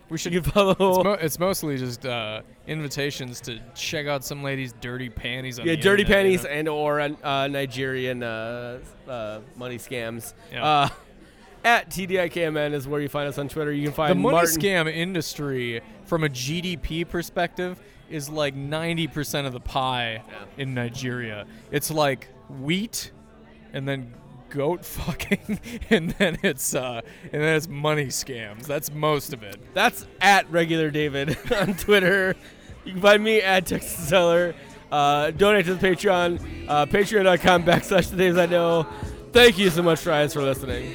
We 0.08 0.16
should. 0.16 0.32
You 0.32 0.42
follow. 0.42 0.70
It's, 0.70 1.04
mo- 1.04 1.18
it's 1.20 1.38
mostly 1.40 1.76
just 1.76 2.06
uh, 2.06 2.42
invitations 2.68 3.40
to 3.42 3.58
check 3.74 4.06
out 4.06 4.24
some 4.24 4.44
lady's 4.44 4.72
dirty 4.80 5.10
panties. 5.10 5.58
On 5.58 5.66
yeah, 5.66 5.74
dirty 5.74 6.02
internet, 6.02 6.24
you 6.24 6.36
know? 6.38 6.54
and 6.54 6.68
or 6.68 7.00
uh, 7.00 7.48
Nigerian 7.48 8.22
uh, 8.22 8.78
uh, 9.08 9.40
money 9.56 9.78
scams. 9.78 10.34
Yeah. 10.52 10.88
At 11.68 11.90
TDIKMN 11.90 12.72
is 12.72 12.88
where 12.88 12.98
you 12.98 13.10
find 13.10 13.28
us 13.28 13.36
on 13.36 13.46
Twitter. 13.50 13.70
You 13.72 13.84
can 13.84 13.92
find 13.92 14.10
the 14.12 14.14
money 14.14 14.36
Martin. 14.36 14.58
scam 14.58 14.90
industry, 14.90 15.82
from 16.06 16.24
a 16.24 16.28
GDP 16.30 17.06
perspective, 17.06 17.78
is 18.08 18.30
like 18.30 18.54
90% 18.56 19.46
of 19.46 19.52
the 19.52 19.60
pie 19.60 20.22
Yeah. 20.26 20.44
in 20.56 20.72
Nigeria. 20.72 21.44
It's 21.70 21.90
like 21.90 22.28
wheat, 22.48 23.10
and 23.74 23.86
then 23.86 24.14
goat 24.48 24.82
fucking, 24.96 25.60
and 25.90 26.12
then 26.12 26.38
it's 26.42 26.74
uh, 26.74 27.02
and 27.24 27.42
then 27.42 27.54
it's 27.56 27.68
money 27.68 28.06
scams. 28.06 28.62
That's 28.62 28.90
most 28.90 29.34
of 29.34 29.42
it. 29.42 29.56
That's 29.74 30.06
at 30.22 30.50
regular 30.50 30.90
David 30.90 31.36
on 31.52 31.74
Twitter. 31.74 32.34
You 32.86 32.92
can 32.92 33.02
find 33.02 33.22
me 33.22 33.42
at 33.42 33.66
Texas 33.66 34.08
Seller. 34.08 34.54
Uh, 34.90 35.32
donate 35.32 35.66
to 35.66 35.74
the 35.74 35.86
Patreon, 35.86 36.66
uh, 36.66 36.86
patreon.com 36.86 37.62
backslash 37.64 38.08
the 38.10 38.16
Daves 38.16 38.40
I 38.40 38.46
know. 38.46 38.86
Thank 39.32 39.58
you 39.58 39.68
so 39.68 39.82
much, 39.82 40.02
guys, 40.02 40.32
for 40.32 40.40
listening. 40.40 40.94